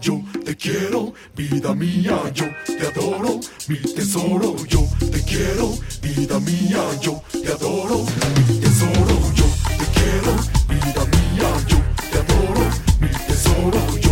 yo 0.00 0.22
te 0.44 0.56
quiero, 0.56 1.12
vida 1.36 1.74
mía, 1.74 2.18
yo 2.34 2.46
te 2.66 2.86
adoro, 2.86 3.40
mi 3.68 3.76
tesoro, 3.76 4.56
yo 4.66 4.86
te 5.10 5.22
quiero, 5.22 5.76
vida 6.02 6.38
mía, 6.40 6.82
yo 7.00 7.22
te 7.30 7.52
adoro, 7.52 8.04
mi 8.36 8.60
tesoro, 8.60 9.16
yo 9.34 9.46
te 9.78 9.86
quiero, 9.96 10.36
vida 10.68 11.04
mía, 11.14 11.48
yo 11.68 11.78
te 12.10 12.18
adoro, 12.18 12.70
mi 13.00 13.08
tesoro, 13.26 13.98
yo 13.98 14.05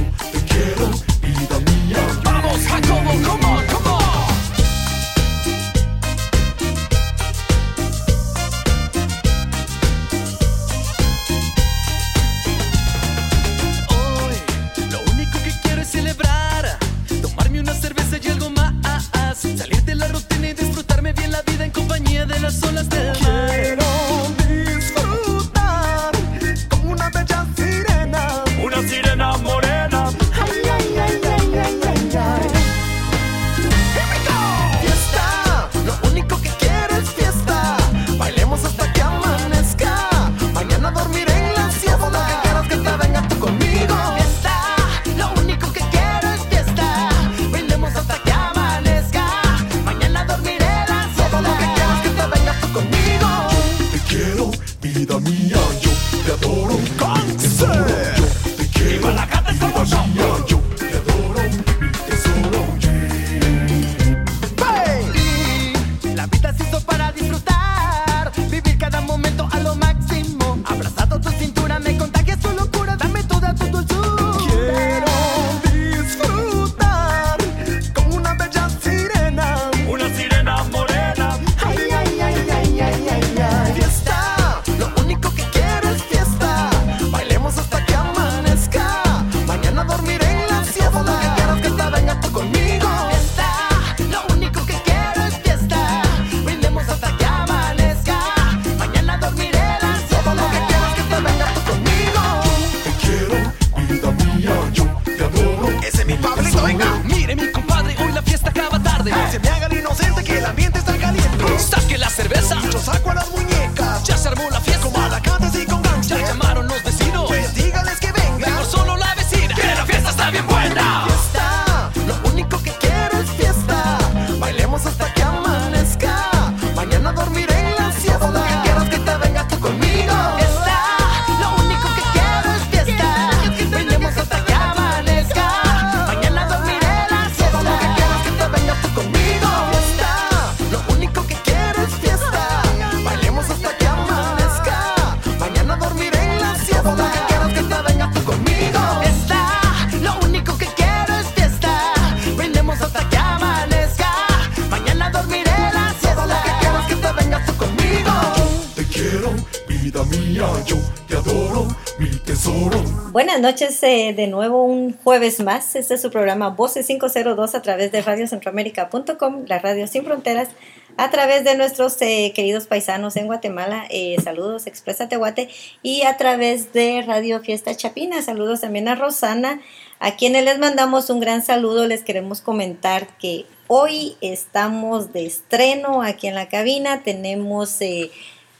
noches, 163.45 163.83
eh, 163.83 164.15
de 164.17 164.27
nuevo 164.27 164.65
un 164.65 164.97
jueves 164.97 165.39
más. 165.41 165.77
Este 165.77 165.93
es 165.93 166.01
su 166.01 166.11
programa 166.11 166.49
Voces 166.49 166.87
502 166.87 167.55
a 167.55 167.61
través 167.61 167.93
de 167.93 168.01
radiocentroamérica.com, 168.01 169.45
la 169.47 169.59
radio 169.59 169.87
sin 169.87 170.03
fronteras, 170.03 170.49
a 170.97 171.11
través 171.11 171.45
de 171.45 171.55
nuestros 171.55 172.01
eh, 172.01 172.33
queridos 172.35 172.67
paisanos 172.67 173.17
en 173.17 173.27
Guatemala. 173.27 173.85
eh, 173.91 174.17
saludos, 174.25 174.67
Expresa 174.67 175.11
Tehuate, 175.11 175.51
y 175.83 176.05
a 176.05 176.17
través 176.17 176.73
de 176.73 177.03
Radio 177.07 177.41
Fiesta 177.41 177.77
Chapina. 177.77 178.23
Saludos 178.23 178.63
también 178.63 178.89
a 178.89 178.95
Rosana, 178.95 179.61
a 180.01 180.17
quienes 180.17 180.43
les 180.47 180.59
mandamos 180.59 181.11
un 181.11 181.21
gran 181.21 181.43
saludo. 181.43 181.87
Les 181.87 182.03
queremos 182.03 182.41
comentar 182.41 183.19
que 183.19 183.45
hoy 183.67 184.17
estamos 184.23 185.13
de 185.13 185.27
estreno 185.27 186.01
aquí 186.01 186.29
en 186.29 186.35
la 186.35 186.49
cabina. 186.49 187.03
Tenemos. 187.03 187.79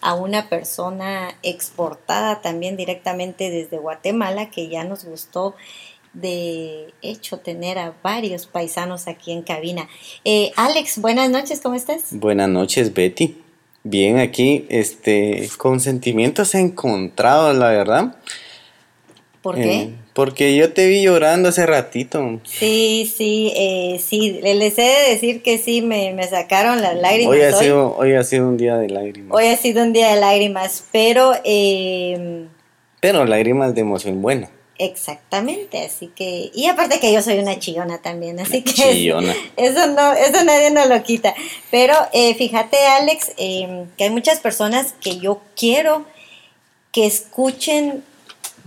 A 0.05 0.13
una 0.15 0.51
persona 0.51 1.35
exportada 1.43 2.43
también 2.43 2.77
directamente 2.77 3.51
desde 3.51 3.79
Guatemala, 3.79 4.51
que 4.51 4.69
ya 4.69 4.85
nos 4.85 5.07
gustó 5.07 5.55
de 6.13 6.93
hecho 7.01 7.39
tener 7.39 7.79
a 7.79 7.95
varios 8.03 8.47
paisanos 8.47 9.09
aquí 9.09 9.33
en 9.33 9.41
cabina. 9.41 9.89
Eh, 10.27 10.53
Alex, 10.57 10.99
buenas 10.99 11.31
noches, 11.31 11.63
¿cómo 11.63 11.75
estás? 11.75 12.09
Buenas 12.11 12.51
noches, 12.51 12.93
Betty. 12.93 13.39
Bien, 13.83 14.19
aquí, 14.19 14.67
este, 14.69 15.49
con 15.57 15.81
sentimientos 15.81 16.55
encontrados, 16.55 17.57
la 17.57 17.71
verdad. 17.71 18.17
¿Por 19.41 19.55
qué? 19.55 19.81
Eh, 19.81 19.95
porque 20.15 20.55
yo 20.57 20.73
te 20.73 20.87
vi 20.87 21.03
llorando 21.03 21.51
hace 21.51 21.67
ratito. 21.67 22.41
Sí, 22.45 23.13
sí, 23.15 23.53
eh, 23.57 24.01
sí, 24.03 24.41
les 24.43 24.79
he 24.79 24.83
de 24.83 25.11
decir 25.11 25.43
que 25.43 25.59
sí, 25.59 25.83
me, 25.83 26.13
me 26.15 26.27
sacaron 26.27 26.81
las 26.81 26.97
lágrimas. 26.97 27.35
Hoy 27.37 27.43
ha, 27.43 27.49
hoy. 27.49 27.65
sido, 27.65 27.97
hoy 27.97 28.13
ha 28.15 28.25
sido 28.25 28.49
un 28.49 28.57
día 28.57 28.77
de 28.79 28.89
lágrimas. 28.89 29.37
Hoy 29.37 29.47
ha 29.49 29.57
sido 29.57 29.83
un 29.83 29.93
día 29.93 30.09
de 30.15 30.21
lágrimas, 30.21 30.85
pero 30.93 31.33
eh, 31.45 32.47
Pero 33.01 33.25
lágrimas 33.27 33.75
de 33.75 33.81
emoción 33.83 34.23
buena. 34.23 34.49
exactamente, 34.79 35.85
así 35.85 36.09
que, 36.15 36.51
y 36.55 36.67
aparte 36.67 37.01
que 37.01 37.13
yo 37.13 37.21
soy 37.23 37.39
una 37.39 37.59
chillona 37.59 37.99
también, 38.01 38.39
así 38.41 38.63
que 38.63 38.73
chillona. 38.73 39.35
eso 39.57 39.87
no, 39.89 40.13
eso 40.13 40.45
nadie 40.45 40.71
nos 40.71 40.89
lo 40.89 41.03
quita. 41.03 41.35
Pero 41.73 41.95
eh, 42.13 42.35
fíjate, 42.37 42.77
Alex, 43.01 43.33
eh, 43.37 43.85
que 43.99 44.05
hay 44.05 44.11
muchas 44.11 44.39
personas 44.41 44.95
que 45.01 45.19
yo 45.19 45.41
quiero 45.57 46.05
que 46.93 47.07
escuchen 47.07 48.05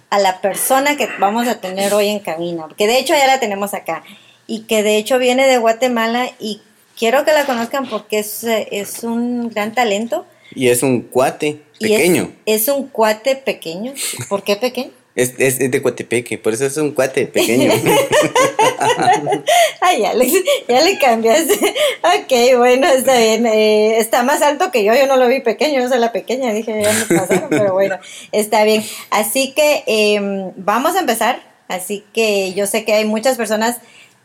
a 0.10 0.20
la 0.20 0.42
persona 0.42 0.96
que 0.98 1.08
vamos 1.20 1.48
a 1.48 1.60
tener 1.60 1.94
hoy 1.94 2.08
en 2.08 2.20
cabina, 2.20 2.64
porque 2.68 2.88
de 2.88 2.98
hecho 3.00 3.14
ya 3.14 3.28
la 3.28 3.40
tenemos 3.40 3.74
acá, 3.74 4.04
y 4.48 4.62
que 4.62 4.84
de 4.84 4.98
hecho 4.98 5.18
viene 5.20 5.48
de 5.48 5.58
Guatemala 5.58 6.30
y 6.40 6.62
quiero 6.98 7.26
que 7.26 7.34
la 7.34 7.46
conozcan 7.46 7.88
porque 7.90 8.20
es, 8.20 8.44
es 8.46 9.04
un 9.04 9.50
gran 9.50 9.74
talento. 9.74 10.26
Y 10.56 10.70
es 10.70 10.82
un 10.82 11.02
cuate 11.02 11.62
y 11.80 11.86
es- 11.92 12.00
pequeño. 12.00 12.32
Es, 12.46 12.68
un 12.70 12.88
cuate 12.88 13.36
pequeño. 13.36 13.94
¿Por 14.30 14.44
qué 14.44 14.56
pequeño? 14.56 14.92
Es, 15.18 15.34
es, 15.40 15.60
es 15.60 15.72
de 15.72 15.82
Coatepeque, 15.82 16.38
por 16.38 16.54
eso 16.54 16.68
es 16.68 16.78
un 16.78 16.92
cuate 16.92 17.26
pequeño. 17.26 17.74
Ay, 19.82 20.04
ya 20.04 20.14
le, 20.14 20.32
ya 20.68 20.82
le 20.82 21.00
cambiaste. 21.00 21.56
Ok, 22.04 22.58
bueno, 22.58 22.88
está 22.88 23.18
bien. 23.18 23.48
Eh, 23.48 23.98
está 23.98 24.22
más 24.22 24.44
alto 24.44 24.70
que 24.70 24.84
yo, 24.84 24.94
yo 24.94 25.08
no 25.08 25.18
lo 25.18 25.28
vi 25.28 25.40
pequeño, 25.40 25.82
yo 25.82 25.90
soy 25.90 25.98
la 25.98 26.12
pequeña, 26.12 26.54
dije, 26.54 26.84
ya 26.84 26.94
me 26.94 27.18
pasaron, 27.18 27.50
pero 27.50 27.74
bueno, 27.74 27.98
está 28.32 28.64
bien. 28.64 28.84
Así 29.10 29.56
que 29.56 29.84
em, 29.88 30.52
vamos 30.56 30.96
a 30.96 31.00
empezar. 31.00 31.42
Así 31.68 32.06
que 32.14 32.54
yo 32.54 32.68
sé 32.68 32.86
que 32.86 32.94
hay 32.94 33.06
muchas 33.06 33.38
personas 33.38 33.78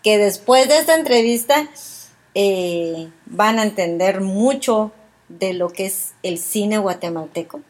que 0.03 0.19
después 0.19 0.69
de 0.69 0.77
esta 0.77 0.95
entrevista 0.95 1.71
eh, 2.35 3.09
van 3.25 3.59
a 3.59 3.63
entender 3.63 4.21
mucho 4.21 4.93
de 5.31 5.55
lo 5.55 5.71
que 5.71 5.87
es 5.87 6.13
el 6.23 6.37
cine 6.37 6.77
guatemalteco. 6.77 7.63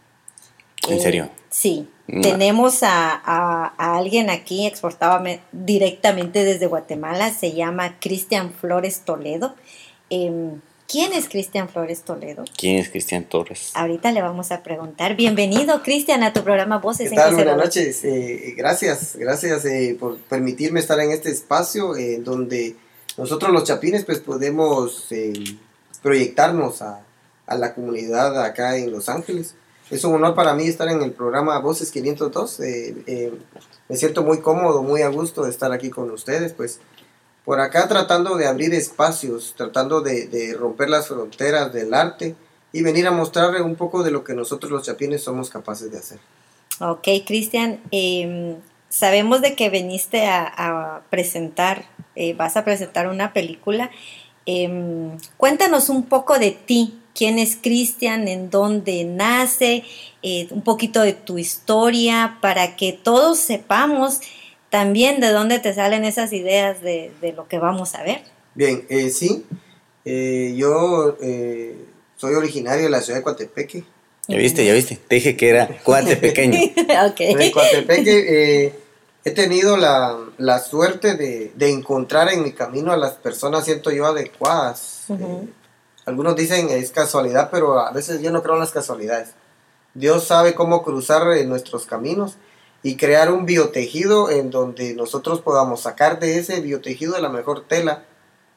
¿En 0.88 0.94
Eh, 0.98 1.00
serio? 1.00 1.30
Sí. 1.50 1.88
No. 2.08 2.20
Tenemos 2.22 2.82
a, 2.82 3.12
a- 3.14 3.72
a 3.78 3.96
alguien 3.96 4.28
aquí 4.30 4.66
exportado 4.66 5.20
me- 5.20 5.40
directamente 5.52 6.44
desde 6.44 6.66
Guatemala, 6.66 7.30
se 7.32 7.52
llama 7.52 7.96
Cristian 8.00 8.52
Flores 8.52 9.00
Toledo. 9.04 9.54
Em, 10.10 10.60
¿Quién 10.88 11.14
es 11.14 11.26
Cristian 11.28 11.70
Flores 11.70 12.02
Toledo? 12.02 12.44
¿Quién 12.58 12.76
es 12.76 12.90
Cristian 12.90 13.24
Torres? 13.24 13.70
Ahorita 13.74 14.12
le 14.12 14.20
vamos 14.20 14.50
a 14.52 14.62
preguntar. 14.62 15.16
Bienvenido, 15.16 15.82
Cristian, 15.82 16.22
a 16.22 16.34
tu 16.34 16.42
programa 16.42 16.78
Voces 16.78 17.08
¿Qué 17.08 17.16
tal? 17.16 17.30
502. 17.30 17.54
Buenas 17.54 17.64
noches. 17.66 18.04
Eh, 18.04 18.54
gracias, 18.58 19.16
gracias 19.16 19.64
eh, 19.64 19.96
por 19.98 20.18
permitirme 20.18 20.80
estar 20.80 21.00
en 21.00 21.12
este 21.12 21.30
espacio 21.30 21.96
eh, 21.96 22.18
donde 22.22 22.76
nosotros 23.16 23.52
los 23.52 23.64
chapines 23.64 24.04
pues 24.04 24.18
podemos 24.18 25.06
eh, 25.12 25.32
proyectarnos 26.02 26.82
a, 26.82 27.00
a 27.46 27.54
la 27.54 27.74
comunidad 27.74 28.42
acá 28.44 28.76
en 28.76 28.90
Los 28.90 29.08
Ángeles. 29.08 29.54
Es 29.92 30.04
un 30.04 30.14
honor 30.14 30.34
para 30.34 30.54
mí 30.54 30.64
estar 30.64 30.88
en 30.88 31.02
el 31.02 31.12
programa 31.12 31.58
Voces 31.58 31.90
502. 31.90 32.60
eh, 32.60 32.94
eh, 33.06 33.32
me 33.90 33.96
siento 33.96 34.22
muy 34.22 34.40
cómodo, 34.40 34.82
muy 34.82 35.02
a 35.02 35.08
gusto 35.08 35.44
de 35.44 35.50
estar 35.50 35.70
aquí 35.70 35.90
con 35.90 36.10
ustedes. 36.10 36.54
Pues 36.54 36.80
por 37.44 37.60
acá 37.60 37.86
tratando 37.88 38.36
de 38.36 38.46
abrir 38.46 38.72
espacios, 38.72 39.52
tratando 39.54 40.00
de, 40.00 40.56
romper 40.58 40.88
las 40.88 41.08
fronteras 41.08 41.74
del 41.74 41.92
arte 41.92 42.34
y 42.72 42.82
venir 42.82 43.06
a 43.06 43.10
mostrarle 43.10 43.60
un 43.60 43.74
poco 43.74 44.02
de 44.02 44.10
lo 44.10 44.24
que 44.24 44.32
nosotros 44.32 44.72
los 44.72 44.86
chapines 44.86 45.22
somos 45.22 45.50
capaces 45.50 45.92
de 45.92 45.98
hacer. 45.98 46.18
Ok, 46.80 47.06
Cristian, 47.26 47.78
em, 47.90 48.56
sabemos 48.88 49.42
de 49.42 49.54
que 49.56 49.68
viniste 49.68 50.24
a, 50.24 50.46
a 50.46 51.02
presentar, 51.10 51.84
eh, 52.16 52.32
vas 52.32 52.56
a 52.56 52.64
presentar 52.64 53.08
una 53.08 53.34
película. 53.34 53.90
Em, 54.46 55.18
cuéntanos 55.36 55.90
un 55.90 56.04
poco 56.04 56.38
de 56.38 56.52
ti, 56.52 56.98
quién 57.14 57.38
es 57.38 57.56
Cristian, 57.56 58.28
en 58.28 58.50
dónde 58.50 59.04
nace, 59.04 59.84
eh, 60.22 60.48
un 60.50 60.62
poquito 60.62 61.02
de 61.02 61.12
tu 61.12 61.38
historia, 61.38 62.38
para 62.40 62.76
que 62.76 62.92
todos 62.92 63.38
sepamos 63.38 64.20
también 64.70 65.20
de 65.20 65.30
dónde 65.30 65.58
te 65.58 65.74
salen 65.74 66.04
esas 66.04 66.32
ideas 66.32 66.80
de, 66.80 67.12
de 67.20 67.32
lo 67.32 67.46
que 67.48 67.58
vamos 67.58 67.94
a 67.94 68.02
ver. 68.02 68.22
Bien, 68.54 68.84
eh, 68.88 69.10
sí, 69.10 69.44
eh, 70.04 70.54
yo 70.56 71.16
eh, 71.22 71.76
soy 72.16 72.34
originario 72.34 72.84
de 72.84 72.90
la 72.90 73.00
ciudad 73.00 73.18
de 73.18 73.22
Coatepeque. 73.22 73.84
¿Ya 74.28 74.36
viste? 74.36 74.64
¿Ya 74.64 74.72
viste? 74.72 74.96
Te 75.08 75.16
dije 75.16 75.36
que 75.36 75.48
era 75.48 75.68
cuate 75.84 76.16
pequeño. 76.16 76.58
ok. 77.06 77.20
En 77.20 77.50
Coatepeque 77.50 78.64
eh, 78.64 78.72
he 79.24 79.30
tenido 79.32 79.76
la, 79.76 80.18
la 80.38 80.58
suerte 80.58 81.16
de, 81.16 81.52
de 81.54 81.70
encontrar 81.70 82.32
en 82.32 82.42
mi 82.42 82.52
camino 82.52 82.92
a 82.92 82.96
las 82.96 83.12
personas, 83.14 83.64
siento 83.64 83.90
yo, 83.90 84.06
adecuadas. 84.06 85.04
Eh, 85.10 85.48
algunos 86.04 86.36
dicen 86.36 86.68
es 86.70 86.90
casualidad, 86.90 87.48
pero 87.50 87.78
a 87.78 87.92
veces 87.92 88.20
yo 88.22 88.30
no 88.30 88.42
creo 88.42 88.54
en 88.54 88.60
las 88.60 88.70
casualidades. 88.72 89.30
Dios 89.94 90.24
sabe 90.26 90.54
cómo 90.54 90.82
cruzar 90.82 91.22
nuestros 91.46 91.86
caminos 91.86 92.36
y 92.82 92.96
crear 92.96 93.30
un 93.30 93.46
biotejido 93.46 94.30
en 94.30 94.50
donde 94.50 94.94
nosotros 94.94 95.40
podamos 95.40 95.82
sacar 95.82 96.18
de 96.18 96.38
ese 96.38 96.60
biotejido 96.60 97.18
la 97.18 97.28
mejor 97.28 97.64
tela 97.66 98.04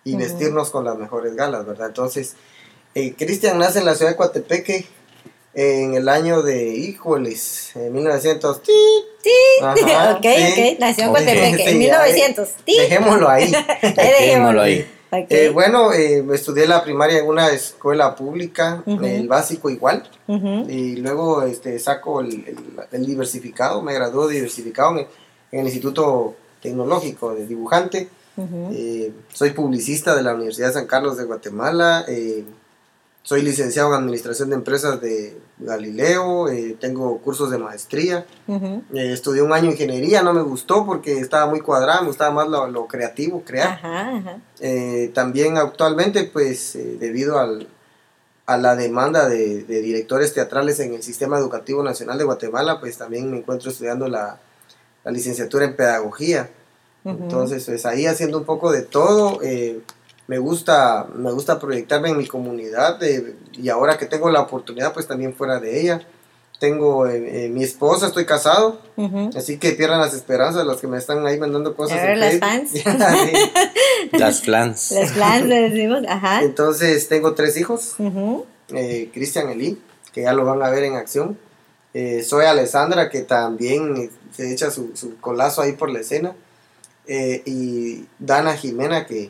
y 0.04 0.16
vestirnos 0.16 0.70
con 0.70 0.86
las 0.86 0.98
mejores 0.98 1.36
galas, 1.36 1.66
¿verdad? 1.66 1.88
Entonces, 1.88 2.36
eh, 2.96 3.14
Cristian 3.18 3.58
nace 3.60 3.80
en 3.80 3.86
la 3.86 3.96
ciudad 3.96 4.12
de 4.12 4.18
Coatepeque 4.18 4.88
en 5.54 5.96
el 5.96 6.10
año 6.10 6.42
de, 6.42 6.68
híjoles, 6.70 7.76
en 7.76 7.92
1900. 7.94 8.62
Ajá, 9.62 10.12
ok, 10.18 10.24
sí. 10.24 10.72
ok, 10.74 10.80
nació 10.80 11.04
en 11.06 11.10
Sí, 11.10 11.14
Coatepeque, 11.14 11.64
en 11.64 11.70
sí, 11.70 11.76
1900. 11.78 12.48
ahí- 12.48 12.54
¡Ti! 12.66 12.78
Dejémoslo 12.78 13.30
ahí. 13.30 13.54
Ahí 13.82 13.92
Dejémoslo 13.96 14.62
ahí. 14.62 14.92
Eh, 15.30 15.50
bueno, 15.50 15.94
eh, 15.94 16.26
estudié 16.34 16.68
la 16.68 16.84
primaria 16.84 17.20
en 17.20 17.28
una 17.28 17.50
escuela 17.50 18.16
pública, 18.16 18.84
el 19.06 19.28
básico 19.28 19.70
igual, 19.70 20.04
y 20.70 20.96
luego 20.98 21.44
este, 21.44 21.78
saco 21.80 22.22
el, 22.22 22.28
el- 22.48 22.58
el 22.92 23.06
diversificado, 23.06 23.82
me 23.82 23.94
gradué 23.94 24.34
diversificado 24.34 24.92
en, 24.98 25.08
en 25.52 25.60
el 25.60 25.66
Instituto 25.68 26.36
Tecnológico 26.62 27.34
de 27.36 27.46
Dibujante. 27.46 28.10
Eh, 28.74 29.14
soy 29.32 29.52
publicista 29.52 30.16
de 30.16 30.24
la 30.24 30.34
Universidad 30.34 30.68
de 30.70 30.74
San 30.74 30.88
Carlos 30.88 31.16
de 31.18 31.24
Guatemala. 31.24 32.04
Soy 33.26 33.42
licenciado 33.42 33.90
en 33.90 33.96
Administración 33.96 34.50
de 34.52 34.56
Empresas 34.56 35.02
de 35.02 35.36
Galileo. 35.58 36.48
eh, 36.48 36.78
tengo 36.80 37.18
cursos 37.18 37.50
de 37.50 37.58
maestría. 37.58 38.28
Ujú. 38.48 38.84
eh, 38.94 39.14
estudié 39.14 39.42
un 39.42 39.52
año 39.52 39.72
ingeniería, 39.72 40.22
no 40.22 40.32
me 40.32 40.44
gustó 40.44 40.86
porque 40.86 41.20
estaba 41.20 41.48
muy 41.48 41.60
cuadrado, 41.62 42.04
me 42.04 42.10
gustaba 42.10 42.30
más 42.32 42.48
lo, 42.48 42.68
lo 42.68 42.86
creativo, 42.86 43.42
crear. 43.44 43.70
Ajá, 43.70 44.18
ajá. 44.18 44.38
Eh, 44.60 45.10
también 45.16 45.58
actualmente, 45.58 46.26
pues 46.26 46.76
eh, 46.76 46.98
debido 47.00 47.40
al, 47.40 47.68
a 48.46 48.58
la 48.58 48.76
demanda 48.76 49.28
de, 49.28 49.64
de 49.64 49.82
directores 49.82 50.32
teatrales 50.36 50.80
en 50.80 50.94
el 50.94 51.02
Sistema 51.02 51.40
Educativo 51.40 51.82
Nacional 51.82 52.20
de 52.20 52.26
Guatemala, 52.26 52.80
pues 52.80 52.96
también 53.00 53.32
me 53.32 53.40
encuentro 53.40 53.72
estudiando 53.72 54.08
la, 54.08 54.38
la 55.04 55.12
licenciatura 55.12 55.66
en 55.66 55.76
Pedagogía. 55.76 56.52
Ujú. 57.04 57.24
Entonces, 57.24 57.66
pues 57.66 57.88
ahí 57.88 58.06
haciendo 58.06 58.38
un 58.38 58.46
poco 58.46 58.72
de 58.72 58.84
todo, 58.84 59.40
eh, 59.42 59.82
me 60.28 60.38
gusta, 60.40 61.08
me 61.16 61.32
gusta 61.32 61.60
proyectarme 61.60 62.10
en 62.10 62.18
mi 62.18 62.28
comunidad 62.28 63.02
eh, 63.04 63.36
y 63.54 63.70
ahora 63.70 63.98
que 63.98 64.06
tengo 64.06 64.30
la 64.30 64.42
oportunidad, 64.42 64.94
pues 64.94 65.08
también 65.08 65.34
fuera 65.34 65.60
de 65.60 65.80
ella. 65.82 66.02
Tengo 66.60 67.06
eh, 67.06 67.46
eh, 67.46 67.50
mi 67.50 67.64
esposa, 67.66 68.08
estoy 68.08 68.26
casado, 68.26 68.80
Ujú. 68.96 69.30
así 69.36 69.58
que 69.58 69.72
pierdan 69.74 70.00
las 70.00 70.14
esperanzas 70.14 70.66
los 70.66 70.80
que 70.80 70.88
me 70.88 70.98
están 70.98 71.26
ahí 71.28 71.38
mandando 71.38 71.76
cosas. 71.76 72.00
A 72.00 72.04
ver, 72.04 72.12
en 72.12 72.20
las 72.22 72.40
fans. 72.40 72.72
Sí. 72.74 72.82
Las 74.18 74.42
flans. 74.42 74.92
Las 74.92 75.12
plans 75.12 75.46
le 75.48 75.70
decimos, 75.70 76.00
ajá. 76.08 76.42
Entonces 76.44 77.08
tengo 77.10 77.34
tres 77.34 77.58
hijos, 77.58 77.96
Ujú. 78.00 78.46
eh, 78.70 79.10
Cristian 79.14 79.50
Eli, 79.50 79.82
que 80.14 80.22
ya 80.24 80.32
lo 80.34 80.46
van 80.46 80.64
a 80.64 80.70
ver 80.70 80.86
en 80.86 80.96
acción. 80.96 81.38
Eh, 81.94 82.24
soy 82.24 82.46
Alessandra, 82.46 83.10
que 83.10 83.22
también 83.22 83.96
eh, 83.98 84.10
se 84.36 84.52
echa 84.52 84.72
su, 84.72 84.92
su 84.96 85.18
colazo 85.18 85.62
ahí 85.62 85.74
por 85.74 85.90
la 85.92 86.00
escena. 86.00 86.34
Eh, 87.08 87.42
y 87.46 88.06
Dana 88.20 88.56
Jimena, 88.56 89.06
que, 89.06 89.30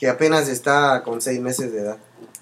que 0.00 0.08
apenas 0.08 0.48
está 0.48 1.02
con 1.04 1.20
seis 1.20 1.40
meses 1.40 1.72
de 1.72 1.80
edad. 1.80 1.98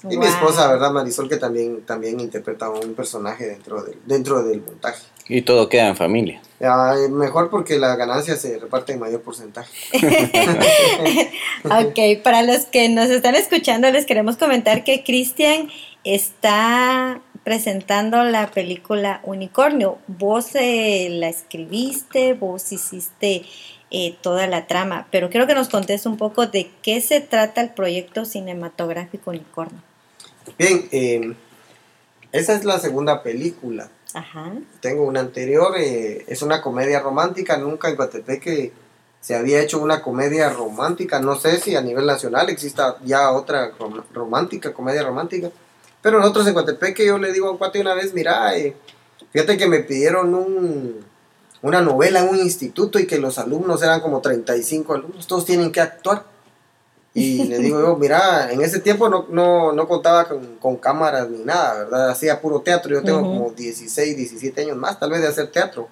Y 0.09 0.17
mi 0.17 0.27
esposa, 0.27 0.69
¿verdad? 0.69 0.93
Marisol, 0.93 1.29
que 1.29 1.39
también, 1.39 1.83
también 1.85 2.21
interpreta 2.21 2.71
un 2.71 2.95
personaje 2.95 3.47
dentro 3.49 3.83
del, 3.83 3.99
dentro 4.07 4.45
del 4.45 4.63
montaje. 4.63 5.03
Y 5.29 5.43
todo 5.43 5.69
queda 5.69 5.89
en 5.89 5.97
familia. 5.97 6.41
Mejor 7.11 7.51
porque 7.51 7.81
la 7.81 7.97
ganancia 7.97 8.37
se 8.37 8.61
reparte 8.61 8.93
en 8.93 9.01
mayor 9.01 9.23
porcentaje. 9.23 9.71
Ok, 11.65 12.23
para 12.23 12.43
los 12.43 12.67
que 12.67 12.89
nos 12.89 13.11
están 13.11 13.35
escuchando, 13.35 13.91
les 13.91 14.07
queremos 14.07 14.37
comentar 14.37 14.85
que 14.85 15.03
Cristian 15.03 15.69
está 16.05 17.21
presentando 17.43 18.23
la 18.23 18.51
película 18.51 19.21
Unicornio. 19.25 19.99
Vos 20.07 20.55
eh, 20.55 21.09
la 21.11 21.29
escribiste, 21.29 22.35
vos 22.35 22.71
hiciste 22.71 23.43
eh, 23.91 24.17
toda 24.21 24.47
la 24.47 24.67
trama, 24.67 25.07
pero 25.11 25.31
quiero 25.31 25.47
que 25.47 25.55
nos 25.55 25.69
contes 25.69 26.05
un 26.07 26.17
poco 26.17 26.47
de 26.47 26.71
qué 26.83 27.01
se 27.01 27.21
trata 27.21 27.61
el 27.61 27.71
proyecto 27.71 28.25
cinematográfico 28.25 29.31
Unicornio. 29.31 29.81
Bien, 30.59 30.89
eh, 30.93 31.35
esa 32.33 32.55
es 32.55 32.65
la 32.65 32.79
segunda 32.79 33.23
película. 33.23 33.89
Ajá. 34.15 34.53
Tengo 34.81 35.05
una 35.05 35.21
anterior, 35.21 35.75
eh, 35.79 36.25
es 36.29 36.43
una 36.43 36.63
comedia 36.63 37.01
romántica, 37.01 37.57
nunca 37.59 37.89
en 37.89 37.97
Coatepeque 37.97 38.73
se 39.21 39.35
había 39.35 39.61
hecho 39.61 39.81
una 39.81 40.01
comedia 40.01 40.49
romántica, 40.51 41.21
no 41.21 41.37
sé 41.37 41.59
si 41.59 41.75
a 41.77 41.83
nivel 41.83 42.07
nacional 42.07 42.49
exista 42.49 42.97
ya 43.05 43.33
otra 43.33 43.73
rom- 43.77 44.03
romántica, 44.15 44.73
comedia 44.73 45.03
romántica, 45.03 45.51
pero 46.01 46.21
nosotros 46.21 46.47
en 46.47 46.55
Coatepeque 46.55 47.05
yo 47.05 47.19
le 47.19 47.33
digo 47.33 47.49
a 47.49 47.51
un 47.51 47.59
cuate 47.59 47.81
una 47.81 47.95
vez, 47.95 48.15
mira, 48.15 48.57
eh, 48.57 48.75
fíjate 49.33 49.59
que 49.59 49.67
me 49.67 49.81
pidieron 49.81 50.35
un, 50.35 51.05
una 51.63 51.81
novela 51.81 52.21
en 52.21 52.29
un 52.29 52.37
instituto 52.37 52.99
y 52.99 53.07
que 53.07 53.19
los 53.19 53.39
alumnos 53.39 53.83
eran 53.83 54.01
como 54.01 54.21
35 54.21 54.95
alumnos, 54.95 55.27
todos 55.27 55.45
tienen 55.45 55.73
que 55.73 55.81
actuar. 55.81 56.25
Y 57.15 57.45
le 57.45 57.59
digo 57.59 57.81
yo, 57.81 57.97
mira, 58.01 58.53
en 58.53 58.61
ese 58.61 58.81
tiempo 58.81 59.09
no, 59.09 59.27
no, 59.31 59.73
no 59.73 59.89
contaba 59.89 60.29
con, 60.29 60.57
con 60.57 60.77
cámaras 60.77 61.29
ni 61.29 61.39
nada, 61.45 61.85
¿verdad? 61.85 62.11
Hacía 62.11 62.41
puro 62.41 62.61
teatro. 62.61 62.93
Yo 62.95 63.03
tengo 63.03 63.21
Ujú. 63.21 63.29
como 63.29 63.51
16, 63.51 64.17
17 64.17 64.63
años 64.63 64.77
más, 64.77 64.99
tal 65.01 65.11
vez 65.11 65.21
de 65.21 65.29
hacer 65.29 65.51
teatro. 65.51 65.89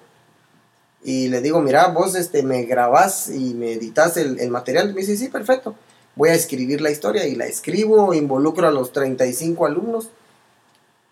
Y 1.03 1.27
le 1.27 1.41
digo, 1.41 1.61
mira, 1.61 1.87
vos 1.87 2.15
este, 2.15 2.43
me 2.43 2.63
grabás 2.63 3.29
y 3.29 3.53
me 3.53 3.73
editas 3.73 4.17
el, 4.17 4.39
el 4.39 4.49
material. 4.49 4.93
Me 4.93 5.01
dice, 5.01 5.17
sí, 5.17 5.27
perfecto. 5.27 5.75
Voy 6.15 6.29
a 6.29 6.33
escribir 6.33 6.81
la 6.81 6.89
historia 6.89 7.27
y 7.27 7.35
la 7.35 7.45
escribo, 7.45 8.13
involucro 8.13 8.67
a 8.67 8.71
los 8.71 8.91
35 8.91 9.65
alumnos. 9.65 10.09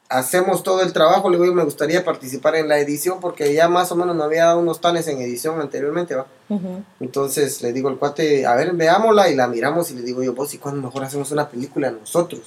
Hacemos 0.07 0.63
todo 0.63 0.81
el 0.81 0.93
trabajo. 0.93 1.29
Le 1.29 1.39
digo, 1.39 1.53
me 1.53 1.63
gustaría 1.63 2.05
participar 2.05 2.55
en 2.55 2.67
la 2.67 2.79
edición 2.79 3.19
porque 3.19 3.53
ya 3.53 3.67
más 3.67 3.91
o 3.91 3.95
menos 3.95 4.15
me 4.15 4.23
había 4.23 4.45
dado 4.45 4.59
unos 4.59 4.81
tanes 4.81 5.07
en 5.07 5.19
edición 5.19 5.59
anteriormente, 5.59 6.15
¿va? 6.15 6.27
Ujú. 6.49 6.83
Entonces 6.99 7.61
le 7.61 7.73
digo 7.73 7.89
al 7.89 7.97
cuate, 7.97 8.45
a 8.45 8.55
ver, 8.55 8.73
veámosla 8.73 9.29
y 9.29 9.35
la 9.35 9.47
miramos 9.47 9.89
y 9.91 9.95
le 9.95 10.01
digo 10.01 10.21
yo, 10.21 10.33
vos, 10.33 10.53
¿y 10.53 10.57
cuándo 10.59 10.81
mejor 10.81 11.03
hacemos 11.03 11.31
una 11.31 11.49
película 11.49 11.89
nosotros? 11.91 12.41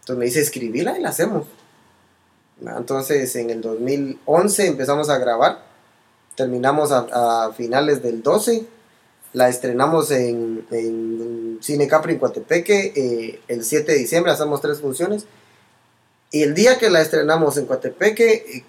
Entonces 0.00 0.18
me 0.18 0.24
dice, 0.24 0.40
escribíla 0.40 0.98
y 0.98 1.02
la 1.02 1.10
hacemos. 1.10 1.46
Entonces 2.64 3.34
en 3.36 3.50
el 3.50 3.60
2011 3.60 4.66
empezamos 4.66 5.10
a 5.10 5.18
grabar, 5.18 5.64
terminamos 6.34 6.92
a, 6.92 7.46
a 7.46 7.52
finales 7.52 8.02
del 8.02 8.22
12, 8.22 8.66
la 9.34 9.48
estrenamos 9.48 10.10
en, 10.12 10.64
en 10.70 11.58
Cine 11.60 11.88
Capri 11.88 12.14
en 12.14 12.18
Coatepeque 12.20 12.92
eh, 12.94 13.40
el 13.48 13.64
7 13.64 13.92
de 13.92 13.98
diciembre, 13.98 14.32
hacemos 14.32 14.60
tres 14.60 14.80
funciones. 14.80 15.26
Y 16.34 16.42
el 16.42 16.54
día 16.54 16.78
que 16.78 16.90
la 16.90 17.00
estrenamos 17.00 17.56
en 17.58 17.66
Coatepeque, 17.66 18.32
eh, 18.32 18.64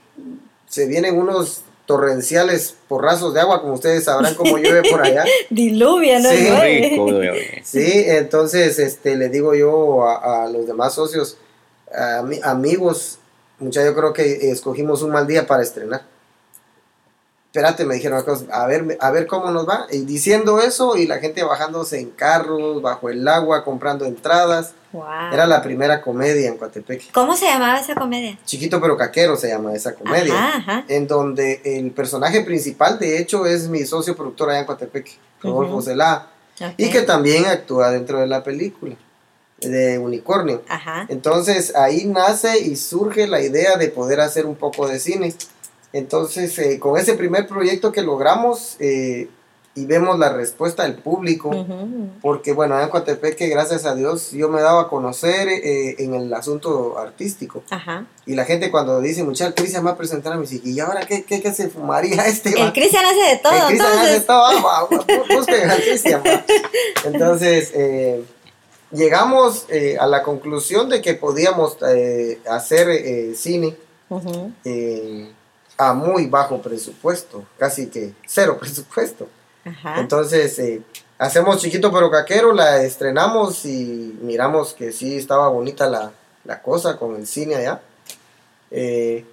se 0.68 0.86
vienen 0.86 1.18
unos 1.18 1.62
torrenciales 1.88 2.76
porrazos 2.88 3.34
de 3.34 3.40
agua, 3.42 3.62
como 3.62 3.74
ustedes 3.74 4.04
sabrán 4.04 4.36
cómo 4.36 4.58
llueve 4.58 4.88
por 4.90 5.02
allá. 5.02 5.24
Diluvia, 5.50 6.20
¿no? 6.20 6.30
Sí. 6.30 6.44
Llueve. 6.46 6.90
Rico, 6.92 7.06
bebé. 7.06 7.62
Sí, 7.64 8.04
entonces 8.08 8.78
este, 8.80 9.16
le 9.16 9.30
digo 9.30 9.56
yo 9.56 10.04
a, 10.08 10.44
a 10.46 10.50
los 10.50 10.68
demás 10.68 10.94
socios, 10.94 11.38
a 11.92 12.22
mi- 12.24 12.40
amigos, 12.44 13.18
muchachos, 13.60 13.90
yo 13.90 13.96
creo 13.96 14.14
que 14.14 14.52
escogimos 14.52 15.02
un 15.02 15.12
mal 15.12 15.26
día 15.26 15.48
para 15.48 15.64
estrenar. 15.64 16.04
Espérate, 17.56 17.86
me 17.86 17.96
dijeron, 17.96 18.22
a 18.52 18.68
ver, 18.68 18.98
a 19.00 19.12
ver 19.12 19.28
cómo 19.28 19.50
nos 19.50 19.66
va. 19.66 19.88
Y 19.90 20.00
diciendo 20.00 20.60
eso, 20.60 20.98
y 20.98 21.08
la 21.08 21.20
gente 21.20 21.42
bajándose 21.42 22.02
en 22.02 22.10
carros, 22.10 22.82
bajo 22.82 23.10
el 23.10 23.26
agua, 23.26 23.64
comprando 23.64 24.04
entradas. 24.04 24.74
Wow. 24.92 25.06
Era 25.32 25.48
la 25.48 25.62
primera 25.62 26.02
comedia 26.02 26.50
en 26.50 26.58
Coatepeque. 26.58 27.06
¿Cómo 27.14 27.34
se 27.38 27.46
llamaba 27.46 27.80
esa 27.80 27.96
comedia? 27.96 28.38
Chiquito 28.44 28.82
pero 28.82 28.98
caquero 28.98 29.38
se 29.38 29.48
llama 29.48 29.74
esa 29.74 29.96
comedia. 29.96 30.34
Ajá, 30.34 30.58
ajá. 30.58 30.86
En 30.90 31.08
donde 31.08 31.62
el 31.64 31.92
personaje 31.92 32.42
principal, 32.42 33.00
de 33.00 33.20
hecho, 33.20 33.46
es 33.46 33.70
mi 33.70 33.86
socio 33.86 34.18
productor 34.18 34.50
allá 34.50 34.60
en 34.60 34.66
Coatepeque, 34.66 35.14
Rodolfo 35.42 35.76
Ujú. 35.76 35.82
Celá. 35.82 36.28
Ok. 36.60 36.74
Y 36.76 36.90
que 36.90 37.04
también 37.04 37.46
actúa 37.46 37.90
dentro 37.90 38.20
de 38.20 38.28
la 38.28 38.44
película 38.44 38.98
de 39.62 39.98
Unicornio. 39.98 40.62
Ajá. 40.68 41.06
Entonces 41.08 41.74
ahí 41.74 42.04
nace 42.04 42.60
y 42.60 42.76
surge 42.76 43.28
la 43.28 43.40
idea 43.40 43.78
de 43.78 43.88
poder 43.88 44.20
hacer 44.20 44.46
un 44.46 44.56
poco 44.56 44.90
de 44.90 45.00
cine. 45.00 45.34
Entonces 45.96 46.60
eh, 46.60 46.78
con 46.78 46.98
ese 47.00 47.14
primer 47.14 47.48
proyecto 47.48 47.94
que 47.94 48.02
logramos 48.02 48.76
eh, 48.80 49.30
y 49.76 49.86
vemos 49.86 50.20
la 50.20 50.28
respuesta 50.34 50.84
del 50.84 50.96
público, 50.96 51.52
porque 52.22 52.52
bueno, 52.52 52.80
en 52.82 52.90
Coatepeque, 52.90 53.48
gracias 53.48 53.86
a 53.86 53.96
Dios, 53.96 54.32
yo 54.32 54.50
me 54.50 54.62
daba 54.62 54.84
a 54.84 54.88
conocer 54.90 55.48
eh, 55.48 55.96
en 56.00 56.14
el 56.14 56.34
asunto 56.34 56.98
artístico. 56.98 57.64
Ajá. 57.70 58.06
Y 58.26 58.36
la 58.36 58.44
gente 58.44 58.72
cuando 58.72 59.00
dice, 59.00 59.24
muchacho, 59.24 59.54
Cristian 59.56 59.86
va 59.86 59.92
a 59.92 59.98
presentar 59.98 60.34
a 60.34 60.38
mi 60.38 60.46
hija, 60.46 60.62
¿y 60.64 60.80
ahora 60.82 61.06
qué, 61.06 61.24
qué, 61.24 61.42
qué 61.42 61.54
se 61.54 61.70
fumaría 61.70 62.26
este? 62.26 62.54
va?" 62.56 62.66
El 62.66 62.74
Cristian 62.74 63.06
hace 63.06 63.36
de 63.36 63.38
todo, 63.38 63.54
El 63.54 63.68
Cristian 63.68 63.92
hace 63.92 64.16
entonces. 64.16 64.26
todo, 64.26 64.46
ah, 64.46 64.62
va, 64.62 64.98
va, 64.98 65.36
busquen 65.36 65.70
al 65.70 65.82
Cristian. 65.82 66.24
Entonces, 67.06 67.72
eh, 67.74 68.24
llegamos 68.92 69.68
a 70.00 70.08
la 70.08 70.24
conclusión 70.24 70.90
de 70.90 71.02
que 71.02 71.14
podíamos 71.14 71.78
hacer 72.50 73.36
cine 73.36 73.78
a 75.78 75.94
muy 75.94 76.28
bajo 76.28 76.62
presupuesto, 76.62 77.46
casi 77.58 77.88
que 77.88 78.14
cero 78.26 78.58
presupuesto. 78.60 79.28
Ajá. 79.66 80.00
Entonces, 80.00 80.58
eh, 80.60 80.82
hacemos 81.18 81.58
Chiquito 81.58 81.92
pero 81.92 82.12
Caquero, 82.12 82.54
la 82.54 82.84
estrenamos 82.84 83.66
y 83.66 84.18
miramos 84.22 84.74
que 84.74 84.92
sí 84.92 85.18
estaba 85.18 85.50
bonita 85.50 85.90
la, 85.90 86.12
la 86.44 86.62
cosa 86.62 86.98
con 86.98 87.16
el 87.16 87.28
cine 87.28 87.56
allá. 87.56 87.82
Eh, 88.72 89.26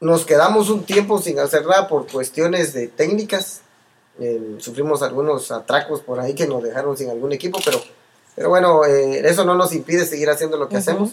nos 0.00 0.26
quedamos 0.26 0.68
un 0.68 0.84
tiempo 0.84 1.20
sin 1.20 1.38
hacer 1.38 1.64
nada 1.66 1.88
por 1.88 2.10
cuestiones 2.10 2.74
de 2.74 2.88
técnicas. 2.88 3.62
Eh, 4.18 4.56
sufrimos 4.58 5.02
algunos 5.02 5.50
atracos 5.50 6.00
por 6.00 6.20
ahí 6.20 6.34
que 6.34 6.46
nos 6.46 6.62
dejaron 6.62 6.96
sin 6.96 7.10
algún 7.10 7.32
equipo, 7.32 7.58
pero, 7.64 7.80
pero 8.34 8.48
bueno, 8.48 8.84
eh, 8.84 9.26
eso 9.26 9.44
no 9.44 9.54
nos 9.54 9.74
impide 9.74 10.06
seguir 10.06 10.28
haciendo 10.30 10.56
lo 10.56 10.68
que 10.68 10.76
hacemos. 10.76 11.12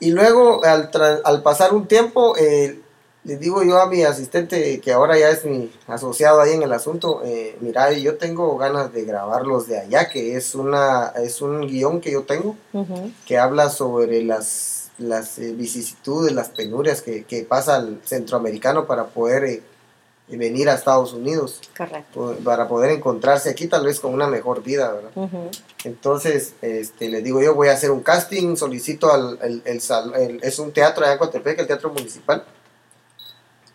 Y 0.00 0.10
luego, 0.10 0.64
al, 0.64 0.90
al 1.24 1.42
pasar 1.42 1.74
un 1.74 1.86
tiempo, 1.86 2.36
eh, 2.36 2.80
le 3.24 3.36
digo 3.36 3.62
yo 3.62 3.78
a 3.78 3.86
mi 3.86 4.02
asistente, 4.02 4.80
que 4.80 4.92
ahora 4.92 5.18
ya 5.18 5.28
es 5.28 5.44
mi 5.44 5.70
asociado 5.86 6.40
ahí 6.40 6.52
en 6.52 6.62
el 6.62 6.72
asunto, 6.72 7.20
eh, 7.24 7.56
mira, 7.60 7.92
yo 7.92 8.16
tengo 8.16 8.56
ganas 8.56 8.92
de 8.92 9.04
grabarlos 9.04 9.66
de 9.66 9.78
allá, 9.78 10.08
que 10.08 10.36
es, 10.36 10.54
una, 10.54 11.12
es 11.22 11.42
un 11.42 11.66
guion 11.66 12.00
que 12.00 12.12
yo 12.12 12.22
tengo, 12.22 12.56
que 13.26 13.36
habla 13.36 13.68
sobre 13.68 14.22
las, 14.22 14.90
las 14.96 15.38
eh, 15.38 15.52
vicisitudes, 15.52 16.32
las 16.32 16.48
penurias 16.48 17.02
que, 17.02 17.24
que 17.24 17.42
pasa 17.42 17.76
al 17.76 18.00
centroamericano 18.04 18.86
para 18.86 19.08
poder 19.08 19.44
eh, 19.44 19.62
venir 20.36 20.68
a 20.68 20.74
Estados 20.74 21.12
Unidos, 21.12 21.60
Correcto. 21.76 22.36
para 22.44 22.68
poder 22.68 22.90
encontrarse 22.92 23.50
aquí 23.50 23.66
tal 23.66 23.84
vez 23.84 24.00
con 24.00 24.14
una 24.14 24.26
mejor 24.28 24.62
vida, 24.62 24.92
¿verdad? 24.92 25.10
Ujú. 25.14 25.50
Entonces, 25.84 26.54
este, 26.62 27.08
le 27.08 27.22
digo 27.22 27.40
yo, 27.42 27.54
voy 27.54 27.68
a 27.68 27.72
hacer 27.72 27.90
un 27.90 28.00
casting, 28.02 28.56
solicito 28.56 29.12
al, 29.12 29.38
el, 29.42 29.62
el 29.64 29.80
el- 30.16 30.40
es 30.42 30.58
un 30.58 30.72
teatro 30.72 31.04
allá 31.04 31.12
en 31.14 31.18
Coatepec, 31.18 31.58
el 31.58 31.66
teatro 31.66 31.90
municipal. 31.90 32.44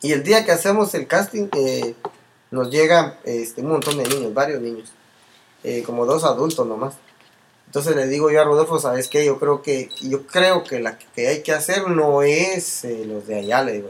Y 0.01 0.12
el 0.12 0.24
día 0.24 0.45
que 0.45 0.51
hacemos 0.51 0.93
el 0.93 1.07
casting, 1.07 1.47
eh, 1.57 1.95
nos 2.51 2.69
llegan 2.69 3.15
este, 3.24 3.62
un 3.62 3.69
montón 3.69 3.97
de 3.97 4.03
niños, 4.07 4.33
varios 4.33 4.62
niños, 4.62 4.91
eh, 5.63 5.83
como 5.83 6.05
dos 6.05 6.24
adultos 6.24 6.65
nomás. 6.67 6.95
Entonces 7.65 7.95
le 7.95 8.07
digo 8.07 8.29
yo 8.29 8.39
a 8.39 8.43
Rodolfo, 8.45 8.79
¿sabes 8.79 9.07
qué? 9.09 9.25
Yo 9.25 9.39
creo 9.39 9.62
que, 9.62 9.89
yo 10.01 10.25
creo 10.27 10.63
que 10.63 10.79
la 10.79 10.97
que 10.97 11.27
hay 11.27 11.41
que 11.41 11.51
hacer 11.51 11.89
no 11.89 12.21
es 12.21 12.85
eh, 12.85 13.03
los 13.05 13.25
de 13.27 13.39
allá, 13.39 13.63
le 13.63 13.74
digo. 13.74 13.89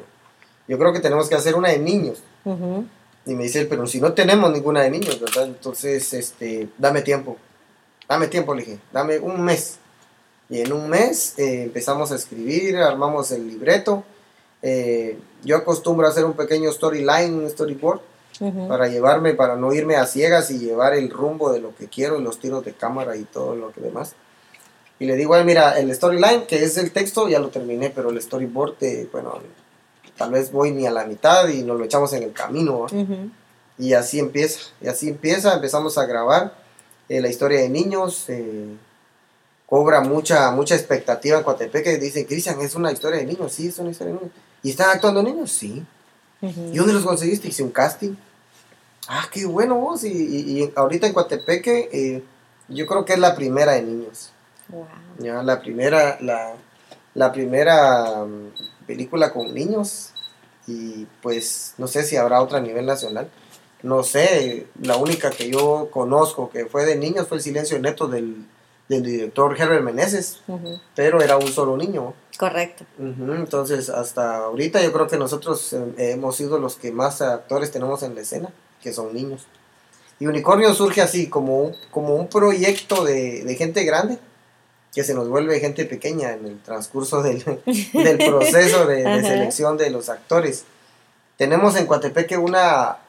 Yo 0.68 0.80
creo 0.80 0.94
que 0.94 1.02
tenemos 1.02 1.28
que 1.30 1.36
hacer 1.36 1.54
una 1.56 1.70
de 1.70 1.78
niños. 1.80 2.24
Ujú. 2.46 2.86
Y 3.26 3.34
me 3.34 3.44
dice, 3.44 3.66
pero 3.66 3.88
si 3.88 4.00
no 4.00 4.14
tenemos 4.14 4.52
ninguna 4.52 4.82
de 4.84 4.92
niños, 4.92 5.20
¿verdad? 5.20 5.46
Entonces, 5.46 6.14
este, 6.14 6.70
dame 6.78 7.02
tiempo. 7.02 7.38
Dame 8.08 8.28
tiempo, 8.28 8.54
le 8.54 8.64
dije, 8.64 8.80
dame 8.94 9.20
un 9.20 9.42
mes. 9.42 9.78
Y 10.48 10.62
en 10.62 10.72
un 10.72 10.88
mes 10.88 11.34
eh, 11.40 11.64
empezamos 11.64 12.12
a 12.12 12.16
escribir, 12.16 12.78
armamos 12.78 13.32
el 13.32 13.48
libreto. 13.48 14.04
Eh, 14.62 15.18
yo 15.44 15.58
acostumbro 15.58 16.06
a 16.06 16.12
hacer 16.12 16.24
un 16.24 16.34
pequeño 16.34 16.72
storyline, 16.72 17.34
un 17.34 17.50
storyboard, 17.50 18.00
para 18.68 18.90
llevarme, 18.90 19.34
para 19.34 19.56
no 19.56 19.74
irme 19.74 19.96
a 19.96 20.06
ciegas 20.06 20.52
y 20.52 20.60
llevar 20.60 20.94
el 20.94 21.10
rumbo 21.10 21.54
de 21.54 21.62
lo 21.62 21.74
que 21.74 21.88
quiero, 21.88 22.20
los 22.20 22.38
tiros 22.40 22.66
de 22.66 22.74
cámara 22.74 23.16
y 23.16 23.24
todo 23.24 23.56
lo 23.56 23.72
que 23.72 23.80
demás. 23.80 24.14
Y 25.00 25.06
le 25.06 25.16
digo, 25.16 25.36
"Ay, 25.36 25.46
mira, 25.46 25.80
el 25.80 25.94
storyline, 25.96 26.46
que 26.46 26.64
es 26.64 26.78
el 26.78 26.92
texto, 26.92 27.30
ya 27.30 27.40
lo 27.40 27.48
terminé, 27.50 27.92
pero 27.92 28.10
el 28.10 28.22
storyboard, 28.22 28.76
eh, 28.82 29.08
bueno, 29.12 29.40
tal 30.18 30.32
vez 30.32 30.52
voy 30.52 30.72
ni 30.72 30.86
a 30.88 30.92
la 30.92 31.06
mitad 31.06 31.48
y 31.50 31.64
nos 31.64 31.78
lo 31.78 31.86
echamos 31.86 32.14
en 32.14 32.24
el 32.24 32.32
camino. 32.34 32.86
Y 33.78 33.94
así 33.94 34.20
empieza, 34.20 34.60
y 34.82 34.88
así 34.88 35.10
empieza, 35.10 35.54
empezamos 35.56 35.98
a 35.98 36.06
grabar 36.06 36.54
eh, 37.10 37.20
la 37.22 37.28
historia 37.30 37.60
de 37.60 37.68
niños, 37.70 38.26
eh, 38.30 38.68
cobra 39.66 40.02
mucha 40.02 40.50
mucha 40.52 40.76
expectativa 40.76 41.38
en 41.38 41.44
Coatepeque, 41.44 41.98
dice, 41.98 42.26
Cristian, 42.26 42.62
es 42.62 42.76
una 42.76 42.92
historia 42.92 43.20
de 43.20 43.26
niños, 43.26 43.52
sí, 43.52 43.68
es 43.68 43.78
una 43.80 43.90
historia 43.92 44.14
de 44.14 44.20
niños. 44.20 44.34
¿Y 44.64 44.70
están 44.70 44.90
actuando 44.92 45.22
niños? 45.22 45.52
Sí. 45.52 45.84
¿Y 46.42 46.78
dónde 46.78 46.94
los 46.94 47.04
conseguiste? 47.06 47.48
Hice 47.48 47.64
un 47.64 47.72
casting. 47.72 48.14
Ah, 49.08 49.26
qué 49.32 49.46
bueno 49.46 49.76
vos, 49.76 50.04
y, 50.04 50.08
y- 50.10 50.64
y 50.64 50.72
ahorita 50.76 51.08
en 51.08 51.14
Coatepeque 51.14 51.90
eh, 51.92 52.24
yo 52.70 52.86
creo 52.88 53.04
que 53.06 53.14
es 53.14 53.20
la 53.20 53.36
primera 53.36 53.74
de 53.74 53.82
niños. 53.84 54.32
Wow. 54.70 54.88
Ya, 55.20 55.44
la 55.44 55.60
primera, 55.62 56.18
la, 56.22 56.54
la 57.14 57.32
primera 57.32 58.26
mm, 58.26 58.52
película 58.86 59.34
con 59.34 59.54
niños 59.54 60.12
y 60.68 61.06
pues 61.22 61.74
no 61.78 61.88
sé 61.88 62.04
si 62.04 62.16
habrá 62.16 62.42
otra 62.42 62.60
a 62.60 62.62
nivel 62.62 62.86
nacional. 62.86 63.30
No 63.84 64.04
sé, 64.04 64.68
la 64.82 64.98
única 64.98 65.30
que 65.30 65.50
yo 65.50 65.90
conozco 65.92 66.50
que 66.50 66.66
fue 66.66 66.86
de 66.86 66.96
niños 66.96 67.28
fue 67.28 67.38
El 67.38 67.44
Silencio 67.44 67.78
Neto 67.78 68.08
del, 68.08 68.46
del 68.90 69.04
director 69.04 69.60
Herbert 69.60 69.84
Meneses, 69.84 70.42
pero 70.96 71.22
era 71.22 71.38
un 71.38 71.48
solo 71.48 71.78
niño. 71.78 72.14
Correcto. 72.38 72.86
Entonces, 73.00 73.90
hasta 73.90 74.38
ahorita 74.38 74.82
yo 74.82 74.92
creo 74.92 75.08
que 75.08 75.18
nosotros 75.18 75.74
eh, 75.74 75.94
hemos 75.98 76.36
sido 76.36 76.58
los 76.58 76.76
que 76.78 76.92
más 76.92 77.22
actores 77.22 77.72
tenemos 77.72 78.02
en 78.04 78.16
la 78.16 78.22
escena, 78.22 78.50
que 78.82 78.92
son 78.92 79.14
niños. 79.14 79.46
Y 80.20 80.28
Unicornio 80.28 80.74
surge 80.74 81.02
así, 81.02 81.28
como 81.28 81.60
un, 81.60 81.76
como 81.92 82.16
un 82.16 82.28
proyecto 82.28 83.04
de, 83.04 83.44
de 83.44 83.56
gente 83.56 83.84
grande, 83.84 84.18
que 84.96 85.04
se 85.04 85.14
nos 85.14 85.28
vuelve 85.28 85.60
gente 85.60 85.84
pequeña 85.84 86.32
en 86.32 86.46
el 86.46 86.62
transcurso 86.62 87.22
del, 87.22 87.44
del 87.44 88.18
proceso 88.18 88.86
de, 88.86 89.04
selección 89.22 89.76
de 89.76 89.90
los 89.90 90.08
actores. 90.08 90.64
Tenemos 91.38 91.76
en 91.76 91.86
Coatepeque 91.86 92.38
una, 92.38 93.00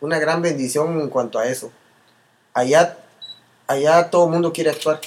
una 0.00 0.18
gran 0.18 0.42
bendición 0.42 1.00
en 1.00 1.08
cuanto 1.08 1.38
a 1.38 1.46
eso. 1.46 1.70
Allá, 2.52 2.98
allá 3.68 4.10
todo 4.10 4.24
el 4.24 4.32
mundo 4.32 4.52
quiere 4.52 4.70
actuar. 4.70 5.00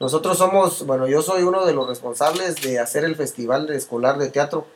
Nosotros 0.00 0.36
somos, 0.36 0.84
bueno, 0.84 1.06
yo 1.06 1.22
soy 1.22 1.44
uno 1.44 1.64
de 1.64 1.72
los 1.72 1.86
responsables 1.86 2.60
de 2.60 2.80
hacer 2.80 3.04
el 3.04 3.14
Festival 3.14 3.70
Escolar 3.70 4.18
de 4.18 4.28
Teatro, 4.28 4.66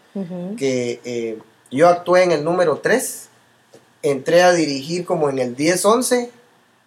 que 0.57 1.01
eh, 1.05 1.39
yo 1.73 1.89
actué 1.89 2.23
en 2.23 2.31
el 2.31 2.45
número 2.45 2.79
3, 2.79 3.29
entré 4.03 4.45
a 4.45 4.53
dirigir 4.53 5.05
como 5.05 5.29
en 5.29 5.41
el 5.41 5.57
10-11, 5.57 6.31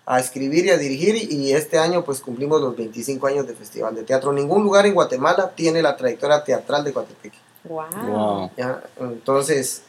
a 0.09 0.19
escribir 0.21 0.65
y 0.65 0.69
a 0.69 0.77
dirigir, 0.77 1.15
y, 1.31 1.51
este 1.51 1.77
año 1.77 2.03
pues 2.05 2.21
cumplimos 2.21 2.61
los 2.61 2.77
25 2.77 3.27
años 3.27 3.45
de 3.45 3.53
Festival 3.53 3.93
de 3.93 4.03
Teatro. 4.03 4.31
Ningún 4.31 4.63
lugar 4.63 4.85
en 4.85 4.93
Guatemala 4.93 5.51
tiene 5.53 5.81
la 5.81 5.97
trayectoria 5.97 6.43
teatral 6.45 6.85
de 6.85 6.93
Coatepeque. 6.93 7.37
Wow. 7.65 7.83
Wow. 8.07 8.51
¿ya? 8.57 8.81
Entonces, 9.01 9.81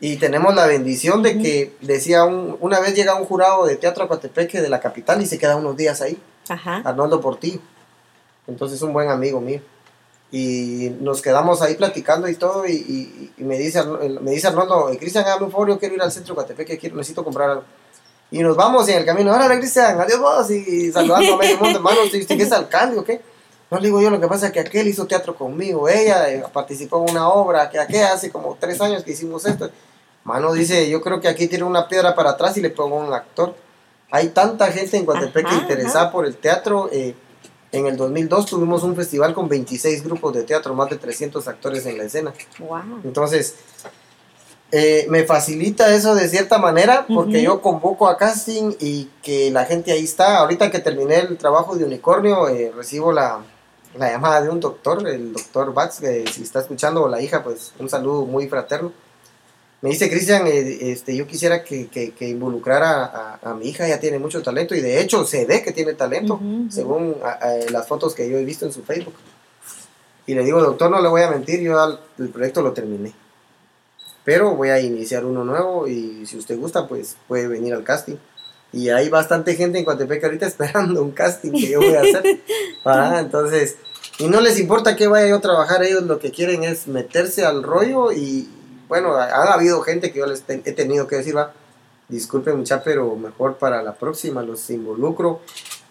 y 0.00 0.16
tenemos 0.16 0.52
la 0.56 0.66
bendición 0.66 1.22
de 1.22 1.38
que 1.38 1.76
decía, 1.80 2.24
un- 2.24 2.56
una 2.60 2.80
vez 2.80 2.96
llega 2.96 3.14
un 3.14 3.24
jurado 3.24 3.64
de 3.64 3.76
teatro 3.76 4.02
a 4.02 4.08
Coatepeque 4.08 4.60
de 4.60 4.68
la 4.68 4.80
capital 4.80 5.22
y 5.22 5.26
se 5.26 5.38
queda 5.38 5.54
unos 5.54 5.76
días 5.76 6.02
ahí. 6.02 6.18
Ajá. 6.48 6.82
Arnoldo 6.84 7.20
Portillo. 7.20 7.60
Entonces 8.48 8.82
un 8.82 8.92
buen 8.92 9.10
amigo 9.10 9.40
mío. 9.40 9.60
Y 10.32 10.90
nos 11.00 11.22
quedamos 11.22 11.62
ahí 11.62 11.76
platicando 11.76 12.26
y 12.28 12.34
todo. 12.34 12.66
Y, 12.66 12.72
y- 12.72 13.32
y 13.38 13.44
me, 13.44 13.56
dice, 13.58 13.80
me 13.84 14.36
Arnoldo, 14.42 14.88
"Eh, 14.90 14.98
Cristian, 14.98 15.24
hágame 15.24 15.44
un 15.44 15.52
favor, 15.52 15.68
yo 15.68 15.78
quiero 15.78 15.94
ir 15.94 16.02
al 16.02 16.10
centro 16.10 16.34
de 16.34 16.36
Coatepeque, 16.40 16.78
quiero, 16.78 16.96
necesito 16.96 17.22
comprar 17.22 17.50
algo. 17.50 17.64
Y 18.32 18.42
nos 18.42 18.56
vamos 18.56 18.88
en 18.88 18.96
el 18.96 19.04
camino, 19.04 19.30
hola 19.30 19.46
Cristian, 19.58 20.00
adiós 20.00 20.18
vos. 20.18 20.50
Y, 20.50 20.90
saludando 20.90 21.34
a 21.34 21.36
medio 21.36 21.58
mundo, 21.58 21.76
hermano, 21.76 22.02
¿usted, 22.02 22.22
usted 22.22 22.38
qué 22.38 22.44
es 22.44 22.52
alcalde 22.52 22.98
o 22.98 23.04
qué? 23.04 23.20
No 23.70 23.78
le 23.78 23.88
digo 23.88 24.00
yo, 24.00 24.08
lo 24.08 24.18
que 24.18 24.26
pasa 24.26 24.46
es 24.46 24.52
que 24.52 24.60
aquel 24.60 24.88
hizo 24.88 25.06
teatro 25.06 25.36
conmigo, 25.36 25.86
ella 25.86 26.30
eh, 26.30 26.42
participó 26.50 27.04
en 27.04 27.10
una 27.10 27.28
obra, 27.28 27.68
que 27.68 27.78
aquel 27.78 28.04
hace 28.04 28.30
como 28.32 28.56
tres 28.58 28.80
años 28.80 29.04
que 29.04 29.12
hicimos 29.12 29.44
esto. 29.44 29.70
Mano 30.24 30.50
dice, 30.54 30.88
yo 30.88 31.02
creo 31.02 31.20
que 31.20 31.28
aquí 31.28 31.46
tiene 31.46 31.64
una 31.64 31.86
piedra 31.88 32.14
para 32.14 32.30
atrás 32.30 32.56
y 32.56 32.62
le 32.62 32.70
pongo 32.70 32.96
un 32.96 33.12
actor. 33.12 33.54
Hay 34.10 34.28
tanta 34.28 34.72
gente 34.72 34.96
en 34.96 35.04
Coatepeque 35.04 35.54
interesada 35.54 36.04
ajá. 36.04 36.12
por 36.12 36.24
el 36.24 36.36
teatro. 36.36 36.88
eh, 36.90 37.14
en 37.70 37.86
el 37.86 37.96
2002 37.96 38.46
tuvimos 38.46 38.82
un 38.82 38.94
festival 38.96 39.34
con 39.34 39.48
26 39.48 40.04
grupos 40.04 40.34
de 40.34 40.42
teatro, 40.42 40.74
más 40.74 40.88
de 40.90 40.96
300 40.96 41.48
actores 41.48 41.84
en 41.86 41.98
la 41.98 42.04
escena. 42.04 42.32
Wow. 42.58 43.00
Entonces, 43.04 43.56
eh, 44.72 45.06
me 45.10 45.24
facilita 45.24 45.94
eso 45.94 46.14
de 46.14 46.28
cierta 46.28 46.58
manera 46.58 47.04
porque 47.06 47.42
yo 47.42 47.60
convoco 47.60 48.08
a 48.08 48.16
casting 48.16 48.72
y 48.80 49.08
que 49.22 49.50
la 49.50 49.64
gente 49.66 49.92
ahí 49.92 50.02
está. 50.04 50.38
Ahorita 50.38 50.70
que 50.70 50.78
terminé 50.80 51.16
el 51.20 51.36
trabajo 51.38 51.76
de 51.76 51.84
Unicornio, 51.84 52.48
eh, 52.48 52.72
recibo 52.74 53.12
la, 53.12 53.40
la 53.98 54.10
llamada 54.10 54.40
de 54.40 54.48
un 54.48 54.58
doctor, 54.60 55.06
el 55.06 55.32
doctor 55.34 55.74
Batz, 55.74 56.00
que 56.00 56.24
si 56.32 56.42
está 56.42 56.60
escuchando, 56.60 57.02
o 57.04 57.08
la 57.08 57.20
hija, 57.20 57.44
pues 57.44 57.72
un 57.78 57.88
saludo 57.90 58.24
muy 58.24 58.48
fraterno. 58.48 58.92
Me 59.82 59.90
dice, 59.90 60.08
Cristian, 60.08 60.46
eh, 60.46 60.92
este, 60.92 61.14
yo 61.16 61.26
quisiera 61.26 61.64
que, 61.64 61.88
que, 61.88 62.12
que 62.12 62.28
involucrara 62.28 63.04
a, 63.04 63.50
a 63.50 63.54
mi 63.54 63.68
hija, 63.68 63.84
ella 63.86 63.98
tiene 64.00 64.18
mucho 64.20 64.40
talento 64.40 64.74
y 64.76 64.80
de 64.80 65.00
hecho 65.00 65.24
se 65.26 65.44
ve 65.44 65.62
que 65.62 65.72
tiene 65.72 65.92
talento, 65.94 66.40
según 66.70 67.16
a, 67.24 67.38
las 67.70 67.86
fotos 67.88 68.14
que 68.14 68.30
yo 68.30 68.38
he 68.38 68.44
visto 68.44 68.64
en 68.64 68.72
su 68.72 68.82
Facebook. 68.84 69.14
Y 70.24 70.34
le 70.34 70.44
digo, 70.44 70.62
doctor, 70.62 70.88
no 70.88 71.02
le 71.02 71.08
voy 71.08 71.22
a 71.22 71.30
mentir, 71.30 71.60
yo 71.60 71.80
al- 71.80 71.98
el 72.18 72.28
proyecto 72.28 72.62
lo 72.62 72.72
terminé. 72.72 73.12
Pero 74.24 74.54
voy 74.54 74.68
a 74.68 74.80
iniciar 74.80 75.24
uno 75.24 75.44
nuevo 75.44 75.88
y 75.88 76.24
si 76.26 76.36
usted 76.38 76.58
gusta, 76.58 76.86
pues 76.86 77.16
puede 77.28 77.48
venir 77.48 77.74
al 77.74 77.82
casting. 77.84 78.16
Y 78.72 78.88
hay 78.88 79.08
bastante 79.08 79.54
gente 79.54 79.78
en 79.78 79.84
Coatepec 79.84 80.22
ahorita 80.24 80.46
esperando 80.52 81.02
un 81.02 81.10
casting 81.10 81.50
que 81.52 81.68
yo 81.70 81.80
voy 81.80 81.94
a 81.94 82.00
hacer. 82.00 82.22
Ah, 82.84 83.18
entonces, 83.20 83.76
y 84.18 84.26
no 84.26 84.40
les 84.40 84.58
importa 84.58 84.96
que 84.96 85.06
vaya 85.06 85.28
yo 85.28 85.36
a 85.36 85.40
trabajar, 85.40 85.84
ellos 85.84 86.02
lo 86.02 86.18
que 86.18 86.32
quieren 86.32 86.64
es 86.64 86.88
meterse 86.88 87.44
al 87.44 87.62
rollo 87.62 88.10
y 88.10 88.48
bueno, 88.88 89.14
ha, 89.14 89.24
ha 89.26 89.54
habido 89.54 89.80
gente 89.82 90.10
que 90.12 90.18
yo 90.18 90.26
les 90.26 90.42
te- 90.42 90.60
he 90.64 90.72
tenido 90.72 91.06
que 91.06 91.14
decir, 91.16 91.36
va, 91.36 91.52
disculpen 92.08 92.56
mucha, 92.58 92.82
pero 92.82 93.14
mejor 93.14 93.56
para 93.56 93.82
la 93.82 93.94
próxima 93.94 94.42
los 94.42 94.68
involucro. 94.70 95.40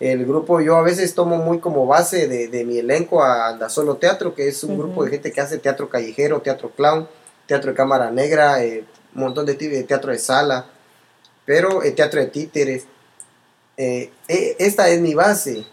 El 0.01 0.25
grupo 0.25 0.59
yo 0.59 0.75
a 0.75 0.81
veces 0.81 1.15
tomo 1.15 1.37
muy 1.37 1.59
como 1.59 1.85
base 1.87 2.27
de, 2.27 2.47
de 2.49 2.65
mi 2.65 2.77
elenco 2.79 3.23
a 3.23 3.47
Anda 3.49 3.69
Solo 3.69 3.95
Teatro, 3.95 4.35
que 4.35 4.47
es 4.49 4.63
un 4.65 4.77
grupo 4.77 5.05
de 5.05 5.11
gente 5.11 5.31
que 5.31 5.39
hace 5.41 5.57
teatro 5.57 5.87
callejero, 5.89 6.41
teatro 6.41 6.71
clown, 6.75 7.07
teatro 7.51 7.71
de 7.71 7.75
cámara 7.75 8.09
negra, 8.11 8.63
eh, 8.63 8.85
un 9.13 9.21
montón 9.23 9.45
de, 9.45 9.55
de 9.55 9.83
teatro 9.83 10.09
de 10.13 10.19
sala, 10.19 10.67
pero 11.45 11.83
eh, 11.83 11.91
teatro 11.91 12.21
de 12.21 12.27
títeres. 12.27 12.85
Eh, 13.75 14.09
eh, 14.29 14.55
esta 14.59 14.87
es 14.87 15.01
mi 15.01 15.13
base 15.13 15.65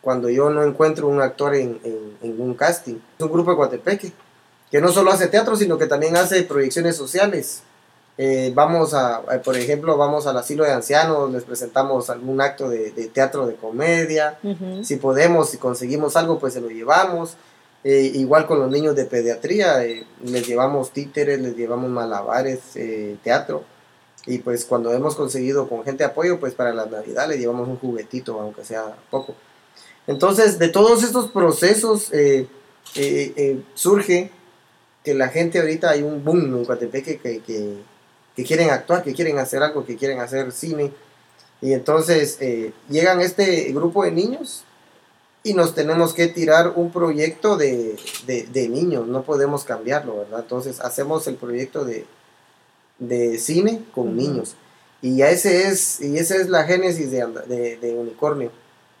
cuando 0.00 0.30
yo 0.30 0.48
no 0.48 0.62
encuentro 0.64 1.08
un 1.08 1.20
actor 1.20 1.54
en, 1.54 1.78
en- 1.84 2.16
en 2.22 2.40
un 2.40 2.54
casting. 2.54 2.94
Es 3.18 3.24
un 3.26 3.30
grupo 3.30 3.50
de 3.50 3.56
Coatepeque 3.58 4.12
que 4.70 4.80
no 4.80 4.88
solo 4.92 5.10
hace 5.10 5.26
teatro, 5.26 5.56
sino 5.56 5.76
que 5.76 5.86
también 5.86 6.16
hace 6.16 6.42
proyecciones 6.44 6.96
sociales. 6.96 7.62
Eh, 8.16 8.50
vamos 8.54 8.94
a, 8.94 9.16
a, 9.16 9.42
por 9.42 9.56
ejemplo, 9.58 9.96
vamos 9.98 10.26
al 10.26 10.36
asilo 10.38 10.64
de 10.64 10.72
ancianos, 10.72 11.30
les 11.32 11.42
presentamos 11.44 12.08
algún 12.08 12.40
acto 12.40 12.68
de, 12.70 12.92
de 12.92 13.08
teatro 13.08 13.46
de 13.46 13.56
comedia. 13.56 14.38
Si 14.84 14.96
podemos, 14.96 15.50
si 15.50 15.58
conseguimos 15.58 16.16
algo, 16.16 16.38
pues 16.38 16.54
se 16.54 16.60
lo 16.62 16.68
llevamos. 16.70 17.36
Eh, 17.82 18.12
igual 18.14 18.46
con 18.46 18.58
los 18.58 18.70
niños 18.70 18.94
de 18.94 19.06
pediatría, 19.06 19.84
eh, 19.84 20.06
les 20.24 20.46
llevamos 20.46 20.90
títeres, 20.90 21.40
les 21.40 21.56
llevamos 21.56 21.90
malabares, 21.90 22.60
eh, 22.76 23.16
teatro. 23.24 23.64
Y 24.26 24.38
pues 24.38 24.64
cuando 24.64 24.92
hemos 24.92 25.14
conseguido 25.14 25.68
con 25.68 25.82
gente 25.84 26.04
apoyo, 26.04 26.38
pues 26.38 26.54
para 26.54 26.74
la 26.74 26.86
Navidad 26.86 27.28
les 27.28 27.38
llevamos 27.38 27.68
un 27.68 27.78
juguetito, 27.78 28.38
aunque 28.38 28.64
sea 28.64 28.94
poco. 29.10 29.34
Entonces, 30.06 30.58
de 30.58 30.68
todos 30.68 31.02
estos 31.02 31.30
procesos 31.30 32.12
eh, 32.12 32.46
eh, 32.96 33.32
eh, 33.36 33.62
surge 33.74 34.30
que 35.04 35.14
la 35.14 35.28
gente 35.28 35.60
ahorita 35.60 35.90
hay 35.90 36.02
un 36.02 36.24
boom 36.24 36.56
en 36.56 36.64
Coatepeque 36.64 37.18
que, 37.18 37.40
que, 37.40 37.76
que 38.36 38.44
quieren 38.44 38.70
actuar, 38.70 39.02
que 39.02 39.14
quieren 39.14 39.38
hacer 39.38 39.62
algo, 39.62 39.84
que 39.86 39.96
quieren 39.96 40.20
hacer 40.20 40.52
cine. 40.52 40.92
Y 41.62 41.74
entonces 41.74 42.38
llegan 42.88 43.20
este 43.20 43.70
grupo 43.72 44.04
de 44.04 44.10
niños 44.10 44.64
y 45.42 45.54
nos 45.54 45.74
tenemos 45.74 46.12
que 46.12 46.26
tirar 46.28 46.72
un 46.76 46.90
proyecto 46.92 47.56
de, 47.56 47.96
de, 48.26 48.42
de 48.44 48.68
niños, 48.68 49.06
no 49.06 49.22
podemos 49.22 49.64
cambiarlo, 49.64 50.18
¿verdad? 50.18 50.40
Entonces 50.40 50.80
hacemos 50.80 51.26
el 51.26 51.36
proyecto 51.36 51.84
de, 51.84 52.04
de 52.98 53.38
cine 53.38 53.82
con 53.94 54.08
Ujú. 54.08 54.16
niños. 54.16 54.54
Y 55.02 55.16
ya 55.16 55.30
ese 55.30 55.68
es, 55.68 56.00
y 56.02 56.18
esa 56.18 56.36
es 56.36 56.48
la 56.50 56.64
génesis 56.64 57.10
de, 57.10 57.26
de, 57.46 57.76
de 57.78 57.94
Unicornio, 57.94 58.52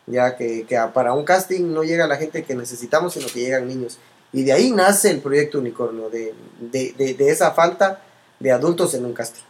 ya 0.06 0.36
que, 0.36 0.64
que 0.66 0.76
a- 0.78 0.92
para 0.94 1.12
un 1.12 1.24
casting 1.24 1.72
no 1.74 1.82
llega 1.84 2.06
la 2.06 2.16
gente 2.16 2.42
que 2.42 2.54
necesitamos, 2.54 3.12
sino 3.12 3.26
que 3.26 3.40
llegan 3.40 3.68
niños. 3.68 3.98
Y 4.32 4.44
de 4.44 4.52
ahí 4.52 4.70
nace 4.70 5.10
el 5.10 5.20
proyecto 5.20 5.58
Unicornio, 5.58 6.08
de, 6.08 6.32
de, 6.60 6.94
de, 6.96 7.14
de 7.14 7.30
esa 7.30 7.50
falta 7.50 8.02
de 8.38 8.50
adultos 8.50 8.94
en 8.94 9.04
un 9.04 9.12
casting. 9.12 9.42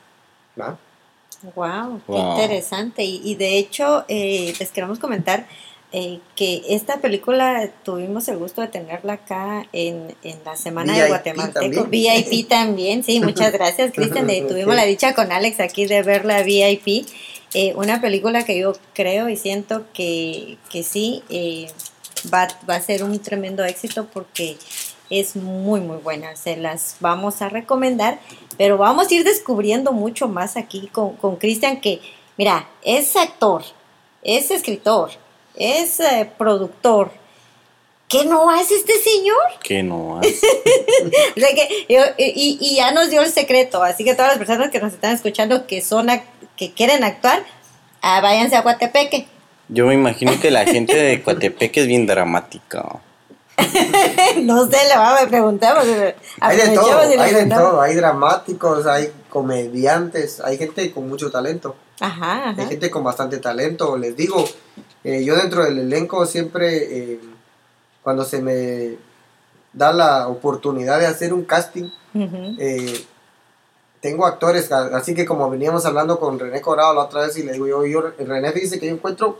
¿va? 0.60 0.76
Wow, 1.54 2.00
qué 2.06 2.12
Wow. 2.12 2.30
interesante. 2.32 3.04
Y, 3.04 3.20
y 3.24 3.36
de 3.36 3.58
hecho, 3.58 4.04
eh, 4.08 4.52
les 4.58 4.70
queremos 4.70 4.98
comentar 4.98 5.46
eh, 5.92 6.20
que 6.36 6.62
esta 6.68 6.98
película 6.98 7.68
tuvimos 7.84 8.28
el 8.28 8.38
gusto 8.38 8.60
de 8.60 8.68
tenerla 8.68 9.14
acá 9.14 9.66
en, 9.72 10.14
en 10.22 10.38
la 10.44 10.56
Semana 10.56 10.92
de 10.94 11.00
VIP 11.00 11.08
Guatemalteco. 11.08 11.82
también. 11.82 12.20
VIP 12.30 12.48
también, 12.48 13.02
sí, 13.04 13.20
muchas 13.20 13.52
gracias, 13.52 13.92
Cristian. 13.94 14.26
de- 14.26 14.42
Ok. 14.42 14.48
Tuvimos 14.48 14.74
la 14.76 14.84
dicha 14.84 15.14
con 15.14 15.32
Alex 15.32 15.60
aquí 15.60 15.86
de 15.86 16.02
ver 16.02 16.24
la 16.24 16.42
VIP. 16.42 17.06
Eh, 17.54 17.72
una 17.74 18.00
película 18.00 18.44
que 18.44 18.56
yo 18.58 18.72
creo 18.94 19.28
y 19.28 19.36
siento 19.36 19.84
que, 19.92 20.56
que 20.70 20.84
sí 20.84 21.24
eh, 21.30 21.66
va, 22.32 22.46
va 22.68 22.76
a 22.76 22.80
ser 22.80 23.02
un 23.02 23.18
tremendo 23.18 23.64
éxito 23.64 24.06
porque 24.12 24.56
es 25.10 25.34
muy, 25.34 25.80
muy 25.80 25.96
buena. 25.96 26.36
Se 26.36 26.56
las 26.56 26.94
vamos 27.00 27.42
a 27.42 27.48
recomendar, 27.48 28.20
pero 28.56 28.78
vamos 28.78 29.10
a 29.10 29.14
ir 29.14 29.24
descubriendo 29.24 29.90
mucho 29.90 30.28
más 30.28 30.56
aquí 30.56 30.86
con 30.92 31.16
con 31.16 31.34
Cristian, 31.34 31.80
que, 31.80 32.00
mira, 32.38 32.68
es 32.84 33.16
actor, 33.16 33.64
es 34.22 34.52
escritor, 34.52 35.10
es 35.60 36.00
eh, 36.00 36.30
productor. 36.38 37.12
¿Qué 38.08 38.24
no 38.24 38.50
hace 38.50 38.74
este 38.74 38.94
señor? 38.98 39.36
Que 39.62 39.82
no 39.84 40.18
hace. 40.20 40.34
O 41.36 41.40
sea 41.40 41.48
que, 41.54 41.86
yo- 41.88 42.14
y, 42.18 42.58
y 42.60 42.76
ya 42.76 42.90
nos 42.90 43.10
dio 43.10 43.20
el 43.22 43.30
secreto, 43.30 43.82
así 43.84 44.02
que 44.04 44.14
todas 44.14 44.30
las 44.30 44.38
personas 44.38 44.70
que 44.70 44.80
nos 44.80 44.92
están 44.92 45.14
escuchando 45.14 45.66
que 45.68 45.80
son 45.80 46.08
que 46.56 46.72
quieren 46.72 47.04
actuar, 47.04 47.44
ah, 48.02 48.20
váyanse 48.20 48.56
a 48.56 48.62
Guatepeque. 48.62 49.28
Yo 49.68 49.86
me 49.86 49.94
imagino 49.94 50.32
que 50.40 50.50
la 50.50 50.64
gente 50.64 50.96
de 50.96 51.22
Coatepeque 51.22 51.82
es 51.82 51.86
bien 51.86 52.06
dramática. 52.06 52.84
no 54.42 54.64
sé, 54.68 54.78
le 54.88 54.96
vamos 54.96 55.20
a 55.22 55.26
preguntar. 55.28 55.76
Hay 56.40 56.56
de 56.56 56.68
todo, 56.70 56.98
hay 56.98 57.34
de 57.34 57.46
todo, 57.46 57.80
hay 57.80 57.94
dramáticos, 57.94 58.86
hay 58.86 59.12
comediantes, 59.30 60.40
hay 60.40 60.58
gente 60.58 60.92
con 60.92 61.08
mucho 61.08 61.30
talento. 61.30 61.76
Ajá, 62.00 62.50
Hay 62.50 62.66
gente 62.66 62.90
con 62.90 63.04
bastante 63.04 63.38
talento. 63.38 63.96
Les 63.96 64.16
digo, 64.16 64.44
eh, 65.04 65.24
yo 65.24 65.36
dentro 65.36 65.64
del 65.64 65.78
elenco 65.78 66.26
siempre, 66.26 67.12
eh, 67.12 67.20
cuando 68.02 68.24
se 68.24 68.42
me 68.42 68.96
da 69.72 69.92
la 69.92 70.28
oportunidad 70.28 70.98
de 70.98 71.06
hacer 71.06 71.32
un 71.32 71.44
casting, 71.44 71.88
eh, 72.58 73.06
tengo 74.00 74.26
actores, 74.26 74.72
así 74.72 75.14
que 75.14 75.26
como 75.26 75.48
veníamos 75.50 75.84
hablando 75.84 76.18
con 76.18 76.38
René 76.38 76.60
Corado 76.60 76.94
la 76.94 77.02
otra 77.02 77.22
vez 77.22 77.36
y 77.36 77.42
le 77.42 77.52
digo 77.52 77.66
yo, 77.66 77.84
yo 77.86 78.12
René 78.18 78.52
dice 78.52 78.80
que 78.80 78.86
yo 78.86 78.92
encuentro 78.94 79.38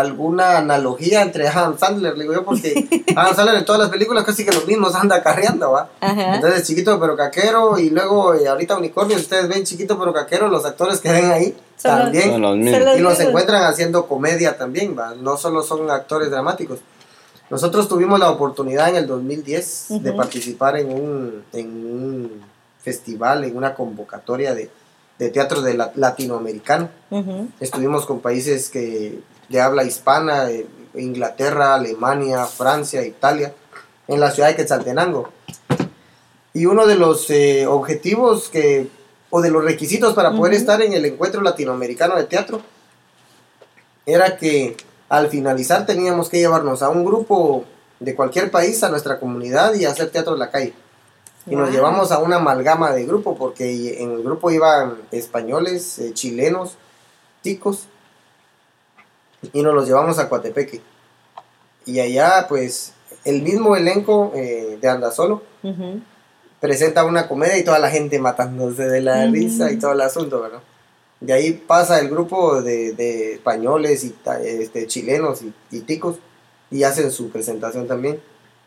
alguna 0.00 0.58
analogía 0.58 1.22
entre 1.22 1.48
Adam 1.48 1.78
Sandler, 1.78 2.16
le 2.16 2.24
digo 2.24 2.34
yo, 2.34 2.44
porque 2.44 3.04
Adam 3.16 3.34
Sandler 3.34 3.56
en 3.58 3.64
todas 3.64 3.80
las 3.80 3.90
películas 3.90 4.24
casi 4.24 4.44
que 4.44 4.52
los 4.52 4.66
mismos 4.66 4.94
anda 4.94 5.22
carreando, 5.22 5.72
¿va? 5.72 5.90
Ajá. 6.00 6.36
Entonces, 6.36 6.66
chiquito 6.66 6.98
pero 7.00 7.16
caquero, 7.16 7.78
y 7.78 7.90
luego 7.90 8.34
eh, 8.34 8.48
ahorita 8.48 8.76
Unicornio, 8.76 9.16
ustedes 9.16 9.48
ven 9.48 9.64
chiquito 9.64 9.98
pero 9.98 10.12
caquero, 10.12 10.48
los 10.48 10.64
actores 10.64 11.00
que 11.00 11.10
ven 11.12 11.30
ahí 11.30 11.56
Son 11.76 11.92
los- 11.92 12.02
también. 12.04 12.30
Son 12.32 12.42
los 12.42 12.52
Se 12.52 12.58
mismos. 12.58 12.84
los 12.84 12.96
Y 12.96 13.00
los 13.00 13.20
encuentran 13.20 13.62
haciendo 13.64 14.06
comedia 14.06 14.56
también, 14.56 14.96
¿va? 14.98 15.14
No 15.14 15.36
solo 15.36 15.62
son 15.62 15.90
actores 15.90 16.30
dramáticos. 16.30 16.80
Nosotros 17.50 17.88
tuvimos 17.88 18.20
la 18.20 18.30
oportunidad 18.30 18.90
en 18.90 18.96
el 18.96 19.06
2010 19.06 19.86
de 20.02 20.10
Ujú. 20.10 20.16
participar 20.18 20.76
en 20.76 20.90
un, 20.92 21.44
en 21.54 21.66
un 21.66 22.42
festival, 22.82 23.44
en 23.44 23.56
una 23.56 23.74
convocatoria 23.74 24.54
de, 24.54 24.70
de 25.18 25.28
teatro 25.30 25.62
de 25.62 25.74
la- 25.74 25.90
latinoamericano. 25.94 26.90
Estuvimos 27.58 28.04
con 28.06 28.20
países 28.20 28.68
que 28.68 29.18
de 29.48 29.60
habla 29.60 29.84
hispana, 29.84 30.48
Inglaterra, 30.94 31.74
Alemania, 31.74 32.44
Francia, 32.46 33.04
Italia, 33.04 33.54
en 34.06 34.20
la 34.20 34.30
ciudad 34.30 34.48
de 34.48 34.56
Quetzaltenango. 34.56 35.30
Y 36.54 36.66
uno 36.66 36.86
de 36.86 36.96
los 36.96 37.30
eh, 37.30 37.66
objetivos 37.66 38.48
que, 38.48 38.88
o 39.30 39.40
de 39.40 39.50
los 39.50 39.64
requisitos 39.64 40.14
para 40.14 40.32
poder 40.32 40.54
estar 40.54 40.80
en 40.82 40.92
el 40.92 41.04
encuentro 41.04 41.40
latinoamericano 41.40 42.16
de 42.16 42.24
teatro 42.24 42.60
era 44.06 44.36
que 44.36 44.76
al 45.08 45.28
finalizar 45.28 45.86
teníamos 45.86 46.28
que 46.28 46.38
llevarnos 46.38 46.82
a 46.82 46.88
un 46.88 47.04
grupo 47.04 47.64
de 48.00 48.14
cualquier 48.14 48.50
país 48.50 48.82
a 48.82 48.88
nuestra 48.88 49.18
comunidad 49.18 49.74
y 49.74 49.84
hacer 49.84 50.10
teatro 50.10 50.34
en 50.34 50.38
la 50.38 50.50
calle. 50.50 50.72
Y 51.46 51.56
nos 51.56 51.70
llevamos 51.70 52.12
a 52.12 52.18
una 52.18 52.36
amalgama 52.36 52.92
de 52.92 53.06
grupo, 53.06 53.36
porque 53.36 54.02
en 54.02 54.12
el 54.12 54.22
grupo 54.22 54.50
iban 54.50 54.98
españoles, 55.10 55.98
eh, 55.98 56.12
chilenos, 56.12 56.76
ticos, 57.42 57.86
y 59.52 59.62
nos 59.62 59.74
los 59.74 59.86
llevamos 59.86 60.18
a 60.18 60.28
Coatepeque. 60.28 60.80
Y 61.86 62.00
allá, 62.00 62.46
pues, 62.48 62.92
el 63.24 63.42
mismo 63.42 63.76
elenco 63.76 64.32
eh, 64.34 64.78
de 64.80 64.88
Anda 64.88 65.10
Solo 65.10 65.42
Ujú. 65.62 66.00
presenta 66.60 67.04
una 67.04 67.28
comedia 67.28 67.58
y 67.58 67.64
toda 67.64 67.78
la 67.78 67.90
gente 67.90 68.18
matándose 68.18 68.84
de 68.84 69.00
la 69.00 69.26
risa 69.26 69.70
y 69.72 69.78
todo 69.78 69.92
el 69.92 70.00
asunto, 70.00 70.40
¿verdad? 70.40 70.60
De 71.20 71.32
ahí 71.32 71.52
pasa 71.52 71.98
el 71.98 72.08
grupo 72.08 72.62
de, 72.62 72.92
de 72.92 73.34
españoles 73.34 74.04
y 74.04 74.14
este, 74.44 74.86
chilenos 74.86 75.42
y, 75.42 75.52
y 75.70 75.80
ticos 75.80 76.16
y 76.70 76.84
hacen 76.84 77.10
su 77.10 77.30
presentación 77.30 77.88
también. 77.88 78.20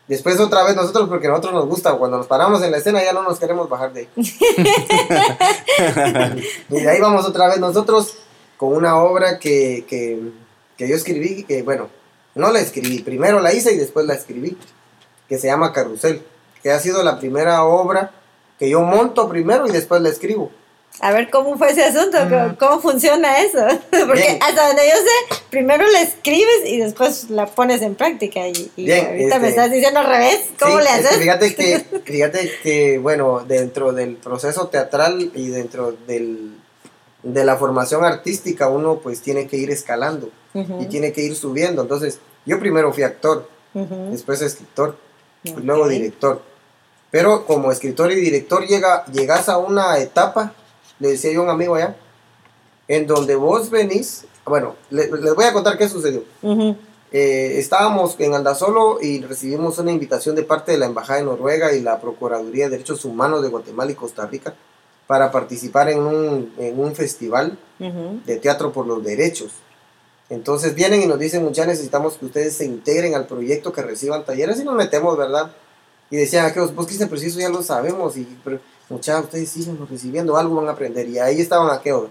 Después 0.08 0.40
otra 0.40 0.64
vez 0.64 0.76
nosotros, 0.76 1.08
porque 1.08 1.28
a 1.28 1.30
nosotros 1.30 1.54
nos 1.54 1.68
gusta, 1.68 1.94
cuando 1.94 2.18
nos 2.18 2.28
paramos 2.28 2.62
en 2.64 2.72
la 2.72 2.78
escena 2.78 3.02
ya 3.02 3.14
no 3.14 3.24
nos 3.24 3.40
queremos 3.40 3.70
bajar 3.70 3.94
de 3.94 4.02
ahí. 4.02 4.10
y 6.70 6.82
de 6.82 6.90
ahí 6.90 7.00
vamos 7.00 7.26
otra 7.26 7.48
vez 7.48 7.60
nosotros 7.60 8.16
con 8.58 8.74
una 8.74 9.02
obra 9.02 9.40
que, 9.40 9.86
que, 9.88 10.20
que 10.82 10.88
yo 10.90 10.96
escribí, 10.96 11.44
que 11.44 11.62
bueno, 11.62 11.90
no 12.34 12.52
la 12.52 12.60
escribí, 12.60 13.04
primero 13.04 13.40
la 13.40 13.54
hice 13.54 13.72
y 13.74 13.78
después 13.78 14.04
la 14.08 14.16
escribí, 14.16 14.58
que 15.30 15.38
se 15.38 15.46
llama 15.46 15.74
Carrusel, 15.74 16.24
que 16.64 16.72
ha 16.72 16.80
sido 16.80 17.04
la 17.04 17.20
primera 17.20 17.64
obra 17.66 18.10
que 18.58 18.68
yo 18.68 18.82
monto 18.82 19.30
primero 19.30 19.68
y 19.68 19.72
después 19.72 20.02
la 20.02 20.10
escribo. 20.10 20.52
A 21.00 21.12
ver 21.14 21.30
cómo 21.30 21.56
fue 21.58 21.70
ese 21.72 21.84
asunto, 21.84 22.18
cómo, 22.30 22.56
cómo 22.60 22.82
funciona 22.82 23.40
eso. 23.42 23.60
Porque 24.08 24.24
Bien. 24.24 24.40
hasta 24.42 24.68
donde 24.68 24.82
yo 24.90 24.96
sé, 24.98 25.42
primero 25.52 25.86
la 25.88 26.02
escribes 26.02 26.66
y 26.66 26.78
después 26.80 27.30
la 27.30 27.46
pones 27.46 27.82
en 27.84 27.94
práctica. 27.96 28.48
Y, 28.48 28.72
y 28.76 28.86
Bien, 28.86 29.06
ahorita 29.06 29.40
me 29.40 29.48
este- 29.48 29.62
estás 29.62 29.72
diciendo 29.72 30.00
al 30.00 30.08
revés. 30.08 30.42
¿Cómo 30.60 30.80
Sí, 30.80 30.84
le 30.84 30.90
es 30.90 31.00
que 31.02 31.08
haces? 31.08 31.18
fíjate 31.20 31.56
que, 31.56 31.80
fíjate 32.06 32.52
que, 32.64 32.98
bueno, 32.98 33.44
dentro 33.48 33.94
del 33.94 34.16
proceso 34.18 34.68
teatral 34.68 35.32
y 35.36 35.48
dentro 35.50 35.94
del, 36.08 36.56
de 37.24 37.44
la 37.46 37.56
formación 37.58 38.04
artística, 38.04 38.68
uno 38.70 38.98
pues 38.98 39.22
tiene 39.22 39.48
que 39.48 39.58
ir 39.58 39.70
escalando 39.72 40.30
y 40.82 40.86
tiene 40.88 41.14
que 41.14 41.22
ir 41.22 41.36
subiendo. 41.36 41.82
Entonces, 41.84 42.20
yo 42.46 42.60
primero 42.60 42.92
fui 42.94 43.04
actor, 43.04 43.48
después 44.12 44.42
escritor 44.42 44.98
y 45.44 45.52
Ok. 45.52 45.60
luego 45.64 45.88
director. 45.88 46.42
Pero 47.12 47.46
como 47.46 47.72
escritor 47.72 48.12
y 48.12 48.16
director 48.16 48.66
llega, 48.66 49.06
llegas 49.08 49.50
a 49.50 49.58
una 49.58 49.98
etapa, 50.00 50.54
le 51.00 51.10
decía 51.10 51.32
yo 51.32 51.42
a 51.42 51.44
un 51.44 51.50
amigo 51.50 51.76
allá, 51.76 51.96
en 52.88 53.06
donde 53.08 53.36
vos 53.36 53.70
venís, 53.70 54.26
bueno, 54.46 54.76
le- 54.90 55.10
les 55.12 55.36
voy 55.36 55.46
a 55.46 55.54
contar 55.54 55.78
qué 55.78 55.88
sucedió. 55.88 56.24
Eh, 57.14 57.60
estábamos 57.60 58.16
en 58.20 58.34
Andasolo 58.34 59.00
y 59.02 59.22
recibimos 59.22 59.78
una 59.80 59.92
invitación 59.92 60.34
de 60.36 60.44
parte 60.44 60.72
de 60.72 60.78
la 60.78 60.86
Embajada 60.86 61.20
de 61.20 61.26
Noruega 61.26 61.74
y 61.74 61.82
la 61.82 62.00
Procuraduría 62.00 62.66
de 62.66 62.72
Derechos 62.72 63.04
Humanos 63.04 63.42
de 63.44 63.50
Guatemala 63.50 63.92
y 63.92 63.96
Costa 63.96 64.26
Rica 64.26 64.56
para 65.12 65.30
participar 65.30 65.90
en 65.90 66.00
un, 66.00 66.54
en 66.58 66.80
un 66.80 66.96
festival 66.96 67.58
ujú. 67.82 68.22
de 68.26 68.38
teatro 68.38 68.72
por 68.72 68.88
los 68.88 69.04
derechos. 69.04 69.52
Entonces 70.30 70.74
vienen 70.74 71.02
y 71.02 71.06
nos 71.06 71.20
dicen, 71.20 71.44
muchachos, 71.44 71.68
necesitamos 71.68 72.14
que 72.14 72.28
ustedes 72.28 72.56
se 72.56 72.64
integren 72.64 73.14
al 73.14 73.28
proyecto, 73.28 73.74
que 73.74 73.82
reciban 73.82 74.24
talleres 74.24 74.62
y 74.62 74.64
nos 74.64 74.74
metemos, 74.76 75.18
¿verdad? 75.18 75.52
Y 76.10 76.16
decían, 76.16 76.46
"Ah, 76.46 76.54
que 76.54 76.62
vos, 76.62 76.72
Cristian, 76.86 77.10
pero 77.10 77.20
si 77.20 77.28
eso 77.28 77.42
ya 77.42 77.50
lo 77.50 77.62
sabemos, 77.62 78.16
y 78.16 78.26
muchachos, 78.88 79.26
ustedes 79.26 79.50
siguen 79.50 79.86
recibiendo, 79.86 80.38
algo 80.38 80.56
van 80.56 80.70
a 80.70 80.72
aprender. 80.72 81.10
Y 81.10 81.20
ahí 81.20 81.42
estaban 81.42 81.70
aquellos. 81.78 82.08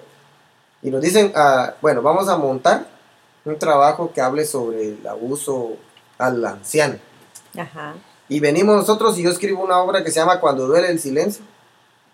Y 0.83 0.91
nos 0.91 1.01
dicen, 1.01 1.33
ah, 1.35 1.77
bueno, 1.81 2.03
vamos 2.03 2.29
a 2.29 2.37
montar 2.37 2.87
un 3.47 3.59
trabajo 3.59 4.13
que 4.13 4.21
hable 4.21 4.45
sobre 4.45 4.89
el 4.89 5.07
abuso 5.07 5.77
al 6.19 6.45
anciano. 6.45 6.99
Ajá. 7.57 7.95
Y 8.29 8.41
venimos 8.41 8.77
nosotros 8.77 9.19
y 9.19 9.23
yo 9.23 9.31
escribo 9.31 9.65
una 9.65 9.79
obra 9.79 10.05
que 10.05 10.11
se 10.11 10.21
llama 10.21 10.39
Cuando 10.39 10.67
duele 10.67 10.91
el 10.91 11.01
silencio, 11.01 11.43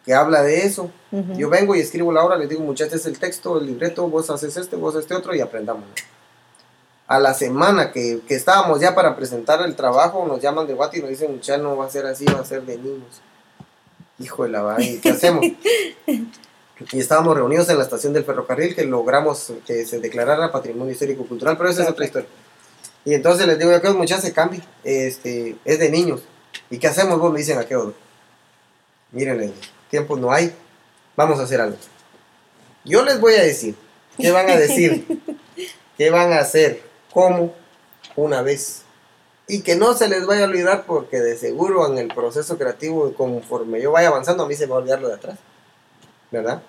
que 0.06 0.14
habla 0.14 0.42
de 0.42 0.64
eso. 0.64 0.90
Yo 1.36 1.50
vengo 1.50 1.74
y 1.74 1.80
escribo 1.80 2.12
la 2.12 2.24
obra, 2.24 2.36
les 2.36 2.48
digo, 2.48 2.62
muchachos, 2.62 2.94
este 2.94 3.08
es 3.08 3.14
el 3.14 3.18
texto, 3.18 3.58
el 3.58 3.66
libreto, 3.66 4.08
vos 4.08 4.30
haces 4.30 4.56
este, 4.56 4.76
vos 4.76 4.94
este 4.94 5.14
otro 5.14 5.34
y 5.34 5.40
aprendamos. 5.40 5.84
A 7.08 7.18
la 7.18 7.34
semana 7.34 7.90
que, 7.90 8.20
que 8.26 8.34
estábamos 8.34 8.80
ya 8.80 8.94
para 8.94 9.16
presentar 9.16 9.60
el 9.62 9.74
trabajo, 9.74 10.24
nos 10.26 10.40
llaman 10.40 10.66
de 10.66 10.74
Guati 10.74 10.98
y 10.98 11.00
nos 11.00 11.10
dicen, 11.10 11.32
muchachos, 11.32 11.62
no 11.62 11.76
va 11.76 11.86
a 11.86 11.90
ser 11.90 12.06
así, 12.06 12.24
va 12.24 12.40
a 12.40 12.44
ser 12.44 12.62
de 12.62 12.78
niños. 12.78 13.20
Hijo 14.20 14.44
de 14.44 14.50
la 14.50 14.62
vaina, 14.62 14.84
¿y 14.84 14.98
¿qué 14.98 15.10
hacemos? 15.10 15.44
y 16.92 16.98
estábamos 16.98 17.34
reunidos 17.34 17.68
en 17.68 17.78
la 17.78 17.84
estación 17.84 18.12
del 18.12 18.24
ferrocarril 18.24 18.76
que 18.76 18.84
logramos 18.84 19.52
que 19.66 19.86
se 19.86 19.98
declarara 19.98 20.52
patrimonio 20.52 20.92
histórico 20.92 21.26
cultural, 21.26 21.56
pero 21.56 21.68
esa 21.68 21.82
es 21.82 21.88
otra 21.88 22.04
historia. 22.04 22.28
Y 23.04 23.14
entonces 23.14 23.46
les 23.46 23.58
digo, 23.58 23.74
aquellos 23.74 23.96
muchachos 23.96 24.24
se 24.24 24.32
cambie, 24.32 24.62
este, 24.84 25.56
es 25.64 25.78
de 25.78 25.90
niños. 25.90 26.22
¿Y 26.70 26.78
qué 26.78 26.88
hacemos? 26.88 27.18
Vos 27.18 27.32
me 27.32 27.38
dicen 27.38 27.58
aquellos. 27.58 27.94
Miren, 29.12 29.40
el 29.40 29.54
tiempo 29.90 30.16
no 30.16 30.32
hay, 30.32 30.54
vamos 31.16 31.38
a 31.40 31.44
hacer 31.44 31.60
algo. 31.60 31.76
Yo 32.84 33.04
les 33.04 33.20
voy 33.20 33.34
a 33.34 33.42
decir, 33.42 33.74
¿qué 34.16 34.30
van 34.30 34.48
a 34.48 34.56
decir? 34.56 35.06
¿Qué 35.98 36.10
van 36.10 36.32
a 36.32 36.38
hacer? 36.38 36.82
¿Cómo? 37.12 37.54
Una 38.14 38.42
vez. 38.42 38.82
Y 39.48 39.62
que 39.62 39.76
no 39.76 39.94
se 39.94 40.08
les 40.08 40.26
vaya 40.26 40.44
a 40.44 40.48
olvidar 40.48 40.84
porque 40.86 41.20
de 41.20 41.36
seguro 41.36 41.90
en 41.90 41.98
el 41.98 42.08
proceso 42.08 42.58
creativo, 42.58 43.12
conforme 43.14 43.80
yo 43.80 43.92
vaya 43.92 44.08
avanzando, 44.08 44.44
a 44.44 44.48
mí 44.48 44.54
se 44.54 44.66
me 44.66 44.72
va 44.72 44.76
a 44.76 44.80
olvidar 44.80 45.00
lo 45.00 45.08
de 45.08 45.14
atrás. 45.14 45.38
¿Verdad? 46.30 46.62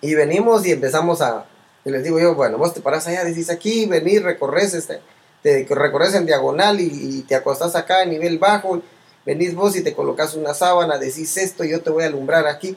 Y 0.00 0.14
venimos 0.14 0.66
y 0.66 0.72
empezamos 0.72 1.20
a... 1.20 1.46
Y 1.84 1.90
les 1.90 2.02
digo 2.02 2.18
yo, 2.18 2.34
bueno, 2.34 2.56
vos 2.56 2.72
te 2.72 2.80
paras 2.80 3.06
allá, 3.06 3.24
decís 3.24 3.50
aquí, 3.50 3.84
venís, 3.86 4.22
recorres, 4.22 4.72
este, 4.72 5.00
te 5.42 5.66
recorres 5.70 6.14
en 6.14 6.24
diagonal 6.24 6.80
y, 6.80 6.86
y 6.86 7.22
te 7.22 7.34
acostás 7.34 7.76
acá 7.76 8.02
en 8.02 8.10
nivel 8.10 8.38
bajo, 8.38 8.82
venís 9.24 9.54
vos 9.54 9.76
y 9.76 9.82
te 9.82 9.94
colocas 9.94 10.34
una 10.34 10.54
sábana, 10.54 10.98
decís 10.98 11.36
esto, 11.36 11.64
yo 11.64 11.82
te 11.82 11.90
voy 11.90 12.04
a 12.04 12.06
alumbrar 12.06 12.46
aquí. 12.46 12.76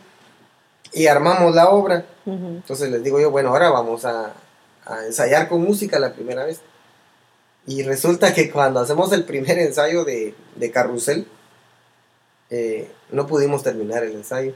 Y 0.93 1.07
armamos 1.07 1.53
la 1.53 1.69
obra. 1.69 2.05
Ujú. 2.25 2.47
Entonces 2.47 2.89
les 2.89 3.03
digo 3.03 3.19
yo, 3.19 3.29
bueno, 3.29 3.49
ahora 3.49 3.69
vamos 3.69 4.05
a, 4.05 4.33
a 4.85 5.05
ensayar 5.05 5.49
con 5.49 5.61
música 5.61 5.99
la 5.99 6.13
primera 6.13 6.45
vez. 6.45 6.61
Y 7.65 7.83
resulta 7.83 8.33
que 8.33 8.49
cuando 8.49 8.79
hacemos 8.79 9.11
el 9.11 9.25
primer 9.25 9.59
ensayo 9.59 10.05
de, 10.05 10.33
de 10.55 10.71
Carrusel, 10.71 11.27
eh, 12.49 12.89
no 13.11 13.27
pudimos 13.27 13.61
terminar 13.61 14.03
el 14.03 14.13
ensayo 14.13 14.53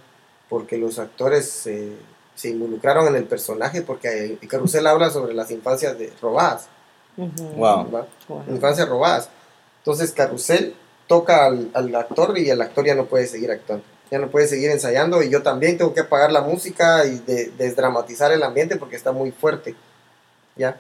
porque 0.50 0.78
los 0.78 0.98
actores 0.98 1.68
eh, 1.68 1.92
se 2.36 2.50
involucraron 2.50 3.08
en 3.08 3.16
el 3.16 3.26
personaje 3.26 3.82
porque 3.82 4.38
eh, 4.42 4.48
Carrusel 4.48 4.88
habla 4.88 5.10
sobre 5.10 5.34
las 5.34 5.52
infancias 5.52 5.98
de, 6.00 6.12
robadas. 6.22 6.68
Wow. 7.18 7.86
Wow. 7.86 8.44
Infancias 8.48 8.88
robadas. 8.88 9.30
Entonces 9.80 10.14
Carrusel 10.14 10.74
toca 11.12 11.46
al, 11.46 11.70
al 11.74 11.94
actor 11.94 12.38
y 12.38 12.50
el 12.50 12.62
actor 12.62 12.86
ya 12.86 12.96
no 12.96 13.06
puede 13.06 13.28
seguir 13.28 13.52
actuando. 13.52 13.84
Ya 14.10 14.18
no 14.18 14.30
puede 14.30 14.48
seguir 14.48 14.72
ensayando 14.72 15.22
y 15.22 15.30
yo 15.30 15.42
también 15.44 15.78
tengo 15.78 15.94
que 15.94 16.00
apagar 16.00 16.32
la 16.32 16.40
música 16.40 17.06
y 17.06 17.20
de- 17.20 17.52
desdramatizar 17.58 18.32
el 18.32 18.44
ambiente 18.44 18.78
porque 18.78 18.96
está 18.96 19.12
muy 19.12 19.32
fuerte. 19.32 19.76
¿ya? 20.56 20.80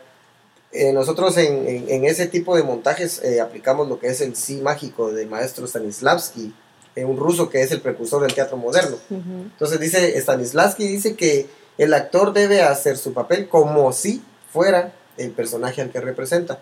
Eh, 0.71 0.93
nosotros 0.93 1.35
en, 1.37 1.67
en- 1.67 1.89
en 1.89 2.05
ese 2.05 2.27
tipo 2.27 2.55
de 2.55 2.63
montajes 2.63 3.21
eh, 3.23 3.41
aplicamos 3.41 3.89
lo 3.89 3.99
que 3.99 4.07
es 4.07 4.21
el 4.21 4.37
sí 4.37 4.61
mágico 4.61 5.11
del 5.11 5.27
maestro 5.27 5.67
Stanislavski, 5.67 6.53
eh, 6.95 7.03
un 7.03 7.17
ruso 7.17 7.49
que 7.49 7.61
es 7.61 7.71
el 7.71 7.81
precursor 7.81 8.21
del 8.21 8.33
teatro 8.33 8.55
moderno. 8.55 8.95
Entonces 9.09 9.79
dice 9.81 10.17
Stanislavski 10.21 10.87
dice 10.87 11.15
que 11.15 11.47
el 11.77 11.93
actor 11.93 12.31
debe 12.31 12.61
hacer 12.61 12.95
su 12.97 13.13
papel 13.13 13.49
como 13.49 13.91
si 13.91 14.21
fuera 14.53 14.93
el 15.17 15.31
personaje 15.31 15.81
al 15.81 15.89
que 15.91 15.99
representa. 15.99 16.59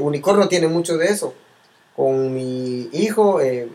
Unicornio 0.00 0.48
tiene 0.48 0.68
mucho 0.68 0.96
de 0.96 1.06
eso. 1.08 1.34
Con 1.96 2.34
mi 2.34 2.88
hijo, 2.92 3.40
eh, 3.40 3.68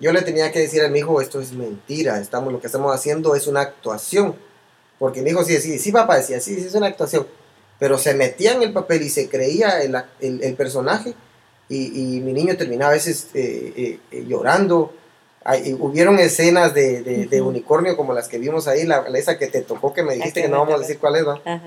yo 0.00 0.12
le 0.12 0.22
tenía 0.22 0.50
que 0.52 0.58
decir 0.58 0.82
a 0.82 0.88
mi 0.88 0.98
hijo, 0.98 1.20
esto 1.20 1.40
es 1.40 1.52
mentira, 1.52 2.18
estamos, 2.20 2.52
lo 2.52 2.60
que 2.60 2.66
estamos 2.66 2.92
haciendo 2.94 3.34
es 3.36 3.46
una 3.46 3.60
actuación. 3.60 4.34
Porque 4.98 5.22
mi 5.22 5.30
hijo 5.30 5.44
sí 5.44 5.52
decía, 5.52 5.78
sí 5.78 5.92
papá, 5.92 6.16
decía, 6.16 6.40
sí, 6.40 6.56
sí 6.60 6.66
es 6.66 6.74
una 6.74 6.88
actuación. 6.88 7.26
Pero 7.78 7.96
se 7.98 8.14
metía 8.14 8.52
en 8.54 8.62
el 8.62 8.72
papel 8.72 9.02
y 9.02 9.08
se 9.10 9.28
creía 9.28 9.80
el, 9.80 9.94
el- 10.20 10.42
el 10.42 10.54
personaje 10.54 11.14
y, 11.68 12.16
y 12.16 12.20
mi 12.20 12.32
niño 12.32 12.56
terminaba 12.56 12.90
a 12.90 12.94
veces 12.94 13.28
eh, 13.34 13.72
eh, 13.76 13.98
eh, 14.10 14.24
llorando. 14.26 14.92
Hay- 15.44 15.76
hubieron 15.78 16.18
escenas 16.18 16.74
de, 16.74 17.02
de- 17.02 17.40
unicornio 17.40 17.96
como 17.96 18.12
las 18.12 18.26
que 18.26 18.38
vimos 18.38 18.66
ahí, 18.66 18.82
la, 18.84 19.08
la 19.08 19.16
esa 19.18 19.38
que 19.38 19.46
te 19.46 19.60
tocó 19.62 19.94
que 19.94 20.02
me 20.02 20.14
dijiste 20.16 20.42
que 20.42 20.48
no 20.48 20.58
vamos 20.58 20.74
a 20.74 20.78
decir 20.80 20.98
cuál 20.98 21.14
es. 21.16 21.22
Ajá. 21.28 21.62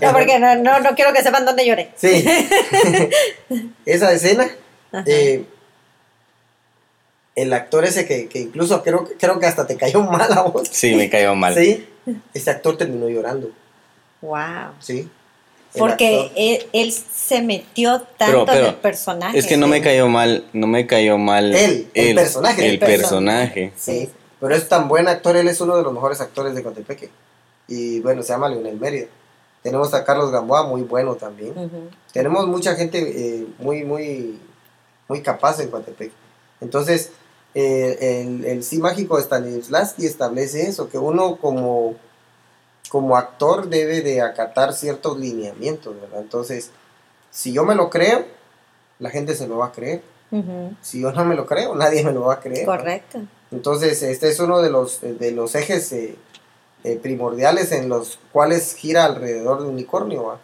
No, 0.00 0.12
porque 0.14 0.38
no, 0.38 0.56
no, 0.56 0.80
no 0.80 0.94
quiero 0.94 1.12
que 1.12 1.22
sepan 1.22 1.44
dónde 1.44 1.66
lloré. 1.66 1.90
Sí. 1.96 2.24
Esa 3.84 4.12
escena. 4.12 4.50
Eh, 5.06 5.44
el 7.36 7.52
actor 7.52 7.84
ese 7.84 8.06
que, 8.06 8.28
que 8.28 8.40
incluso 8.40 8.82
creo, 8.82 9.08
creo 9.18 9.38
que 9.38 9.46
hasta 9.46 9.66
te 9.66 9.76
cayó 9.76 10.02
mal 10.10 10.30
a 10.32 10.42
vos. 10.42 10.68
Sí, 10.70 10.94
me 10.94 11.08
cayó 11.08 11.34
mal. 11.34 11.54
Sí, 11.54 11.86
ese 12.34 12.50
actor 12.50 12.76
terminó 12.76 13.08
llorando, 13.08 13.50
Wow. 14.22 14.72
sí. 14.80 15.08
El 15.72 15.78
Porque 15.78 16.32
él, 16.34 16.66
él 16.72 16.92
se 16.92 17.42
metió 17.42 18.00
tanto 18.18 18.44
Pero- 18.44 18.46
pero, 18.46 18.58
en 18.58 18.66
el 18.70 18.74
personaje. 18.74 19.38
Es 19.38 19.46
que 19.46 19.56
no 19.56 19.68
me 19.68 19.80
cayó 19.80 20.08
mal, 20.08 20.44
no 20.52 20.66
me 20.66 20.84
cayó 20.88 21.16
mal 21.16 21.54
Él, 21.54 21.88
el 21.94 22.16
personaje, 22.16 22.64
El 22.66 22.70
el 22.72 22.78
personaje. 22.80 23.72
Sí, 23.76 24.10
pero 24.40 24.56
es 24.56 24.68
tan 24.68 24.88
buen 24.88 25.06
actor, 25.06 25.36
él 25.36 25.46
es 25.46 25.60
uno 25.60 25.76
de 25.76 25.84
los 25.84 25.92
mejores 25.92 26.20
actores 26.20 26.56
de 26.56 26.64
Cotepeque. 26.64 27.08
Y 27.68 28.00
bueno, 28.00 28.24
se 28.24 28.32
llama 28.32 28.48
Leonel 28.48 28.80
Mérida. 28.80 29.06
Tenemos 29.62 29.94
a 29.94 30.02
Carlos 30.04 30.32
Gamboa, 30.32 30.64
muy 30.66 30.82
bueno 30.82 31.14
también. 31.14 31.54
Tenemos 32.12 32.48
mucha 32.48 32.74
gente 32.74 32.98
eh, 32.98 33.46
muy, 33.60 33.84
muy, 33.84 34.40
muy 35.10 35.22
capaz 35.22 35.58
en 35.58 35.70
Coatepec. 35.70 36.12
Entonces, 36.60 37.10
eh, 37.54 38.22
el, 38.22 38.44
el 38.44 38.62
sí 38.62 38.78
mágico 38.78 39.16
de 39.16 39.24
Stanislavski 39.24 40.06
establece 40.06 40.68
eso, 40.68 40.88
que 40.88 40.98
uno 40.98 41.36
como, 41.36 41.96
como 42.88 43.16
actor 43.16 43.68
debe 43.68 44.02
de 44.02 44.20
acatar 44.20 44.72
ciertos 44.72 45.18
lineamientos, 45.18 46.00
¿verdad? 46.00 46.20
Entonces, 46.20 46.70
si 47.32 47.52
yo 47.52 47.64
me 47.64 47.74
lo 47.74 47.90
creo, 47.90 48.24
la 49.00 49.10
gente 49.10 49.34
se 49.34 49.48
lo 49.48 49.58
va 49.58 49.66
a 49.66 49.72
creer. 49.72 50.00
Si 50.80 51.00
yo 51.00 51.10
no 51.10 51.24
me 51.24 51.34
lo 51.34 51.44
creo, 51.44 51.74
nadie 51.74 52.04
me 52.04 52.12
lo 52.12 52.26
va 52.26 52.34
a 52.34 52.40
creer. 52.40 52.64
¿no? 52.64 52.76
Correcto. 52.76 53.18
Entonces, 53.50 54.00
este 54.04 54.28
es 54.28 54.38
uno 54.38 54.62
de 54.62 54.70
los, 54.70 55.00
de 55.00 55.32
los 55.32 55.56
ejes 55.56 55.92
eh, 55.92 56.14
eh, 56.84 57.00
primordiales 57.02 57.72
en 57.72 57.88
los 57.88 58.20
cuales 58.30 58.76
gira 58.76 59.06
alrededor 59.06 59.60
de 59.62 59.68
Unicornio, 59.68 60.22
¿va? 60.22 60.38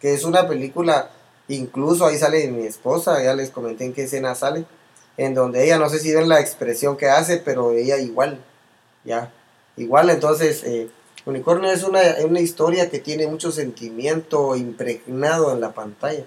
que 0.00 0.14
es 0.14 0.22
una 0.22 0.46
película, 0.46 1.10
incluso 1.48 2.06
ahí 2.06 2.18
sale 2.18 2.48
mi 2.50 2.66
esposa, 2.66 3.22
ya 3.22 3.34
les 3.34 3.50
comenté 3.50 3.84
en 3.84 3.92
qué 3.92 4.04
escena 4.04 4.34
sale, 4.34 4.64
en 5.16 5.34
donde 5.34 5.64
ella, 5.64 5.78
no 5.78 5.88
sé 5.88 5.98
si 5.98 6.14
ven 6.14 6.28
la 6.28 6.40
expresión 6.40 6.96
que 6.96 7.08
hace, 7.08 7.38
pero 7.38 7.72
ella 7.72 7.98
igual, 7.98 8.40
ya, 9.04 9.32
igual, 9.76 10.10
entonces, 10.10 10.64
eh, 10.64 10.88
Unicornio 11.26 11.70
es 11.70 11.84
una, 11.84 12.00
una 12.24 12.40
historia 12.40 12.90
que 12.90 12.98
tiene 12.98 13.26
mucho 13.26 13.52
sentimiento 13.52 14.56
impregnado 14.56 15.52
en 15.52 15.60
la 15.60 15.72
pantalla, 15.72 16.24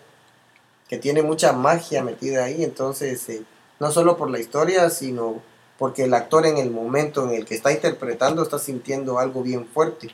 que 0.87 0.97
tiene 0.97 1.21
mucha 1.21 1.53
magia 1.53 2.03
metida 2.03 2.45
ahí, 2.45 2.63
entonces, 2.63 3.27
eh, 3.29 3.43
no 3.79 3.91
solo 3.91 4.17
por 4.17 4.29
la 4.29 4.39
historia, 4.39 4.89
sino 4.89 5.41
porque 5.77 6.05
el 6.05 6.13
actor 6.13 6.45
en 6.45 6.57
el 6.57 6.71
momento 6.71 7.23
en 7.23 7.35
el 7.35 7.45
que 7.45 7.55
está 7.55 7.71
interpretando 7.71 8.41
está 8.41 8.57
sintiendo 8.59 9.19
algo 9.19 9.43
bien 9.43 9.67
fuerte. 9.67 10.09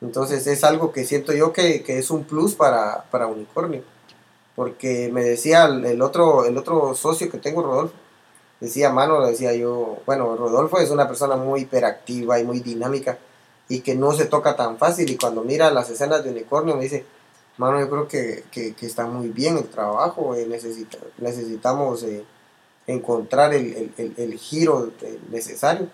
Entonces 0.00 0.46
es 0.46 0.64
algo 0.64 0.92
que 0.92 1.04
siento 1.04 1.32
yo 1.32 1.52
que, 1.52 1.82
que 1.82 1.98
es 1.98 2.10
un 2.10 2.24
plus 2.24 2.54
para, 2.54 3.04
para 3.10 3.26
Unicornio. 3.26 3.82
Porque 4.54 5.10
me 5.12 5.22
decía 5.24 5.64
el, 5.64 6.02
otro, 6.02 6.44
el 6.44 6.56
otro 6.58 6.94
socio 6.94 7.30
que 7.30 7.38
tengo, 7.38 7.62
Rodolfo, 7.62 7.94
decía, 8.60 8.90
mano, 8.90 9.24
decía 9.26 9.54
yo, 9.54 9.98
bueno, 10.06 10.36
Rodolfo 10.36 10.78
es 10.78 10.90
una 10.90 11.08
persona 11.08 11.36
muy 11.36 11.62
hiperactiva 11.62 12.38
y 12.38 12.44
muy 12.44 12.60
dinámica 12.60 13.18
y 13.68 13.80
que 13.80 13.94
no 13.94 14.12
se 14.12 14.26
toca 14.26 14.54
tan 14.56 14.76
fácil 14.76 15.08
y 15.10 15.16
cuando 15.16 15.42
mira 15.42 15.70
las 15.70 15.88
escenas 15.90 16.22
de 16.22 16.30
Unicornio 16.30 16.76
me 16.76 16.82
dice, 16.82 17.04
mano, 17.56 17.80
yo 17.80 17.88
creo 17.88 18.08
que, 18.08 18.44
que, 18.50 18.74
que 18.74 18.86
está 18.86 19.06
muy 19.06 19.28
bien 19.28 19.56
el 19.56 19.68
trabajo, 19.68 20.34
eh, 20.34 20.46
necesita, 20.46 20.98
necesitamos 21.18 22.02
eh, 22.02 22.22
encontrar 22.86 23.54
el, 23.54 23.66
el, 23.74 23.92
el- 23.96 24.14
el 24.16 24.38
giro 24.38 24.90
necesario. 25.30 25.88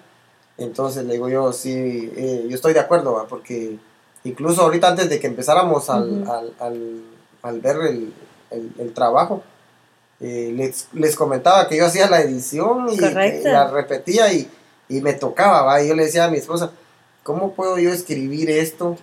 Entonces 0.57 1.05
le 1.05 1.13
digo 1.15 1.29
yo, 1.29 1.53
sí, 1.53 1.71
eh, 2.17 2.47
yo 2.49 2.55
estoy 2.57 2.73
de 2.73 2.81
acuerdo, 2.81 3.13
¿va? 3.15 3.27
porque 3.29 3.79
incluso 4.25 4.63
ahorita 4.63 4.89
antes 4.89 5.09
de 5.09 5.21
que 5.21 5.29
empezáramos 5.29 5.89
al, 5.91 6.29
al, 6.29 6.53
al, 6.59 7.03
al 7.43 7.61
ver 7.61 7.77
el, 7.89 8.13
el- 8.51 8.73
el 8.79 8.93
trabajo, 8.95 9.43
eh, 10.21 10.53
les, 10.55 10.89
les 10.93 11.15
comentaba 11.17 11.69
que 11.69 11.77
yo 11.77 11.87
hacía 11.87 12.09
la 12.11 12.21
edición 12.21 12.89
y, 12.93 12.97
la 12.99 13.71
repetía 13.71 14.33
y, 14.33 14.49
y 14.89 15.01
me 15.01 15.13
tocaba, 15.15 15.63
¿va? 15.63 15.83
y 15.83 15.89
yo 15.89 15.95
le 15.95 16.05
decía 16.07 16.25
a 16.25 16.31
mi 16.31 16.39
esposa, 16.39 16.73
¿cómo 17.23 17.53
puedo 17.53 17.79
yo 17.79 17.93
escribir 17.93 18.51
esto, 18.51 18.97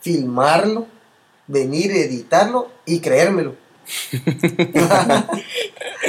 filmarlo, 0.00 0.86
venir, 1.48 1.90
editarlo 1.92 2.68
y 2.84 3.00
creérmelo? 3.00 3.54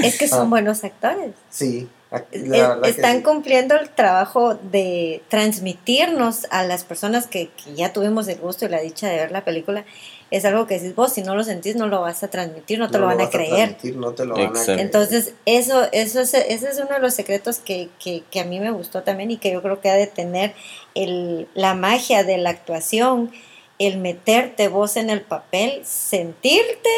Es 0.04 0.18
que 0.18 0.28
son 0.28 0.48
Ah. 0.48 0.50
buenos 0.50 0.84
actores. 0.84 1.32
Sí, 1.50 1.88
la 2.32 2.68
verdad 2.70 2.82
que 2.82 2.90
están 2.90 3.18
sí. 3.18 3.24
cumpliendo 3.24 3.76
el 3.76 3.90
trabajo 3.90 4.56
de 4.56 5.24
transmitirnos 5.30 6.48
a 6.52 6.64
las 6.64 6.84
personas 6.84 7.28
que, 7.28 7.50
que 7.50 7.74
ya 7.76 7.94
tuvimos 7.94 8.28
el 8.28 8.38
gusto 8.40 8.66
y 8.66 8.70
la 8.70 8.80
dicha 8.82 9.08
de 9.10 9.18
ver 9.18 9.32
la 9.32 9.44
película. 9.44 9.86
Es 10.30 10.44
algo 10.44 10.68
que 10.68 10.76
decís 10.80 10.94
vos, 10.94 11.14
si 11.14 11.22
no 11.22 11.36
lo 11.36 11.44
sentís, 11.44 11.76
no 11.78 11.88
lo 11.88 12.02
vas 12.02 12.22
a 12.22 12.28
transmitir, 12.28 12.80
no 12.80 12.90
te 12.92 12.98
lo 13.00 13.06
van 13.06 13.20
a 13.22 13.24
vas 13.24 13.32
creer. 13.32 13.50
transmitir, 13.76 13.96
no 13.96 14.12
te 14.14 14.26
lo 14.26 14.36
van 14.36 14.58
a 14.58 14.64
creer. 14.64 14.80
Entonces, 14.82 15.34
eso, 15.46 15.88
eso 15.94 16.20
es, 16.22 16.34
ese 16.34 16.70
es 16.70 16.78
uno 16.80 16.90
de 16.96 17.00
los 17.00 17.14
secretos 17.14 17.60
que, 17.60 17.88
que, 18.00 18.24
que 18.30 18.40
a 18.42 18.44
mí 18.44 18.60
me 18.60 18.72
gustó 18.72 19.04
también 19.04 19.32
y 19.32 19.38
que 19.38 19.52
yo 19.54 19.62
creo 19.62 19.80
que 19.80 19.90
ha 19.90 19.96
de 19.96 20.08
tener 20.08 20.54
el, 20.96 21.48
la 21.54 21.76
magia 21.76 22.24
de 22.26 22.38
la 22.38 22.50
actuación, 22.50 23.32
el 23.80 24.00
meterte 24.00 24.68
vos 24.68 24.98
en 24.98 25.10
el 25.10 25.22
papel, 25.22 25.82
sentirte 25.86 26.90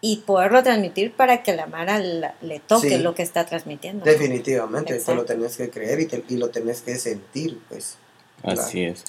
y 0.00 0.16
poderlo 0.26 0.62
transmitir 0.62 1.12
para 1.12 1.42
que 1.42 1.54
la 1.54 1.66
Mara 1.66 1.98
la- 2.00 2.34
le 2.42 2.58
toque 2.60 2.88
Sí. 2.90 2.98
lo 2.98 3.14
que 3.14 3.22
está 3.22 3.46
transmitiendo. 3.46 4.04
Definitivamente, 4.04 4.92
te 4.92 4.98
Exacto. 4.98 5.20
lo 5.22 5.24
tenés 5.24 5.56
que 5.56 5.70
creer 5.70 6.00
y, 6.00 6.06
te- 6.06 6.24
y 6.28 6.36
lo 6.36 6.50
tenés 6.50 6.82
que 6.82 6.96
sentir, 6.96 7.58
pues. 7.68 7.96
Así 8.42 8.84
es. 8.84 9.04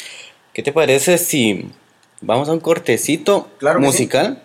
¿Qué 0.53 0.61
te 0.61 0.71
parece 0.71 1.17
si 1.17 1.71
vamos 2.25 2.49
a 2.49 2.53
un 2.53 2.59
cortecito 2.59 3.49
Claro 3.57 3.79
musical? 3.79 4.41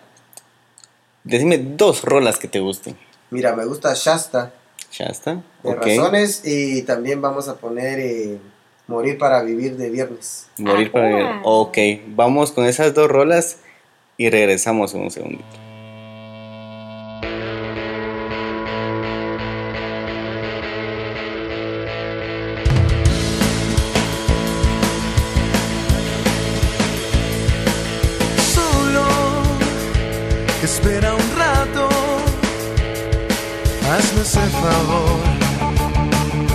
Decime 1.23 1.57
dos 1.57 2.03
rolas 2.03 2.37
que 2.37 2.47
te 2.47 2.59
gusten. 2.59 2.97
Mira, 3.29 3.55
me 3.55 3.65
gusta 3.65 3.93
Shasta, 3.93 4.51
¿Ya 4.97 5.05
está? 5.05 5.35
de 5.63 5.69
Ok. 5.69 5.85
razones, 5.85 6.41
y 6.45 6.81
también 6.83 7.21
vamos 7.21 7.47
a 7.47 7.55
poner 7.57 7.99
eh, 7.99 8.37
Morir 8.87 9.19
para 9.19 9.43
vivir 9.43 9.77
de 9.77 9.89
viernes. 9.91 10.47
Morir 10.57 10.91
para 10.91 11.07
vivir. 11.09 11.23
Ajá. 11.23 11.41
Ok, 11.43 11.77
vamos 12.07 12.51
con 12.51 12.65
esas 12.65 12.93
dos 12.95 13.07
rolas 13.07 13.57
y 14.17 14.29
regresamos 14.31 14.95
en 14.95 15.01
un 15.01 15.11
segundito. 15.11 15.45
Ese 34.29 34.47
favor. 34.61 35.19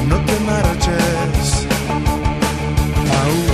No 0.09 0.17
te 0.27 0.37
marches. 0.49 1.67
Aún. 3.19 3.49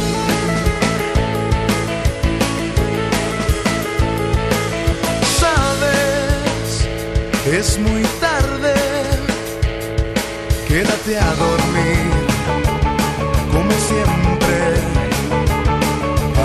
Sabes 5.40 6.68
es 7.58 7.78
muy 7.78 8.02
tarde. 8.26 8.74
Quédate 10.68 11.18
a 11.18 11.30
dormir 11.46 12.10
como 13.52 13.72
siempre. 13.88 14.58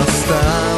Hasta 0.00 0.75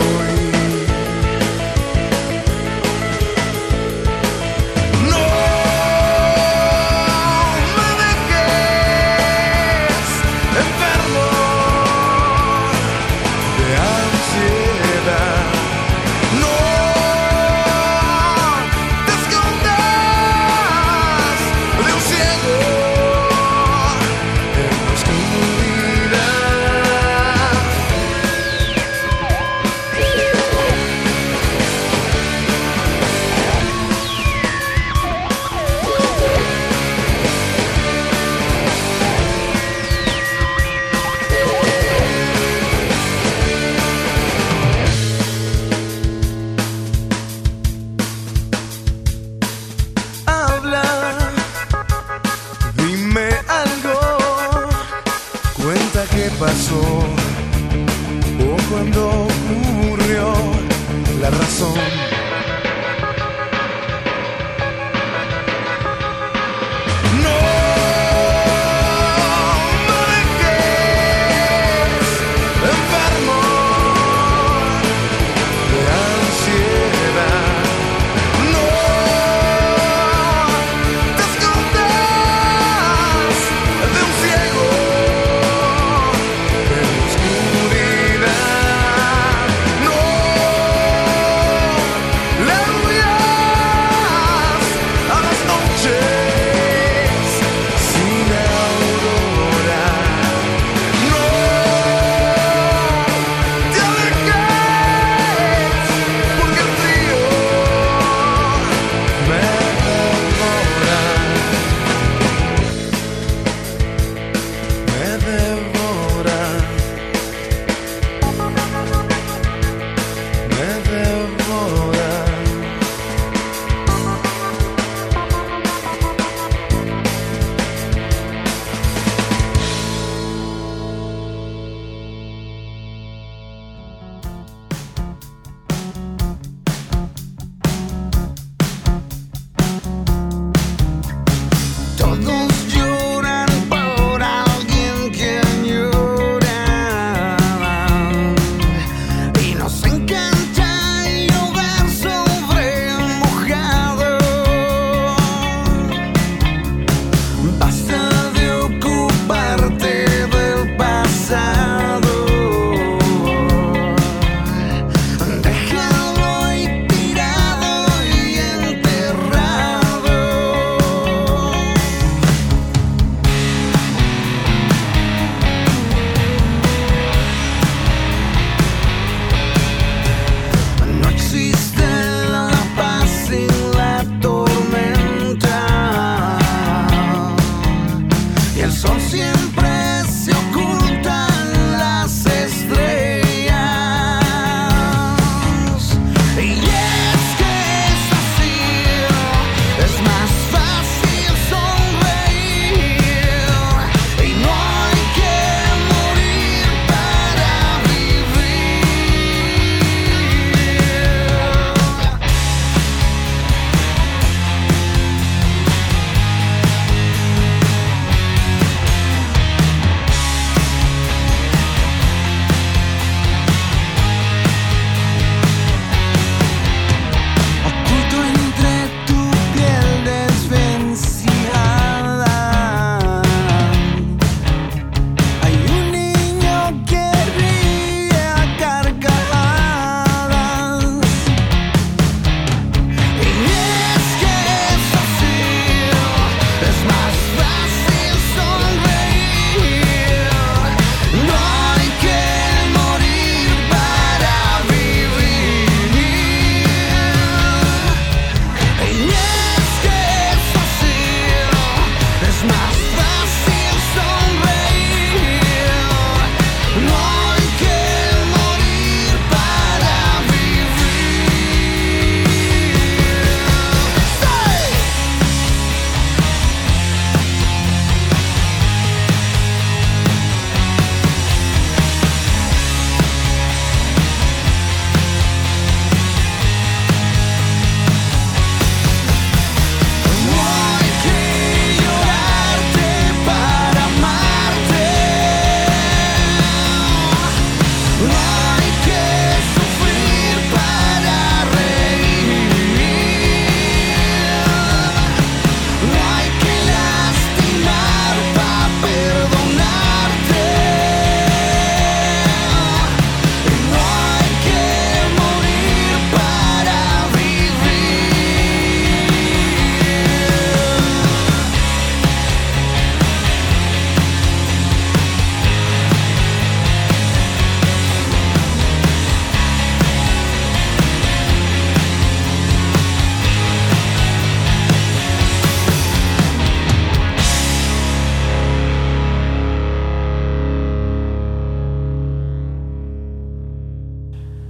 la 61.30 61.38
razón. 61.38 62.07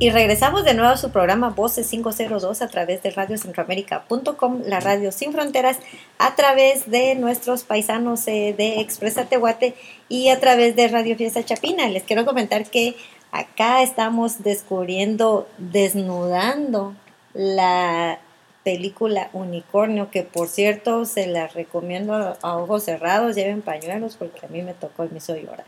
Y 0.09 0.11
regresamos 0.11 0.65
de 0.65 0.73
nuevo 0.73 0.91
a 0.91 0.97
su 0.97 1.11
programa 1.11 1.51
Voces 1.51 1.91
502 1.91 2.63
a 2.63 2.69
través 2.69 3.03
de 3.03 3.11
radiocentroamérica.com, 3.11 4.63
la 4.65 4.81
radio 4.81 5.13
sin 5.13 5.33
fronteras, 5.33 5.77
a 6.19 6.35
través 6.35 6.91
de 6.91 7.15
nuestros 7.15 7.65
paisanos 7.65 8.27
eh, 8.27 8.55
de 8.57 8.81
Expresa 8.81 9.27
Tehuate 9.27 9.75
y 10.09 10.31
a 10.31 10.41
través 10.41 10.75
de 10.77 10.89
Radio 10.89 11.15
Fiesta 11.15 11.45
Chapina. 11.45 11.91
Les 11.91 12.05
quiero 12.05 12.25
comentar 12.25 12.65
que 12.71 12.97
acá 13.33 13.83
estamos 13.83 14.43
descubriendo, 14.43 15.47
desnudando 15.59 16.95
la 17.35 18.19
película 18.65 19.29
Unicornio, 19.35 20.11
que 20.11 20.23
por 20.23 20.49
cierto 20.49 21.05
se 21.05 21.27
la 21.27 21.49
recomiendo 21.49 22.15
a, 22.15 22.57
ojos 22.57 22.85
cerrados, 22.85 23.37
lleven 23.37 23.61
pañuelos 23.61 24.17
porque 24.17 24.47
a 24.47 24.49
mí 24.49 24.63
me 24.63 24.73
tocó 24.73 25.05
y 25.05 25.11
me 25.11 25.19
hizo 25.19 25.37
llorar. 25.37 25.67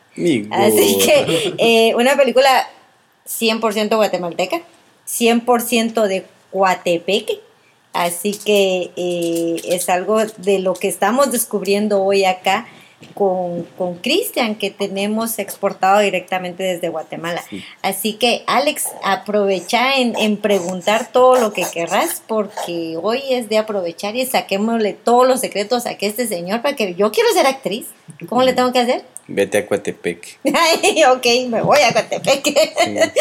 Así 0.51 0.99
que 0.99 1.55
eh, 1.59 1.95
una 1.95 2.17
película 2.17 2.67
100% 3.27 3.97
guatemalteca, 3.97 4.63
100% 5.07 6.07
de 6.07 6.27
Coatepeque. 6.51 7.41
Así 7.93 8.33
que 8.33 8.91
eh, 8.97 9.61
es 9.65 9.89
algo 9.89 10.25
de 10.25 10.61
lo 10.61 10.75
que 10.75 10.89
estamos 10.89 11.33
descubriendo 11.33 12.03
hoy 12.03 12.25
acá 12.25 12.69
con, 13.15 13.65
con 13.77 13.97
Cristian, 13.97 14.55
que 14.55 14.71
tenemos 14.71 15.39
exportado 15.39 16.01
directamente 16.01 16.63
desde 16.63 16.89
Guatemala. 16.89 17.43
Así 17.83 18.15
que, 18.15 18.45
Alex, 18.47 18.85
aprovecha 19.03 19.97
en, 19.97 20.17
en 20.19 20.37
preguntar 20.37 21.11
todo 21.11 21.37
lo 21.37 21.53
que 21.53 21.65
querrás, 21.73 22.23
porque 22.27 22.99
hoy 23.03 23.23
es 23.31 23.49
de 23.49 23.59
aprovechar 23.59 24.17
y 24.17 24.27
saquémosle 24.27 24.93
todos 24.93 25.27
los 25.27 25.41
secretos 25.41 25.87
a 25.87 25.97
que 25.97 26.07
este 26.07 26.27
señor, 26.27 26.63
para 26.63 26.77
que 26.77 26.95
yo 26.95 27.11
quiero 27.11 27.31
ser 27.31 27.47
actriz. 27.47 27.89
¿Cómo 28.29 28.43
le 28.43 28.53
tengo 28.53 28.73
que 28.73 28.81
hacer? 28.81 29.05
Vete 29.33 29.59
a 29.59 29.67
Coatepec. 29.67 30.41
Ay, 30.55 31.05
ok, 31.05 31.27
me 31.49 31.63
voy 31.63 31.79
a. 31.79 31.93
Sí. 31.93 32.55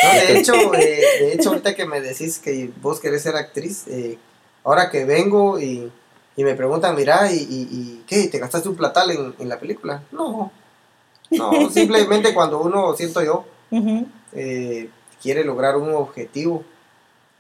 No, 0.04 0.34
de 0.34 0.40
hecho, 0.40 0.74
eh, 0.74 1.04
de 1.20 1.34
hecho, 1.34 1.50
ahorita 1.50 1.76
que 1.76 1.86
me 1.86 2.02
decís 2.02 2.40
que 2.40 2.72
vos 2.82 3.00
querés 3.00 3.22
ser 3.22 3.36
actriz, 3.36 3.88
eh, 3.88 4.18
ahora 4.64 4.90
que 4.90 5.06
vengo 5.06 5.60
y, 5.60 5.92
y 6.36 6.44
me 6.44 6.56
preguntan, 6.56 6.96
mira, 6.96 7.32
¿y, 7.32 7.38
y, 7.38 7.68
y 7.72 8.04
qué? 8.08 8.28
¿Te 8.28 8.40
gastaste 8.40 8.70
un 8.70 8.76
platal 8.76 9.12
en, 9.12 9.36
en 9.38 9.50
la 9.50 9.60
película? 9.60 10.02
No. 10.12 10.52
No, 11.30 11.70
simplemente 11.70 12.34
cuando 12.34 12.60
uno, 12.60 12.96
siento 12.96 13.22
yo, 13.22 13.46
eh, 14.34 14.90
quiere 15.22 15.44
lograr 15.44 15.78
un 15.78 15.94
objetivo, 15.94 16.64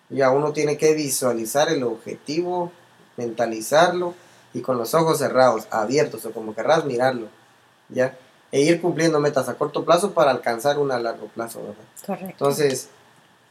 ya 0.09 0.30
uno 0.30 0.53
tiene 0.53 0.78
que 0.78 0.93
visualizar 0.93 1.70
el 1.70 1.82
objetivo, 1.82 2.72
mentalizarlo 3.17 4.13
y 4.53 4.61
con 4.61 4.78
los 4.78 4.93
ojos 4.93 5.17
cerrados, 5.17 5.67
abiertos 5.72 6.24
o 6.26 6.32
como 6.32 6.53
querrás 6.53 6.86
mirarlo, 6.86 7.30
¿ya? 7.89 8.15
E 8.52 8.62
ir 8.62 8.82
cumpliendo 8.82 9.20
metas 9.20 9.47
a 9.50 9.54
corto 9.56 9.86
plazo 9.86 10.12
para 10.12 10.32
alcanzar 10.32 10.80
una 10.80 10.95
a 10.95 11.00
largo 11.00 11.28
plazo, 11.28 11.60
¿verdad? 11.62 11.76
Correcto. 12.06 12.28
Entonces, 12.32 12.89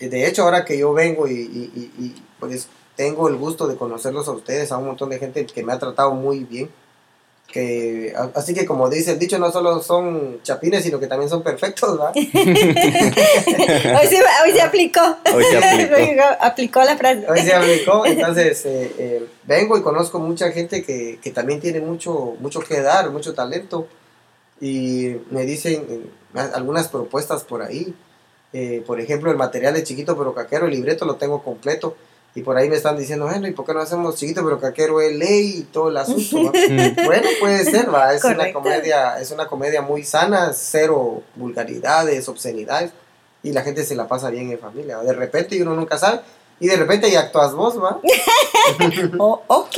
eh, 0.01 0.09
de 0.09 0.27
hecho, 0.27 0.43
ahora 0.43 0.65
que 0.65 0.77
yo 0.77 0.93
vengo 0.93 1.29
y, 1.29 1.33
y- 1.35 1.73
y- 1.75 2.05
y, 2.05 2.23
pues 2.41 2.67
tengo 2.97 3.29
el 3.29 3.37
gusto 3.37 3.69
de 3.69 3.77
conocerlos 3.77 4.27
a 4.27 4.33
ustedes, 4.33 4.73
a 4.73 4.79
un 4.79 4.87
montón 4.87 5.11
de 5.11 5.19
gente 5.21 5.47
que 5.47 5.63
me 5.63 5.73
ha 5.73 5.79
tratado 5.79 6.11
muy 6.13 6.41
bien. 6.41 6.69
Que, 7.47 8.13
así 8.35 8.53
que 8.53 8.67
como 8.67 8.91
dice 8.91 9.13
el 9.13 9.19
dicho, 9.19 9.39
no 9.39 9.51
solo 9.51 9.81
son 9.83 10.41
chapines, 10.43 10.83
sino 10.83 11.01
que 11.01 11.07
también 11.07 11.31
son 11.31 11.43
perfectos, 11.43 11.93
¿verdad? 11.97 12.13
hoy, 12.15 14.07
se, 14.07 14.19
hoy 14.45 14.53
se 14.53 14.61
aplicó. 14.61 15.01
Hoy 15.35 15.45
se 15.45 15.57
aplicó. 15.59 16.23
aplicó 16.41 16.83
la 16.85 16.97
frase. 16.97 17.25
Hoy 17.31 17.41
se 17.41 17.55
aplicó, 17.55 18.05
entonces 18.05 18.67
eh, 18.67 18.93
eh, 18.99 19.27
vengo 19.45 19.79
y 19.79 19.83
conozco 19.83 20.19
mucha 20.19 20.51
gente 20.53 20.83
que, 20.85 21.19
que 21.23 21.31
también 21.31 21.61
tiene 21.61 21.81
mucho, 21.81 22.35
mucho 22.41 22.61
que 22.61 22.81
dar, 22.83 23.11
mucho 23.11 23.33
talento. 23.35 23.87
Y 24.61 25.17
me 25.31 25.43
dicen 25.43 25.87
eh, 25.89 26.41
algunas 26.55 26.89
propuestas 26.89 27.45
por 27.45 27.63
ahí. 27.63 27.95
Eh, 28.53 28.83
por 28.87 29.01
ejemplo, 29.01 29.31
el 29.31 29.37
material 29.37 29.77
es 29.77 29.85
chiquito 29.85 30.17
pero 30.17 30.35
caquero, 30.35 30.67
el 30.67 30.73
libreto 30.73 31.05
lo 31.05 31.17
tengo 31.17 31.43
completo. 31.43 31.97
Y 32.35 32.43
por 32.43 32.57
ahí 32.57 32.69
me 32.69 32.77
están 32.77 32.97
diciendo, 32.97 33.27
bueno, 33.27 33.49
¿y 33.49 33.53
por 33.53 33.65
qué 33.65 33.75
no 33.75 33.81
hacemos 33.81 34.17
chiquito 34.17 34.45
pero 34.45 34.61
caquero 34.61 35.01
es 35.01 35.17
ley 35.17 35.59
y 35.59 35.63
todo 35.63 35.89
el 35.89 35.97
asunto? 35.97 36.45
¿va?" 36.45 36.53
bueno, 37.05 37.29
puede 37.41 37.65
ser, 37.65 37.93
va, 37.93 38.15
es 38.15 38.23
una 38.25 38.53
comedia, 38.53 39.19
es 39.19 39.31
una 39.31 39.47
comedia 39.47 39.83
muy 39.83 40.05
sana, 40.05 40.53
cero 40.55 41.23
vulgaridades, 41.35 42.29
obscenidades, 42.29 42.93
y 43.43 43.53
la 43.53 43.63
gente 43.63 43.85
se 43.85 43.97
la 43.97 44.07
pasa 44.07 44.31
bien 44.31 44.51
en 44.53 44.59
familia. 44.59 44.99
De 44.99 45.13
repente 45.13 45.57
y 45.57 45.63
uno 45.63 45.75
nunca 45.75 45.99
sabe, 45.99 46.21
y 46.61 46.67
de 46.67 46.77
repente 46.77 47.11
ya 47.11 47.21
actúas 47.21 47.55
vos, 47.55 47.83
va. 47.83 47.99
Oh, 49.19 49.41
ok. 49.47 49.77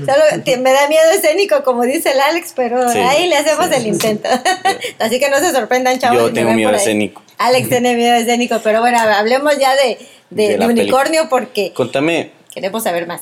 Solo 0.00 0.42
te- 0.44 0.56
me 0.56 0.72
da 0.72 0.88
miedo 0.88 1.10
escénico, 1.12 1.62
como 1.62 1.84
dice 1.84 2.10
el 2.12 2.20
Alex, 2.20 2.52
pero 2.56 2.88
Sí, 2.90 2.98
ahí 2.98 3.28
le 3.28 3.36
hacemos 3.36 3.66
sí. 3.68 3.74
el 3.76 3.86
intento. 3.86 4.28
Así 4.98 5.20
que 5.20 5.28
no 5.30 5.38
se 5.38 5.52
sorprendan, 5.52 5.98
chavos. 5.98 6.18
Yo 6.18 6.32
tengo 6.32 6.52
miedo 6.52 6.70
escénico. 6.74 7.22
Alex 7.38 7.68
tiene 7.70 7.94
miedo 7.94 8.14
escénico, 8.16 8.56
pero 8.64 8.80
bueno, 8.80 8.98
hablemos 8.98 9.56
ya 9.58 9.74
de, 9.76 9.98
de, 10.30 10.42
De 10.42 10.48
de 10.48 10.58
la 10.58 10.66
unicornio 10.66 11.28
porque 11.28 11.72
Contame, 11.72 12.32
queremos 12.52 12.82
saber 12.82 13.06
más. 13.06 13.20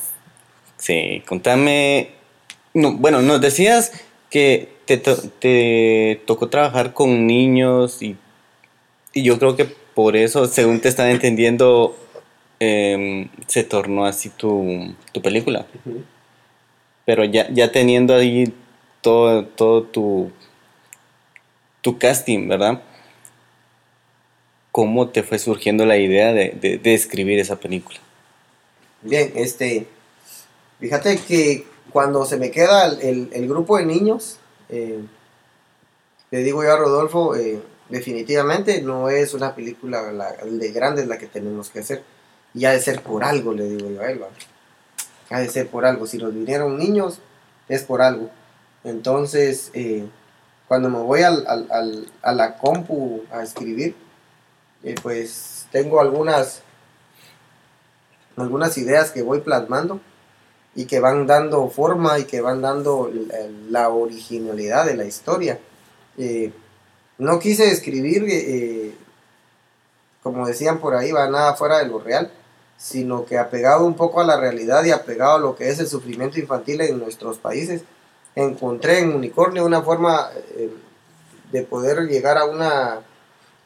sí, 0.77 1.21
contame. 1.27 2.11
No, 2.73 2.93
bueno, 2.93 3.21
nos 3.21 3.39
decías 3.41 3.91
que 4.29 4.69
te, 4.85 4.97
to- 4.97 5.29
te 5.39 6.21
tocó 6.25 6.49
trabajar 6.49 6.93
con 6.93 7.25
niños 7.27 8.01
y, 8.01 8.15
y 9.13 9.23
yo 9.23 9.37
creo 9.39 9.55
que 9.55 9.65
por 9.65 10.15
eso, 10.15 10.45
según 10.47 10.79
te 10.79 10.89
están 10.89 11.09
entendiendo, 11.09 11.95
em, 12.59 13.29
se 13.47 13.63
tornó 13.63 14.05
así 14.05 14.29
tu, 14.29 14.93
tu 15.11 15.21
película. 15.21 15.65
Pero 17.05 17.23
ya, 17.23 17.49
ya 17.51 17.71
teniendo 17.71 18.15
ahí 18.15 18.53
todo, 19.01 19.45
todo 19.45 19.83
tu, 19.83 20.31
tu 21.81 21.97
casting, 21.97 22.47
¿verdad? 22.47 22.81
¿Cómo 24.71 25.09
te 25.09 25.23
fue 25.23 25.39
surgiendo 25.39 25.85
la 25.85 25.97
idea 25.97 26.33
de, 26.33 26.49
de- 26.59 26.77
de 26.77 26.93
escribir 26.93 27.39
esa 27.39 27.55
película? 27.55 27.99
Bien, 29.01 29.31
este, 29.35 29.87
fíjate 30.79 31.17
que 31.17 31.65
cuando 31.91 32.25
se 32.25 32.37
me 32.37 32.51
queda 32.51 32.85
el, 32.87 33.01
el- 33.01 33.29
el 33.33 33.47
grupo 33.47 33.77
de 33.77 33.85
niños, 33.85 34.37
eh, 34.69 34.99
le 36.31 36.43
digo 36.43 36.63
yo 36.63 36.73
a 36.73 36.77
Rodolfo, 36.77 37.35
eh, 37.35 37.59
definitivamente 37.89 38.81
no 38.81 39.09
es 39.09 39.33
una 39.33 39.55
película 39.55 40.11
la- 40.11 40.33
de 40.33 40.71
grandes 40.71 41.07
la 41.07 41.17
que 41.17 41.27
tenemos 41.27 41.69
que 41.69 41.79
hacer. 41.79 42.03
Y 42.53 42.65
ha 42.65 42.71
de 42.71 42.79
ser 42.81 43.01
por 43.01 43.23
algo, 43.23 43.53
le 43.53 43.65
digo 43.69 43.89
yo 43.91 44.01
a 44.01 44.09
él. 44.11 44.21
Ha 45.29 45.39
de 45.39 45.49
ser 45.49 45.67
por 45.67 45.85
algo. 45.85 46.07
Si 46.07 46.17
nos 46.17 46.33
vinieron 46.33 46.77
niños, 46.77 47.19
es 47.69 47.83
por 47.83 48.01
algo. 48.01 48.29
Entonces, 48.83 49.69
eh, 49.73 50.05
cuando 50.67 50.89
me 50.89 50.99
voy 50.99 51.21
al- 51.21 51.45
al- 51.47 51.67
al- 51.71 52.07
a 52.21 52.33
la 52.33 52.57
compu 52.57 53.23
a 53.31 53.43
escribir, 53.43 53.95
eh, 54.83 54.95
pues 55.01 55.67
tengo 55.71 55.99
algunas 56.01 56.61
algunas 58.35 58.77
ideas 58.77 59.11
que 59.11 59.23
voy 59.23 59.41
plasmando 59.41 59.99
y 60.75 60.85
que 60.85 60.99
van 60.99 61.25
dando 61.25 61.67
forma 61.69 62.19
y 62.19 62.25
que 62.25 62.39
van 62.39 62.61
dando 62.61 63.11
la, 63.69 63.89
originalidad 63.89 64.85
de 64.85 64.95
la 64.95 65.05
historia. 65.05 65.59
Eh, 66.19 66.51
no 67.17 67.39
quise 67.39 67.71
escribir, 67.71 68.25
como 70.27 70.47
decían 70.47 70.79
por 70.79 70.95
ahí, 70.95 71.11
va 71.11 71.27
nada 71.29 71.55
fuera 71.55 71.79
de 71.79 71.87
lo 71.87 71.99
real, 71.99 72.31
sino 72.77 73.25
que 73.25 73.37
apegado 73.37 73.85
un 73.85 73.95
poco 73.95 74.21
a 74.21 74.25
la 74.25 74.37
realidad 74.39 74.83
y 74.85 74.91
apegado 74.91 75.35
a 75.35 75.39
lo 75.39 75.55
que 75.55 75.69
es 75.69 75.79
el 75.79 75.87
sufrimiento 75.87 76.39
infantil 76.39 76.81
en 76.81 76.99
nuestros 76.99 77.37
países, 77.39 77.81
encontré 78.35 78.99
en 78.99 79.15
Unicornio 79.15 79.65
una 79.65 79.81
forma 79.81 80.29
eh, 80.55 80.69
de 81.51 81.63
poder 81.63 82.01
llegar 82.07 82.37
a 82.37 82.45
una 82.45 82.99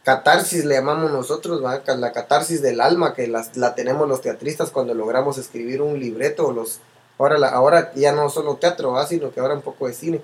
catarsis 0.03 0.65
le 0.65 0.75
llamamos 0.75 1.11
nosotros, 1.11 1.61
la 1.61 2.11
catarsis 2.11 2.61
del 2.61 2.81
alma 2.81 3.13
que 3.13 3.27
las- 3.27 3.55
la 3.57 3.75
tenemos 3.75 4.07
los 4.07 4.21
teatristas 4.21 4.71
cuando 4.71 4.93
logramos 4.93 5.37
escribir 5.37 5.81
un 5.81 5.99
libreto, 5.99 6.51
los, 6.51 6.79
ahora, 7.19 7.37
la- 7.37 7.49
ahora 7.49 7.91
ya 7.95 8.11
no 8.11 8.29
solo 8.29 8.55
teatro, 8.55 8.93
¿va? 8.93 9.05
sino 9.05 9.31
que 9.31 9.39
ahora 9.39 9.53
un 9.53 9.61
poco 9.61 9.87
de 9.87 9.93
cine, 9.93 10.21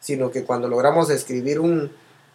sino 0.00 0.30
que 0.30 0.44
cuando 0.44 0.68
logramos 0.68 1.08
escribir 1.10 1.60
un, 1.60 1.90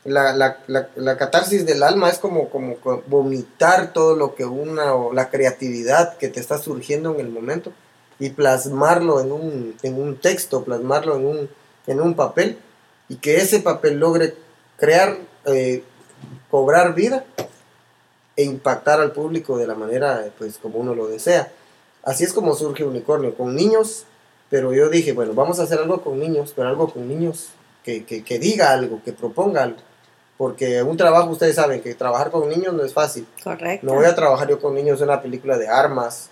la, 0.06 0.34
la, 0.34 0.60
la, 0.68 0.90
la 0.96 1.18
catarsis 1.18 1.66
del 1.66 1.84
alma 1.84 2.10
es 2.10 2.20
como, 2.20 2.50
como 2.50 2.76
co- 2.78 3.04
vomitar 3.08 3.92
todo 3.92 4.16
lo 4.16 4.36
que 4.36 4.46
una, 4.46 4.94
o 4.94 5.12
la 5.14 5.30
creatividad 5.30 6.18
que 6.18 6.30
te 6.30 6.40
está 6.40 6.58
surgiendo 6.58 7.14
en 7.16 7.20
el 7.20 7.30
momento 7.30 7.74
y 8.20 8.30
plasmarlo 8.30 9.20
en 9.20 9.32
un, 9.32 9.76
en 9.84 10.00
un 10.02 10.18
texto, 10.18 10.64
plasmarlo 10.64 11.16
en 11.18 11.26
un, 11.26 11.50
en 11.88 12.02
un 12.02 12.16
papel 12.16 12.58
y 13.10 13.18
que 13.18 13.38
ese 13.38 13.60
papel 13.60 14.00
logre 14.00 14.36
crear, 14.78 15.18
eh, 15.46 15.84
cobrar 16.50 16.96
vida 16.96 17.26
e 18.38 18.44
impactar 18.44 19.00
al 19.02 19.12
público 19.12 19.58
de 19.58 19.68
la 19.68 19.76
manera 19.76 20.26
pues 20.38 20.58
como 20.58 20.80
uno 20.80 20.94
lo 20.96 21.08
desea. 21.08 21.52
Así 22.04 22.24
es 22.24 22.34
como 22.34 22.54
surge 22.54 22.84
Unicornio, 22.84 23.36
con 23.36 23.56
niños, 23.56 24.06
pero 24.50 24.74
yo 24.74 24.90
dije, 24.90 25.14
bueno, 25.14 25.34
vamos 25.34 25.60
a 25.60 25.64
hacer 25.64 25.80
algo 25.80 26.02
con 26.02 26.20
niños, 26.20 26.54
pero 26.56 26.68
algo 26.70 26.94
con 26.94 27.08
niños 27.08 27.48
que, 27.84 28.06
que, 28.06 28.24
que 28.24 28.38
diga 28.40 28.72
algo, 28.72 29.02
que 29.04 29.12
proponga 29.14 29.64
algo. 29.64 29.80
Porque 30.38 30.84
un 30.84 30.98
trabajo, 30.98 31.30
ustedes 31.30 31.56
saben 31.56 31.82
que 31.82 31.96
trabajar 31.96 32.30
con 32.30 32.50
niños 32.50 32.74
no 32.74 32.84
es 32.84 32.94
fácil. 32.94 33.26
Correcto. 33.42 33.86
No 33.86 33.94
voy 33.94 34.06
a 34.06 34.16
trabajar 34.16 34.50
yo 34.50 34.60
con 34.60 34.76
niños 34.76 35.00
en 35.00 35.06
una 35.06 35.22
película 35.22 35.58
de 35.58 35.68
armas, 35.68 36.30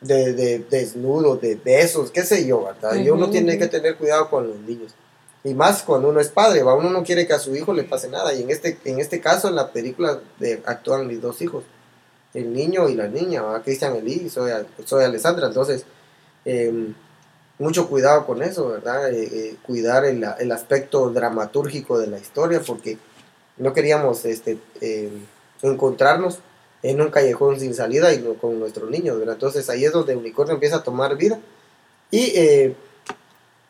de, 0.00 0.34
de 0.34 0.58
desnudos, 0.58 1.40
de 1.40 1.54
besos, 1.54 2.10
qué 2.10 2.22
sé 2.22 2.46
yo, 2.46 2.64
¿verdad? 2.64 2.94
Y 2.96 3.08
uno 3.08 3.30
tiene 3.30 3.58
que 3.58 3.66
tener 3.66 3.96
cuidado 3.96 4.28
con 4.28 4.46
los 4.46 4.58
niños. 4.58 4.94
Y 5.42 5.54
más 5.54 5.82
cuando 5.84 6.08
uno 6.08 6.20
es 6.20 6.28
padre, 6.28 6.62
¿va? 6.62 6.74
Uno 6.74 6.90
no 6.90 7.04
quiere 7.04 7.26
que 7.26 7.32
a 7.32 7.38
su 7.38 7.54
hijo 7.54 7.72
le 7.72 7.84
pase 7.84 8.08
nada. 8.08 8.34
Y 8.34 8.42
en 8.42 8.50
este, 8.50 8.78
en 8.84 9.00
este 9.00 9.20
caso, 9.20 9.48
en 9.48 9.54
la 9.54 9.72
película 9.72 10.20
de, 10.38 10.60
actúan 10.66 11.06
mis 11.06 11.22
dos 11.22 11.40
hijos. 11.40 11.64
el 12.34 12.52
niño 12.52 12.88
y 12.88 12.94
la 12.94 13.08
niña. 13.08 13.42
Cristian 13.62 13.96
Elí, 13.96 14.28
soy, 14.28 14.50
soy 14.84 15.04
Alessandra, 15.04 15.46
entonces 15.46 15.86
eh, 16.44 16.92
mucho 17.58 17.88
cuidado 17.88 18.26
con 18.26 18.42
eso, 18.42 18.68
¿verdad? 18.68 19.10
Eh, 19.10 19.28
eh, 19.32 19.56
cuidar 19.62 20.04
el, 20.04 20.26
el 20.38 20.52
aspecto 20.52 21.10
dramatúrgico 21.10 21.98
de 21.98 22.08
la 22.08 22.18
historia 22.18 22.60
porque 22.60 22.98
no 23.56 23.72
queríamos 23.72 24.24
este, 24.24 24.58
eh, 24.80 25.10
encontrarnos 25.62 26.38
en 26.82 27.00
un 27.00 27.10
callejón 27.10 27.58
sin 27.58 27.74
salida 27.74 28.12
y 28.12 28.18
no- 28.18 28.34
con 28.34 28.58
nuestros 28.60 28.90
niños, 28.90 29.18
¿verdad? 29.18 29.34
Entonces 29.34 29.68
ahí 29.70 29.84
es 29.84 29.92
donde 29.92 30.14
Unicornio 30.16 30.54
empieza 30.54 30.76
a 30.76 30.82
tomar 30.82 31.16
vida 31.16 31.38
y 32.10 32.32
eh, 32.36 32.74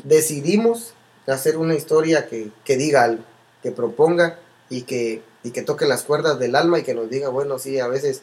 decidimos 0.03 0.93
hacer 1.27 1.57
una 1.57 1.75
historia 1.75 2.27
que, 2.29 2.51
que 2.65 2.77
diga 2.77 3.05
algo, 3.05 3.23
que 3.63 3.71
proponga 3.73 4.39
y 4.69 4.83
que, 4.83 5.23
y 5.43 5.51
que 5.51 5.63
toque 5.63 5.87
las 5.87 6.03
cuerdas 6.03 6.39
del 6.39 6.55
alma 6.57 6.79
y 6.79 6.83
que 6.83 6.95
nos 6.95 7.09
diga, 7.11 7.29
bueno, 7.29 7.59
sí, 7.59 7.79
a 7.81 7.89
veces... 7.89 8.23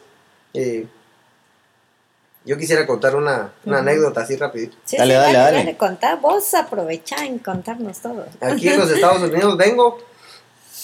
eh, 0.54 0.88
yo 2.46 2.58
quisiera 2.58 2.86
contar 2.86 3.16
una, 3.16 3.54
una 3.66 3.78
anécdota 3.80 4.20
así 4.20 4.36
rapidito. 4.36 4.76
Sí, 4.84 4.98
Dale, 4.98 5.14
sí, 5.16 5.20
dale, 5.34 5.38
dale. 5.58 5.78
Contá, 5.78 6.18
vos 6.18 6.54
aprovechá 6.54 7.26
en 7.26 7.40
contarnos 7.40 8.00
todo. 8.00 8.26
Aquí 8.42 8.68
en 8.68 8.80
los 8.82 8.92
Estados 8.92 9.22
Unidos 9.24 9.56
vengo 9.56 9.98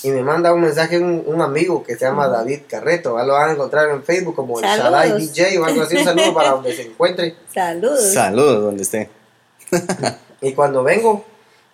y 0.03 0.11
me 0.11 0.23
manda 0.23 0.53
un 0.53 0.61
mensaje 0.61 0.97
un, 0.97 1.23
un 1.25 1.41
amigo 1.41 1.83
que 1.83 1.95
se 1.95 2.05
llama 2.05 2.27
David 2.27 2.61
Carreto. 2.67 3.13
¿va? 3.13 3.25
Lo 3.25 3.33
van 3.33 3.49
a 3.49 3.53
encontrar 3.53 3.89
en 3.89 4.03
Facebook 4.03 4.35
como 4.35 4.59
el 4.59 4.65
Saludos. 4.65 4.83
Shaddai 4.83 5.27
DJ 5.27 5.59
o 5.59 5.65
algo 5.65 5.81
así. 5.81 5.97
Un 5.97 6.03
saludo 6.05 6.33
para 6.33 6.51
donde 6.51 6.75
se 6.75 6.83
encuentre. 6.83 7.35
Saludos. 7.53 8.13
Saludos 8.13 8.63
donde 8.63 8.83
esté. 8.83 9.09
Y 10.41 10.53
cuando 10.53 10.83
vengo, 10.83 11.25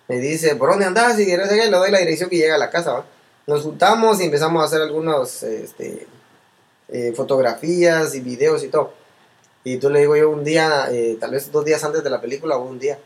me 0.08 0.18
dice, 0.18 0.56
¿por 0.56 0.70
dónde 0.70 0.86
andás? 0.86 1.18
Y 1.20 1.26
le 1.26 1.70
doy 1.70 1.90
la 1.90 1.98
dirección 1.98 2.28
que 2.28 2.36
llega 2.36 2.56
a 2.56 2.58
la 2.58 2.70
casa. 2.70 2.92
¿va? 2.92 3.04
Nos 3.46 3.62
juntamos 3.62 4.20
y 4.20 4.24
empezamos 4.24 4.60
a 4.60 4.66
hacer 4.66 4.82
algunas 4.82 5.42
este, 5.44 6.08
eh, 6.88 7.12
fotografías 7.14 8.14
y 8.16 8.20
videos 8.20 8.64
y 8.64 8.68
todo. 8.68 8.92
Y 9.62 9.76
tú 9.78 9.90
le 9.90 10.00
digo 10.00 10.16
yo 10.16 10.30
un 10.30 10.42
día, 10.42 10.88
eh, 10.90 11.16
tal 11.20 11.32
vez 11.32 11.50
dos 11.50 11.64
días 11.64 11.82
antes 11.84 12.02
de 12.02 12.10
la 12.10 12.20
película 12.20 12.56
o 12.56 12.64
un 12.64 12.78
día, 12.78 12.98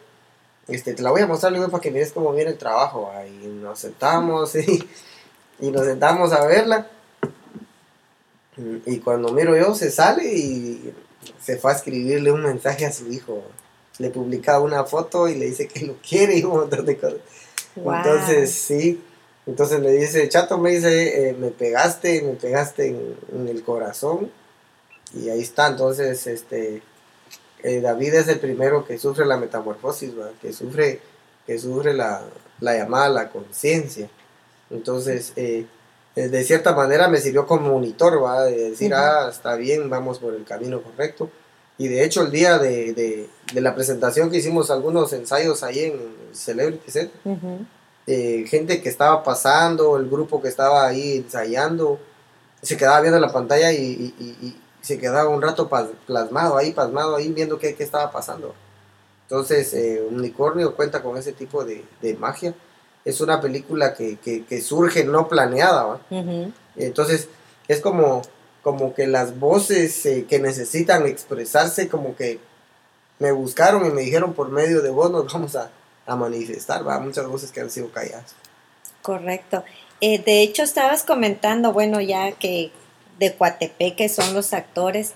este, 0.68 0.94
te 0.94 1.02
la 1.02 1.10
voy 1.10 1.22
a 1.22 1.26
mostrar 1.26 1.52
luego 1.52 1.70
para 1.70 1.80
que 1.80 1.90
mires 1.90 2.12
cómo 2.12 2.32
viene 2.32 2.50
el 2.50 2.58
trabajo. 2.58 3.10
¿va? 3.12 3.26
Y 3.26 3.46
nos 3.46 3.78
sentamos 3.78 4.54
y, 4.56 4.88
y 5.60 5.70
nos 5.70 5.84
sentamos 5.86 6.32
a 6.32 6.46
verla. 6.46 6.88
Y 8.86 8.98
cuando 8.98 9.32
miro 9.32 9.56
yo, 9.56 9.74
se 9.74 9.90
sale 9.90 10.24
y 10.34 10.92
se 11.40 11.56
fue 11.56 11.72
a 11.72 11.76
escribirle 11.76 12.30
un 12.32 12.42
mensaje 12.42 12.86
a 12.86 12.92
su 12.92 13.10
hijo. 13.10 13.42
Le 13.98 14.10
publica 14.10 14.60
una 14.60 14.84
foto 14.84 15.28
y 15.28 15.34
le 15.34 15.46
dice 15.46 15.68
que 15.68 15.86
lo 15.86 15.96
quiere 15.96 16.36
y 16.38 16.44
un 16.44 16.52
montón 16.52 16.84
de 16.86 16.96
cosas. 16.96 17.18
Wow. 17.76 17.94
Entonces, 17.96 18.52
sí. 18.52 19.02
Entonces 19.46 19.80
le 19.80 19.92
dice, 19.92 20.28
Chato, 20.28 20.58
me 20.58 20.72
dice, 20.72 21.28
eh, 21.28 21.32
me 21.32 21.50
pegaste, 21.50 22.22
me 22.22 22.34
pegaste 22.34 22.88
en, 22.88 23.16
en 23.32 23.48
el 23.48 23.62
corazón. 23.62 24.30
Y 25.14 25.28
ahí 25.28 25.40
está. 25.40 25.68
Entonces, 25.68 26.26
este, 26.26 26.82
eh, 27.62 27.80
David 27.80 28.14
es 28.14 28.28
el 28.28 28.40
primero 28.40 28.84
que 28.86 28.98
sufre 28.98 29.26
la 29.26 29.36
metamorfosis, 29.36 30.14
¿verdad? 30.14 30.32
que 30.40 30.52
sufre, 30.52 31.00
que 31.46 31.58
sufre 31.58 31.94
la, 31.94 32.22
la 32.60 32.76
llamada 32.76 33.06
a 33.06 33.10
la 33.10 33.30
conciencia. 33.30 34.08
Entonces, 34.70 35.32
eh, 35.36 35.66
eh, 36.16 36.28
de 36.28 36.44
cierta 36.44 36.74
manera 36.74 37.08
me 37.08 37.18
sirvió 37.18 37.46
como 37.46 37.70
monitor, 37.72 38.22
¿va? 38.22 38.44
de 38.44 38.70
decir, 38.70 38.92
ah, 38.94 39.28
está 39.30 39.54
bien, 39.56 39.88
vamos 39.90 40.18
por 40.18 40.34
el 40.34 40.44
camino 40.44 40.82
correcto. 40.82 41.30
Y 41.78 41.88
de 41.88 42.04
hecho, 42.04 42.22
el 42.22 42.30
día 42.30 42.58
de, 42.58 42.92
de, 42.92 43.28
de 43.54 43.60
la 43.60 43.74
presentación 43.74 44.30
que 44.30 44.36
hicimos 44.38 44.70
algunos 44.70 45.12
ensayos 45.12 45.62
ahí 45.62 45.80
en 45.84 46.00
Celebrity 46.32 46.90
Set, 46.90 47.10
eh, 48.06 48.44
gente 48.48 48.82
que 48.82 48.88
estaba 48.88 49.22
pasando, 49.22 49.96
el 49.96 50.08
grupo 50.08 50.42
que 50.42 50.48
estaba 50.48 50.86
ahí 50.86 51.16
ensayando, 51.18 51.98
se 52.62 52.76
quedaba 52.76 53.00
viendo 53.00 53.18
la 53.18 53.32
pantalla 53.32 53.72
y, 53.72 53.78
y- 53.78 54.14
y- 54.18 54.46
y 54.46 54.60
se 54.82 54.98
quedaba 54.98 55.28
un 55.30 55.40
rato 55.42 55.68
plasmado 56.06 56.56
ahí, 56.56 56.72
pasmado 56.72 57.16
ahí, 57.16 57.28
viendo 57.32 57.58
qué, 57.58 57.74
qué 57.74 57.84
estaba 57.84 58.10
pasando. 58.10 58.54
Entonces, 59.24 59.72
eh, 59.74 60.02
Unicornio 60.10 60.74
cuenta 60.74 61.02
con 61.02 61.16
ese 61.16 61.32
tipo 61.32 61.64
de, 61.64 61.84
de 62.02 62.14
magia. 62.14 62.54
Es 63.04 63.20
una 63.20 63.40
película 63.40 63.94
que, 63.94 64.16
que- 64.18 64.44
que 64.44 64.60
surge 64.60 65.04
no 65.04 65.28
planeada, 65.28 65.84
¿va? 65.84 66.00
Ujú. 66.10 66.52
Entonces, 66.76 67.28
es 67.68 67.80
como, 67.80 68.22
como 68.62 68.94
que 68.94 69.06
las 69.06 69.38
voces 69.38 70.04
eh, 70.06 70.26
que 70.28 70.38
necesitan 70.38 71.06
expresarse, 71.06 71.88
como 71.88 72.14
que 72.16 72.38
me 73.18 73.32
buscaron 73.32 73.86
y 73.86 73.90
me 73.90 74.02
dijeron 74.02 74.32
por 74.34 74.50
medio 74.50 74.82
de 74.82 74.90
vos 74.90 75.10
nos 75.10 75.32
vamos 75.32 75.56
a, 75.56 75.70
a 76.06 76.16
manifestar, 76.16 76.86
¿va? 76.86 76.98
Muchas 77.00 77.26
voces 77.26 77.52
que 77.52 77.60
han 77.60 77.70
sido 77.70 77.90
calladas. 77.90 78.34
Correcto. 79.02 79.64
Eh, 80.00 80.22
de 80.22 80.42
hecho, 80.42 80.62
estabas 80.62 81.02
comentando, 81.02 81.72
bueno, 81.72 82.00
ya 82.00 82.32
que 82.32 82.70
de 83.18 83.34
Coatepeque 83.34 84.08
son 84.08 84.32
los 84.34 84.52
actores. 84.52 85.12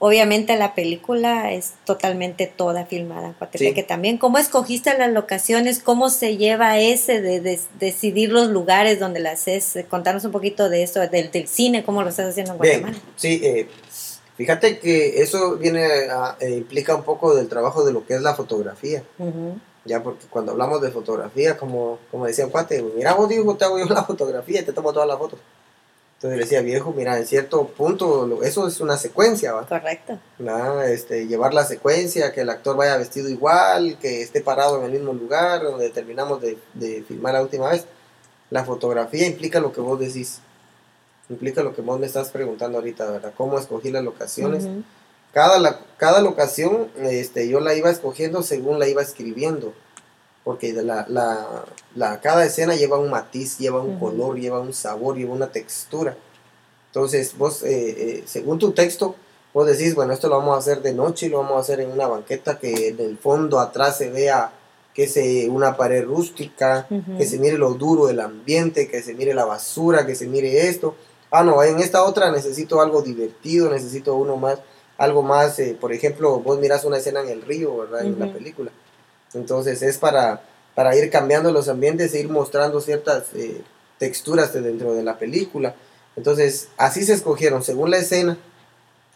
Obviamente 0.00 0.56
la 0.56 0.74
película 0.76 1.50
es 1.52 1.72
totalmente 1.84 2.46
toda 2.46 2.86
filmada 2.86 3.28
en 3.28 3.32
Coatepeque 3.32 3.80
Sí. 3.82 3.86
también. 3.86 4.16
¿Cómo 4.16 4.38
escogiste 4.38 4.96
las 4.96 5.10
locaciones? 5.12 5.80
¿Cómo 5.80 6.08
se 6.08 6.36
lleva 6.36 6.78
ese 6.78 7.20
de, 7.20 7.40
de- 7.40 7.58
decidir 7.80 8.30
los 8.30 8.48
lugares 8.48 9.00
donde 9.00 9.18
las 9.18 9.40
haces? 9.48 9.84
Contanos 9.90 10.24
un 10.24 10.30
poquito 10.30 10.68
de 10.68 10.84
eso, 10.84 11.00
del, 11.00 11.30
del 11.32 11.48
cine, 11.48 11.82
cómo 11.82 12.02
lo 12.02 12.10
estás 12.10 12.26
haciendo 12.30 12.52
en 12.52 12.60
Bien, 12.60 12.80
Guatemala. 12.82 13.04
sí, 13.16 13.40
eh, 13.42 13.68
fíjate 14.36 14.78
que 14.78 15.20
eso 15.20 15.56
viene 15.56 15.84
a- 16.10 16.36
eh, 16.38 16.50
implica 16.50 16.94
un 16.94 17.02
poco 17.02 17.34
del 17.34 17.48
trabajo 17.48 17.84
de 17.84 17.92
lo 17.92 18.06
que 18.06 18.14
es 18.14 18.22
la 18.22 18.36
fotografía. 18.36 19.02
Ya, 19.84 20.02
porque 20.02 20.26
cuando 20.28 20.52
hablamos 20.52 20.80
de 20.80 20.90
fotografía, 20.92 21.56
como, 21.56 21.98
como 22.10 22.26
decía 22.26 22.46
cuate, 22.46 22.82
mira 22.94 23.14
vos, 23.14 23.28
digo, 23.28 23.56
te 23.56 23.64
hago 23.64 23.78
yo 23.78 23.86
la 23.86 24.04
fotografía 24.04 24.60
y 24.60 24.64
te 24.64 24.72
tomo 24.72 24.92
todas 24.92 25.08
las 25.08 25.18
fotos. 25.18 25.40
Entonces 26.18 26.36
le 26.36 26.44
decía, 26.46 26.62
viejo, 26.62 26.92
mira, 26.96 27.16
en 27.16 27.26
cierto 27.28 27.68
punto, 27.68 28.42
eso 28.42 28.66
es 28.66 28.80
una 28.80 28.96
secuencia, 28.96 29.52
¿va? 29.52 29.68
Correcto. 29.68 30.18
Este, 30.84 31.28
llevar 31.28 31.54
la 31.54 31.64
secuencia, 31.64 32.32
que 32.32 32.40
el 32.40 32.50
actor 32.50 32.76
vaya 32.76 32.96
vestido 32.96 33.28
igual, 33.28 33.96
que 34.00 34.20
esté 34.22 34.40
parado 34.40 34.80
en 34.80 34.86
el 34.86 34.90
mismo 34.90 35.12
lugar 35.12 35.62
donde 35.62 35.90
terminamos 35.90 36.42
de, 36.42 36.58
de 36.74 37.04
filmar 37.06 37.34
la 37.34 37.42
última 37.42 37.70
vez. 37.70 37.84
La 38.50 38.64
fotografía 38.64 39.28
implica 39.28 39.60
lo 39.60 39.72
que 39.72 39.80
vos 39.80 40.00
decís, 40.00 40.40
implica 41.28 41.62
lo 41.62 41.72
que 41.72 41.82
vos 41.82 42.00
me 42.00 42.06
estás 42.06 42.30
preguntando 42.30 42.78
ahorita, 42.78 43.08
¿verdad? 43.08 43.32
¿Cómo 43.36 43.56
escogí 43.56 43.92
las 43.92 44.02
locaciones? 44.02 44.66
Cada, 45.32 45.60
la, 45.60 45.78
cada 45.98 46.20
locación 46.20 46.88
este, 46.96 47.48
yo 47.48 47.60
la 47.60 47.76
iba 47.76 47.90
escogiendo 47.90 48.42
según 48.42 48.80
la 48.80 48.88
iba 48.88 49.02
escribiendo. 49.02 49.72
Porque 50.48 50.72
la, 50.72 51.04
la, 51.10 51.64
la- 51.94 52.20
cada 52.22 52.42
escena 52.46 52.74
lleva 52.74 52.96
un 52.98 53.10
matiz, 53.10 53.58
lleva 53.58 53.82
un 53.82 53.98
color, 54.00 54.38
lleva 54.40 54.60
un 54.60 54.72
sabor, 54.72 55.14
lleva 55.18 55.34
una 55.34 55.52
textura. 55.52 56.16
Entonces, 56.86 57.36
vos, 57.36 57.62
eh, 57.64 57.68
eh, 57.98 58.24
según 58.26 58.58
tu 58.58 58.72
texto, 58.72 59.14
vos 59.52 59.66
decís, 59.66 59.94
bueno, 59.94 60.14
esto 60.14 60.26
lo 60.30 60.38
vamos 60.38 60.54
a 60.56 60.58
hacer 60.60 60.80
de 60.80 60.94
noche, 60.94 61.28
lo 61.28 61.40
vamos 61.40 61.56
a 61.56 61.60
hacer 61.60 61.80
en 61.80 61.90
una 61.92 62.06
banqueta 62.06 62.58
que 62.58 62.88
en 62.88 62.98
el 63.00 63.18
fondo 63.18 63.60
atrás 63.60 63.98
se 63.98 64.08
vea 64.08 64.50
que 64.94 65.06
se 65.06 65.50
una 65.50 65.76
pared 65.76 66.02
rústica, 66.06 66.86
que 67.18 67.26
se 67.26 67.38
mire 67.38 67.58
lo 67.58 67.74
duro 67.74 68.06
del 68.06 68.20
ambiente, 68.20 68.88
que 68.88 69.02
se 69.02 69.12
mire 69.12 69.34
la 69.34 69.44
basura, 69.44 70.06
que 70.06 70.14
se 70.14 70.26
mire 70.28 70.66
esto. 70.68 70.94
Ah, 71.30 71.44
no, 71.44 71.62
en 71.62 71.78
esta 71.80 72.04
otra 72.04 72.32
necesito 72.32 72.80
algo 72.80 73.02
divertido, 73.02 73.68
necesito 73.70 74.14
uno 74.16 74.38
más, 74.38 74.60
algo 74.96 75.22
más, 75.22 75.58
eh, 75.58 75.76
por 75.78 75.92
ejemplo, 75.92 76.40
vos 76.40 76.58
miras 76.58 76.86
una 76.86 76.96
escena 76.96 77.20
en 77.20 77.28
el 77.28 77.42
río, 77.42 77.76
¿verdad? 77.76 78.06
En 78.06 78.18
la 78.18 78.32
película. 78.32 78.70
Entonces 79.34 79.82
es 79.82 79.98
para, 79.98 80.42
para 80.74 80.96
ir 80.96 81.10
cambiando 81.10 81.52
los 81.52 81.68
ambientes 81.68 82.14
e 82.14 82.20
ir 82.20 82.28
mostrando 82.28 82.80
ciertas 82.80 83.24
eh, 83.34 83.62
texturas 83.98 84.52
de 84.52 84.62
dentro 84.62 84.94
de 84.94 85.02
la 85.02 85.18
película. 85.18 85.74
Entonces, 86.16 86.68
así 86.76 87.04
se 87.04 87.12
escogieron, 87.12 87.62
según 87.62 87.90
la 87.90 87.98
escena, 87.98 88.36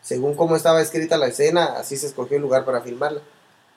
según 0.03 0.35
cómo 0.35 0.57
estaba 0.57 0.81
escrita 0.81 1.17
la 1.17 1.29
escena, 1.29 1.77
así 1.77 1.97
se 1.97 2.07
escogió 2.07 2.37
el 2.37 2.43
lugar 2.43 2.65
para 2.65 2.81
filmarla. 2.81 3.21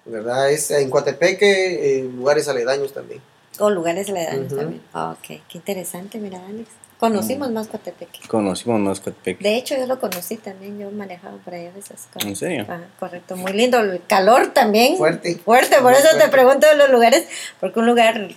¿Verdad? 0.05 0.51
Es 0.51 0.69
en 0.69 0.91
Coatepeque, 0.91 1.99
eh, 1.99 2.03
lugares 2.03 2.47
aledaños 2.47 2.93
también. 2.93 3.21
O 3.57 3.69
lugares 3.71 4.07
aledaños 4.09 4.53
también. 4.53 4.81
Ah, 4.93 5.15
ok, 5.17 5.41
qué 5.49 5.57
interesante, 5.57 6.19
mira, 6.19 6.39
Alex. 6.45 6.69
Conocimos 6.99 7.51
más 7.51 7.67
Coatepeque. 7.67 8.19
Conocimos 8.27 8.79
más 8.79 8.99
Coatepeque. 9.01 9.43
De 9.43 9.55
hecho, 9.57 9.75
yo 9.77 9.85
lo 9.85 9.99
conocí 9.99 10.37
también, 10.37 10.79
yo 10.79 10.89
manejaba 10.91 11.37
por 11.37 11.53
allá 11.53 11.69
a 11.69 11.73
veces. 11.73 12.07
con- 12.13 12.25
¿En 12.27 12.35
serio? 12.35 12.63
Ajá, 12.63 12.81
correcto, 12.99 13.35
muy 13.35 13.51
lindo. 13.53 13.79
El 13.79 14.01
calor 14.07 14.47
también. 14.53 14.95
Fuerte. 14.97 15.35
Fuerte, 15.35 15.75
por 15.81 15.91
Muy 15.91 15.93
eso 15.93 16.03
te 16.09 16.15
fuerte. 16.15 16.29
pregunto 16.31 16.67
de 16.67 16.75
los 16.77 16.89
lugares, 16.89 17.25
porque 17.59 17.79
un 17.79 17.85
lugar 17.87 18.29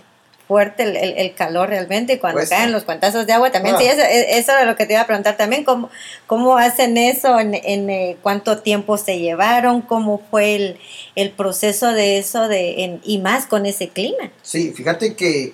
fuerte 0.49 0.83
el, 0.85 0.97
el- 0.97 1.19
el 1.19 1.35
calor 1.35 1.69
realmente, 1.69 2.15
y 2.15 2.19
cuando 2.19 2.39
Pues, 2.39 2.49
caen 2.49 2.73
los 2.73 2.85
cuantazos 2.85 3.27
de 3.27 3.35
agua 3.35 3.53
también. 3.53 3.75
ah. 3.77 3.79
Sí, 3.79 3.85
eso, 3.87 4.01
e- 4.01 4.39
eso 4.39 4.53
era 4.53 4.65
lo 4.65 4.77
que 4.77 4.87
te 4.87 4.95
iba 4.95 5.03
a 5.03 5.07
preguntar 5.07 5.37
también, 5.37 5.63
¿cómo, 5.63 5.91
cómo 6.27 6.57
hacen 6.57 6.97
eso? 6.97 7.39
¿En, 7.39 7.55
en, 7.55 7.91
eh, 7.91 8.17
cuánto 8.23 8.59
tiempo 8.63 8.97
se 8.97 9.19
llevaron? 9.19 9.83
¿Cómo 9.83 10.23
fue 10.31 10.55
el, 10.57 10.79
el 11.17 11.31
proceso 11.33 11.93
de 11.93 12.17
eso? 12.19 12.49
de 12.49 12.83
en- 12.85 13.01
Y 13.05 13.19
más 13.19 13.45
con 13.45 13.67
ese 13.67 13.91
clima. 13.91 14.31
Sí, 14.41 14.73
fíjate 14.73 15.15
que, 15.15 15.53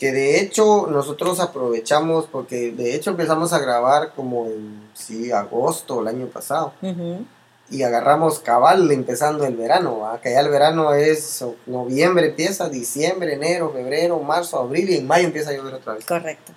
que 0.00 0.10
de 0.12 0.40
hecho 0.40 0.88
nosotros 0.88 1.38
aprovechamos, 1.38 2.26
porque 2.26 2.72
de 2.72 2.94
hecho 2.96 3.10
empezamos 3.10 3.52
a 3.52 3.58
grabar 3.60 4.12
como 4.16 4.46
en 4.46 4.80
sí, 4.94 5.30
agosto 5.30 6.00
el 6.00 6.08
año 6.08 6.26
pasado. 6.26 6.72
Ujú, 6.82 7.24
y 7.70 7.84
agarramos 7.84 8.40
cabal 8.40 8.90
empezando 8.90 9.44
el 9.44 9.54
verano, 9.54 10.00
¿va? 10.00 10.20
que 10.20 10.32
ya 10.32 10.40
el 10.40 10.48
verano 10.48 10.92
es 10.94 11.44
noviembre 11.66 12.30
empieza, 12.30 12.68
diciembre, 12.68 13.34
enero, 13.34 13.70
febrero, 13.72 14.18
marzo, 14.18 14.58
abril 14.58 14.90
y 14.90 14.96
en 14.96 15.06
mayo 15.06 15.26
empieza 15.26 15.50
a 15.50 15.52
llover 15.52 15.74
otra 15.74 15.94
vez. 15.94 16.04
Correcto. 16.04 16.52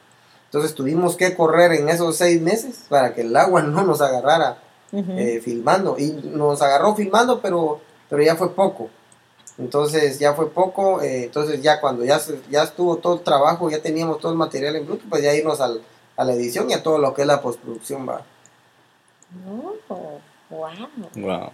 Entonces 0.45 0.73
tuvimos 0.73 1.15
que 1.15 1.35
correr 1.35 1.73
en 1.73 1.89
esos 1.89 2.15
seis 2.17 2.41
meses 2.41 2.85
para 2.89 3.13
que 3.13 3.21
el 3.21 3.35
agua 3.35 3.61
no 3.63 3.83
nos 3.83 4.01
agarrara 4.01 4.57
Ujú. 4.91 5.11
eh, 5.11 5.39
filmando. 5.43 5.97
Y 5.99 6.11
nos 6.11 6.61
agarró 6.61 6.95
filmando, 6.95 7.41
pero, 7.41 7.79
pero 8.09 8.23
ya 8.23 8.35
fue 8.35 8.53
poco. 8.55 8.89
Entonces 9.57 10.17
ya 10.19 10.33
fue 10.33 10.49
poco, 10.51 11.01
eh, 11.01 11.25
entonces 11.25 11.61
ya 11.61 11.79
cuando 11.79 12.03
ya, 12.03 12.19
se- 12.19 12.41
ya 12.49 12.63
estuvo 12.63 12.97
todo 12.97 13.15
el 13.15 13.21
trabajo, 13.21 13.69
ya 13.69 13.81
teníamos 13.81 14.19
todo 14.19 14.31
el 14.31 14.37
material 14.37 14.75
en 14.75 14.85
bruto, 14.85 15.05
pues 15.09 15.21
ya 15.21 15.33
irnos 15.35 15.61
al, 15.61 15.81
a 16.17 16.23
la 16.23 16.33
edición 16.33 16.69
y 16.69 16.73
a 16.73 16.81
todo 16.81 16.97
lo 16.97 17.13
que 17.13 17.21
es 17.21 17.27
la 17.27 17.41
postproducción 17.41 18.07
va. 18.09 18.25
Oh, 19.47 20.19
wow. 20.49 20.69
Wow. 21.15 21.51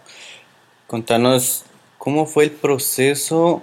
Contanos, 0.88 1.66
¿cómo 1.98 2.26
fue 2.26 2.46
el 2.46 2.52
proceso 2.52 3.62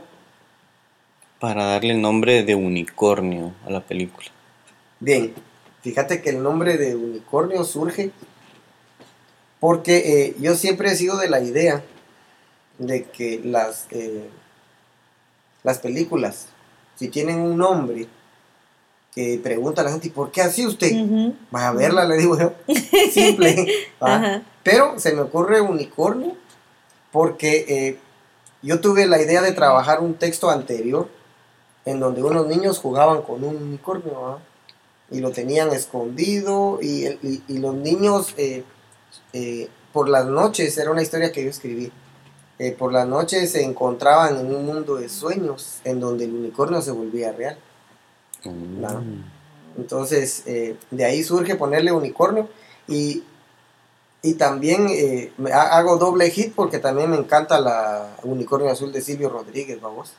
para 1.41 1.64
darle 1.64 1.93
el 1.95 2.01
nombre 2.01 2.43
de 2.45 2.55
unicornio 2.55 3.53
a 3.66 3.70
la 3.70 3.80
película? 3.80 4.28
Bien, 5.01 5.34
fíjate 5.82 6.22
que 6.22 6.30
el 6.30 6.43
nombre 6.43 6.76
de 6.78 6.95
unicornio 6.95 7.64
surge 7.64 8.11
porque 9.61 9.97
eh, 10.26 10.37
yo 10.39 10.55
siempre 10.55 10.91
he 10.91 10.97
sido 10.97 11.16
de 11.16 11.28
la 11.28 11.41
idea 11.41 11.82
de 12.79 13.05
que 13.05 13.41
las, 13.45 13.87
eh, 13.91 14.29
las 15.62 15.79
películas, 15.79 16.47
si 16.97 17.09
tienen 17.09 17.41
un 17.41 17.57
nombre, 17.57 18.07
que 19.14 19.41
pregunta 19.43 19.81
a 19.81 19.85
la 19.85 19.91
gente, 19.93 20.09
¿y 20.09 20.11
por 20.11 20.31
qué 20.31 20.43
así 20.43 20.66
usted? 20.66 20.93
Va 21.55 21.68
a 21.68 21.72
verla, 21.72 22.05
le 22.05 22.16
digo 22.18 22.39
yo. 22.39 22.53
Simple. 23.11 23.66
Pero 24.62 24.99
se 24.99 25.14
me 25.14 25.22
ocurre 25.22 25.61
unicornio 25.61 26.37
porque 27.12 27.64
eh, 27.68 27.99
yo 28.62 28.81
tuve 28.81 29.07
la 29.07 29.20
idea 29.22 29.41
de 29.41 29.53
trabajar 29.53 30.01
un 30.01 30.14
texto 30.14 30.51
anterior 30.51 31.09
en 31.87 31.99
donde 32.01 32.22
unos 32.22 32.47
niños 32.47 32.79
jugaban 32.79 33.22
con 33.22 33.43
un 33.45 33.57
unicornio 33.57 34.41
y 35.11 35.20
lo 35.20 35.31
tenían 35.31 35.72
escondido 35.72 36.79
y- 36.83 37.07
y 37.49 37.59
los 37.59 37.74
niños 37.74 38.35
eh, 38.37 38.64
eh, 39.33 39.68
por 39.93 40.09
las 40.11 40.27
noches, 40.27 40.77
era 40.77 40.91
una 40.91 41.01
historia 41.03 41.33
que 41.33 41.43
yo 41.45 41.49
escribí, 41.49 41.91
eh, 42.59 42.72
por 42.72 42.92
las 42.92 43.07
noches 43.07 43.52
se 43.52 43.62
encontraban 43.62 44.38
en 44.38 44.54
un 44.54 44.64
mundo 44.64 44.96
de 44.96 45.09
sueños 45.09 45.80
en 45.84 46.00
donde 46.00 46.24
el 46.24 46.32
unicornio 46.34 46.80
se 46.80 46.90
volvía 46.90 47.32
real. 47.32 47.59
Claro. 48.42 49.02
Entonces, 49.76 50.42
eh, 50.46 50.76
de 50.90 51.04
ahí 51.04 51.22
surge 51.22 51.57
ponerle 51.57 51.92
unicornio 51.92 52.48
y, 52.88 53.24
y 54.22 54.34
también 54.34 54.86
eh, 54.88 55.32
hago 55.52 55.98
doble 55.98 56.30
hit 56.30 56.54
porque 56.54 56.78
también 56.78 57.11
me 57.11 57.16
encanta 57.16 57.61
la 57.61 58.16
unicornio 58.22 58.70
azul 58.70 58.90
de 58.90 59.02
Silvio 59.02 59.28
Rodríguez, 59.28 59.80
vamos. 59.80 60.14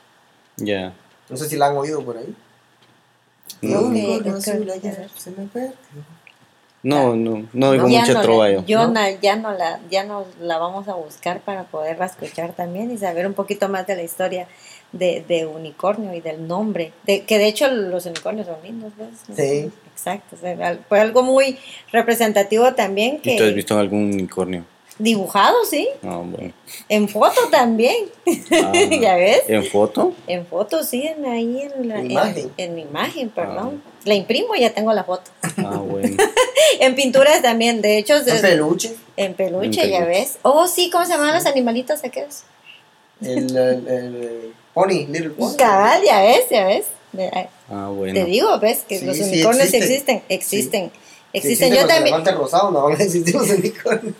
Ya. 0.56 0.94
No 1.28 1.36
sé 1.36 1.48
si 1.48 1.56
la 1.56 1.66
han 1.66 1.76
oído 1.76 2.04
por 2.04 2.18
ahí. 2.18 2.36
No, 3.62 3.80
La 3.80 3.86
unicornio 3.88 4.36
azul 4.36 4.72
se 5.16 5.30
me 5.32 5.46
perdió. 5.46 5.74
No, 6.88 7.16
no, 7.16 7.48
no 7.74 7.88
mucho 7.88 8.14
no 8.14 8.22
trova 8.22 8.48
la- 8.48 8.54
yo. 8.54 8.64
yo 8.66 8.88
¿no? 8.88 8.94
ya 9.22 9.36
no 9.36 9.52
la 9.52 9.80
ya 9.90 10.04
no 10.04 10.24
la 10.40 10.58
vamos 10.58 10.88
a 10.88 10.94
buscar 10.94 11.40
para 11.40 11.64
poderla 11.64 12.06
escuchar 12.06 12.52
también 12.52 12.90
y 12.90 12.98
saber 12.98 13.26
un 13.26 13.34
poquito 13.34 13.68
más 13.68 13.86
de 13.86 13.96
la 13.96 14.02
historia 14.02 14.46
de, 14.92 15.22
de 15.28 15.46
unicornio 15.46 16.14
y 16.14 16.20
del 16.20 16.46
nombre 16.48 16.92
de 17.04 17.22
que 17.24 17.38
de 17.38 17.46
hecho 17.46 17.68
los 17.68 18.06
unicornios 18.06 18.46
son 18.46 18.56
lindos 18.62 18.92
¿ves? 18.96 19.36
Sí. 19.36 19.70
exacto 19.92 20.36
o 20.36 20.38
sea, 20.38 20.78
fue 20.88 21.00
algo 21.00 21.22
muy 21.22 21.58
representativo 21.92 22.72
también 22.74 23.20
¿Y 23.22 23.36
tú 23.36 23.44
has 23.44 23.50
que 23.50 23.54
visto 23.54 23.78
algún 23.78 24.04
unicornio? 24.14 24.64
Dibujado 24.98 25.64
sí 25.64 25.88
Ah, 26.02 26.20
bueno. 26.24 26.52
en 26.88 27.08
foto 27.08 27.40
también 27.50 28.06
Ah, 28.50 28.72
ya 29.00 29.16
ves 29.16 29.42
¿En 29.48 29.64
foto? 29.64 30.12
en 30.26 30.44
foto 30.46 30.82
sí 30.82 31.02
en 31.06 31.24
ahí 31.24 31.62
en 31.62 31.88
la 31.88 31.96
En 32.00 32.04
en- 32.06 32.10
imagen. 32.10 32.52
en, 32.56 32.78
imagen 32.78 33.30
perdón 33.30 33.82
la 34.04 34.14
imprimo 34.14 34.54
y 34.56 34.60
ya 34.60 34.70
tengo 34.74 34.92
la 34.92 35.04
foto 35.04 35.30
Ah, 35.58 35.78
bueno. 35.84 36.16
en 36.80 36.94
pinturas 36.94 37.42
también 37.42 37.80
de 37.82 37.98
hecho 37.98 38.16
es- 38.16 38.40
peluche. 38.40 38.94
En 39.16 39.34
peluche, 39.34 39.82
En 39.82 39.90
ya 39.90 40.04
ves. 40.04 40.38
Oh, 40.42 40.66
sí, 40.68 40.90
¿cómo 40.90 41.04
se 41.04 41.12
llaman 41.12 41.34
los 41.34 41.44
animalitos 41.46 42.04
aquellos? 42.04 42.42
El, 43.20 43.56
el- 43.56 43.88
el 43.88 44.52
pony, 44.74 45.06
Little 45.08 45.30
Pony. 45.30 45.56
Cabal, 45.56 46.02
ya 46.04 46.22
ves, 46.22 46.44
ya 46.50 46.66
ves. 46.66 46.86
Ah, 47.68 47.88
bueno. 47.88 48.14
Te 48.14 48.24
digo, 48.26 48.58
ves, 48.60 48.84
que 48.88 48.98
Sí, 49.00 49.04
los 49.06 49.16
sí, 49.16 49.24
unicornios 49.24 49.72
existen. 49.74 50.22
existen, 50.28 50.92
existen. 51.32 51.74
Yo 51.74 51.86
también, 51.86 52.24
rosados, 52.36 52.72
no 52.72 52.82
van 52.82 52.92
a 52.92 53.04
existir 53.04 53.34
los 53.34 53.48
unicornios. 53.50 54.14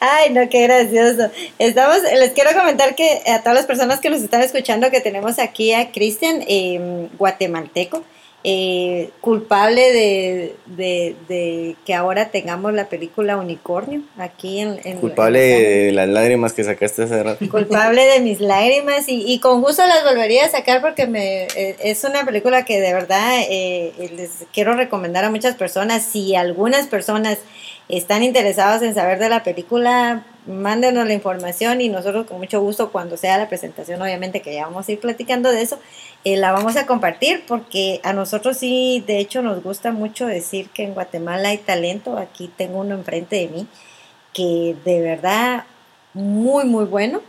ay, 0.00 0.30
no, 0.30 0.48
qué 0.48 0.62
gracioso. 0.62 1.30
Estamos, 1.58 1.98
les 2.02 2.32
quiero 2.32 2.52
comentar 2.52 2.94
que 2.94 3.22
a 3.26 3.40
todas 3.40 3.54
las 3.54 3.66
personas 3.66 4.00
que 4.00 4.10
nos 4.10 4.22
están 4.22 4.42
escuchando 4.42 4.90
que 4.90 5.00
tenemos 5.00 5.38
aquí 5.38 5.72
a 5.72 5.90
Cristian, 5.92 6.42
eh, 6.46 7.08
guatemalteco, 7.18 8.02
eh, 8.48 9.10
culpable 9.20 9.92
de, 9.92 10.54
de, 10.66 11.16
de 11.28 11.74
que 11.84 11.94
ahora 11.94 12.30
tengamos 12.30 12.72
la 12.74 12.88
película 12.88 13.36
Unicornio 13.38 14.02
aquí 14.18 14.60
en, 14.60 14.78
en 14.84 14.98
Culpable 14.98 15.56
en- 15.56 15.86
de 15.88 15.92
las 15.92 16.08
lágrimas 16.08 16.52
que 16.52 16.62
sacaste 16.62 17.02
hace 17.02 17.22
rato. 17.24 17.44
culpable 17.50 18.04
de 18.04 18.20
mis 18.20 18.38
lágrimas 18.40 19.08
y, 19.08 19.24
y 19.26 19.40
con 19.40 19.60
gusto 19.62 19.84
las 19.84 20.04
volvería 20.04 20.44
a 20.44 20.48
sacar 20.48 20.80
porque 20.80 21.08
me 21.08 21.46
eh, 21.56 21.76
es 21.82 22.04
una 22.04 22.24
película 22.24 22.64
que 22.64 22.80
de 22.80 22.92
verdad 22.92 23.40
eh, 23.50 23.92
les 24.16 24.30
quiero 24.54 24.74
recomendar 24.74 25.24
a 25.24 25.30
muchas 25.30 25.56
personas. 25.56 26.04
Si 26.04 26.36
algunas 26.36 26.86
personas 26.86 27.38
están 27.88 28.22
interesadas 28.22 28.82
en 28.82 28.94
saber 28.94 29.18
de 29.18 29.28
la 29.28 29.44
película, 29.44 30.24
mándenos 30.46 31.06
la 31.06 31.14
información 31.14 31.80
y 31.80 31.88
nosotros 31.88 32.26
con 32.26 32.38
mucho 32.38 32.60
gusto 32.60 32.90
cuando 32.90 33.16
sea 33.16 33.38
la 33.38 33.48
presentación, 33.48 34.00
obviamente 34.02 34.42
que 34.42 34.54
ya 34.54 34.66
vamos 34.66 34.88
a 34.88 34.92
ir 34.92 35.00
platicando 35.00 35.50
de 35.50 35.62
eso, 35.62 35.78
eh, 36.24 36.36
la 36.36 36.50
vamos 36.52 36.76
a 36.76 36.86
compartir 36.86 37.44
porque 37.46 38.00
a 38.02 38.12
nosotros 38.12 38.56
sí, 38.56 39.04
de 39.06 39.18
hecho 39.18 39.42
nos 39.42 39.62
gusta 39.62 39.92
mucho 39.92 40.26
decir 40.26 40.68
que 40.70 40.82
en 40.84 40.94
Guatemala 40.94 41.50
hay 41.50 41.58
talento. 41.58 42.18
Aquí 42.18 42.50
tengo 42.56 42.80
uno 42.80 42.94
enfrente 42.94 43.36
de 43.36 43.48
mí 43.48 43.66
que 44.32 44.74
de 44.84 45.00
verdad 45.00 45.64
muy, 46.14 46.64
muy 46.64 46.84
bueno. 46.84 47.20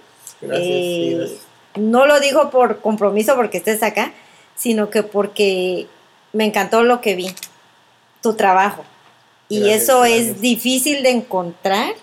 Gracias, 0.42 0.68
Eh, 0.68 1.16
gracias. 1.18 1.40
no 1.76 2.06
lo 2.08 2.20
digo 2.20 2.50
por 2.50 2.82
compromiso 2.82 3.36
porque 3.36 3.58
estés 3.58 3.84
acá, 3.84 4.12
sino 4.56 4.90
que 4.90 5.04
porque 5.04 5.88
me 6.34 6.46
encantó 6.46 6.84
lo 6.84 7.00
que 7.02 7.16
vi, 7.16 7.28
tu 8.22 8.34
trabajo. 8.34 8.84
Y 9.50 9.60
Gracias, 9.60 9.84
eso 9.84 10.06
es 10.06 10.42
difícil 10.42 11.04
de 11.04 11.12
encontrar, 11.12 11.94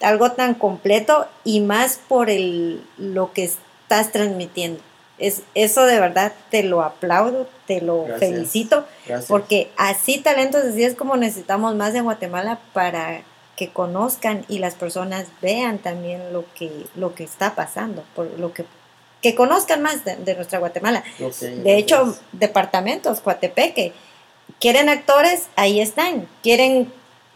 algo 0.00 0.32
tan 0.32 0.54
completo 0.54 1.26
y 1.44 1.60
más 1.60 1.98
por 2.08 2.30
el, 2.30 2.82
lo 2.98 3.32
que 3.32 3.44
estás 3.44 4.12
transmitiendo. 4.12 4.80
Es, 5.18 5.42
eso 5.54 5.84
de 5.84 5.98
verdad 5.98 6.32
te 6.50 6.62
lo 6.62 6.82
aplaudo, 6.82 7.48
te 7.66 7.80
lo 7.80 8.04
Gracias. 8.04 8.30
felicito, 8.30 8.84
porque 9.26 9.70
así 9.76 10.18
talentos 10.18 10.64
así 10.64 10.84
es 10.84 10.94
como 10.94 11.16
necesitamos 11.16 11.74
más 11.74 11.94
en 11.96 12.04
Guatemala 12.04 12.60
para 12.72 13.22
que 13.56 13.70
conozcan 13.70 14.44
y 14.48 14.60
las 14.60 14.76
personas 14.76 15.26
vean 15.42 15.78
también 15.78 16.32
lo 16.32 16.44
que, 16.54 16.70
lo 16.94 17.16
que 17.16 17.24
está 17.24 17.56
pasando, 17.56 18.04
por 18.14 18.26
lo 18.38 18.52
que, 18.52 18.64
que 19.20 19.34
conozcan 19.34 19.82
más 19.82 20.04
de, 20.04 20.14
de 20.14 20.36
nuestra 20.36 20.60
Guatemala. 20.60 21.02
De 21.64 21.76
hecho, 21.76 22.16
departamentos, 22.30 23.18
Coatepeque, 23.18 23.92
quieren 24.60 24.88
actores, 24.88 25.48
ahí 25.56 25.80
están. 25.80 26.28
Quieren 26.42 26.92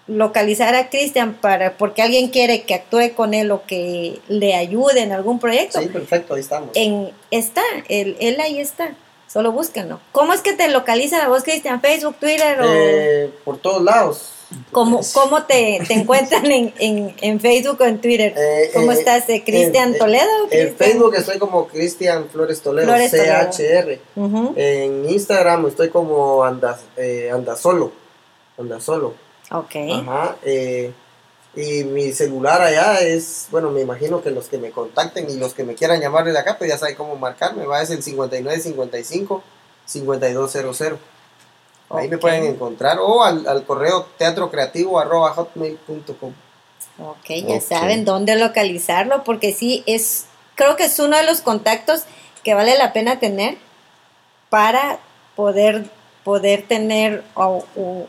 localizar 0.07 0.75
a 0.75 0.91
Cristian 0.91 1.35
para 1.35 1.77
porque 1.77 2.03
alguien 2.03 2.29
quiere 2.29 2.63
que 2.63 2.75
actúe 2.75 3.15
con 3.15 3.35
él 3.35 3.51
o 3.51 3.65
que 3.67 4.21
le 4.29 4.55
ayude 4.55 5.01
en 5.01 5.13
algún 5.13 5.39
proyecto. 5.39 5.81
Sí, 5.81 5.87
perfecto, 5.87 6.35
ahí 6.35 6.41
estamos. 6.41 6.71
En 6.75 7.11
está, 7.31 7.63
él, 7.89 8.17
él 8.21 8.41
ahí 8.41 8.61
está. 8.61 8.95
Solo 9.29 9.53
búsquenlo. 9.53 9.99
¿Cómo 10.13 10.35
es 10.35 10.43
que 10.43 10.53
te 10.53 10.69
localizan 10.69 11.23
a 11.23 11.29
vos, 11.29 11.43
Cristian? 11.43 11.81
¿Facebook, 11.81 12.17
Twitter 12.17 12.61
o 12.61 12.65
Eh, 12.67 13.33
por 13.45 13.57
todos 13.59 13.83
lados. 13.83 14.33
Cómo, 14.71 15.01
cómo 15.15 15.45
te, 15.45 15.81
te 15.87 15.95
encuentran 16.01 16.47
en, 16.51 16.73
en, 16.79 17.15
en 17.21 17.41
Facebook 17.41 17.79
o 17.81 17.85
en 17.85 18.01
Twitter? 18.01 18.35
Eh, 18.37 18.71
¿Cómo 18.75 18.93
eh, 18.93 18.95
estás? 18.95 19.29
eh, 19.29 19.43
¿Cristian 19.45 19.95
Toledo? 19.99 20.29
En? 20.51 20.75
Facebook 20.77 21.15
estoy 21.17 21.39
como 21.39 21.67
Cristian 21.69 22.29
Flores 22.31 22.61
Toledo, 22.61 22.87
Flores 22.89 23.11
Toledo. 23.11 23.51
CHR. 23.51 23.99
Ujú, 24.21 24.55
En 24.57 25.09
Instagram 25.11 25.67
estoy 25.67 25.89
como 25.91 26.45
anda, 26.45 26.79
eh, 26.97 27.31
anda 27.33 27.57
solo. 27.57 27.93
Anda 28.59 28.81
solo. 28.81 29.15
Ok. 29.51 29.75
Ajá. 29.93 30.37
y 31.55 31.85
mi 31.85 32.13
celular 32.13 32.63
allá 32.63 33.01
es, 33.01 33.49
bueno, 33.51 33.71
me 33.71 33.81
imagino 33.83 34.23
que 34.23 34.31
los 34.31 34.47
que 34.49 34.57
me 34.59 34.71
contacten 34.71 35.29
y 35.29 35.37
los 35.37 35.53
que 35.53 35.65
me 35.65 35.75
quieran 35.75 36.01
llamar 36.01 36.25
desde 36.25 36.39
acá, 36.39 36.57
pues 36.57 36.71
ya 36.71 36.79
saben 36.79 36.95
cómo 36.97 37.17
marcarme. 37.17 37.67
Va, 37.67 37.83
es 37.83 37.91
el 37.91 38.03
5955 38.03 39.43
5200. 41.93 41.99
Ahí 42.03 42.09
me 42.09 42.19
pueden 42.19 42.45
encontrar 42.45 42.99
o 43.01 43.23
al, 43.23 43.47
al 43.47 43.65
correo 43.65 44.07
teatrocreativo 44.19 44.99
arroba 44.99 45.33
hotmail.com. 45.35 46.33
Ok, 46.99 47.27
ya 47.29 47.57
Ok. 47.57 47.63
saben 47.63 48.05
dónde 48.05 48.37
localizarlo, 48.37 49.25
porque 49.25 49.53
sí, 49.53 49.83
es, 49.87 50.27
creo 50.55 50.77
que 50.77 50.85
es 50.85 50.99
uno 50.99 51.17
de 51.17 51.23
los 51.25 51.41
contactos 51.41 52.03
que 52.45 52.55
vale 52.55 52.77
la 52.77 52.93
pena 52.93 53.19
tener 53.19 53.57
para 54.51 54.99
poder, 55.37 55.85
poder 56.25 56.67
tener 56.67 57.25
o- 57.35 57.65
o 57.77 58.07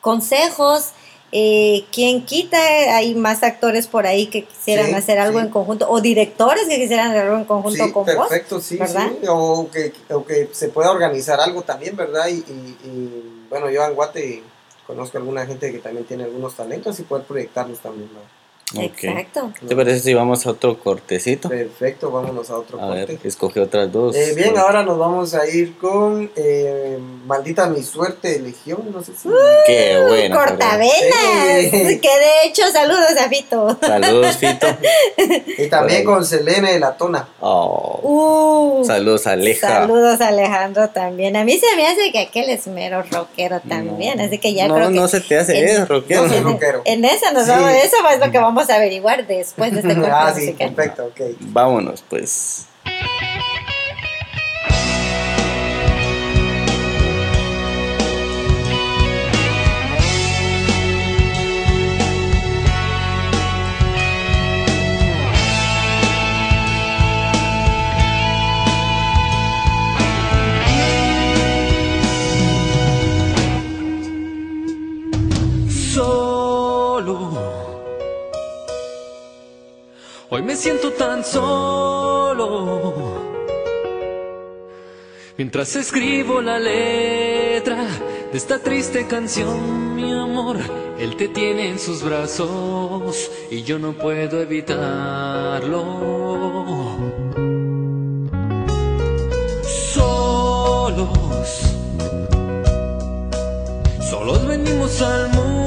consejos. 0.00 0.90
Eh, 1.30 1.84
quien 1.92 2.24
quita, 2.24 2.56
hay 2.96 3.14
más 3.14 3.42
actores 3.42 3.86
por 3.86 4.06
ahí 4.06 4.28
que 4.28 4.44
quisieran 4.44 4.86
Sí, 4.86 4.94
hacer 4.94 5.18
algo 5.18 5.38
sí. 5.40 5.44
en 5.44 5.50
conjunto, 5.52 5.86
o 5.90 6.00
directores 6.00 6.66
que 6.68 6.76
quisieran 6.76 7.10
hacer 7.10 7.24
algo 7.24 7.36
en 7.36 7.44
conjunto 7.44 7.84
Sí, 7.84 7.92
con 7.92 8.06
vos. 8.06 8.14
perfecto, 8.14 8.60
sí, 8.60 8.76
¿verdad? 8.78 9.10
O 9.28 9.68
que, 9.70 9.92
o 10.14 10.24
que 10.24 10.48
se 10.52 10.68
pueda 10.68 10.90
organizar 10.90 11.38
algo 11.40 11.62
también, 11.62 11.94
¿verdad? 11.96 12.28
Y, 12.28 12.36
y- 12.36 12.78
y, 12.84 13.44
bueno, 13.50 13.68
yo 13.70 13.84
en 13.84 13.94
Guate 13.94 14.42
conozco 14.86 15.18
alguna 15.18 15.44
gente 15.44 15.70
que 15.70 15.78
también 15.80 16.06
tiene 16.06 16.24
algunos 16.24 16.54
talentos 16.54 16.98
y 16.98 17.02
poder 17.02 17.26
proyectarlos 17.26 17.78
también. 17.80 18.08
¿no? 18.14 18.37
Exacto. 18.76 19.50
¿Te 19.66 19.74
parece 19.74 20.00
si 20.00 20.12
vamos 20.14 20.46
a 20.46 20.50
otro 20.50 20.78
cortecito? 20.78 21.48
Perfecto, 21.48 22.10
vámonos 22.10 22.50
a 22.50 22.56
otro 22.58 22.80
A 22.82 22.88
ver, 22.90 23.18
escoge 23.24 23.60
otras 23.60 23.90
dos. 23.90 24.14
Eh, 24.14 24.34
bien, 24.36 24.58
ahora 24.58 24.82
nos 24.82 24.98
vamos 24.98 25.32
a 25.34 25.46
ir 25.48 25.78
con 25.78 26.30
eh, 26.36 26.98
Maldita 27.26 27.66
mi 27.68 27.82
suerte, 27.82 28.38
Legión, 28.40 28.80
no 28.92 29.02
sé 29.02 29.12
si... 29.16 29.28
Qué 29.66 30.04
bueno. 30.06 30.36
Cortavenas. 30.36 30.92
Sí. 31.70 31.98
Que 32.00 32.08
de 32.08 32.44
hecho, 32.46 32.62
saludos 32.70 33.16
a 33.18 33.28
Fito. 33.28 33.78
Saludos, 33.80 34.36
Fito. 34.36 34.66
Y 35.58 35.66
también 35.68 36.04
con 36.04 36.24
Selene 36.24 36.72
de 36.74 36.80
la 36.80 36.96
Tona. 36.96 37.28
Oh, 37.40 38.00
Uh, 38.02 38.84
saludos, 38.84 39.26
Aleja. 39.26 39.68
Saludos 39.68 40.20
a 40.20 40.28
Alejandro 40.28 40.88
también. 40.90 41.36
A 41.36 41.44
mí 41.44 41.58
se 41.58 41.74
me 41.76 41.86
hace 41.86 42.10
que 42.12 42.20
aquel 42.20 42.48
es 42.50 42.66
mero 42.66 43.02
rockero 43.10 43.60
también, 43.68 44.20
así 44.20 44.38
que 44.38 44.54
ya 44.54 44.68
no, 44.68 44.74
creo 44.74 44.88
que 44.88 44.94
no 44.94 45.08
se 45.08 45.20
te 45.20 45.36
hace 45.38 45.72
en- 45.74 45.86
rockero. 45.86 46.22
No 46.22 46.28
soy 46.28 46.40
rockero. 46.40 46.82
en 46.84 47.04
esa 47.04 47.32
nos 47.32 47.44
Sí. 47.44 47.50
vamos, 47.50 47.70
eso 47.72 47.96
es 48.12 48.18
lo 48.20 48.30
que 48.30 48.38
vamos 48.38 48.57
a 48.70 48.76
averiguar 48.76 49.26
después 49.26 49.72
de 49.72 49.80
este 49.80 49.94
corte 49.94 50.10
ah, 50.14 50.32
sí, 50.34 50.40
musical. 50.46 50.74
perfecto, 50.74 51.06
ok. 51.06 51.20
Vámonos, 51.40 52.04
pues. 52.08 52.67
Me 80.48 80.56
siento 80.56 80.92
tan 80.94 81.22
solo. 81.22 82.94
Mientras 85.36 85.76
escribo 85.76 86.40
la 86.40 86.58
letra 86.58 87.86
de 88.32 88.38
esta 88.38 88.58
triste 88.58 89.06
canción, 89.06 89.94
mi 89.94 90.10
amor, 90.10 90.56
él 90.98 91.16
te 91.16 91.28
tiene 91.28 91.68
en 91.68 91.78
sus 91.78 92.02
brazos 92.02 93.30
y 93.50 93.62
yo 93.62 93.78
no 93.78 93.92
puedo 93.92 94.40
evitarlo. 94.40 95.84
Solos, 99.92 101.08
solos 104.00 104.46
venimos 104.46 105.02
al 105.02 105.28
mundo. 105.28 105.57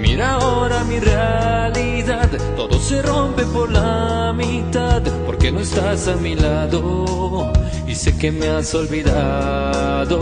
Mira 0.00 0.34
ahora 0.34 0.84
mi 0.84 1.00
realidad, 1.00 2.30
todo 2.56 2.78
se 2.78 3.02
rompe 3.02 3.44
por 3.44 3.70
la 3.70 4.32
mitad, 4.32 5.02
porque 5.26 5.50
no 5.50 5.60
estás 5.60 6.08
a 6.08 6.16
mi 6.16 6.34
lado 6.34 7.52
y 7.86 7.94
sé 7.94 8.16
que 8.16 8.30
me 8.30 8.48
has 8.48 8.74
olvidado. 8.74 10.18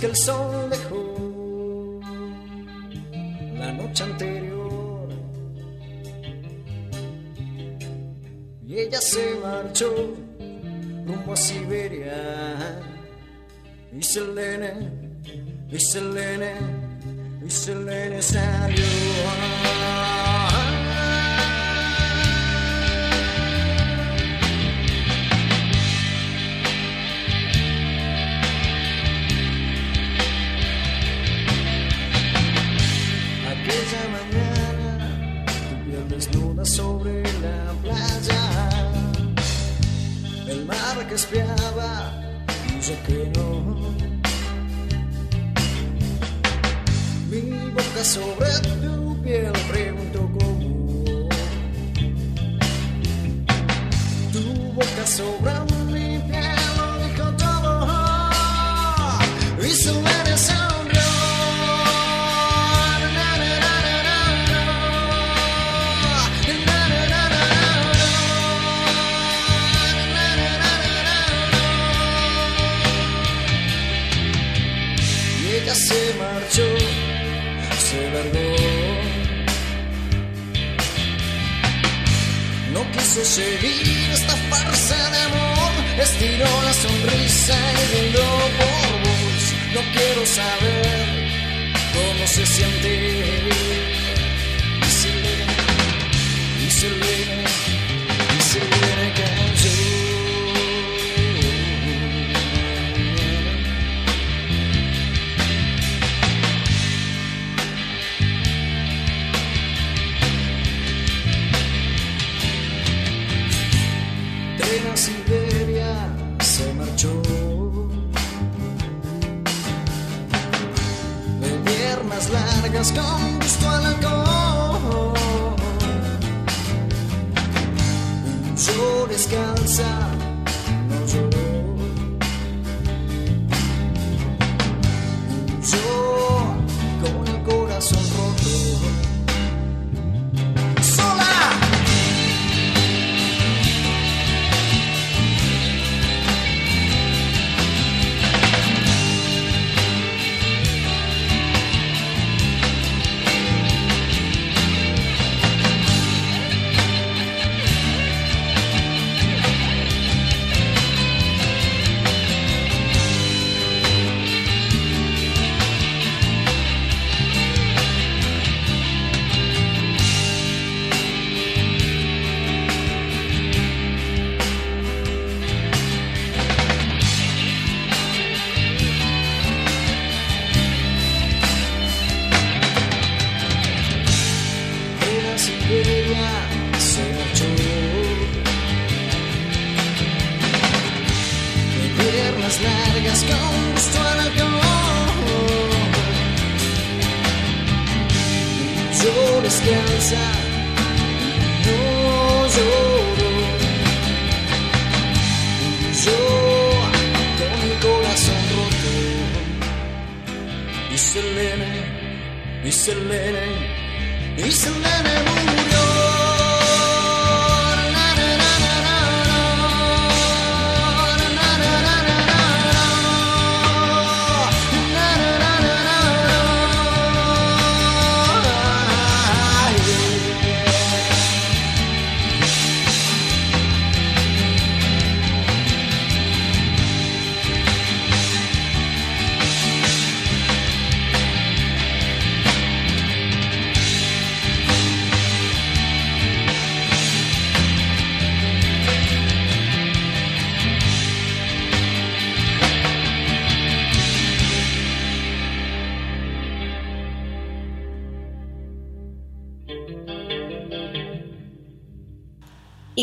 Que 0.00 0.06
el 0.06 0.16
sol 0.16 0.68
dejó 0.68 2.00
la 3.54 3.72
noche 3.72 4.04
anterior. 4.04 5.08
Y 8.66 8.78
ella 8.78 9.00
se 9.00 9.36
marchó 9.42 10.14
rumbo 11.06 11.32
a 11.32 11.36
Siberia. 11.36 12.80
Y 13.92 14.02
Selene, 14.02 14.90
y 15.70 15.78
Selene, 15.78 16.54
y 17.46 17.50
Selene 17.50 18.20
salió. 18.20 18.85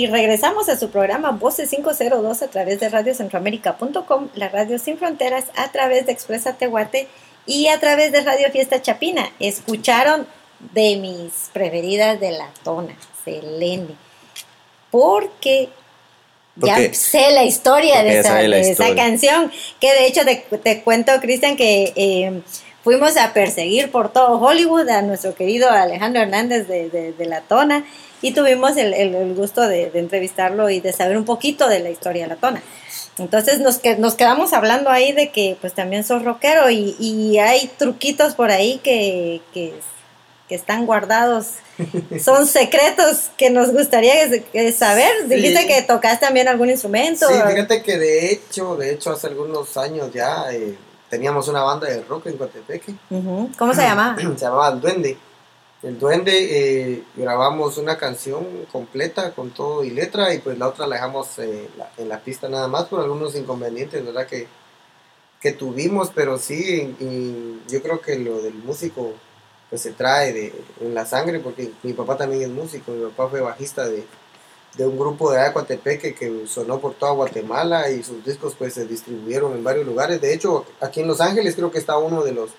Y 0.03 0.07
regresamos 0.07 0.67
a 0.67 0.77
su 0.77 0.89
programa 0.89 1.31
Voces 1.31 1.69
502 1.69 2.41
a 2.41 2.47
través 2.49 2.81
de 2.81 2.89
radiocentroamérica.com, 2.89 4.27
la 4.35 4.49
radio 4.49 4.77
sin 4.77 4.97
fronteras, 4.97 5.45
a 5.55 5.71
través 5.71 6.05
de 6.05 6.11
Expresa 6.11 6.57
Tehuate 6.57 7.07
y 7.45 7.67
a 7.69 7.79
través 7.79 8.11
de 8.11 8.19
Radio 8.19 8.51
Fiesta 8.51 8.81
Chapina. 8.81 9.31
Escucharon 9.39 10.27
de 10.73 10.97
mis 10.97 11.31
preferidas 11.53 12.19
de 12.19 12.31
la 12.31 12.49
tona, 12.65 12.97
Selene. 13.23 13.95
Porque 14.91 15.69
ya 16.57 16.93
sé 16.93 17.31
la 17.31 17.45
historia 17.45 18.03
de 18.03 18.19
esa, 18.19 18.93
canción. 18.95 19.53
Que 19.79 19.93
de 19.93 20.05
hecho 20.07 20.25
te, 20.25 20.35
te 20.57 20.81
cuento, 20.81 21.13
Cristian, 21.21 21.55
que 21.55 21.93
eh, 21.95 22.41
fuimos 22.83 23.15
a 23.15 23.31
perseguir 23.31 23.89
por 23.89 24.11
todo 24.11 24.37
Hollywood 24.37 24.89
a 24.89 25.01
nuestro 25.01 25.33
querido 25.33 25.69
Alejandro 25.69 26.21
Hernández 26.23 26.67
de, 26.67 26.89
de- 26.89 27.13
de 27.13 27.25
La 27.25 27.39
Tona 27.39 27.85
y 28.23 28.33
tuvimos 28.33 28.75
el, 28.77 28.95
el- 28.95 29.13
el 29.13 29.35
gusto 29.35 29.61
de, 29.61 29.91
de 29.91 29.99
entrevistarlo 29.99 30.69
y 30.71 30.79
de 30.79 30.91
saber 30.93 31.17
un 31.17 31.25
poquito 31.25 31.69
de 31.69 31.79
la 31.81 31.91
historia 31.91 32.23
de 32.23 32.29
La 32.29 32.35
Tona. 32.37 32.63
Entonces 33.19 33.59
nos, 33.59 33.77
que, 33.77 33.95
nos 33.97 34.15
quedamos 34.15 34.53
hablando 34.53 34.89
ahí 34.89 35.11
de 35.11 35.29
que 35.31 35.55
pues 35.61 35.73
también 35.73 36.03
sos 36.03 36.23
rockero 36.23 36.71
y, 36.71 36.95
y 36.99 37.37
hay 37.37 37.69
truquitos 37.77 38.33
por 38.33 38.49
ahí 38.49 38.79
que, 38.83 39.41
que, 39.53 39.73
que 40.49 40.55
están 40.55 40.87
guardados. 40.87 41.47
Son 42.23 42.47
secretos 42.47 43.29
que 43.37 43.49
nos 43.51 43.71
gustaría 43.71 44.13
saber. 44.75 45.11
Sí. 45.27 45.35
Dijiste 45.35 45.67
que 45.67 45.81
tocas 45.83 46.19
también 46.19 46.47
algún 46.47 46.69
instrumento. 46.71 47.27
Sí, 47.27 47.33
fíjate 47.47 47.83
que 47.83 47.97
de 47.99 48.31
hecho, 48.31 48.75
de 48.77 48.93
hecho 48.93 49.11
hace 49.11 49.27
algunos 49.27 49.75
años 49.77 50.11
ya 50.13 50.45
eh, 50.51 50.75
teníamos 51.09 51.47
una 51.47 51.61
banda 51.61 51.87
de 51.87 52.01
rock 52.03 52.27
en 52.27 52.37
Coatepeque. 52.37 52.95
¿Cómo 53.57 53.73
se 53.75 53.81
llama? 53.83 54.15
se 54.17 54.45
llamaba 54.45 54.69
El 54.69 54.81
Duende. 54.81 55.17
El 55.83 55.99
Duende 55.99 56.93
eh, 56.93 57.03
grabamos 57.17 57.77
una 57.77 57.97
canción 57.97 58.45
completa 58.71 59.33
con 59.33 59.51
todo 59.51 59.83
y 59.83 59.89
letra 59.89 60.33
y 60.33 60.39
pues 60.39 60.57
la 60.57 60.69
otra 60.69 60.87
la 60.87 60.95
dejamos 60.95 61.37
eh, 61.39 61.69
en 61.97 62.07
la 62.07 62.21
pista 62.21 62.47
nada 62.47 62.69
más 62.69 62.85
por 62.85 63.01
algunos 63.01 63.35
inconvenientes, 63.35 64.05
¿verdad? 64.05 64.25
Que, 64.25 64.47
que 65.41 65.51
tuvimos, 65.51 66.09
pero 66.15 66.37
sí, 66.37 66.95
y 67.01 67.69
yo 67.69 67.81
creo 67.81 67.99
que 67.99 68.17
lo 68.17 68.41
del 68.41 68.53
músico 68.53 69.11
pues 69.69 69.81
se 69.81 69.91
trae 69.91 70.31
de, 70.31 70.53
en 70.79 70.93
la 70.93 71.05
sangre 71.05 71.39
porque 71.39 71.71
mi 71.83 71.91
papá 71.91 72.15
también 72.15 72.43
es 72.43 72.49
músico, 72.49 72.93
mi 72.93 73.03
papá 73.09 73.27
fue 73.27 73.41
bajista 73.41 73.85
de, 73.85 74.05
de 74.77 74.87
un 74.87 74.97
grupo 74.97 75.33
de 75.33 75.41
Acuatepeque 75.41 76.15
que 76.15 76.47
sonó 76.47 76.79
por 76.79 76.93
toda 76.93 77.11
Guatemala 77.11 77.91
y 77.91 78.03
sus 78.03 78.23
discos 78.23 78.55
pues 78.57 78.73
se 78.73 78.85
distribuyeron 78.85 79.51
en 79.51 79.65
varios 79.65 79.85
lugares. 79.85 80.21
De 80.21 80.33
hecho, 80.33 80.65
aquí 80.79 81.01
en 81.01 81.07
Los 81.07 81.19
Ángeles 81.19 81.55
creo 81.55 81.71
que 81.71 81.79
está 81.79 81.97
uno 81.97 82.23
de 82.23 82.31
los 82.31 82.51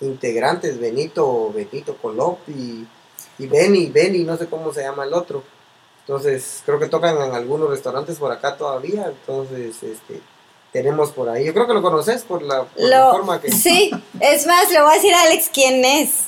integrantes, 0.00 0.78
Benito, 0.78 1.52
Benito 1.52 1.96
Colop 1.96 2.38
y, 2.48 2.86
y 3.38 3.46
Benny, 3.46 3.86
Benny, 3.86 4.24
no 4.24 4.36
sé 4.36 4.46
cómo 4.46 4.72
se 4.72 4.82
llama 4.82 5.04
el 5.04 5.14
otro. 5.14 5.42
Entonces, 6.00 6.62
creo 6.66 6.78
que 6.78 6.86
tocan 6.86 7.16
en 7.16 7.34
algunos 7.34 7.70
restaurantes 7.70 8.18
por 8.18 8.30
acá 8.30 8.56
todavía. 8.56 9.06
Entonces, 9.06 9.82
este, 9.82 10.20
tenemos 10.72 11.12
por 11.12 11.28
ahí. 11.30 11.44
Yo 11.46 11.54
creo 11.54 11.66
que 11.66 11.72
lo 11.72 11.82
conoces 11.82 12.24
por 12.24 12.42
la, 12.42 12.64
por 12.64 12.80
la 12.82 13.06
Lo, 13.06 13.12
forma 13.12 13.40
que. 13.40 13.50
Sí, 13.52 13.90
es 14.20 14.46
más, 14.46 14.70
le 14.70 14.82
voy 14.82 14.90
a 14.90 14.94
decir 14.94 15.14
a 15.14 15.22
Alex 15.22 15.50
quién 15.52 15.84
es. 15.84 16.24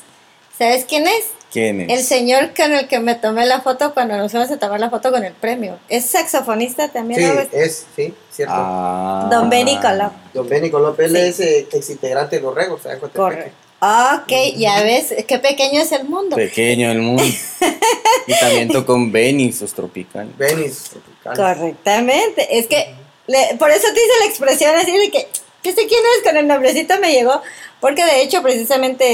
¿Sabes 0.56 0.86
quién 0.86 1.06
es? 1.06 1.26
¿Quién 1.56 1.80
es? 1.80 1.88
El 1.98 2.04
señor 2.04 2.50
con 2.54 2.70
el 2.74 2.86
que 2.86 2.98
me 3.00 3.14
tomé 3.14 3.46
la 3.46 3.62
foto 3.62 3.94
cuando 3.94 4.14
nos 4.18 4.30
fuimos 4.30 4.50
a 4.50 4.58
tomar 4.58 4.78
la 4.78 4.90
foto 4.90 5.10
con 5.10 5.24
el 5.24 5.32
premio. 5.32 5.78
Es 5.88 6.04
saxofonista 6.04 6.88
también. 6.88 7.20
Sí, 7.20 7.26
¿no? 7.34 7.40
es, 7.58 7.86
sí, 7.96 8.12
cierto. 8.30 8.52
Ah. 8.54 9.28
Don 9.30 9.48
Benny 9.48 9.78
Colop. 9.78 10.12
Don 10.34 10.46
Benny 10.48 10.70
Colop, 10.70 11.00
él 11.00 11.12
Sí. 11.12 11.16
es 11.16 11.40
eh, 11.40 11.66
ex 11.72 11.88
integrante 11.90 12.36
de 12.36 12.42
los 12.42 12.54
Regos, 12.54 12.82
¿sabes? 12.82 12.98
Correcto. 13.14 13.52
Ok, 13.80 14.32
ya 14.56 14.82
ves, 14.82 15.14
qué 15.26 15.38
pequeño 15.38 15.80
es 15.80 15.92
el 15.92 16.04
mundo. 16.04 16.36
Pequeño 16.36 16.90
el 16.90 16.98
mundo. 17.00 17.22
y 18.26 18.38
también 18.40 18.68
tocó 18.68 18.92
con 18.94 19.10
Benny, 19.12 19.52
sus 19.52 19.72
tropicales. 19.72 20.36
Benny 20.36 20.68
Tropical. 20.70 21.36
Correctamente. 21.36 22.58
Es 22.58 22.66
que 22.66 22.94
le- 23.26 23.56
por 23.58 23.70
eso 23.70 23.86
te 23.94 24.00
hice 24.00 24.12
la 24.20 24.26
expresión 24.26 24.74
así 24.76 24.92
de 24.96 25.10
que, 25.10 25.28
¿qué 25.66 25.72
sé 25.82 25.88
quién 25.88 26.00
es? 26.16 26.22
Con 26.28 26.36
el 26.36 26.46
nombrecito 26.46 26.94
me 27.00 27.10
llegó. 27.12 27.40
Porque 27.80 28.04
de 28.04 28.22
hecho, 28.22 28.40
precisamente 28.42 29.04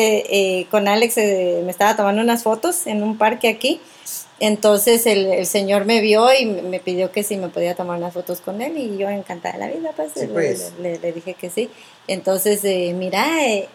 eh, 0.60 0.66
con 0.70 0.86
Alex 0.86 1.16
eh, 1.16 1.62
me 1.64 1.70
estaba 1.70 1.96
tomando 1.96 2.20
unas 2.20 2.42
fotos 2.42 2.86
en 2.86 3.02
un 3.02 3.16
parque 3.16 3.48
aquí. 3.48 3.80
Entonces 4.38 5.06
el, 5.06 5.26
el 5.26 5.46
señor 5.46 5.84
me 5.84 6.00
vio 6.00 6.28
y 6.38 6.44
me 6.46 6.80
pidió 6.80 7.10
que 7.12 7.22
si 7.22 7.36
me 7.36 7.48
podía 7.48 7.74
tomar 7.74 7.96
unas 7.98 8.12
fotos 8.12 8.40
con 8.40 8.60
él 8.60 8.76
y 8.76 8.98
yo 8.98 9.08
encantada 9.08 9.54
de 9.54 9.60
la 9.60 9.68
vida, 9.68 9.92
pues, 9.96 10.12
Sí, 10.14 10.20
le- 10.26 10.32
pues. 10.32 10.72
Le, 10.80 10.98
le 10.98 11.12
dije 11.12 11.34
que 11.34 11.48
sí. 11.48 11.70
Entonces, 12.08 12.60
eh, 12.64 12.92
mira, 12.94 13.46
eh, 13.46 13.68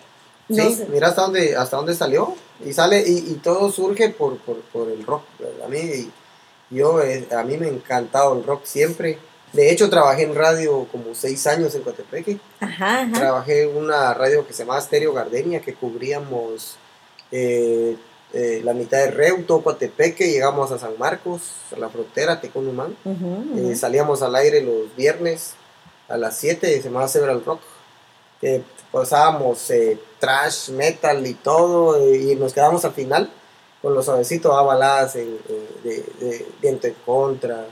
no 0.49 0.69
Sí, 0.69 0.75
sé- 0.75 0.86
mira 0.89 1.07
hasta 1.07 1.21
dónde, 1.23 1.55
hasta 1.55 1.78
dónde 1.78 1.95
salió. 1.95 2.36
Y 2.65 2.73
sale, 2.73 3.03
y, 3.07 3.17
y 3.17 3.39
todo 3.43 3.71
surge 3.71 4.09
por, 4.09 4.38
por, 4.39 4.61
por 4.61 4.89
el 4.89 5.03
rock. 5.05 5.23
¿verdad? 5.39 5.65
A 5.65 5.69
mí, 5.69 6.11
yo, 6.69 7.01
eh, 7.01 7.28
a 7.32 7.43
mí 7.43 7.57
me 7.57 7.67
ha 7.67 7.69
encantado 7.69 8.38
el 8.38 8.43
rock 8.43 8.65
siempre. 8.65 9.17
De 9.53 9.71
hecho, 9.71 9.89
trabajé 9.89 10.23
en 10.23 10.35
radio 10.35 10.87
como 10.91 11.15
seis 11.15 11.47
años 11.47 11.73
en 11.75 11.81
Coatepeque. 11.81 12.37
ajá, 12.59 13.01
ajá. 13.03 13.11
Trabajé 13.13 13.63
en 13.63 13.77
una 13.77 14.13
radio 14.13 14.45
que 14.45 14.53
se 14.53 14.63
llamaba 14.63 14.81
Stereo 14.81 15.13
Gardenia, 15.13 15.61
que 15.61 15.73
cubríamos 15.73 16.75
eh, 17.31 17.95
eh, 18.33 18.61
la 18.63 18.73
mitad 18.73 18.97
de 18.97 19.11
Reuto, 19.11 19.61
Coatepeque, 19.63 20.29
llegamos 20.31 20.71
a 20.71 20.77
San 20.79 20.97
Marcos, 20.99 21.41
a 21.75 21.79
la 21.79 21.89
frontera, 21.89 22.41
Tecunumán. 22.41 22.95
Ujú, 23.05 23.25
ujú. 23.53 23.69
Eh, 23.71 23.75
salíamos 23.75 24.21
al 24.21 24.35
aire 24.35 24.61
los 24.61 24.93
viernes 24.95 25.53
a 26.09 26.17
las 26.17 26.37
7, 26.37 26.67
se 26.67 26.81
llamaba 26.83 27.07
Several 27.07 27.43
Rock. 27.43 27.61
Pasábamos 28.91 29.71
trash, 30.19 30.69
metal 30.69 31.25
y 31.27 31.33
todo, 31.33 32.13
y 32.13 32.35
nos 32.35 32.53
quedamos 32.53 32.83
al 32.85 32.93
final 32.93 33.29
con 33.81 33.93
los 33.93 34.05
suavecitos 34.05 34.51
a 34.55 34.61
baladas 34.61 35.15
en- 35.15 35.37
de, 35.83 36.03
de 36.19 36.45
viento 36.61 36.87
en 36.87 36.95
contra. 37.05 37.65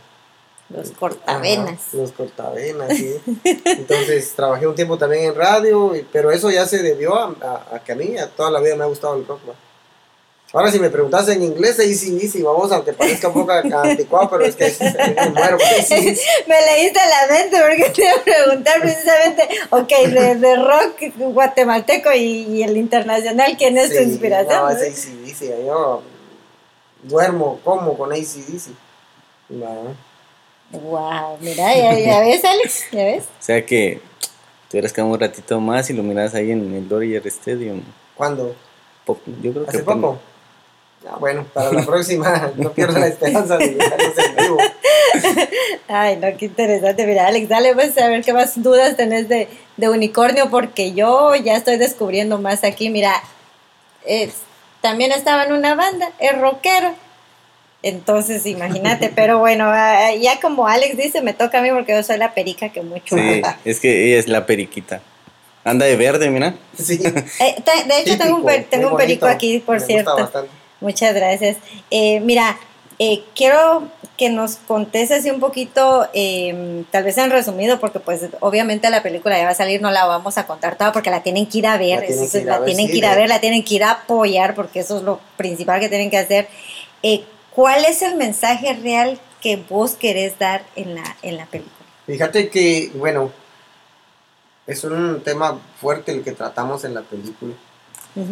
Los 0.69 0.89
Ajá, 0.89 0.99
cortavenas. 0.99 1.79
los 1.93 2.11
cortavenas, 2.11 2.89
sí. 2.97 3.15
Entonces 3.65 4.33
trabajé 4.35 4.65
un 4.65 4.75
tiempo 4.75 4.97
también 4.97 5.25
en 5.25 5.35
radio, 5.35 5.93
pero 6.11 6.31
eso 6.31 6.49
ya 6.49 6.65
se 6.65 6.81
debió 6.81 7.13
a, 7.15 7.35
a- 7.41 7.75
a 7.75 7.79
que 7.83 7.91
a 7.91 7.95
mí 7.95 8.17
a 8.17 8.27
toda 8.29 8.49
la 8.49 8.59
vida 8.59 8.75
me 8.75 8.83
ha 8.83 8.87
gustado 8.87 9.15
el 9.15 9.27
rock. 9.27 9.41
Ahora 10.53 10.71
si 10.71 10.79
me 10.79 10.89
preguntas 10.89 11.27
en 11.27 11.43
inglés, 11.43 11.77
ahí 11.79 11.93
sí, 11.93 12.17
sí, 12.29 12.41
vamos, 12.41 12.71
aunque 12.71 12.93
parezca 12.93 13.27
un 13.27 13.33
poco 13.33 13.51
anticuado, 13.81 14.29
pero 14.29 14.45
es 14.45 14.55
que 14.55 14.73
me 14.79 15.29
muero. 15.31 15.57
Me 16.47 16.61
leíste 16.65 16.99
la 17.09 17.27
mente 17.35 17.57
porque 17.61 17.89
te 17.93 18.01
iba 18.03 18.13
a 18.13 18.23
preguntar 18.23 18.79
precisamente, 18.81 19.49
ok, 19.69 19.89
de, 20.09 20.35
de 20.35 20.55
rock 20.55 21.13
guatemalteco 21.17 22.11
y, 22.13 22.23
y 22.43 22.63
el 22.63 22.77
internacional, 22.77 23.55
¿quién 23.57 23.77
es 23.77 23.93
tu 23.95 24.01
inspiración? 24.01 24.61
No, 24.61 24.69
es 24.69 24.81
ACDC. 25.07 25.65
Yo 25.65 26.01
duermo, 27.03 27.59
como 27.63 27.97
con 27.97 28.13
ACDC. 28.13 28.69
No. 29.49 30.04
Wow, 30.81 31.37
mira, 31.41 31.75
ya, 31.75 31.97
ya 31.99 32.19
ves, 32.21 32.43
Alex, 32.45 32.85
ya 32.91 33.03
ves. 33.03 33.23
O 33.23 33.43
sea 33.43 33.65
que 33.65 33.99
tú 34.69 34.77
eres 34.77 34.91
quedado 34.93 35.11
un 35.11 35.19
ratito 35.19 35.59
más 35.59 35.89
y 35.89 35.93
lo 35.93 36.03
miras 36.03 36.33
ahí 36.35 36.51
en 36.51 36.73
el 36.75 36.87
Dodger 36.87 37.25
Stadium. 37.27 37.81
¿Cuándo? 38.15 38.55
Po- 39.05 39.19
Yo 39.41 39.51
creo 39.51 39.63
que 39.65 39.69
¿Hace 39.69 39.83
poco? 39.83 40.19
Ah, 41.07 41.17
bueno, 41.19 41.45
para 41.53 41.71
la 41.71 41.83
próxima 41.85 42.51
no 42.57 42.71
pierdo 42.71 42.97
la 42.97 43.07
esperanza 43.07 43.57
de 43.57 43.75
verlos 43.75 44.17
en 44.17 44.35
vivo. 44.35 44.57
Ay, 45.87 46.17
no, 46.17 46.35
qué 46.37 46.45
interesante. 46.45 47.05
Mira, 47.05 47.27
Alex, 47.27 47.47
dale 47.47 47.73
pues 47.75 47.95
a 47.99 48.07
ver 48.09 48.23
qué 48.23 48.33
más 48.33 48.61
dudas 48.61 48.97
tenés 48.97 49.29
de, 49.29 49.47
de 49.77 49.89
unicornio, 49.89 50.49
porque 50.49 50.93
yo 50.93 51.35
ya 51.35 51.55
estoy 51.57 51.77
descubriendo 51.77 52.39
más 52.39 52.63
aquí. 52.63 52.89
Mira, 52.89 53.21
es- 54.05 54.41
también 54.81 55.11
estaba 55.11 55.43
en 55.43 55.53
una 55.53 55.75
banda, 55.75 56.09
es 56.19 56.39
rockero. 56.39 56.93
Entonces, 57.87 58.45
imagínate, 58.47 59.11
pero 59.15 59.37
bueno, 59.37 59.65
ah, 59.67 60.11
ya 60.19 60.39
como 60.41 60.67
Alex 60.67 60.97
dice, 60.97 61.21
me 61.21 61.33
toca 61.33 61.59
a 61.59 61.61
mí 61.61 61.69
porque 61.69 61.91
yo 61.93 62.01
soy 62.01 62.17
la 62.17 62.33
perica 62.33 62.69
que 62.69 62.81
mucho. 62.81 63.15
Sí, 63.15 63.41
es 63.63 63.79
que 63.79 64.07
ella 64.07 64.19
es 64.19 64.27
la 64.27 64.47
periquita. 64.47 65.01
Anda 65.63 65.85
de 65.85 65.95
verde, 65.95 66.29
mira. 66.31 66.55
Sí. 66.77 66.99
Eh, 67.39 67.55
de 67.87 67.99
hecho, 67.99 68.17
tengo 68.17 68.37
un, 68.37 68.43
per- 68.43 68.55
Típico, 68.63 68.69
tengo 68.71 68.83
muy 68.89 68.91
un 68.93 68.97
perico 68.97 69.27
aquí, 69.27 69.59
por 69.59 69.75
Me 69.75 69.79
gusta 69.81 69.93
cierto. 69.93 70.15
bastante. 70.15 70.49
Muchas 70.81 71.13
gracias. 71.13 71.57
Eh, 71.91 72.19
mira, 72.21 72.57
eh, 72.97 73.23
quiero 73.35 73.87
que 74.17 74.29
nos 74.29 74.55
contes 74.55 75.11
así 75.11 75.29
un 75.29 75.39
poquito, 75.39 76.07
eh, 76.15 76.83
tal 76.89 77.03
vez 77.03 77.17
en 77.19 77.29
resumido, 77.29 77.79
porque 77.79 77.99
pues 77.99 78.21
obviamente 78.39 78.89
la 78.89 79.03
película 79.03 79.37
ya 79.37 79.43
va 79.45 79.51
a 79.51 79.55
salir, 79.55 79.79
no 79.79 79.91
la 79.91 80.05
vamos 80.05 80.39
a 80.39 80.47
contar 80.47 80.75
toda 80.75 80.91
porque 80.91 81.11
la 81.11 81.21
tienen 81.21 81.45
que 81.45 81.59
ir 81.59 81.67
a 81.67 81.77
ver, 81.77 81.99
La 81.99 82.05
tienen 82.07 82.23
eso 82.23 82.31
que 82.31 82.37
ir 82.39 82.49
a 82.49 82.53
la 82.53 82.59
ver, 82.59 82.65
tienen 82.65 82.85
sí, 82.87 82.91
que 82.93 82.97
ir 82.97 83.05
a 83.05 83.11
de- 83.11 83.15
ver, 83.17 83.29
la 83.29 83.39
tienen 83.41 83.63
que 83.63 83.75
ir 83.75 83.83
a 83.83 83.91
apoyar 83.91 84.55
porque 84.55 84.79
eso 84.79 84.97
es 84.97 85.03
lo 85.03 85.19
principal 85.37 85.79
que 85.79 85.89
tienen 85.89 86.09
que 86.09 86.17
hacer. 86.17 86.47
Eh, 87.03 87.23
¿Cuál 87.55 87.85
es 87.85 88.01
el 88.01 88.15
mensaje 88.15 88.73
real 88.73 89.19
que 89.41 89.55
vos 89.57 89.91
querés 89.95 90.37
dar 90.37 90.65
en 90.75 90.95
la, 90.95 91.15
en 91.21 91.37
la 91.37 91.45
película? 91.45 91.73
Fíjate 92.05 92.49
que, 92.49 92.91
bueno, 92.95 93.31
es 94.67 94.83
un 94.83 95.21
tema 95.23 95.59
fuerte 95.79 96.11
el 96.11 96.23
que 96.23 96.31
tratamos 96.33 96.83
en 96.83 96.93
la 96.93 97.01
película. 97.01 97.53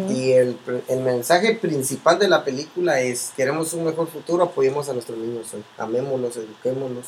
Y 0.10 0.32
el, 0.32 0.58
el 0.88 1.00
mensaje 1.02 1.56
principal 1.56 2.18
de 2.18 2.30
la 2.30 2.46
película 2.46 3.02
es, 3.02 3.34
queremos 3.36 3.74
un 3.74 3.84
mejor 3.84 4.08
futuro, 4.08 4.44
apoyemos 4.44 4.88
a 4.88 4.94
nuestros 4.94 5.18
niños 5.18 5.54
hoy. 5.54 5.62
Amémoslos, 5.78 6.38
eduquémoslos, 6.38 7.06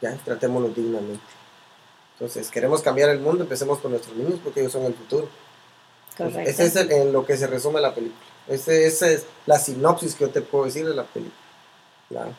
ya, 0.00 0.16
tratémoslos 0.24 0.74
dignamente. 0.74 1.20
Entonces, 2.14 2.48
queremos 2.50 2.80
cambiar 2.80 3.10
el 3.10 3.20
mundo, 3.20 3.42
empecemos 3.42 3.78
por 3.80 3.90
nuestros 3.90 4.16
niños 4.16 4.40
porque 4.42 4.60
ellos 4.60 4.72
son 4.72 4.84
el 4.84 4.94
futuro. 4.94 5.28
Correcto. 6.16 6.40
Ese 6.50 6.64
es 6.66 6.76
el- 6.76 6.90
en 6.92 7.12
lo 7.12 7.26
que 7.26 7.36
se 7.36 7.46
resume 7.48 7.80
la 7.82 7.94
película. 7.94 8.24
Ese- 8.48 8.86
Esa 8.86 9.10
es 9.10 9.26
la 9.46 9.58
sinopsis 9.58 10.14
que 10.14 10.24
yo 10.24 10.30
te 10.30 10.40
puedo 10.42 10.64
decir 10.66 10.86
de 10.86 10.94
la 10.94 11.04
película. 11.04 11.36
Claro. 12.08 12.34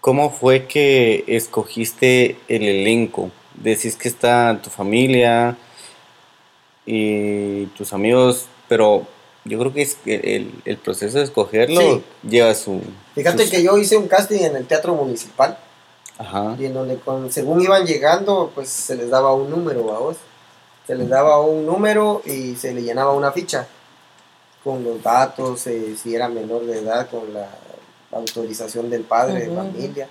¿Cómo 0.00 0.30
fue 0.30 0.66
que 0.66 1.24
escogiste 1.26 2.36
el 2.48 2.62
elenco? 2.62 3.30
Decís 3.54 3.96
que 3.96 4.08
está 4.08 4.60
tu 4.62 4.68
familia 4.70 5.56
y 6.86 7.66
tus 7.66 7.92
amigos, 7.92 8.46
pero 8.68 9.06
yo 9.44 9.58
creo 9.58 9.72
que 9.72 9.82
es 9.82 9.94
que 9.96 10.14
el, 10.36 10.52
el 10.64 10.76
proceso 10.76 11.18
de 11.18 11.24
escogerlo 11.24 11.80
Sí. 11.80 12.02
lleva 12.28 12.54
su... 12.54 12.80
Fíjate 13.14 13.42
sus- 13.44 13.50
que 13.50 13.62
yo 13.62 13.76
hice 13.78 13.96
un 13.96 14.08
casting 14.08 14.40
en 14.40 14.56
el 14.56 14.66
Teatro 14.66 14.94
Municipal 14.94 15.58
Ajá. 16.18 16.56
y 16.58 16.66
en 16.66 16.74
donde 16.74 16.96
con, 16.96 17.30
según 17.32 17.60
iban 17.62 17.86
llegando, 17.86 18.52
pues 18.54 18.68
se 18.68 18.96
les 18.96 19.10
daba 19.10 19.32
un 19.34 19.50
número 19.50 19.94
a 19.94 19.98
vos. 19.98 20.16
Se 20.86 20.94
les 20.94 21.08
daba 21.08 21.40
un 21.40 21.64
número 21.64 22.20
y 22.26 22.56
se 22.56 22.74
le 22.74 22.82
llenaba 22.82 23.12
una 23.12 23.32
ficha 23.32 23.66
con 24.64 24.82
los 24.82 25.02
datos, 25.02 25.66
eh, 25.66 25.94
si 26.02 26.14
era 26.14 26.28
menor 26.28 26.64
de 26.66 26.78
edad, 26.78 27.08
con 27.10 27.32
la 27.34 27.48
autorización 28.12 28.88
del 28.90 29.02
padre 29.02 29.40
de 29.40 29.54
familia. 29.54 30.08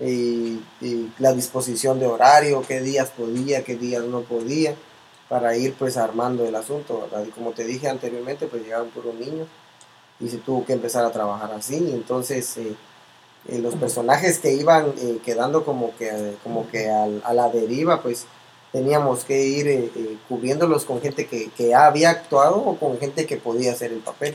Y, 0.00 0.60
y 0.80 1.12
la 1.18 1.32
disposición 1.32 2.00
de 2.00 2.06
horario, 2.06 2.62
qué 2.66 2.80
días 2.80 3.10
podía, 3.10 3.62
qué 3.62 3.76
días 3.76 4.02
no 4.04 4.22
podía, 4.22 4.74
para 5.28 5.56
ir 5.56 5.74
pues 5.74 5.96
armando 5.96 6.44
el 6.46 6.54
asunto, 6.54 7.02
¿verdad? 7.02 7.24
Y 7.26 7.30
como 7.30 7.52
te 7.52 7.64
dije 7.64 7.88
anteriormente, 7.88 8.46
pues 8.46 8.62
llegaron 8.62 8.88
puros 8.90 9.14
niños 9.14 9.46
y 10.20 10.28
se 10.28 10.38
tuvo 10.38 10.64
que 10.64 10.72
empezar 10.72 11.04
a 11.04 11.12
trabajar 11.12 11.52
así. 11.52 11.76
Y 11.76 11.92
entonces 11.92 12.56
eh, 12.58 12.74
eh, 13.48 13.58
los 13.58 13.74
personajes 13.76 14.38
que 14.38 14.52
iban 14.52 14.92
eh, 14.98 15.18
quedando 15.24 15.64
como 15.64 15.96
que, 15.96 16.36
como 16.42 16.68
que 16.70 16.90
al- 16.90 17.22
a 17.24 17.32
la 17.34 17.48
deriva, 17.48 18.02
pues 18.02 18.26
teníamos 18.72 19.24
que 19.24 19.44
ir 19.44 19.68
eh, 19.68 19.90
eh, 19.94 20.16
cubriéndolos 20.28 20.84
con 20.86 21.00
gente 21.00 21.26
que, 21.26 21.50
que 21.50 21.68
ya 21.68 21.86
había 21.86 22.10
actuado 22.10 22.56
o 22.56 22.78
con 22.78 22.98
gente 22.98 23.26
que 23.26 23.36
podía 23.36 23.72
hacer 23.72 23.92
el 23.92 24.00
papel. 24.00 24.34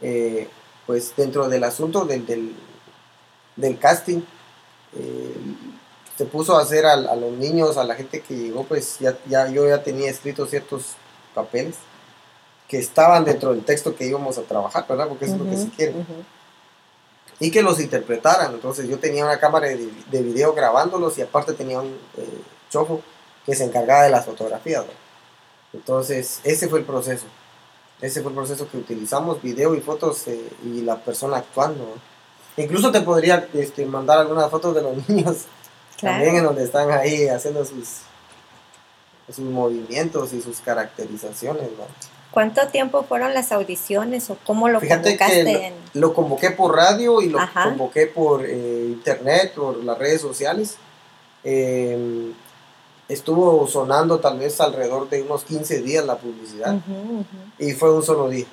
Eh, 0.00 0.48
pues 0.86 1.12
dentro 1.14 1.48
del 1.48 1.62
asunto 1.64 2.06
del, 2.06 2.24
del, 2.24 2.54
del 3.56 3.78
casting, 3.78 4.22
eh, 4.96 5.36
se 6.16 6.24
puso 6.24 6.56
a 6.56 6.62
hacer 6.62 6.86
a, 6.86 6.94
a 6.94 7.14
los 7.14 7.32
niños, 7.32 7.76
a 7.76 7.84
la 7.84 7.94
gente 7.94 8.20
que 8.20 8.34
llegó, 8.34 8.64
pues 8.64 8.98
ya, 8.98 9.18
ya 9.26 9.48
yo 9.48 9.68
ya 9.68 9.82
tenía 9.82 10.10
escritos 10.10 10.48
ciertos 10.48 10.94
papeles 11.34 11.76
que 12.68 12.78
estaban 12.78 13.24
dentro 13.24 13.52
del 13.52 13.64
texto 13.64 13.94
que 13.94 14.06
íbamos 14.06 14.38
a 14.38 14.42
trabajar, 14.42 14.86
¿verdad? 14.88 15.08
Porque 15.08 15.26
eso 15.26 15.34
es 15.34 15.40
lo 15.40 15.50
que 15.50 15.56
se 15.56 15.68
quiere. 15.68 15.94
Y 17.38 17.50
que 17.50 17.62
los 17.62 17.80
interpretaran. 17.80 18.54
Entonces 18.54 18.88
yo 18.88 18.98
tenía 18.98 19.24
una 19.24 19.38
cámara 19.38 19.68
de, 19.68 19.90
de 20.10 20.22
video 20.22 20.54
grabándolos 20.54 21.18
y 21.18 21.22
aparte 21.22 21.52
tenía 21.52 21.80
un 21.80 21.96
chofo 22.70 23.02
que 23.48 23.54
se 23.54 23.64
encargaba 23.64 24.02
de 24.02 24.10
las 24.10 24.26
fotografías. 24.26 24.82
¿verdad? 24.82 24.96
Entonces 25.72 26.40
ese 26.44 26.68
fue 26.68 26.80
el 26.80 26.84
proceso. 26.84 27.24
Ese 28.02 28.20
fue 28.20 28.30
el 28.30 28.36
proceso 28.36 28.68
que 28.70 28.76
utilizamos, 28.76 29.40
video 29.42 29.74
y 29.74 29.80
fotos 29.80 30.28
eh, 30.28 30.48
y 30.64 30.82
la 30.82 30.96
persona 30.96 31.38
actuando. 31.38 31.82
¿no? 31.84 32.62
Incluso 32.62 32.92
te 32.92 33.00
podría 33.00 33.48
este, 33.54 33.86
mandar 33.86 34.18
algunas 34.18 34.50
fotos 34.50 34.74
de 34.74 34.82
los 34.82 35.08
niños 35.08 35.46
también 35.98 36.28
en 36.28 36.34
Claro. 36.42 36.48
donde 36.48 36.64
están 36.64 36.90
ahí 36.92 37.26
haciendo 37.26 37.64
sus, 37.64 37.88
sus 39.28 39.38
movimientos 39.46 40.34
y 40.34 40.42
sus 40.42 40.60
caracterizaciones. 40.60 41.62
¿no? 41.78 41.84
¿Cuánto 42.30 42.68
tiempo 42.68 43.02
fueron 43.04 43.32
las 43.32 43.50
audiciones 43.50 44.28
o 44.28 44.36
cómo 44.46 44.68
lo 44.68 44.78
Fíjate 44.80 45.16
convocaste? 45.16 45.44
que 45.44 45.66
en- 45.68 45.74
lo, 45.94 46.08
lo 46.08 46.14
convoqué 46.14 46.50
por 46.50 46.76
radio 46.76 47.22
y 47.22 47.30
lo 47.30 47.40
Ajá. 47.40 47.64
convoqué 47.64 48.06
por 48.08 48.44
eh, 48.44 48.84
internet, 48.88 49.54
por 49.56 49.82
las 49.82 49.96
redes 49.98 50.20
sociales. 50.20 50.76
Eh, 51.42 52.30
estuvo 53.08 53.66
sonando 53.66 54.20
tal 54.20 54.38
vez 54.38 54.60
alrededor 54.60 55.08
de 55.08 55.22
unos 55.22 55.44
15 55.44 55.82
días 55.82 56.04
la 56.04 56.16
publicidad 56.16 56.76
y 57.58 57.72
fue 57.72 57.92
un 57.92 58.02
solo 58.02 58.28
día. 58.28 58.46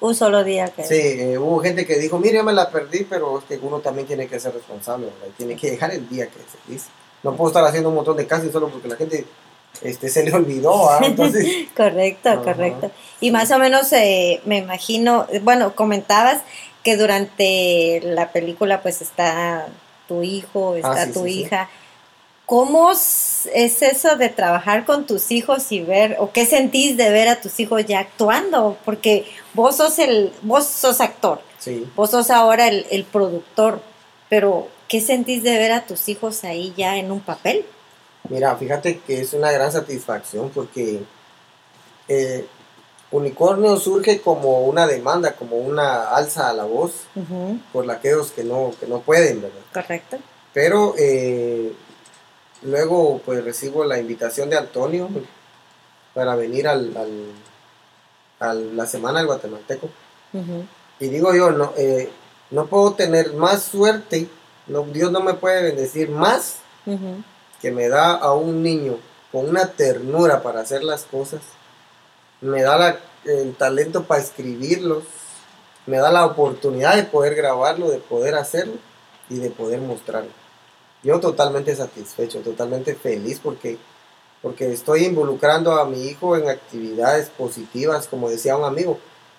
Un 0.00 0.14
solo 0.14 0.42
día 0.42 0.68
que... 0.68 0.82
Sí, 0.84 0.94
eh, 0.94 1.38
hubo 1.38 1.60
gente 1.60 1.86
que 1.86 1.98
dijo, 1.98 2.18
mire, 2.18 2.42
me 2.42 2.54
la 2.54 2.70
perdí, 2.70 3.04
pero 3.04 3.38
es 3.38 3.44
que 3.44 3.58
uno 3.62 3.80
también 3.80 4.06
tiene 4.06 4.26
que 4.26 4.40
ser 4.40 4.54
responsable, 4.54 5.06
¿verdad? 5.06 5.34
Tiene 5.36 5.56
que 5.56 5.72
dejar 5.72 5.90
el 5.92 6.08
día 6.08 6.26
que 6.26 6.38
se 6.38 6.72
dice. 6.72 6.88
No 7.22 7.36
puedo 7.36 7.50
estar 7.50 7.64
haciendo 7.64 7.90
un 7.90 7.96
montón 7.96 8.16
de 8.16 8.26
casi 8.26 8.50
solo 8.50 8.68
porque 8.68 8.88
la 8.88 8.96
gente 8.96 9.26
este, 9.82 10.08
se 10.08 10.24
le 10.24 10.32
olvidó, 10.32 10.90
¿ah? 10.90 11.00
Entonces, 11.04 11.46
Correcto, 11.76 12.42
correcto. 12.42 12.90
Y 13.20 13.30
más 13.30 13.50
o 13.50 13.58
menos 13.58 13.92
eh, 13.92 14.40
me 14.46 14.58
imagino, 14.58 15.26
bueno, 15.42 15.74
comentabas 15.74 16.42
que 16.82 16.96
durante 16.96 18.00
la 18.02 18.32
película 18.32 18.80
pues 18.80 19.02
está 19.02 19.68
tu 20.08 20.22
hijo, 20.22 20.76
está 20.76 21.02
Ah, 21.02 21.06
sí, 21.06 21.12
tu 21.12 21.24
sí, 21.24 21.44
sí. 21.44 21.50
¿Cómo 22.50 22.90
es 22.90 23.48
eso 23.54 24.16
de 24.16 24.28
trabajar 24.28 24.84
con 24.84 25.06
tus 25.06 25.30
hijos 25.30 25.70
y 25.70 25.82
ver, 25.82 26.16
o 26.18 26.32
qué 26.32 26.44
sentís 26.44 26.96
de 26.96 27.08
ver 27.08 27.28
a 27.28 27.40
tus 27.40 27.60
hijos 27.60 27.86
ya 27.86 28.00
actuando? 28.00 28.76
Porque 28.84 29.24
vos 29.54 29.76
sos 29.76 30.00
el, 30.00 30.32
vos 30.42 30.66
sos 30.66 31.00
actor, 31.00 31.40
sí. 31.60 31.88
vos 31.94 32.10
sos 32.10 32.28
ahora 32.28 32.66
el, 32.66 32.88
el 32.90 33.04
productor, 33.04 33.80
pero 34.28 34.66
¿qué 34.88 35.00
sentís 35.00 35.44
de 35.44 35.56
ver 35.58 35.70
a 35.70 35.86
tus 35.86 36.08
hijos 36.08 36.42
ahí 36.42 36.74
ya 36.76 36.96
en 36.96 37.12
un 37.12 37.20
papel? 37.20 37.64
Mira, 38.28 38.56
fíjate 38.56 38.98
que 38.98 39.20
es 39.20 39.32
una 39.32 39.52
gran 39.52 39.70
satisfacción 39.70 40.50
porque 40.50 41.04
eh, 42.08 42.48
Unicornio 43.12 43.76
surge 43.76 44.20
como 44.20 44.62
una 44.62 44.88
demanda, 44.88 45.34
como 45.36 45.54
una 45.54 46.10
alza 46.16 46.50
a 46.50 46.52
la 46.52 46.64
voz 46.64 47.06
Ujú, 47.14 47.60
por 47.72 47.88
aquellos 47.88 48.32
que 48.32 48.42
no, 48.42 48.72
que 48.80 48.88
no 48.88 49.02
pueden, 49.02 49.40
¿verdad? 49.40 49.60
Correcto. 49.72 50.18
Pero 50.52 50.96
eh, 50.98 51.72
luego 52.62 53.20
pues 53.24 53.42
recibo 53.44 53.84
la 53.84 53.98
invitación 53.98 54.50
de 54.50 54.58
Antonio 54.58 55.08
para 56.14 56.34
venir 56.36 56.66
al, 56.68 56.94
al- 56.96 57.32
a 58.40 58.54
la 58.54 58.86
Semana 58.86 59.18
del 59.18 59.26
Guatemalteco. 59.26 59.88
Y 61.00 61.08
digo 61.08 61.34
yo, 61.34 61.50
no, 61.50 61.72
eh, 61.76 62.10
no 62.50 62.66
puedo 62.66 62.92
tener 62.94 63.32
más 63.34 63.62
suerte, 63.62 64.28
no, 64.66 64.82
Dios 64.82 65.10
no 65.12 65.20
me 65.20 65.34
puede 65.34 65.62
bendecir 65.62 66.10
más 66.10 66.56
que 67.60 67.70
me 67.70 67.88
da 67.88 68.12
a 68.14 68.32
un 68.34 68.62
niño 68.62 68.96
con 69.32 69.48
una 69.48 69.66
ternura 69.68 70.42
para 70.42 70.60
hacer 70.60 70.82
las 70.82 71.02
cosas, 71.04 71.40
me 72.40 72.62
da 72.62 72.76
la- 72.78 72.98
el 73.24 73.54
talento 73.54 74.04
para 74.04 74.20
escribirlos, 74.22 75.04
me 75.86 75.98
da 75.98 76.10
la 76.10 76.24
oportunidad 76.26 76.96
de 76.96 77.02
poder 77.04 77.34
grabarlo, 77.34 77.90
de 77.90 77.98
poder 77.98 78.34
hacerlo 78.34 78.74
y 79.28 79.36
de 79.36 79.50
poder 79.50 79.80
mostrarlo. 79.80 80.30
Yo 81.02 81.18
totalmente 81.20 81.74
satisfecho, 81.74 82.40
totalmente 82.40 82.94
feliz 82.94 83.40
porque, 83.42 83.78
porque 84.42 84.72
estoy 84.72 85.04
involucrando 85.04 85.72
a 85.72 85.86
mi 85.86 86.06
hijo 86.06 86.36
en 86.36 86.48
actividades 86.48 87.30
positivas, 87.30 88.06
como 88.06 88.28
decía 88.28 88.56
un 88.56 88.64
amigo. 88.64 88.98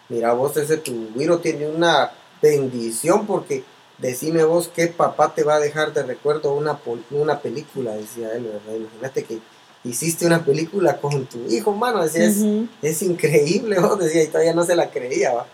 Mira, 0.10 0.34
vos 0.34 0.58
ese 0.58 0.78
tu 0.78 1.10
güiro 1.14 1.40
tiene 1.40 1.68
una 1.68 2.12
bendición 2.42 3.28
porque 3.28 3.64
decime 4.00 4.44
vos 4.44 4.70
qué 4.74 4.88
papá 4.88 5.34
te 5.34 5.44
va 5.44 5.56
a 5.56 5.60
dejar 5.60 5.94
de 5.94 6.04
recuerdo 6.04 6.54
una, 6.54 6.80
una 7.12 7.40
película, 7.40 7.94
decía 7.94 8.34
él, 8.34 8.44
¿verdad? 8.46 8.76
Imagínate 8.76 9.24
que 9.24 9.40
hiciste 9.84 10.26
una 10.26 10.44
película 10.44 10.98
con 10.98 11.26
tu 11.26 11.46
hijo, 11.50 11.72
mano, 11.74 12.04
decía, 12.04 12.26
es, 12.26 12.44
es 12.82 13.02
increíble, 13.04 13.80
vos 13.80 14.00
decía, 14.00 14.24
y 14.24 14.28
todavía 14.28 14.54
no 14.54 14.66
se 14.66 14.76
la 14.76 14.90
creía, 14.90 15.34
¿va? 15.34 15.46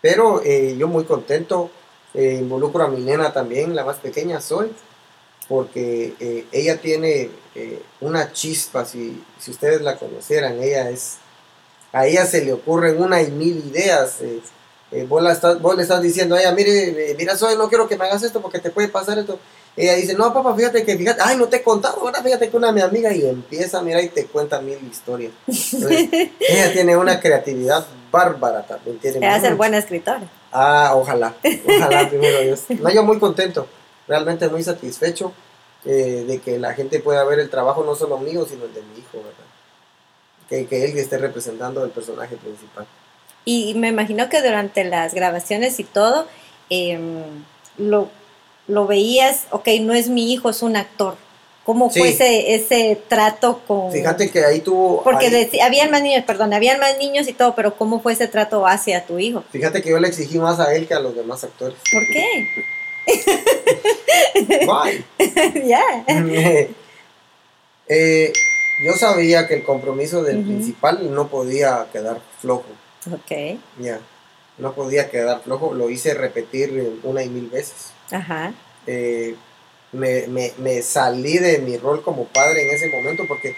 Pero 0.00 0.42
eh, 0.44 0.76
yo 0.76 0.86
muy 0.88 1.04
contento, 1.04 1.70
eh, 2.12 2.38
involucro 2.40 2.84
a 2.84 2.88
mi 2.88 3.00
nena 3.00 3.32
también, 3.32 3.74
la 3.74 3.84
más 3.84 3.96
pequeña 3.96 4.40
soy, 4.40 4.70
porque 5.48 6.14
eh, 6.20 6.46
ella 6.52 6.78
tiene 6.80 7.30
eh, 7.54 7.82
una 8.00 8.32
chispa, 8.32 8.84
si, 8.84 9.22
si 9.38 9.50
ustedes 9.50 9.80
la 9.82 9.96
conocieran, 9.96 10.62
ella 10.62 10.90
es, 10.90 11.16
a 11.92 12.06
ella 12.06 12.26
se 12.26 12.44
le 12.44 12.52
ocurren 12.52 13.00
una 13.00 13.22
y 13.22 13.30
mil 13.30 13.58
ideas. 13.70 14.16
eh, 14.20 14.40
vos, 15.08 15.22
la 15.22 15.32
estás- 15.32 15.60
vos 15.60 15.76
le 15.76 15.82
estás 15.82 16.00
diciendo 16.02 16.34
a 16.36 16.40
ella, 16.40 16.52
mire, 16.52 17.14
mira, 17.18 17.36
soy, 17.36 17.56
no 17.56 17.68
quiero 17.68 17.88
que 17.88 17.96
me 17.96 18.04
hagas 18.04 18.22
esto 18.22 18.40
porque 18.40 18.58
te 18.60 18.70
puede 18.70 18.88
pasar 18.88 19.18
esto. 19.18 19.38
Ella 19.76 19.94
dice, 19.94 20.14
no, 20.14 20.32
papá, 20.32 20.54
fíjate 20.54 20.84
que, 20.84 20.96
fíjate, 20.96 21.20
ay, 21.24 21.36
no 21.36 21.48
te 21.48 21.56
he 21.56 21.62
contado, 21.64 21.98
ahora 22.00 22.22
fíjate 22.22 22.48
que 22.48 22.56
una 22.56 22.70
mi 22.70 22.80
amiga 22.80 23.12
y 23.12 23.26
empieza, 23.26 23.82
mira, 23.82 24.00
y 24.00 24.08
te 24.08 24.26
cuenta 24.26 24.60
mil 24.60 24.78
historias. 24.88 25.32
Entonces, 25.48 26.08
ella 26.48 26.72
tiene 26.72 26.96
una 26.96 27.18
creatividad 27.18 27.84
bárbara 28.12 28.64
también. 28.64 28.98
Tiene 29.00 29.18
Te 29.18 29.26
va 29.26 29.34
a 29.34 29.40
ser 29.40 29.56
buena 29.56 29.78
escritora. 29.78 30.22
Ah, 30.52 30.92
ojalá, 30.94 31.34
ojalá, 31.66 32.08
primero 32.08 32.40
Dios. 32.42 32.60
No, 32.68 32.88
yo 32.88 33.02
muy 33.02 33.18
contento, 33.18 33.66
realmente 34.08 34.48
muy 34.48 34.62
satisfecho 34.62 35.32
eh, 35.84 36.24
de 36.26 36.40
que 36.40 36.58
la 36.58 36.74
gente 36.74 37.00
pueda 37.00 37.24
ver 37.24 37.38
el 37.40 37.50
trabajo 37.50 37.84
no 37.84 37.94
solo 37.94 38.18
mío, 38.18 38.46
sino 38.48 38.64
el 38.64 38.74
de 38.74 38.82
mi 38.82 38.98
hijo, 38.98 39.18
¿verdad? 39.18 39.44
Que, 40.48 40.66
que 40.66 40.84
él 40.84 40.98
esté 40.98 41.18
representando 41.18 41.84
el 41.84 41.90
personaje 41.90 42.36
principal. 42.36 42.86
Y 43.44 43.74
me 43.74 43.88
imagino 43.88 44.28
que 44.28 44.40
durante 44.42 44.84
las 44.84 45.12
grabaciones 45.14 45.78
y 45.80 45.84
todo, 45.84 46.26
em, 46.70 47.22
lo, 47.78 48.08
lo 48.68 48.86
veías, 48.86 49.44
ok, 49.50 49.68
no 49.82 49.92
es 49.94 50.08
mi 50.08 50.32
hijo, 50.32 50.48
es 50.50 50.62
un 50.62 50.76
actor. 50.76 51.16
¿Cómo 51.64 51.90
Sí. 51.90 51.98
fue 51.98 52.08
ese, 52.10 52.54
ese 52.54 53.00
trato 53.08 53.60
con...? 53.66 53.90
Fíjate 53.90 54.30
que 54.30 54.44
ahí 54.44 54.60
tuvo... 54.60 55.02
Porque 55.02 55.26
ahí- 55.28 55.32
deci- 55.50 55.62
habían 55.62 55.90
más 55.90 56.02
niños, 56.02 56.24
perdón, 56.26 56.52
habían 56.52 56.78
más 56.78 56.98
niños 56.98 57.26
y 57.26 57.32
todo, 57.32 57.54
pero 57.54 57.74
¿cómo 57.76 58.00
fue 58.00 58.12
ese 58.12 58.28
trato 58.28 58.66
hacia 58.66 59.06
tu 59.06 59.18
hijo? 59.18 59.42
Fíjate 59.50 59.80
que 59.80 59.88
yo 59.90 59.98
le 59.98 60.08
exigí 60.08 60.38
más 60.38 60.60
a 60.60 60.74
él 60.74 60.86
que 60.86 60.92
a 60.94 61.00
los 61.00 61.14
demás 61.16 61.42
actores. 61.42 61.78
¿Por 61.90 62.02
qué? 62.12 62.46
Bye. 64.66 65.04
ya. 65.66 65.82
Eh, 67.86 68.32
yo 68.82 68.92
sabía 68.94 69.46
que 69.46 69.54
el 69.56 69.62
compromiso 69.62 70.22
del 70.22 70.42
principal 70.42 71.14
no 71.14 71.28
podía 71.28 71.86
quedar 71.92 72.18
flojo. 72.40 72.64
Ok, 73.12 73.58
Ya, 73.78 74.00
no 74.56 74.72
podía 74.72 75.10
quedar 75.10 75.42
flojo. 75.42 75.74
Lo 75.74 75.90
hice 75.90 76.14
repetir 76.14 76.98
una 77.02 77.22
y 77.22 77.28
mil 77.28 77.48
veces. 77.50 77.90
ajá. 78.10 78.54
Eh, 78.86 79.34
me, 79.92 80.26
me- 80.28 80.52
me 80.58 80.80
salí 80.82 81.36
de 81.38 81.58
mi 81.58 81.76
rol 81.76 82.02
como 82.02 82.24
padre 82.24 82.62
en 82.66 82.74
ese 82.74 82.88
momento 82.88 83.24
porque, 83.28 83.54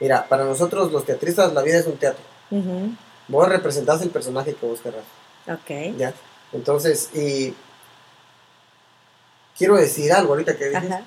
mira, 0.00 0.24
para 0.28 0.44
nosotros 0.44 0.90
los 0.92 1.04
teatristas 1.04 1.52
la 1.52 1.62
vida 1.62 1.78
es 1.78 1.86
un 1.86 1.96
teatro. 1.96 2.22
ujú, 2.52 2.94
Vos 3.28 3.48
representás 3.48 4.02
el 4.02 4.10
personaje 4.10 4.54
que 4.54 4.66
vos 4.66 4.80
querrás. 4.80 5.04
Ok, 5.48 5.96
¿ya? 5.98 6.14
Entonces, 6.52 7.10
y 7.14 7.54
quiero 9.56 9.76
decir 9.76 10.12
algo 10.12 10.32
ahorita 10.32 10.56
que 10.56 10.66
dices. 10.68 10.84
ajá. 10.90 11.02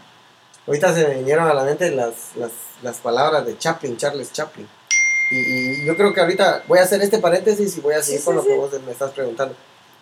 Ahorita 0.65 0.93
se 0.93 1.07
me 1.07 1.15
vinieron 1.15 1.47
a 1.47 1.53
la 1.53 1.63
mente 1.63 1.89
las, 1.91 2.35
las, 2.35 2.51
las 2.83 2.97
palabras 2.97 3.45
de 3.45 3.57
Chaplin, 3.57 3.95
Charles 3.95 4.33
Chaplin. 4.33 4.67
Y, 5.31 5.35
y 5.81 5.85
yo 5.85 5.95
creo 5.95 6.13
que 6.13 6.19
ahorita 6.21 6.63
voy 6.67 6.79
a 6.79 6.83
hacer 6.83 7.01
este 7.01 7.19
paréntesis 7.19 7.77
y 7.77 7.81
voy 7.81 7.93
a 7.93 8.01
seguir 8.03 8.19
Sí, 8.19 8.25
con 8.25 8.33
sí, 8.35 8.37
lo 8.41 8.45
que 8.45 8.55
vos 8.57 8.81
me 8.85 8.91
estás 8.91 9.11
preguntando. 9.11 9.55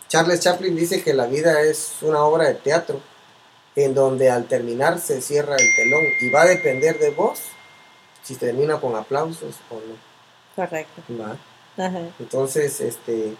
Charles 0.07 0.39
Chaplin 0.39 0.75
dice 0.75 1.03
que 1.03 1.13
la 1.13 1.27
vida 1.27 1.61
es 1.61 1.93
una 2.01 2.23
obra 2.23 2.45
de 2.47 2.55
teatro 2.55 2.99
en 3.75 3.93
donde 3.93 4.29
al 4.31 4.45
terminar 4.45 4.99
se 4.99 5.21
cierra 5.21 5.55
el 5.55 5.75
telón 5.75 6.03
y 6.21 6.29
va 6.29 6.43
a 6.43 6.45
depender 6.45 6.97
de 6.99 7.09
vos 7.11 7.39
si 8.23 8.35
termina 8.35 8.79
con 8.79 8.95
aplausos 8.95 9.55
o 9.69 9.75
no. 9.75 9.97
Correcto. 10.55 11.01
¿va? 11.19 11.37
Ajá. 11.85 11.99
Entonces, 12.19 12.79
este, 12.81 13.35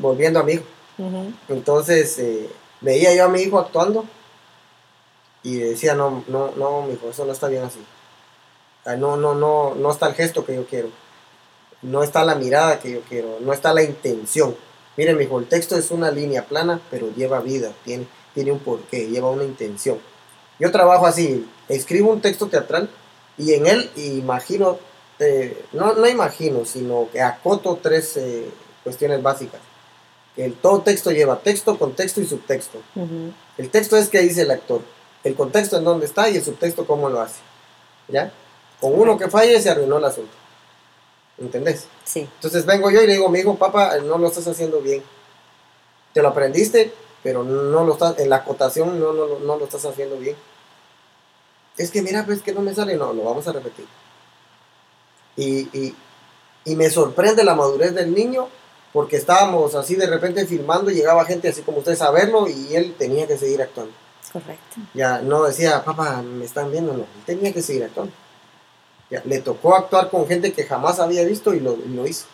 volviendo 0.00 0.40
a 0.40 0.42
mi 0.42 0.52
hijo, 0.54 0.64
entonces 1.48 2.18
eh, 2.18 2.48
veía 2.80 3.14
yo 3.14 3.24
a 3.24 3.28
mi 3.28 3.40
hijo 3.40 3.58
actuando 3.58 4.04
y 5.42 5.56
decía, 5.56 5.94
no, 5.94 6.24
no, 6.28 6.52
no, 6.56 6.82
mi 6.82 6.94
hijo, 6.94 7.10
eso 7.10 7.24
no 7.24 7.32
está 7.32 7.48
bien 7.48 7.64
así. 7.64 7.80
No, 8.98 9.16
no, 9.16 9.34
no, 9.34 9.74
no 9.74 9.90
está 9.90 10.08
el 10.08 10.14
gesto 10.14 10.44
que 10.44 10.54
yo 10.54 10.66
quiero. 10.66 10.88
No 11.82 12.02
está 12.02 12.24
la 12.24 12.34
mirada 12.34 12.80
que 12.80 12.92
yo 12.92 13.00
quiero. 13.08 13.38
No 13.40 13.52
está 13.52 13.72
la 13.72 13.82
intención. 13.82 14.56
Miren, 14.96 15.16
mi 15.16 15.24
hijo, 15.24 15.38
el 15.38 15.46
texto 15.46 15.76
es 15.76 15.90
una 15.90 16.10
línea 16.10 16.44
plana, 16.44 16.80
pero 16.90 17.12
lleva 17.14 17.40
vida, 17.40 17.72
tiene, 17.84 18.06
tiene 18.34 18.52
un 18.52 18.58
porqué, 18.58 19.08
lleva 19.08 19.30
una 19.30 19.44
intención. 19.44 19.98
Yo 20.58 20.70
trabajo 20.70 21.06
así, 21.06 21.48
escribo 21.68 22.12
un 22.12 22.20
texto 22.20 22.46
teatral 22.48 22.90
y 23.38 23.54
en 23.54 23.66
él 23.66 23.90
imagino, 23.96 24.78
eh, 25.18 25.64
no, 25.72 25.94
no 25.94 26.06
imagino, 26.06 26.64
sino 26.64 27.08
que 27.10 27.22
acoto 27.22 27.78
tres 27.82 28.16
eh, 28.16 28.50
cuestiones 28.84 29.22
básicas. 29.22 29.60
El 30.36 30.54
todo 30.54 30.82
texto 30.82 31.10
lleva 31.10 31.40
texto, 31.40 31.78
contexto 31.78 32.20
y 32.20 32.26
subtexto. 32.26 32.78
Ujú. 32.94 33.32
El 33.58 33.70
texto 33.70 33.96
es 33.96 34.08
que 34.08 34.20
dice 34.20 34.42
el 34.42 34.50
actor, 34.50 34.82
el 35.24 35.34
contexto 35.34 35.76
en 35.76 35.84
dónde 35.84 36.06
está 36.06 36.28
y 36.28 36.36
el 36.36 36.44
subtexto 36.44 36.86
cómo 36.86 37.08
lo 37.08 37.20
hace. 37.20 37.40
¿Ya? 38.08 38.32
Con 38.80 38.98
uno 38.98 39.16
que 39.16 39.28
falle 39.28 39.60
se 39.60 39.70
arruinó 39.70 39.98
el 39.98 40.04
asunto. 40.04 40.32
¿Entendés? 41.38 41.86
Sí. 42.04 42.20
Entonces 42.20 42.66
vengo 42.66 42.90
yo 42.90 43.02
y 43.02 43.06
le 43.06 43.14
digo, 43.14 43.28
mi 43.28 43.40
hijo, 43.40 43.56
papá, 43.56 43.96
no 43.98 44.18
lo 44.18 44.28
estás 44.28 44.46
haciendo 44.46 44.80
bien. 44.80 45.02
Te 46.12 46.22
lo 46.22 46.28
aprendiste, 46.28 46.92
pero 47.22 47.42
no 47.42 47.84
lo 47.84 47.92
estás, 47.92 48.18
en 48.18 48.28
la 48.28 48.36
acotación 48.36 48.98
no, 48.98 49.12
no, 49.12 49.38
no 49.38 49.56
lo 49.56 49.64
estás 49.64 49.84
haciendo 49.84 50.16
bien. 50.16 50.36
Es 51.76 51.90
que 51.90 52.02
mira, 52.02 52.24
pues 52.26 52.42
que 52.42 52.52
no 52.52 52.60
me 52.60 52.74
sale, 52.74 52.96
no, 52.96 53.12
lo 53.12 53.24
vamos 53.24 53.46
a 53.48 53.52
repetir. 53.52 53.86
Y, 55.36 55.60
y, 55.76 55.96
y 56.64 56.76
me 56.76 56.90
sorprende 56.90 57.44
la 57.44 57.54
madurez 57.54 57.94
del 57.94 58.14
niño, 58.14 58.48
porque 58.92 59.16
estábamos 59.16 59.74
así 59.74 59.94
de 59.94 60.06
repente 60.06 60.46
filmando 60.46 60.90
y 60.90 60.94
llegaba 60.94 61.24
gente 61.24 61.48
así 61.48 61.62
como 61.62 61.78
ustedes 61.78 62.02
a 62.02 62.10
verlo 62.10 62.46
y 62.46 62.74
él 62.74 62.94
tenía 62.98 63.26
que 63.26 63.38
seguir 63.38 63.62
actuando. 63.62 63.94
Correcto. 64.32 64.76
Ya 64.94 65.18
no 65.20 65.44
decía, 65.44 65.84
papá, 65.84 66.22
me 66.22 66.44
están 66.44 66.70
viendo, 66.72 66.92
no, 66.94 67.04
tenía 67.26 67.52
que 67.52 67.60
seguir 67.62 67.84
actuando. 67.84 68.12
Ya, 69.10 69.22
le 69.26 69.40
tocó 69.40 69.74
actuar 69.76 70.08
con 70.08 70.26
gente 70.26 70.52
que 70.52 70.64
jamás 70.64 70.98
había 70.98 71.22
visto 71.24 71.52
y 71.52 71.60
lo, 71.60 71.74
y 71.74 71.88
lo 71.88 72.06
hizo. 72.06 72.24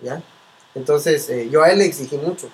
¿Ya? 0.00 0.22
Entonces, 0.74 1.28
eh, 1.30 1.48
yo 1.50 1.62
a 1.62 1.70
él 1.70 1.78
le 1.78 1.86
exigí 1.86 2.16
mucho. 2.16 2.48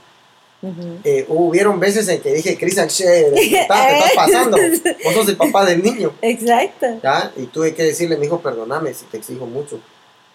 Eh, 1.05 1.27
hubieron 1.29 1.79
veces 1.79 2.09
en 2.09 2.23
que 2.23 2.33
dije, 2.33 2.57
Cristian, 2.57 2.89
che, 2.89 3.05
te 3.35 3.61
estás 3.61 4.13
pasando. 4.17 4.57
Vos 5.05 5.13
sos 5.15 5.29
el 5.29 5.37
papá 5.37 5.67
del 5.67 5.83
niño. 5.83 6.15
Exacto. 6.23 6.87
¿Ya? 7.03 7.31
Y 7.37 7.45
tuve 7.47 7.75
que 7.75 7.83
decirle, 7.83 8.17
mi 8.17 8.25
hijo, 8.25 8.41
perdóname 8.41 8.95
si 8.95 9.05
te 9.05 9.19
exijo 9.19 9.45
mucho, 9.45 9.79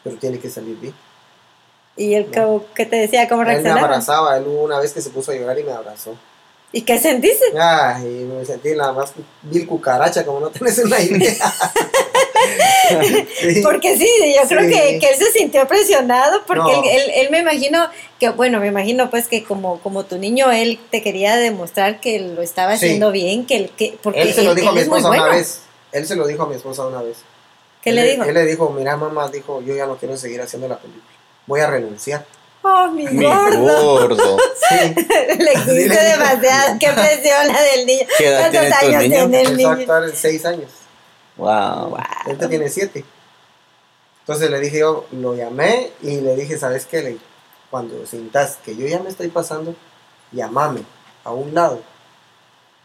pero 0.04 0.18
tiene 0.18 0.38
que 0.40 0.52
salir 0.52 0.78
bien. 0.80 0.94
¿Y 1.98 2.14
él 2.14 2.30
cómo- 2.32 2.64
qué 2.76 2.86
te 2.86 2.98
decía? 2.98 3.28
¿Cómo 3.28 3.42
Él 3.42 3.48
me 3.48 3.54
reaccionaba? 3.54 3.82
abrazaba, 3.88 4.38
él 4.38 4.44
hubo 4.48 4.62
una 4.64 4.80
vez 4.80 4.94
que 4.94 5.02
se 5.02 5.10
puso 5.10 5.32
a 5.32 5.36
llorar 5.36 5.58
y 5.58 5.64
me 5.64 5.72
abrazó. 5.72 6.16
¿Y 6.72 6.82
qué 6.84 7.00
sentiste? 7.00 7.46
Ay, 7.60 8.06
me 8.32 8.46
sentí 8.46 8.76
la 8.76 8.92
más 8.92 9.12
vil 9.44 9.66
cucaracha, 9.66 10.24
como 10.26 10.40
no 10.40 10.50
tenés 10.50 10.78
una 10.80 11.00
idea. 11.00 11.36
Sí. 13.40 13.62
Porque 13.62 13.98
sí, 13.98 14.10
yo 14.36 14.48
creo 14.48 14.62
Sí. 14.62 14.68
que, 14.70 15.00
que 15.00 15.10
él 15.10 15.16
se 15.18 15.32
sintió 15.32 15.68
presionado 15.68 16.42
porque 16.48 16.62
No. 16.72 16.84
él, 16.84 16.90
él- 17.02 17.12
él 17.16 17.30
me 17.32 17.40
imagino 17.40 17.88
que, 18.20 18.30
bueno, 18.30 18.60
me 18.60 18.68
imagino 18.68 19.10
pues 19.10 19.28
que 19.28 19.44
como, 19.44 19.80
como 19.82 20.06
tu 20.06 20.18
niño, 20.18 20.50
él 20.52 20.80
te 20.90 21.02
quería 21.04 21.36
demostrar 21.38 22.00
que 22.00 22.20
lo 22.20 22.42
estaba 22.42 22.78
Sí. 22.78 22.86
haciendo 22.86 23.12
bien, 23.12 23.46
que, 23.46 23.56
él- 23.58 23.72
que 23.78 23.98
porque 24.02 24.22
Él 24.22 24.34
se 24.34 24.44
lo 24.44 24.56
dijo 24.56 24.70
a 24.70 24.72
mi 24.72 24.80
es 24.80 24.84
esposa 24.86 25.10
una 25.10 25.20
bueno. 25.20 25.36
vez. 25.36 25.62
Él 25.92 26.08
se 26.08 26.16
lo 26.16 26.26
dijo 26.28 26.44
a 26.44 26.48
mi 26.48 26.56
esposa 26.56 26.86
una 26.88 27.02
vez. 27.02 27.18
¿Qué 27.84 27.92
le 27.92 28.04
dijo? 28.04 28.24
Él 28.24 28.34
le 28.34 28.46
dijo, 28.46 28.70
mira 28.72 28.98
mamá, 28.98 29.30
dijo, 29.30 29.62
yo 29.62 29.76
ya 29.76 29.86
no 29.86 29.98
quiero 29.98 30.18
seguir 30.18 30.42
haciendo 30.42 30.68
la 30.68 30.78
película. 30.80 31.06
Voy 31.46 31.60
a 31.62 31.68
renunciar. 31.70 32.26
Oh, 32.62 32.88
mi 32.92 33.06
Mi 33.08 33.24
gordo. 33.26 33.60
gordo. 33.62 34.38
Sí. 34.70 34.94
Le 35.40 35.52
existe 35.52 36.04
demasiado. 36.04 36.78
Qué 36.80 36.92
presión 36.92 37.48
la 37.48 37.62
del 37.62 37.86
niño. 37.88 38.06
¿Qué 38.18 38.28
edad 38.28 38.52
¿Cuántos 38.52 38.84
años 38.84 39.02
niño? 39.04 39.16
tiene 39.16 39.42
el 39.42 39.58
niño? 39.58 39.70
actuar 39.72 40.04
en 40.04 40.16
seis 40.16 40.46
años. 40.46 40.70
Wow. 41.38 41.98
Ahorita 42.26 42.50
tiene 42.50 42.70
siete. 42.70 43.04
Entonces 44.22 44.52
le 44.52 44.60
dije 44.60 44.80
yo, 44.80 45.08
lo 45.12 45.36
llamé 45.36 45.92
y 46.04 46.22
le 46.22 46.36
dije, 46.36 46.58
¿sabes 46.60 46.86
qué? 46.86 47.02
Le 47.02 47.18
cuando 47.72 48.06
sintas 48.06 48.58
que 48.64 48.76
yo 48.76 48.86
ya 48.88 49.00
me 49.00 49.10
estoy 49.10 49.30
pasando, 49.30 49.76
llamame 50.32 50.84
a 51.24 51.32
un 51.32 51.54
lado 51.54 51.82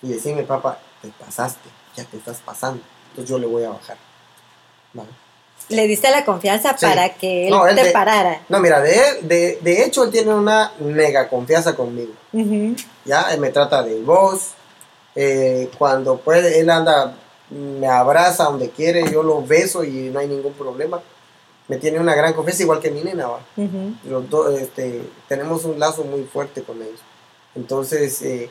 y 0.02 0.08
decime, 0.08 0.42
papá, 0.44 0.78
te 1.02 1.08
pasaste, 1.08 1.68
ya 1.96 2.04
te 2.04 2.16
estás 2.18 2.38
pasando. 2.44 2.82
Entonces 3.10 3.30
yo 3.30 3.38
le 3.38 3.46
voy 3.46 3.64
a 3.64 3.70
bajar. 3.70 3.96
¿Vale? 4.92 5.08
Le 5.70 5.86
diste 5.86 6.10
la 6.10 6.24
confianza 6.24 6.76
Sí. 6.76 6.84
para 6.86 7.14
que 7.14 7.44
él 7.46 7.50
No, 7.50 7.66
él 7.66 7.74
te 7.74 7.84
de- 7.84 7.90
parara. 7.90 8.42
No, 8.48 8.60
mira, 8.60 8.80
de, 8.82 8.94
él- 8.94 9.28
de, 9.28 9.58
de 9.62 9.84
hecho 9.84 10.04
él 10.04 10.10
tiene 10.10 10.34
una 10.34 10.72
mega 10.80 11.28
confianza 11.28 11.74
conmigo. 11.74 12.12
Ya 13.04 13.32
él 13.32 13.40
me 13.40 13.50
trata 13.50 13.82
de 13.82 14.00
voz 14.02 14.50
eh, 15.16 15.70
cuando 15.78 16.16
puede 16.18 16.58
él 16.60 16.68
anda 16.70 17.14
me 17.50 17.86
abraza 17.86 18.44
donde 18.44 18.70
quiere 18.70 19.04
yo 19.12 19.22
lo 19.22 19.42
beso 19.42 19.84
y 19.84 20.10
no 20.12 20.18
hay 20.18 20.26
ningún 20.26 20.54
problema 20.54 21.00
me 21.68 21.76
tiene 21.76 22.00
una 22.00 22.14
gran 22.16 22.32
confianza 22.32 22.62
igual 22.64 22.80
que 22.80 22.90
mi 22.90 23.00
nena 23.02 23.28
¿va? 23.28 23.40
Los 24.08 24.28
dos 24.28 24.58
este, 24.60 25.02
tenemos 25.28 25.64
un 25.64 25.78
lazo 25.78 26.02
muy 26.04 26.24
fuerte 26.24 26.62
con 26.64 26.82
ellos 26.82 27.00
entonces 27.54 28.20
eh, 28.22 28.50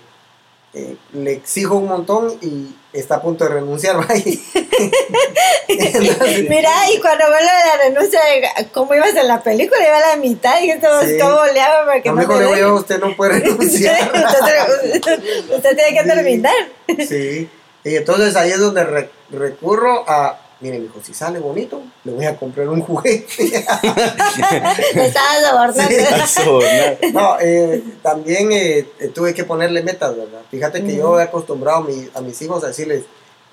eh, 0.73 0.95
le 1.13 1.33
exijo 1.33 1.75
un 1.75 1.87
montón 1.87 2.33
y 2.41 2.75
está 2.93 3.15
a 3.15 3.21
punto 3.21 3.43
de 3.45 3.51
renunciar 3.51 3.95
Entonces, 5.67 6.49
Mira, 6.49 6.71
y 6.91 6.99
cuando 6.99 7.25
vuelve 7.27 7.45
la 7.45 7.83
renuncia, 7.89 8.19
¿cómo 8.73 8.93
ibas 8.95 9.15
en 9.15 9.27
la 9.27 9.41
película? 9.41 9.85
Iba 9.85 9.97
a 9.97 10.09
la 10.11 10.17
mitad 10.17 10.61
y 10.61 10.69
esto, 10.71 10.87
Sí. 11.03 11.17
¿cómo 11.19 11.39
le 11.53 11.61
hago 11.61 11.85
para 11.85 12.01
que 12.01 12.09
no, 12.09 12.15
no, 12.15 12.21
mejor 12.21 12.51
me 12.51 12.59
yo, 12.59 12.75
usted 12.75 12.99
no 12.99 13.15
puede 13.15 13.39
renunciar 13.39 14.11
usted, 14.13 15.19
usted 15.55 15.75
tiene 15.75 15.93
que 15.93 16.01
Sí. 16.03 16.07
terminar. 16.07 16.53
Sí, 17.07 17.49
y 17.83 17.95
entonces 17.95 18.35
ahí 18.35 18.51
es 18.51 18.59
donde 18.59 18.83
re- 18.83 19.09
recurro 19.31 20.03
a, 20.07 20.39
miren, 20.63 20.85
hijo, 20.85 20.99
si 21.03 21.13
sale 21.13 21.37
bonito, 21.39 21.81
le 22.05 22.13
voy 22.13 22.25
a 22.25 22.35
comprar 22.37 22.67
un 22.69 22.81
juguete. 22.81 23.27
Me 24.95 25.05
estaba 25.07 25.33
sobornando. 25.43 26.25
Sí. 27.01 27.11
no, 27.13 27.37
eh, 27.39 27.83
también 28.01 28.51
eh, 28.51 28.87
eh, 28.99 29.07
tuve 29.13 29.33
que 29.33 29.43
ponerle 29.43 29.83
metas, 29.83 30.15
¿verdad? 30.15 30.41
Fíjate 30.49 30.83
que 30.83 30.95
yo 30.95 31.19
he 31.19 31.23
acostumbrado 31.23 31.79
a, 31.79 31.83
mi- 31.83 32.09
a 32.15 32.21
mis 32.21 32.41
hijos 32.41 32.63
a 32.63 32.67
decirles, 32.67 33.03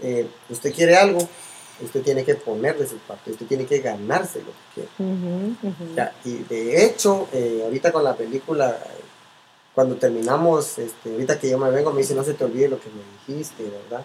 eh, 0.02 0.26
usted 0.48 0.72
quiere 0.72 0.96
algo, 0.96 1.18
usted 1.82 2.00
tiene 2.02 2.24
que 2.24 2.34
ponerle 2.36 2.86
su 2.86 2.96
parte, 2.98 3.32
usted 3.32 3.46
tiene 3.46 3.66
que 3.66 3.80
ganarse 3.80 4.38
lo 4.38 4.46
que 4.46 4.86
quiere. 4.86 4.88
Ya, 5.96 6.12
y 6.24 6.38
de 6.44 6.84
hecho, 6.86 7.28
eh, 7.32 7.60
ahorita 7.64 7.90
con 7.92 8.04
la 8.04 8.14
película, 8.14 8.78
cuando 9.74 9.96
terminamos, 9.96 10.78
este, 10.78 11.10
ahorita 11.12 11.38
que 11.38 11.50
yo 11.50 11.58
me 11.58 11.70
vengo, 11.70 11.90
me 11.92 12.02
dice, 12.02 12.14
no 12.14 12.24
se 12.24 12.34
te 12.34 12.44
olvide 12.44 12.68
lo 12.68 12.80
que 12.80 12.88
me 12.88 13.02
dijiste, 13.34 13.64
¿verdad? 13.64 14.04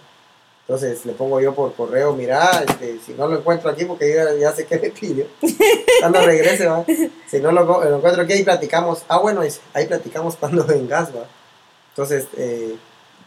Entonces 0.68 1.06
le 1.06 1.14
pongo 1.14 1.40
yo 1.40 1.54
por 1.54 1.76
correo, 1.76 2.14
mira, 2.14 2.64
este, 2.68 3.00
si 3.06 3.14
no 3.14 3.28
lo 3.28 3.38
encuentro 3.38 3.70
aquí, 3.70 3.86
porque 3.86 4.12
yo 4.12 4.36
ya, 4.38 4.52
sé 4.52 4.66
que 4.66 4.80
me 4.80 4.90
pidió, 4.90 5.28
cuando 6.00 6.22
regrese, 6.22 6.66
¿va? 6.66 6.84
Si 7.28 7.40
no 7.40 7.52
lo, 7.52 7.64
lo 7.64 7.98
encuentro 7.98 8.24
aquí, 8.24 8.34
ahí 8.34 8.44
platicamos. 8.44 9.04
Ah, 9.08 9.20
bueno, 9.20 9.42
ahí 9.74 9.86
platicamos 9.86 10.36
cuando 10.36 10.64
vengas, 10.66 11.16
¿va? 11.16 11.28
Entonces, 11.90 12.26
eh, 12.36 12.76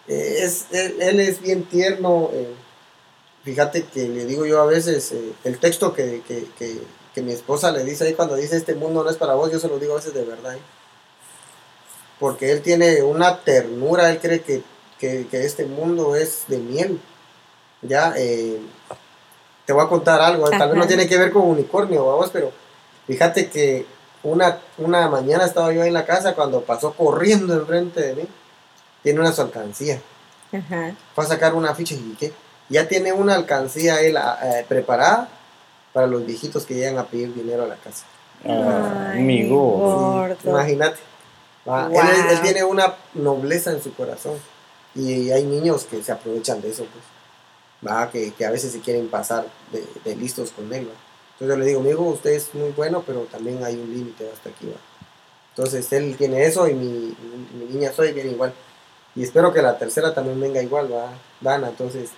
eh, 0.09 0.39
es, 0.41 0.67
él, 0.73 0.97
él 1.01 1.21
es 1.21 1.41
bien 1.41 1.63
tierno. 1.65 2.31
eh, 2.33 2.55
fíjate 3.45 3.85
que 3.85 4.09
le 4.09 4.27
digo 4.27 4.45
yo 4.45 4.61
a 4.61 4.67
veces, 4.67 5.13
eh, 5.13 5.33
el 5.45 5.59
texto 5.59 5.95
que, 5.95 6.23
que, 6.27 6.45
que, 6.59 6.81
que 7.15 7.23
mi 7.23 7.33
esposa 7.33 7.71
le 7.71 7.85
dice 7.85 8.05
ahí 8.05 8.15
cuando 8.15 8.35
dice 8.35 8.57
este 8.57 8.75
mundo 8.75 9.05
no 9.05 9.11
es 9.11 9.17
para 9.17 9.35
vos, 9.35 9.53
yo 9.53 9.61
se 9.61 9.69
lo 9.69 9.79
digo 9.79 9.93
a 9.93 9.97
veces 9.97 10.13
de 10.13 10.25
verdad. 10.25 10.57
Porque 12.19 12.51
él 12.51 12.63
tiene 12.63 13.03
una 13.03 13.43
ternura, 13.45 14.11
él 14.11 14.19
cree 14.19 14.41
que, 14.41 14.63
que, 14.99 15.29
que 15.31 15.45
este 15.45 15.67
mundo 15.67 16.17
es 16.17 16.45
de 16.49 16.59
miel. 16.59 17.01
Ya, 17.83 18.13
eh, 18.17 18.61
te 19.65 19.73
voy 19.73 19.85
a 19.85 19.89
contar 19.89 20.21
algo, 20.21 20.51
eh, 20.51 20.57
tal 20.59 20.71
vez 20.71 20.79
no 20.79 20.87
tiene 20.87 21.07
que 21.07 21.19
ver 21.19 21.31
con 21.31 21.43
unicornio, 21.43 22.07
vamos, 22.07 22.31
pero 22.33 22.51
fíjate 23.07 23.49
que 23.51 23.87
una, 24.23 24.59
una 24.79 25.09
mañana 25.09 25.45
estaba 25.45 25.73
yo 25.73 25.83
ahí 25.83 25.89
en 25.89 25.95
la 25.95 26.07
casa 26.07 26.35
cuando 26.35 26.63
pasó 26.63 26.93
corriendo 26.93 27.55
enfrente 27.55 28.01
de 28.01 28.15
mí. 28.17 28.29
Tiene 29.03 29.21
una 29.21 29.33
su 29.33 29.43
alcancía. 29.43 30.01
Ajá. 30.53 30.95
Fue 31.15 31.25
a 31.25 31.29
sacar 31.29 31.55
una 31.55 31.75
ficha 31.75 31.95
y 31.95 32.17
¿qué? 32.19 32.33
Ya 32.69 32.89
tiene 32.89 33.13
una 33.13 33.35
alcancía 33.35 34.01
él 34.01 34.17
ah, 34.17 34.39
eh, 34.43 34.65
preparada 34.69 35.29
para 35.93 36.07
los 36.07 36.27
viejitos 36.27 36.65
que 36.67 36.75
llegan 36.75 36.99
a 36.99 37.05
pedir 37.05 37.35
dinero 37.35 37.65
a 37.65 37.67
la 37.67 37.77
casa. 37.77 38.05
Ah, 38.45 39.13
Ay, 39.15 39.49
gordo. 39.49 40.37
Sí, 40.43 40.49
Imagínate. 40.49 40.99
Él, 41.67 42.31
él 42.31 42.41
tiene 42.43 42.65
una 42.65 42.95
nobleza 43.15 43.71
en 43.71 43.83
su 43.83 43.95
corazón. 43.95 44.35
Y 44.95 45.31
hay 45.31 45.45
niños 45.45 45.85
que 45.85 46.03
se 46.03 46.13
aprovechan 46.13 46.61
de 46.61 46.71
eso, 46.71 46.85
pues. 46.85 47.05
Va, 47.87 48.11
que, 48.11 48.33
que 48.33 48.45
a 48.45 48.51
veces 48.51 48.73
se 48.73 48.81
quieren 48.81 49.09
pasar 49.09 49.47
de, 49.73 49.85
de 50.05 50.17
listos 50.17 50.51
con 50.51 50.73
él. 50.73 50.89
¿va? 50.89 50.93
Entonces 51.35 51.49
yo 51.49 51.57
le 51.57 51.67
digo, 51.67 51.81
mi 51.81 51.91
hijo, 51.91 52.03
usted 52.03 52.31
es 52.31 52.53
muy 52.55 52.71
bueno, 52.71 53.05
pero 53.07 53.21
también 53.31 53.63
hay 53.63 53.75
un 53.77 53.93
límite 53.93 54.29
hasta 54.33 54.51
aquí, 54.51 54.67
va. 54.67 54.77
Entonces 55.51 55.93
él 55.93 56.17
tiene 56.17 56.45
eso 56.45 56.69
y 56.69 56.75
mi, 56.75 56.89
mi- 56.89 57.65
mi 57.65 57.73
niña 57.75 57.93
soy 57.93 58.13
bien 58.13 58.31
igual. 58.31 58.53
Y 59.15 59.23
espero 59.25 59.53
que 59.53 59.63
la 59.63 59.79
tercera 59.79 60.15
también 60.15 60.41
venga 60.41 60.63
igual, 60.63 60.93
va, 60.93 61.13
Dana. 61.41 61.69
Entonces 61.69 62.11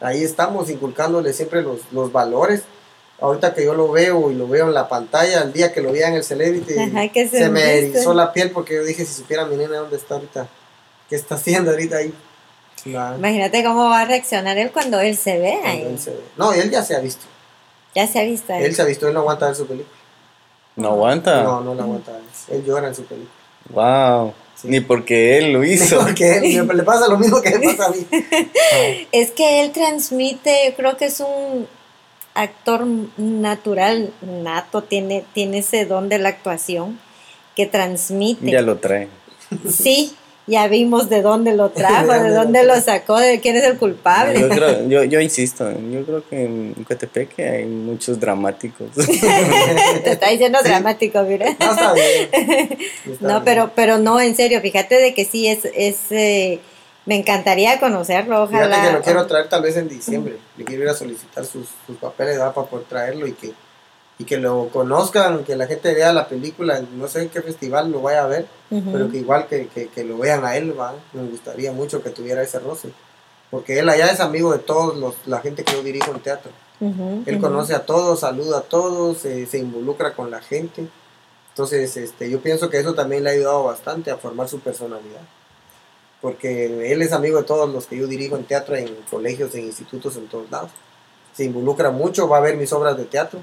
ahí 0.00 0.22
estamos 0.22 0.68
inculcándole 0.70 1.32
siempre 1.32 1.62
los, 1.62 1.80
los 1.92 2.10
valores. 2.12 2.62
Ahorita 3.20 3.54
que 3.54 3.64
yo 3.64 3.74
lo 3.74 3.90
veo 3.92 4.30
y 4.30 4.34
lo 4.34 4.48
veo 4.48 4.66
en 4.66 4.74
la 4.74 4.88
pantalla, 4.88 5.42
el 5.42 5.52
día 5.52 5.72
que 5.72 5.80
lo 5.80 5.92
veía 5.92 6.08
en 6.08 6.14
el 6.14 6.24
Celebrity, 6.24 6.74
Ajá, 6.78 7.08
¿qué 7.12 7.28
se 7.28 7.48
me 7.48 7.78
erizó 7.78 8.12
la 8.14 8.32
piel 8.32 8.50
porque 8.50 8.74
yo 8.74 8.84
dije, 8.84 9.04
si 9.04 9.14
supiera 9.14 9.44
mi 9.46 9.56
nena 9.56 9.78
dónde 9.78 9.96
está 9.96 10.14
ahorita, 10.14 10.48
qué 11.08 11.16
está 11.16 11.36
haciendo 11.36 11.70
ahorita 11.70 11.96
ahí. 11.98 12.12
Imagínate 12.86 13.64
cómo 13.64 13.88
va 13.88 14.00
a 14.02 14.04
reaccionar 14.04 14.58
él 14.58 14.70
cuando 14.72 15.00
él 15.00 15.16
se 15.16 15.38
ve 15.38 15.58
cuando 15.60 15.68
ahí. 15.68 15.82
él 15.92 15.98
se 15.98 16.10
ve. 16.10 16.20
No, 16.36 16.52
él 16.52 16.70
ya 16.70 16.82
se 16.82 16.94
ha 16.96 17.00
visto. 17.00 17.24
Ya 17.94 18.06
se 18.06 18.18
ha 18.20 18.24
visto 18.24 18.52
ahí. 18.52 18.64
Él 18.64 18.74
se 18.74 18.82
ha 18.82 18.84
visto, 18.84 19.06
él 19.08 19.14
no 19.14 19.20
aguanta 19.20 19.46
ver 19.46 19.54
su 19.56 19.66
película. 19.66 19.96
¿No 20.76 20.88
aguanta? 20.88 21.42
No, 21.44 21.60
no 21.60 21.74
la 21.74 21.82
aguanta 21.84 22.12
ver. 22.12 22.20
Él 22.48 22.64
llora 22.64 22.88
en 22.88 22.94
su 22.94 23.04
película. 23.04 23.30
Wow. 23.70 24.34
Sí. 24.56 24.68
Ni 24.68 24.80
porque 24.80 25.38
él 25.38 25.52
lo 25.52 25.64
hizo. 25.64 25.98
Porque 26.00 26.38
él- 26.38 26.66
le 26.74 26.82
pasa 26.82 27.08
lo 27.08 27.16
mismo 27.18 27.40
que 27.40 27.58
me 27.58 27.74
pasa 27.74 27.86
a 27.86 27.90
mí. 27.90 28.06
Es 29.12 29.30
que 29.30 29.62
él 29.62 29.70
transmite, 29.72 30.66
yo 30.70 30.74
creo 30.76 30.96
que 30.96 31.06
es 31.06 31.20
un 31.20 31.66
actor 32.34 32.84
natural, 33.16 34.12
nato, 34.22 34.82
tiene, 34.82 35.24
tiene 35.32 35.58
ese 35.58 35.84
don 35.86 36.08
de 36.08 36.18
la 36.18 36.30
actuación 36.30 36.98
que 37.54 37.66
transmite. 37.66 38.50
ya 38.50 38.60
lo 38.62 38.78
trae. 38.78 39.08
Sí, 39.70 40.14
ya 40.46 40.68
vimos 40.68 41.08
de 41.08 41.22
dónde 41.22 41.54
lo 41.54 41.70
trajo, 41.70 42.12
De 42.12 42.22
de 42.24 42.30
dónde 42.30 42.64
lo 42.64 42.78
sacó, 42.80 43.18
de 43.18 43.40
quién 43.40 43.56
es 43.56 43.64
el 43.64 43.78
culpable. 43.78 44.38
Yo, 44.40 44.48
creo, 44.48 44.88
yo, 44.88 45.04
yo 45.04 45.20
insisto, 45.28 45.70
yo 45.70 46.04
creo 46.04 46.28
que 46.28 46.44
en 46.44 46.74
Coatepeque 46.86 47.48
hay 47.48 47.64
muchos 47.66 48.20
dramáticos. 48.20 48.88
Te 50.04 50.10
está 50.12 50.28
diciendo 50.30 50.58
dramático, 50.62 51.22
mira. 51.22 51.46
No 51.58 51.70
está 51.72 51.92
bien. 51.94 52.28
Está 53.06 53.16
No, 53.20 53.28
bien. 53.28 53.42
pero, 53.44 53.70
pero 53.74 53.98
no, 53.98 54.20
en 54.20 54.34
serio, 54.36 54.60
fíjate 54.60 54.96
de 54.96 55.14
que 55.14 55.24
sí 55.24 55.46
es, 55.48 55.64
es 55.74 55.98
eh, 56.10 56.60
me 57.06 57.16
encantaría 57.16 57.78
conocerlo, 57.80 58.46
Fíjate 58.48 58.66
ojalá. 58.68 58.86
que 58.86 58.92
lo 58.92 59.02
quiero 59.02 59.26
traer 59.26 59.48
tal 59.48 59.62
vez 59.62 59.76
en 59.76 59.88
diciembre. 59.88 60.36
Le 60.56 60.64
quiero 60.64 60.82
ir 60.84 60.88
a 60.88 60.94
solicitar 60.94 61.44
sus, 61.44 61.68
sus 61.86 61.96
papeles 61.98 62.38
¿verdad? 62.38 62.54
para 62.54 62.66
poder 62.66 62.86
traerlo 62.86 63.26
y 63.26 63.32
que, 63.32 63.52
y 64.18 64.24
que 64.24 64.36
lo 64.36 64.68
conozcan, 64.68 65.44
que 65.44 65.56
la 65.56 65.66
gente 65.66 65.92
vea 65.92 66.12
la 66.12 66.28
película, 66.28 66.82
no 66.96 67.08
sé 67.08 67.22
en 67.22 67.28
qué 67.30 67.42
festival 67.42 67.90
lo 67.90 68.02
vaya 68.02 68.24
a 68.24 68.28
ver, 68.28 68.46
pero 68.70 69.10
que 69.10 69.18
igual 69.18 69.46
que, 69.46 69.68
que, 69.68 69.88
que 69.88 70.04
lo 70.04 70.18
vean 70.18 70.44
a 70.44 70.56
él, 70.56 70.78
¿va? 70.78 70.94
me 71.12 71.24
gustaría 71.24 71.72
mucho 71.72 72.02
que 72.02 72.10
tuviera 72.10 72.42
ese 72.42 72.58
roce. 72.58 72.90
Porque 73.50 73.78
él 73.78 73.88
allá 73.88 74.06
es 74.06 74.20
amigo 74.20 74.52
de 74.52 74.58
todos 74.58 74.96
los, 74.96 75.14
la 75.26 75.40
gente 75.40 75.62
que 75.62 75.74
yo 75.74 75.82
dirijo 75.82 76.10
en 76.10 76.20
teatro. 76.20 76.50
Él 76.80 77.40
conoce 77.40 77.74
a 77.74 77.86
todos, 77.86 78.20
saluda 78.20 78.58
a 78.58 78.62
todos, 78.62 79.24
eh, 79.24 79.46
se 79.46 79.58
involucra 79.58 80.14
con 80.14 80.30
la 80.30 80.40
gente. 80.40 80.88
Entonces, 81.50 81.96
este, 81.96 82.28
yo 82.28 82.40
pienso 82.40 82.68
que 82.68 82.80
eso 82.80 82.94
también 82.94 83.22
le 83.22 83.30
ha 83.30 83.32
ayudado 83.32 83.62
bastante 83.62 84.10
a 84.10 84.16
formar 84.16 84.48
su 84.48 84.58
personalidad. 84.58 85.20
Porque 86.20 86.90
él 86.90 87.00
es 87.00 87.12
amigo 87.12 87.38
de 87.38 87.44
todos 87.44 87.70
los 87.70 87.86
que 87.86 87.96
yo 87.96 88.08
dirijo 88.08 88.36
en 88.36 88.44
teatro, 88.44 88.74
en 88.74 88.92
colegios, 89.08 89.54
en 89.54 89.66
institutos, 89.66 90.16
en 90.16 90.26
todos 90.26 90.50
lados. 90.50 90.72
Se 91.32 91.44
involucra 91.44 91.90
mucho, 91.90 92.28
va 92.28 92.38
a 92.38 92.40
ver 92.40 92.56
mis 92.56 92.72
obras 92.72 92.96
de 92.96 93.04
teatro. 93.04 93.40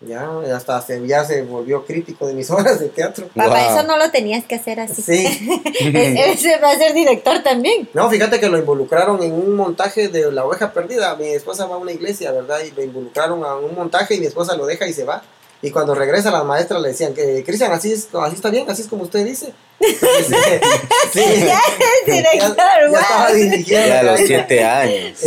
Ya, 0.00 0.30
hasta 0.54 0.80
se, 0.80 1.04
ya 1.08 1.24
se 1.24 1.42
volvió 1.42 1.84
crítico 1.84 2.28
de 2.28 2.34
mis 2.34 2.48
obras 2.52 2.78
de 2.78 2.88
teatro. 2.88 3.26
Papá, 3.34 3.48
Wow. 3.48 3.78
eso 3.78 3.82
no 3.88 3.96
lo 3.96 4.10
tenías 4.12 4.44
que 4.44 4.54
hacer 4.54 4.78
así. 4.78 5.02
Sí. 5.02 5.60
Él 5.80 5.96
él 6.16 6.38
se 6.38 6.56
va 6.58 6.70
a 6.70 6.76
ser 6.78 6.94
director 6.94 7.42
también. 7.42 7.88
No, 7.94 8.08
fíjate 8.08 8.38
que 8.38 8.48
lo 8.48 8.58
involucraron 8.58 9.20
en 9.24 9.32
un 9.32 9.56
montaje 9.56 10.06
de 10.06 10.30
La 10.30 10.44
Oveja 10.44 10.72
Perdida. 10.72 11.16
Mi 11.16 11.26
esposa 11.30 11.66
va 11.66 11.74
a 11.74 11.78
una 11.78 11.90
iglesia, 11.90 12.30
¿verdad? 12.30 12.60
Y 12.64 12.70
lo 12.70 12.82
involucraron 12.84 13.42
a 13.44 13.56
un 13.56 13.74
montaje 13.74 14.14
y 14.14 14.20
mi 14.20 14.26
esposa 14.26 14.54
lo 14.56 14.66
deja 14.66 14.86
y 14.86 14.92
se 14.92 15.02
va. 15.02 15.22
Y 15.62 15.72
cuando 15.72 15.92
regresa, 15.96 16.30
las 16.30 16.44
maestras 16.44 16.80
le 16.80 16.90
decían 16.90 17.12
que, 17.14 17.42
Cristian, 17.44 17.72
así, 17.72 17.92
es, 17.92 18.06
así 18.14 18.36
está 18.36 18.50
bien, 18.50 18.70
así 18.70 18.82
es 18.82 18.86
como 18.88 19.02
usted 19.02 19.24
dice. 19.26 19.52
Entonces, 19.80 20.60
sí, 21.12 21.20
Ya 21.44 21.58
es 21.58 22.06
ya, 22.06 22.14
director, 22.14 22.56
ya 22.92 23.00
estaba 23.00 23.32
dirigiendo. 23.32 23.88
Ya 23.88 23.98
a 23.98 24.02
los 24.04 24.20
siete 24.20 24.64
años. 24.64 25.20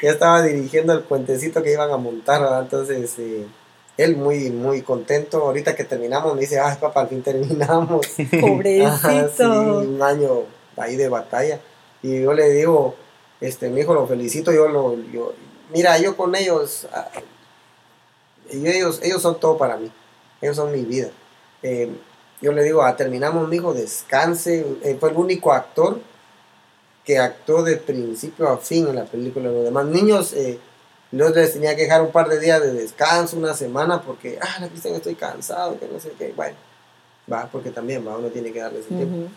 ya 0.00 0.10
estaba 0.10 0.42
dirigiendo 0.42 0.92
el 0.92 1.00
puentecito 1.00 1.60
que 1.64 1.72
iban 1.72 1.90
a 1.90 1.96
montar, 1.96 2.40
¿verdad? 2.42 2.60
Entonces, 2.62 3.10
eh, 3.18 3.44
él 3.96 4.16
muy, 4.16 4.50
muy 4.50 4.82
contento. 4.82 5.38
Ahorita 5.38 5.74
que 5.74 5.84
terminamos, 5.84 6.34
me 6.34 6.40
dice, 6.40 6.58
ay, 6.58 6.76
papá, 6.80 7.02
al 7.02 7.08
fin 7.08 7.22
terminamos. 7.22 8.06
Ajá, 8.06 8.16
sí, 8.16 8.40
Pobrecito. 8.40 9.78
un 9.78 10.02
año 10.02 10.42
ahí 10.76 10.96
de 10.96 11.08
batalla. 11.08 11.60
Y 12.02 12.22
yo 12.22 12.32
le 12.32 12.50
digo, 12.50 12.94
este, 13.40 13.70
mi 13.70 13.80
hijo 13.80 13.94
lo 13.94 14.06
felicito, 14.06 14.52
yo 14.52 14.68
lo, 14.68 14.96
yo, 15.12 15.34
mira, 15.72 15.98
yo 15.98 16.16
con 16.16 16.34
ellos, 16.34 16.86
ah, 16.92 17.08
y 18.50 18.66
ellos, 18.66 19.00
ellos 19.02 19.22
son 19.22 19.40
todo 19.40 19.56
para 19.56 19.76
mí, 19.76 19.90
ellos 20.40 20.56
son 20.56 20.70
mi 20.72 20.82
vida. 20.84 21.10
Eh, 21.62 21.90
yo 22.40 22.52
le 22.52 22.62
digo, 22.62 22.82
ah, 22.82 22.94
terminamos, 22.96 23.48
mi 23.48 23.56
hijo, 23.56 23.72
descanse. 23.72 24.66
Eh, 24.82 24.96
fue 25.00 25.10
el 25.10 25.16
único 25.16 25.52
actor 25.52 25.98
que 27.04 27.18
actuó 27.18 27.62
de 27.62 27.76
principio 27.76 28.48
a 28.48 28.58
fin 28.58 28.86
en 28.88 28.96
la 28.96 29.04
película. 29.04 29.50
Los 29.50 29.64
demás 29.64 29.86
niños, 29.86 30.32
eh, 30.34 30.58
yo 31.16 31.28
les 31.30 31.52
tenía 31.52 31.74
que 31.76 31.82
dejar 31.82 32.02
un 32.02 32.10
par 32.12 32.28
de 32.28 32.40
días 32.40 32.60
de 32.60 32.72
descanso, 32.72 33.36
una 33.36 33.54
semana, 33.54 34.02
porque, 34.02 34.38
ah, 34.40 34.58
la 34.60 34.68
Cristian, 34.68 34.94
estoy 34.94 35.14
cansado, 35.14 35.78
que 35.78 35.86
no 35.86 36.00
sé 36.00 36.12
qué. 36.18 36.32
Bueno, 36.34 36.56
va, 37.32 37.48
porque 37.50 37.70
también, 37.70 38.06
va, 38.06 38.16
uno 38.16 38.28
tiene 38.28 38.52
que 38.52 38.60
darle 38.60 38.80
ese 38.80 38.88
tiempo. 38.88 39.28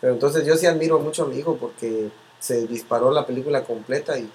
Pero 0.00 0.12
entonces 0.12 0.44
yo 0.46 0.56
sí 0.56 0.66
admiro 0.66 0.98
mucho 0.98 1.24
a 1.24 1.26
mi 1.26 1.38
hijo 1.38 1.56
porque 1.56 2.08
se 2.38 2.66
disparó 2.66 3.10
la 3.10 3.26
película 3.26 3.64
completa 3.64 4.18
y 4.18 4.30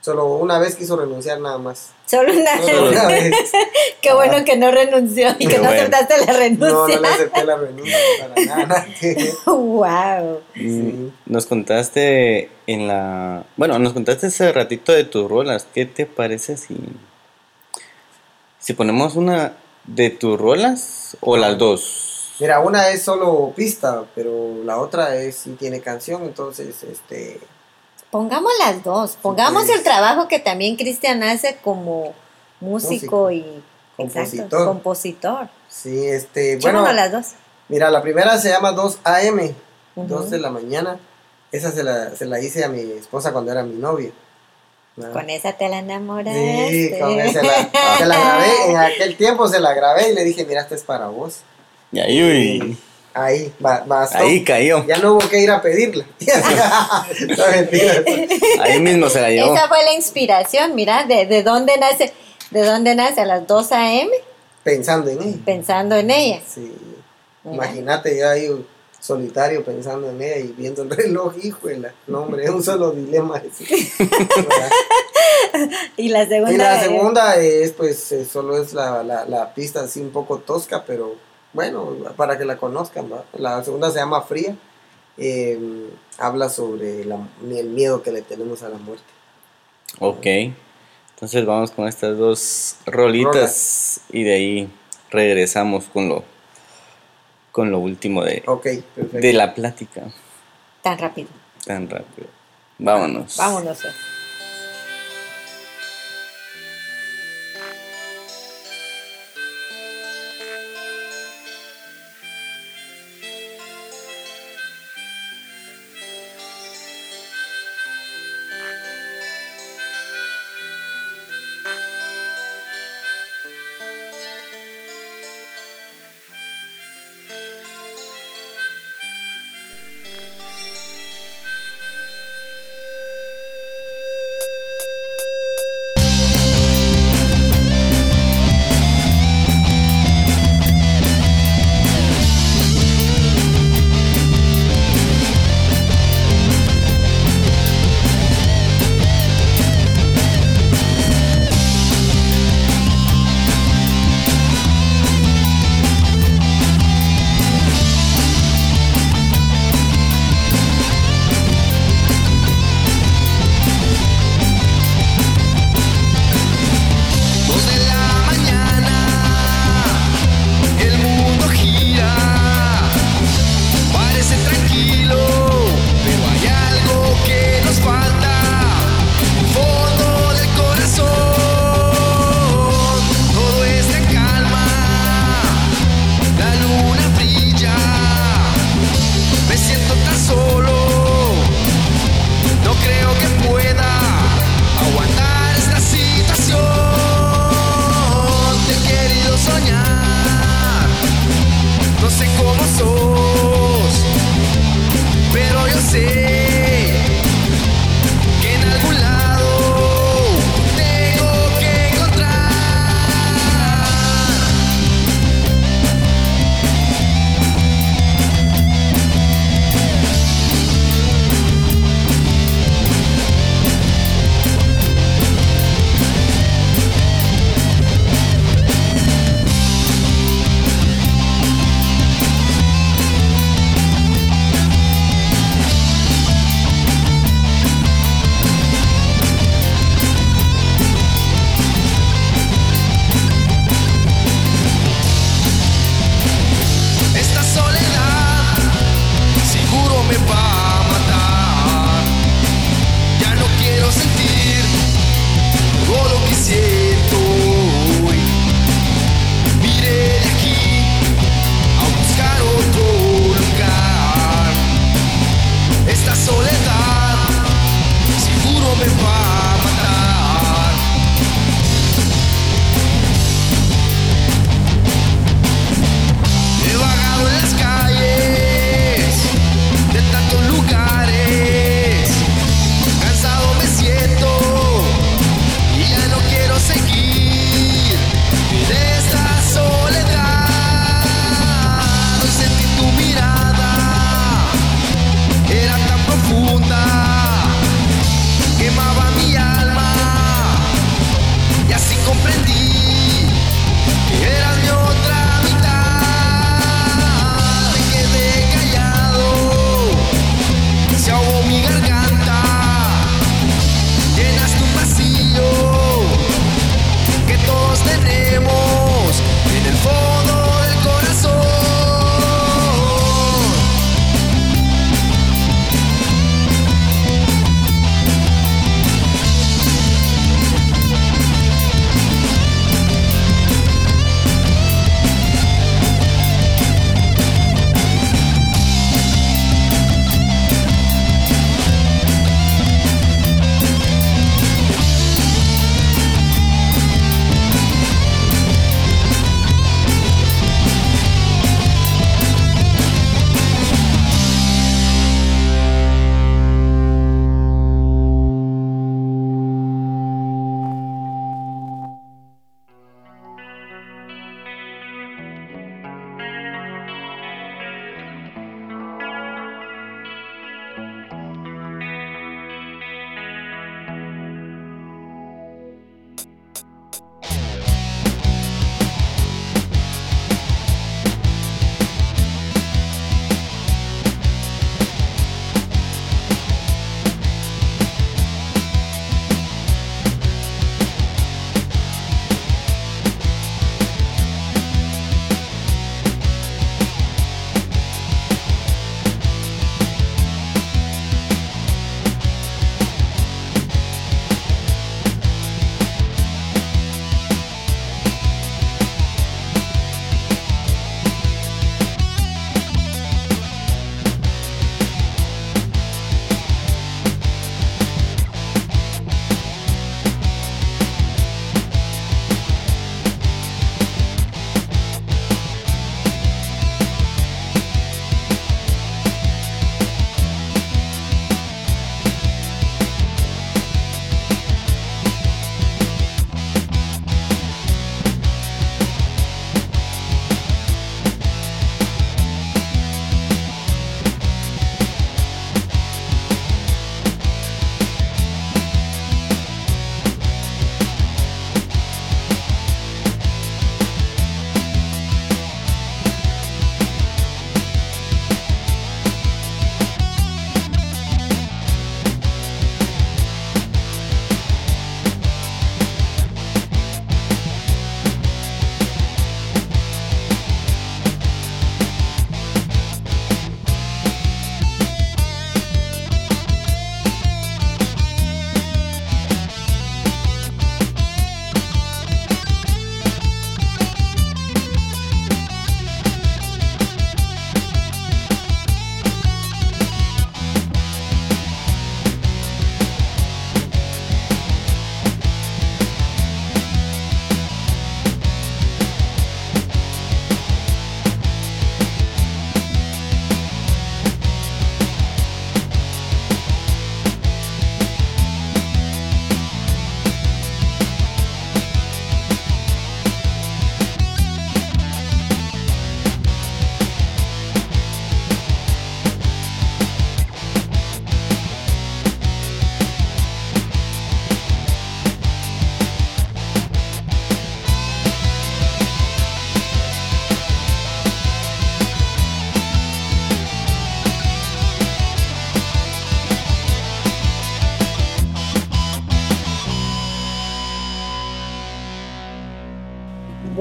solo 0.00 0.26
una 0.26 0.58
vez 0.58 0.74
quiso 0.76 0.96
renunciar 0.96 1.40
nada 1.40 1.58
más. 1.58 1.90
Solo 2.06 2.32
una. 2.32 2.60
Solo 2.62 2.88
una 2.90 3.06
vez. 3.06 3.32
Qué 4.00 4.12
bueno 4.14 4.44
que 4.44 4.56
no 4.56 4.70
renunció 4.70 5.28
y 5.38 5.46
que 5.46 5.58
no 5.58 5.64
bueno. 5.64 5.80
aceptaste 5.80 6.18
la 6.26 6.32
No, 6.32 6.38
renuncia. 6.38 6.96
no 6.96 7.00
le 7.02 7.08
acepté 7.08 7.44
la 7.44 7.56
renuncia 7.56 7.96
para 8.20 8.44
nada. 8.66 8.86
wow. 9.46 10.40
Mm, 10.54 11.08
Nos 11.26 11.46
contaste 11.46 12.50
en 12.72 12.86
la... 12.88 13.44
Bueno, 13.56 13.78
nos 13.78 13.92
contaste 13.92 14.26
ese 14.28 14.52
ratito 14.52 14.92
de 14.92 15.04
tus 15.04 15.28
rolas. 15.28 15.66
¿Qué 15.74 15.86
te 15.86 16.06
parece 16.06 16.56
si... 16.56 16.76
Si 18.58 18.72
ponemos 18.74 19.16
una 19.16 19.54
de 19.84 20.10
tus 20.10 20.38
rolas 20.40 21.16
o 21.20 21.36
las 21.36 21.58
dos? 21.58 22.34
Mira, 22.38 22.60
una 22.60 22.88
es 22.90 23.02
solo 23.02 23.52
pista, 23.54 24.04
pero 24.14 24.62
la 24.64 24.78
otra 24.78 25.16
es 25.16 25.36
sí 25.36 25.56
tiene 25.58 25.80
canción, 25.80 26.22
entonces 26.22 26.82
este 26.84 27.40
Pongamos 28.10 28.52
las 28.58 28.82
dos. 28.84 29.16
Pongamos 29.20 29.64
Pues- 29.64 29.78
el 29.78 29.82
trabajo 29.84 30.28
que 30.28 30.38
también 30.38 30.76
Cristian 30.76 31.22
hace 31.22 31.56
como 31.62 32.14
músico, 32.60 33.28
Músico. 33.28 33.30
y 33.30 33.62
Compositor. 33.96 34.44
Exacto, 34.44 34.66
compositor. 34.66 35.48
sí, 35.68 36.06
este, 36.06 36.56
bueno, 36.58 36.90
las 36.92 37.12
dos. 37.12 37.26
mira, 37.68 37.90
la 37.90 38.00
primera 38.02 38.38
se 38.38 38.48
llama 38.50 38.72
2 38.72 38.98
AM, 39.04 39.54
Ujú. 39.96 40.06
2 40.08 40.30
de 40.30 40.38
la 40.38 40.50
mañana. 40.50 40.98
Esa 41.52 41.70
se 41.70 41.82
la, 41.84 42.16
se 42.16 42.24
la 42.24 42.40
hice 42.40 42.64
a 42.64 42.68
mi 42.68 42.80
esposa 42.80 43.30
cuando 43.32 43.52
era 43.52 43.62
mi 43.62 43.74
novia. 43.76 44.10
¿no? 44.96 45.12
Con 45.12 45.28
esa 45.30 45.52
te 45.52 45.68
la 45.68 45.78
enamoraste. 45.78 46.68
Sí, 46.70 46.98
con 46.98 47.18
esa 47.20 47.42
la, 47.42 47.70
se 47.98 48.06
la 48.06 48.18
grabé, 48.18 48.70
en 48.70 48.76
aquel 48.78 49.16
tiempo 49.16 49.46
se 49.48 49.60
la 49.60 49.72
grabé 49.74 50.10
y 50.10 50.14
le 50.14 50.24
dije, 50.24 50.44
mira, 50.44 50.62
esta 50.62 50.74
es 50.74 50.82
para 50.82 51.08
vos. 51.08 51.40
Y 51.92 52.00
ahí, 52.00 52.22
uy, 52.22 52.78
Ahí, 53.14 53.52
ba- 53.58 53.84
bastó. 53.86 54.18
ahí 54.18 54.42
cayó. 54.42 54.86
Ya 54.86 54.96
no 54.96 55.12
hubo 55.12 55.28
que 55.28 55.38
ir 55.40 55.50
a 55.50 55.60
pedirla. 55.60 56.06
no, 57.28 57.46
mentira. 57.50 58.02
Ahí 58.60 58.80
mismo 58.80 59.10
se 59.10 59.20
la 59.20 59.30
llevó. 59.30 59.54
Esa 59.54 59.68
fue 59.68 59.84
la 59.84 59.92
inspiración, 59.92 60.74
mira, 60.74 61.04
de, 61.04 61.26
de 61.26 61.42
dónde 61.42 61.76
nace, 61.76 62.12
de 62.50 62.64
dónde 62.64 62.94
nace 62.94 63.20
a 63.20 63.26
las 63.26 63.46
2 63.46 63.72
a.m. 63.72 64.10
Pensando 64.64 65.10
en 65.10 65.20
ella. 65.22 65.36
pensando 65.44 65.96
en 65.96 66.10
ella. 66.10 66.40
Sí. 66.48 66.74
Imagínate 67.44 68.16
ya 68.16 68.30
ahí 68.30 68.48
solitario 69.02 69.64
pensando 69.64 70.08
en 70.08 70.22
ella 70.22 70.38
y 70.38 70.48
viendo 70.56 70.82
el 70.82 70.90
reloj, 70.90 71.34
híjole. 71.42 71.90
No, 72.06 72.20
hombre, 72.22 72.44
es 72.44 72.50
un 72.50 72.62
solo 72.62 72.92
dilema. 72.92 73.42
Y 75.96 76.08
la 76.08 76.26
segunda. 76.26 76.52
y 76.52 76.56
la 76.56 76.80
segunda 76.80 77.36
es, 77.36 77.72
pues, 77.72 78.10
eh, 78.12 78.24
solo 78.24 78.56
es 78.62 78.72
la, 78.72 79.02
la, 79.02 79.24
la 79.26 79.52
pista 79.54 79.80
así 79.80 80.00
un 80.00 80.10
poco 80.10 80.38
tosca, 80.38 80.84
pero 80.86 81.16
bueno, 81.52 81.94
para 82.16 82.38
que 82.38 82.44
la 82.44 82.56
conozcan. 82.56 83.12
¿va? 83.12 83.24
La 83.36 83.62
segunda 83.62 83.90
se 83.90 83.98
llama 83.98 84.22
Fría. 84.22 84.56
eh, 85.18 85.58
habla 86.18 86.48
sobre 86.48 87.04
la- 87.04 87.28
el 87.50 87.68
miedo 87.68 88.02
que 88.02 88.12
le 88.12 88.22
tenemos 88.22 88.62
a 88.62 88.70
la 88.70 88.78
muerte. 88.78 89.04
Ok. 89.98 90.26
Entonces 91.14 91.44
vamos 91.44 91.70
con 91.70 91.86
estas 91.86 92.16
dos 92.16 92.76
rolitas 92.86 94.00
y 94.10 94.24
de 94.24 94.34
ahí 94.34 94.70
regresamos 95.10 95.84
con 95.92 96.08
lo 96.08 96.24
con 97.52 97.70
lo 97.70 97.78
último 97.78 98.24
de, 98.24 98.42
de 99.12 99.32
la 99.32 99.54
plática 99.54 100.02
Tan 100.82 100.98
rápido. 100.98 101.28
tan 101.64 101.88
rápido. 101.88 102.26
Vámonos. 102.78 103.36
Vámonos. 103.36 103.78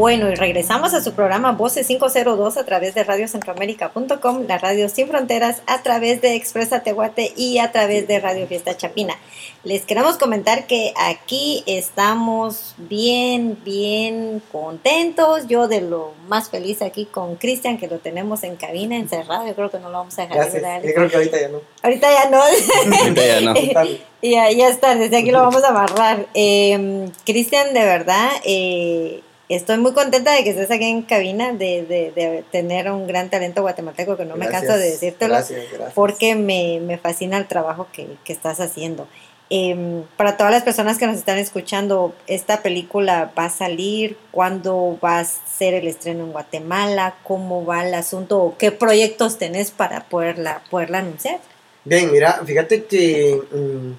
Bueno, 0.02 0.32
y 0.32 0.34
regresamos 0.34 0.95
a 0.95 1.03
su 1.03 1.14
programa 1.14 1.52
Voces 1.52 1.86
502 1.86 2.57
a 2.57 2.65
través 2.65 2.95
de 2.95 3.03
radiocentroamérica.com, 3.03 4.48
la 4.48 4.57
radio 4.57 4.90
sin 4.90 5.07
fronteras, 5.07 5.61
a 5.68 5.84
través 5.84 6.22
de 6.22 6.34
Expresa 6.34 6.82
Tehuate 6.82 7.32
y 7.38 7.60
a 7.60 7.72
través 7.72 8.07
de 8.07 8.19
Radio 8.19 8.48
Fiesta 8.48 8.76
Chapina. 8.76 9.15
Les 9.64 9.84
queremos 9.84 10.18
comentar 10.18 10.65
que 10.65 10.91
aquí 10.98 11.64
estamos 11.68 12.73
bien, 12.78 13.60
bien 13.64 14.41
contentos. 14.52 15.45
Yo 15.48 15.68
de 15.68 15.82
lo 15.82 16.14
más 16.28 16.49
feliz 16.49 16.82
aquí 16.82 17.06
con 17.06 17.36
Cristian, 17.36 17.78
que 17.78 17.88
lo 17.88 17.99
tenemos 17.99 18.44
en 18.44 18.56
cabina 18.56 18.95
encerrado. 18.95 19.45
Yo 19.45 19.53
creo 19.53 19.69
que 19.69 19.78
no 19.78 19.91
lo 19.91 19.99
vamos 19.99 20.18
a 20.18 20.23
dejar 20.23 20.38
Gracias. 20.38 20.64
¿verdad, 20.64 20.82
Yo 20.84 20.94
creo 20.95 21.10
que 21.11 21.15
ahorita 21.15 21.41
ya 21.41 21.48
no. 21.49 21.61
Ahorita 21.84 22.07
ya 22.11 22.30
no. 22.32 22.41
Ahorita 22.41 23.23
ya 23.23 23.41
no. 23.41 23.53
Y 24.23 24.32
ya, 24.32 24.52
ya 24.52 24.68
está, 24.68 24.95
desde 24.95 25.18
aquí 25.18 25.32
lo 25.32 25.41
vamos 25.41 25.64
a 25.64 25.69
amarrar. 25.69 26.28
Eh, 26.36 27.10
Cristian, 27.23 27.73
de 27.73 27.86
verdad, 27.86 28.30
eh, 28.44 29.22
estoy 29.56 29.78
muy 29.78 29.94
contenta 29.94 30.34
de 30.34 30.44
que 30.44 30.52
estés 30.52 30.72
aquí 30.72 30.86
en 30.86 31.02
cabina, 31.03 31.53
de, 31.53 31.84
de- 31.84 32.11
de 32.15 32.44
tener 32.52 32.90
un 32.91 33.07
gran 33.07 33.30
talento 33.30 33.61
guatemalteco, 33.61 34.18
que 34.18 34.26
no 34.26 34.36
me 34.36 34.48
canso 34.48 34.73
de 34.78 34.91
decírtelo, 34.91 35.34
Gracias, 35.36 35.60
gracias. 35.72 35.94
porque 35.94 36.36
me, 36.36 36.80
me 36.82 36.98
fascina 36.98 37.38
el 37.38 37.48
trabajo 37.48 37.88
que, 37.91 38.07
que 38.23 38.34
estás 38.34 38.60
haciendo. 38.60 39.07
Eh, 39.53 40.03
para 40.15 40.38
todas 40.38 40.53
las 40.53 40.64
personas 40.64 40.98
que 40.98 41.06
nos 41.07 41.18
están 41.18 41.38
escuchando, 41.38 42.15
¿esta 42.28 42.61
película 42.61 43.34
va 43.38 43.45
a 43.45 43.49
salir? 43.49 44.18
¿Cuándo 44.32 44.98
va 45.03 45.19
a 45.19 45.26
ser 45.26 45.73
el 45.73 45.88
estreno 45.88 46.23
en 46.23 46.32
Guatemala? 46.32 47.15
¿Cómo 47.23 47.65
va 47.65 47.86
el 47.86 47.94
asunto? 47.94 48.41
¿O 48.41 48.57
¿Qué 48.57 48.72
proyectos 48.72 49.38
tenés 49.38 49.72
para 49.72 50.06
poderla, 50.06 50.61
poderla 50.69 50.99
anunciar? 50.99 51.40
Bien, 51.84 52.10
mira, 52.14 52.41
fíjate 52.45 52.86
que 52.86 53.41
mm, 53.52 53.91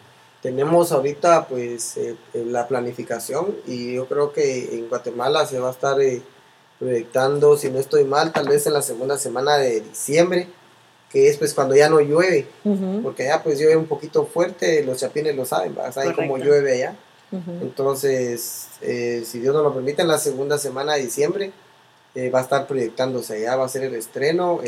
tenemos 0.43 0.91
ahorita 0.93 1.47
pues 1.47 1.97
eh, 1.97 2.17
eh, 2.35 2.45
la 2.45 2.67
planificación 2.67 3.57
y 3.67 3.95
yo 3.95 4.07
creo 4.07 4.33
que 4.33 4.77
en 4.77 4.89
Guatemala 4.89 5.47
se 5.47 5.61
va 5.61 5.69
a 5.69 5.73
estar 5.73 6.01
eh, 6.01 6.21
proyectando, 6.79 7.57
si 7.57 7.71
no 7.71 7.79
estoy 7.79 8.05
mal, 8.05 8.33
tal 8.33 8.49
vez 8.49 8.67
en 8.67 8.73
la 8.73 8.83
segunda 8.83 9.17
semana 9.17 9.57
de 9.57 9.81
diciembre, 9.81 10.49
que 11.11 11.29
es 11.29 11.39
pues 11.39 11.55
cuando 11.55 11.77
ya 11.77 11.89
no 11.89 12.01
llueve, 12.01 12.47
porque 13.03 13.25
allá 13.25 13.43
pues 13.43 13.61
llueve 13.61 13.77
un 13.77 13.87
poquito 13.87 14.27
fuerte, 14.27 14.83
los 14.83 14.99
chapines 14.99 15.37
lo 15.37 15.45
saben, 15.45 15.77
saben 15.93 16.13
cómo 16.15 16.39
llueve 16.39 16.73
allá. 16.73 16.97
Entonces, 17.63 18.69
eh, 18.83 19.23
si 19.25 19.39
Dios 19.39 19.55
nos 19.55 19.63
lo 19.63 19.73
permite, 19.73 20.03
en 20.03 20.09
la 20.09 20.19
segunda 20.19 20.59
semana 20.59 20.95
de 20.95 21.05
diciembre 21.05 21.53
eh, 22.15 22.31
va 22.31 22.41
a 22.41 22.43
estar 22.43 22.67
proyectándose 22.67 23.37
allá, 23.37 23.57
va 23.57 23.65
a 23.65 23.69
ser 23.69 23.85
el 23.85 23.95
estreno. 23.95 24.61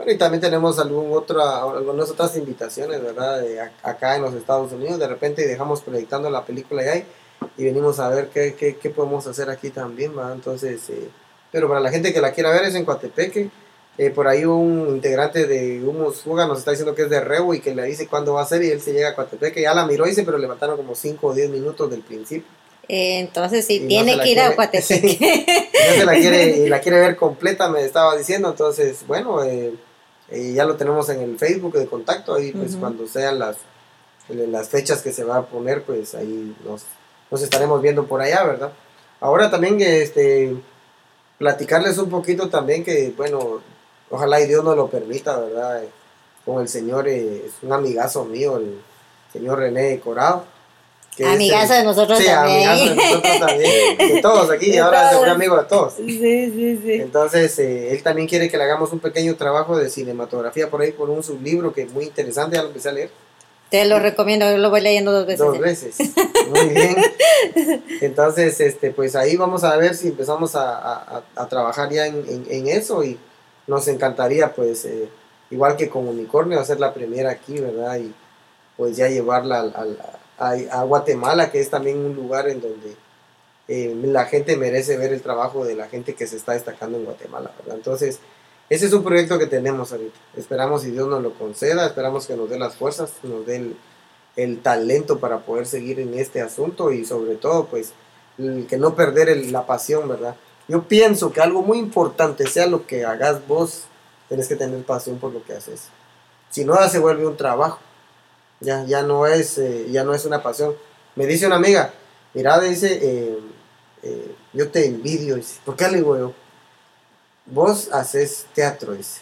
Bueno, 0.00 0.12
y 0.12 0.16
también 0.18 0.40
tenemos 0.40 0.78
algún 0.78 1.12
otra, 1.12 1.62
algunas 1.62 2.08
otras 2.10 2.34
invitaciones, 2.36 3.02
¿verdad? 3.02 3.40
De 3.42 3.60
ac- 3.60 3.70
acá 3.82 4.16
en 4.16 4.22
los 4.22 4.32
Estados 4.34 4.72
Unidos. 4.72 4.98
De 4.98 5.06
repente 5.06 5.46
dejamos 5.46 5.82
proyectando 5.82 6.30
la 6.30 6.42
película 6.44 6.82
y, 6.96 7.04
y 7.58 7.64
venimos 7.64 7.98
a 8.00 8.08
ver 8.08 8.28
qué, 8.28 8.54
qué, 8.54 8.76
qué 8.76 8.88
podemos 8.90 9.26
hacer 9.26 9.50
aquí 9.50 9.68
también, 9.70 10.16
¿va? 10.18 10.32
Entonces, 10.32 10.88
eh, 10.88 11.08
pero 11.52 11.68
para 11.68 11.80
la 11.80 11.90
gente 11.90 12.14
que 12.14 12.20
la 12.22 12.32
quiera 12.32 12.50
ver 12.50 12.64
es 12.64 12.74
en 12.74 12.84
Coatepeque. 12.86 13.50
Eh, 13.98 14.08
por 14.08 14.26
ahí 14.28 14.46
un 14.46 14.86
integrante 14.88 15.46
de 15.46 15.82
Humus 15.84 16.22
Fuga 16.22 16.46
nos 16.46 16.60
está 16.60 16.70
diciendo 16.70 16.94
que 16.94 17.02
es 17.02 17.10
de 17.10 17.20
Rebo 17.20 17.52
y 17.52 17.60
que 17.60 17.74
le 17.74 17.82
dice 17.82 18.06
cuándo 18.06 18.32
va 18.34 18.42
a 18.42 18.46
ser 18.46 18.62
y 18.62 18.70
él 18.70 18.80
se 18.80 18.94
llega 18.94 19.10
a 19.10 19.14
Coatepeque. 19.14 19.60
Ya 19.60 19.74
la 19.74 19.84
miró, 19.84 20.06
dice, 20.06 20.22
pero 20.22 20.38
le 20.38 20.46
faltaron 20.48 20.78
como 20.78 20.94
5 20.94 21.26
o 21.26 21.34
10 21.34 21.50
minutos 21.50 21.90
del 21.90 22.00
principio. 22.00 22.48
Eh, 22.88 23.18
entonces 23.18 23.66
sí, 23.66 23.82
Y 23.84 23.88
tiene 23.88 24.18
que 24.18 24.30
ir 24.30 24.40
a 24.40 24.56
Coatepeque. 24.56 25.68
se 25.98 26.04
la 26.06 26.12
quiere 26.14 26.56
y 26.58 26.68
la 26.68 26.80
quiere 26.80 26.98
ver 26.98 27.16
completa 27.16 27.68
me 27.68 27.84
estaba 27.84 28.16
diciendo 28.16 28.48
entonces 28.50 29.04
bueno 29.06 29.44
eh, 29.44 29.74
eh, 30.30 30.52
ya 30.52 30.64
lo 30.64 30.76
tenemos 30.76 31.08
en 31.08 31.20
el 31.20 31.38
Facebook 31.38 31.74
de 31.74 31.86
contacto 31.86 32.34
ahí 32.34 32.52
pues 32.52 32.76
cuando 32.76 33.06
sean 33.06 33.38
las 33.38 33.56
las 34.28 34.68
fechas 34.68 35.02
que 35.02 35.12
se 35.12 35.24
va 35.24 35.38
a 35.38 35.46
poner 35.46 35.82
pues 35.82 36.14
ahí 36.14 36.54
nos, 36.64 36.84
nos 37.30 37.42
estaremos 37.42 37.82
viendo 37.82 38.06
por 38.06 38.20
allá 38.20 38.44
verdad 38.44 38.72
ahora 39.20 39.50
también 39.50 39.80
este 39.80 40.54
platicarles 41.38 41.98
un 41.98 42.10
poquito 42.10 42.48
también 42.48 42.84
que 42.84 43.12
bueno 43.16 43.60
ojalá 44.08 44.40
y 44.40 44.46
Dios 44.46 44.62
nos 44.62 44.76
lo 44.76 44.88
permita 44.88 45.38
verdad 45.38 45.82
Eh, 45.82 45.88
con 46.44 46.62
el 46.62 46.68
señor 46.68 47.06
eh, 47.06 47.44
es 47.46 47.54
un 47.62 47.72
amigazo 47.72 48.24
mío 48.24 48.56
el 48.56 48.80
señor 49.32 49.58
René 49.58 50.00
Corado 50.00 50.44
Amigazo 51.26 51.74
de 51.74 51.84
nosotros 51.84 52.18
Sí, 52.18 52.26
también. 52.26 52.68
amigazo 52.68 52.90
de 52.90 52.96
nosotros 52.96 53.38
también. 53.40 53.98
De 53.98 54.20
todos 54.22 54.50
aquí, 54.50 54.70
De 54.70 54.78
ahora 54.80 55.10
es 55.10 55.16
un 55.18 55.28
amigo 55.28 55.56
de 55.56 55.64
todos. 55.64 55.94
Sí, 55.94 56.06
sí, 56.18 56.80
sí. 56.82 56.92
Entonces, 56.94 57.58
eh, 57.58 57.92
él 57.92 58.02
también 58.02 58.28
quiere 58.28 58.48
que 58.50 58.56
le 58.56 58.64
hagamos 58.64 58.92
un 58.92 59.00
pequeño 59.00 59.34
trabajo 59.36 59.76
de 59.78 59.90
cinematografía 59.90 60.68
por 60.70 60.80
ahí, 60.82 60.92
por 60.92 61.10
un 61.10 61.22
sublibro 61.22 61.72
que 61.72 61.82
es 61.82 61.92
muy 61.92 62.04
interesante, 62.04 62.56
ya 62.56 62.62
lo 62.62 62.68
empecé 62.68 62.88
a 62.88 62.92
leer 62.92 63.10
Te 63.70 63.84
lo 63.84 63.98
recomiendo, 63.98 64.50
yo 64.50 64.58
lo 64.58 64.70
voy 64.70 64.80
leyendo 64.80 65.12
dos 65.12 65.26
veces. 65.26 65.46
dos 65.46 65.58
veces. 65.58 65.96
Muy 66.48 66.68
bien. 66.70 66.96
Entonces, 68.00 68.60
este, 68.60 68.90
pues 68.90 69.14
ahí 69.16 69.36
vamos 69.36 69.64
a 69.64 69.76
ver 69.76 69.94
si 69.94 70.08
empezamos 70.08 70.54
a, 70.56 70.76
a- 70.78 71.22
a- 71.36 71.42
a 71.42 71.48
trabajar 71.48 71.90
ya 71.90 72.06
en, 72.06 72.16
en- 72.28 72.46
en 72.50 72.68
eso 72.68 73.04
y 73.04 73.18
nos 73.66 73.86
encantaría, 73.88 74.52
pues, 74.52 74.84
eh, 74.86 75.08
igual 75.50 75.76
que 75.76 75.88
con 75.88 76.08
Unicornio, 76.08 76.58
hacer 76.60 76.80
la 76.80 76.92
primera 76.94 77.30
aquí, 77.30 77.60
¿verdad? 77.60 77.96
Y 77.98 78.12
pues 78.76 78.96
ya 78.96 79.08
llevarla 79.08 79.60
al- 79.60 79.72
al- 79.76 79.98
a, 80.40 80.54
a 80.72 80.82
Guatemala, 80.82 81.52
que 81.52 81.60
es 81.60 81.70
también 81.70 81.98
un 81.98 82.16
lugar 82.16 82.48
en 82.48 82.60
donde 82.60 82.96
eh, 83.72 83.94
la 84.02 84.24
gente 84.24 84.56
merece 84.56 84.96
ver 84.96 85.12
el 85.12 85.22
trabajo 85.22 85.64
de 85.64 85.76
la 85.76 85.86
gente 85.86 86.16
que 86.16 86.26
se 86.26 86.36
está 86.36 86.54
destacando 86.54 86.98
en 86.98 87.04
Guatemala, 87.04 87.52
¿verdad? 87.56 87.76
Entonces, 87.76 88.18
ese 88.68 88.86
es 88.86 88.92
un 88.92 89.04
proyecto 89.04 89.38
que 89.38 89.46
tenemos 89.46 89.92
ahorita. 89.92 90.18
Esperamos 90.36 90.82
si 90.82 90.90
Dios 90.90 91.06
nos 91.06 91.22
lo 91.22 91.34
conceda, 91.34 91.86
esperamos 91.86 92.26
que 92.26 92.34
nos 92.34 92.50
dé 92.50 92.58
las 92.58 92.74
fuerzas, 92.74 93.12
nos 93.22 93.46
dé 93.46 93.76
el, 94.34 94.58
talento 94.58 95.20
para 95.20 95.38
poder 95.38 95.66
seguir 95.66 96.00
en 96.00 96.18
este 96.18 96.40
asunto 96.40 96.90
y 96.90 97.04
sobre 97.04 97.36
todo, 97.36 97.66
pues, 97.66 97.92
que 98.36 98.76
no 98.76 98.96
perder 98.96 99.36
la 99.52 99.66
pasión, 99.66 100.08
¿verdad? 100.08 100.34
Yo 100.66 100.82
pienso 100.88 101.32
que 101.32 101.40
algo 101.40 101.62
muy 101.62 101.78
importante, 101.78 102.48
sea 102.48 102.66
lo 102.66 102.88
que 102.88 103.04
hagas 103.04 103.46
vos, 103.46 103.84
tenés 104.28 104.48
que 104.48 104.56
tener 104.56 104.82
pasión 104.82 105.18
por 105.20 105.32
lo 105.32 105.44
que 105.44 105.52
haces. 105.52 105.90
Si 106.50 106.64
no, 106.64 106.76
se 106.88 106.98
vuelve 106.98 107.24
un 107.24 107.36
trabajo. 107.36 107.78
Ya, 108.60 108.84
ya, 108.84 109.02
no, 109.02 109.26
es, 109.26 109.58
eh, 109.58 109.86
ya 109.90 110.04
no 110.04 110.14
es 110.14 110.24
una 110.26 110.42
pasión. 110.42 110.74
Me 111.16 111.26
dice 111.26 111.46
una 111.46 111.56
amiga, 111.56 111.92
mira, 112.34 112.60
dice, 112.60 112.98
eh, 113.02 113.38
eh, 114.02 114.34
yo 114.52 114.70
te 114.70 114.86
envidio. 114.86 115.36
Dice, 115.36 115.58
¿por 115.64 115.76
qué 115.76 115.88
le 115.88 115.98
digo 115.98 116.16
yo? 116.18 116.32
Vos 117.46 117.88
haces 117.92 118.46
teatro, 118.54 118.92
dice, 118.92 119.20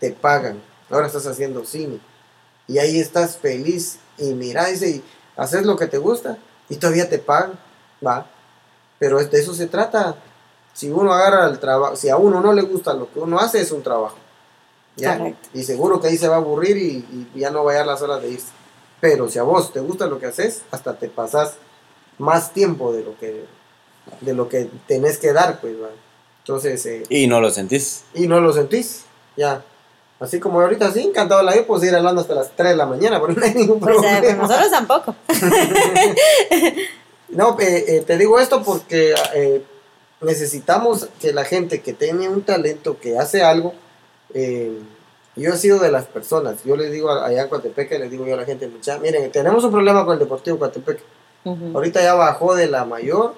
te 0.00 0.10
pagan, 0.12 0.60
ahora 0.90 1.06
estás 1.06 1.26
haciendo 1.26 1.64
cine. 1.64 2.00
Y 2.66 2.78
ahí 2.78 2.98
estás 2.98 3.36
feliz. 3.36 3.98
Y 4.18 4.32
mira, 4.34 4.66
dice, 4.66 4.88
y 4.90 5.04
haces 5.36 5.64
lo 5.64 5.76
que 5.76 5.86
te 5.86 5.98
gusta 5.98 6.38
y 6.68 6.76
todavía 6.76 7.08
te 7.08 7.18
pagan. 7.18 7.58
Va. 8.04 8.26
Pero 8.98 9.20
es- 9.20 9.30
de 9.30 9.38
eso 9.40 9.54
se 9.54 9.66
trata. 9.66 10.16
Si 10.74 10.90
uno 10.90 11.12
agarra 11.12 11.46
el 11.48 11.58
trabajo, 11.58 11.96
si 11.96 12.08
a 12.08 12.16
uno 12.16 12.40
no 12.40 12.52
le 12.52 12.62
gusta 12.62 12.94
lo 12.94 13.10
que 13.12 13.20
uno 13.20 13.38
hace, 13.38 13.60
es 13.60 13.70
un 13.72 13.82
trabajo. 13.82 14.16
¿ya? 14.96 15.16
Y 15.54 15.62
seguro 15.62 16.00
que 16.00 16.08
ahí 16.08 16.18
se 16.18 16.28
va 16.28 16.36
a 16.36 16.38
aburrir 16.38 16.76
y, 16.76 17.28
y 17.34 17.40
ya 17.40 17.50
no 17.50 17.64
va 17.64 17.80
a 17.80 17.84
las 17.84 18.02
horas 18.02 18.20
de 18.22 18.30
irse. 18.30 18.48
Pero 19.00 19.28
si 19.28 19.38
a 19.38 19.42
vos 19.44 19.72
te 19.72 19.80
gusta 19.80 20.06
lo 20.06 20.18
que 20.18 20.26
haces, 20.26 20.62
hasta 20.70 20.94
te 20.98 21.08
pasas 21.08 21.54
más 22.18 22.52
tiempo 22.52 22.92
de 22.92 23.04
lo 23.04 23.16
que, 23.18 23.44
de 24.20 24.34
lo 24.34 24.48
que 24.48 24.68
tenés 24.86 25.18
que 25.18 25.32
dar, 25.32 25.60
pues, 25.60 25.74
¿va? 25.80 25.88
Entonces, 26.40 26.84
eh, 26.86 27.04
Y 27.08 27.26
no 27.26 27.40
lo 27.40 27.50
sentís. 27.50 28.04
y 28.14 28.26
no 28.26 28.40
lo 28.40 28.52
sentís, 28.52 29.04
ya. 29.36 29.62
Así 30.18 30.40
como 30.40 30.60
ahorita 30.60 30.90
sí, 30.92 31.00
encantado 31.00 31.42
la 31.44 31.52
vida, 31.52 31.64
pues 31.66 31.84
ir 31.84 31.94
hablando 31.94 32.20
hasta 32.22 32.34
las 32.34 32.50
3 32.56 32.70
de 32.70 32.76
la 32.76 32.86
mañana, 32.86 33.20
pero 33.20 33.34
no 33.34 33.44
hay 33.44 33.54
ningún 33.54 33.78
Pues 33.78 33.96
eh, 33.96 34.00
problema. 34.00 34.20
pues 34.20 34.36
nosotros 34.38 34.70
tampoco. 34.70 35.14
No, 37.30 37.58
eh, 37.60 37.84
eh, 37.88 38.04
te 38.06 38.16
digo 38.16 38.40
esto 38.40 38.62
porque 38.62 39.14
eh, 39.34 39.62
necesitamos 40.22 41.08
que 41.20 41.32
la 41.34 41.44
gente 41.44 41.82
que 41.82 41.92
tiene 41.92 42.26
un 42.28 42.40
talento, 42.42 42.98
que 42.98 43.18
hace 43.18 43.42
algo, 43.42 43.74
eh, 44.32 44.78
yo 45.38 45.52
he 45.52 45.56
sido 45.56 45.78
de 45.78 45.90
las 45.90 46.04
personas, 46.06 46.62
yo 46.64 46.76
les 46.76 46.90
digo 46.92 47.10
allá 47.10 47.42
en 47.42 47.48
Coatepeque, 47.48 47.98
les 47.98 48.10
digo 48.10 48.26
yo 48.26 48.34
a 48.34 48.38
la 48.38 48.44
gente, 48.44 48.66
mucha, 48.68 48.98
miren, 48.98 49.30
tenemos 49.32 49.62
un 49.64 49.70
problema 49.70 50.04
con 50.04 50.14
el 50.14 50.18
Deportivo 50.18 50.58
Coatepeque. 50.58 51.02
Ahorita 51.74 52.02
ya 52.02 52.14
bajó 52.14 52.54
de 52.54 52.66
la 52.66 52.84
mayor 52.84 53.34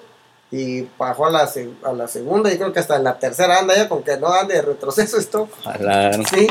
y 0.51 0.81
bajó 0.97 1.27
a 1.27 1.29
la, 1.31 1.49
a 1.83 1.93
la 1.93 2.07
segunda 2.09 2.51
y 2.51 2.57
creo 2.57 2.73
que 2.73 2.79
hasta 2.79 2.97
en 2.97 3.05
la 3.05 3.17
tercera 3.17 3.59
anda 3.59 3.73
ya, 3.75 3.87
con 3.87 4.03
que 4.03 4.17
no 4.17 4.27
ande 4.33 4.55
de 4.55 4.61
retroceso 4.63 5.17
esto. 5.17 5.47
Ojalá. 5.61 6.11
Sí, 6.29 6.47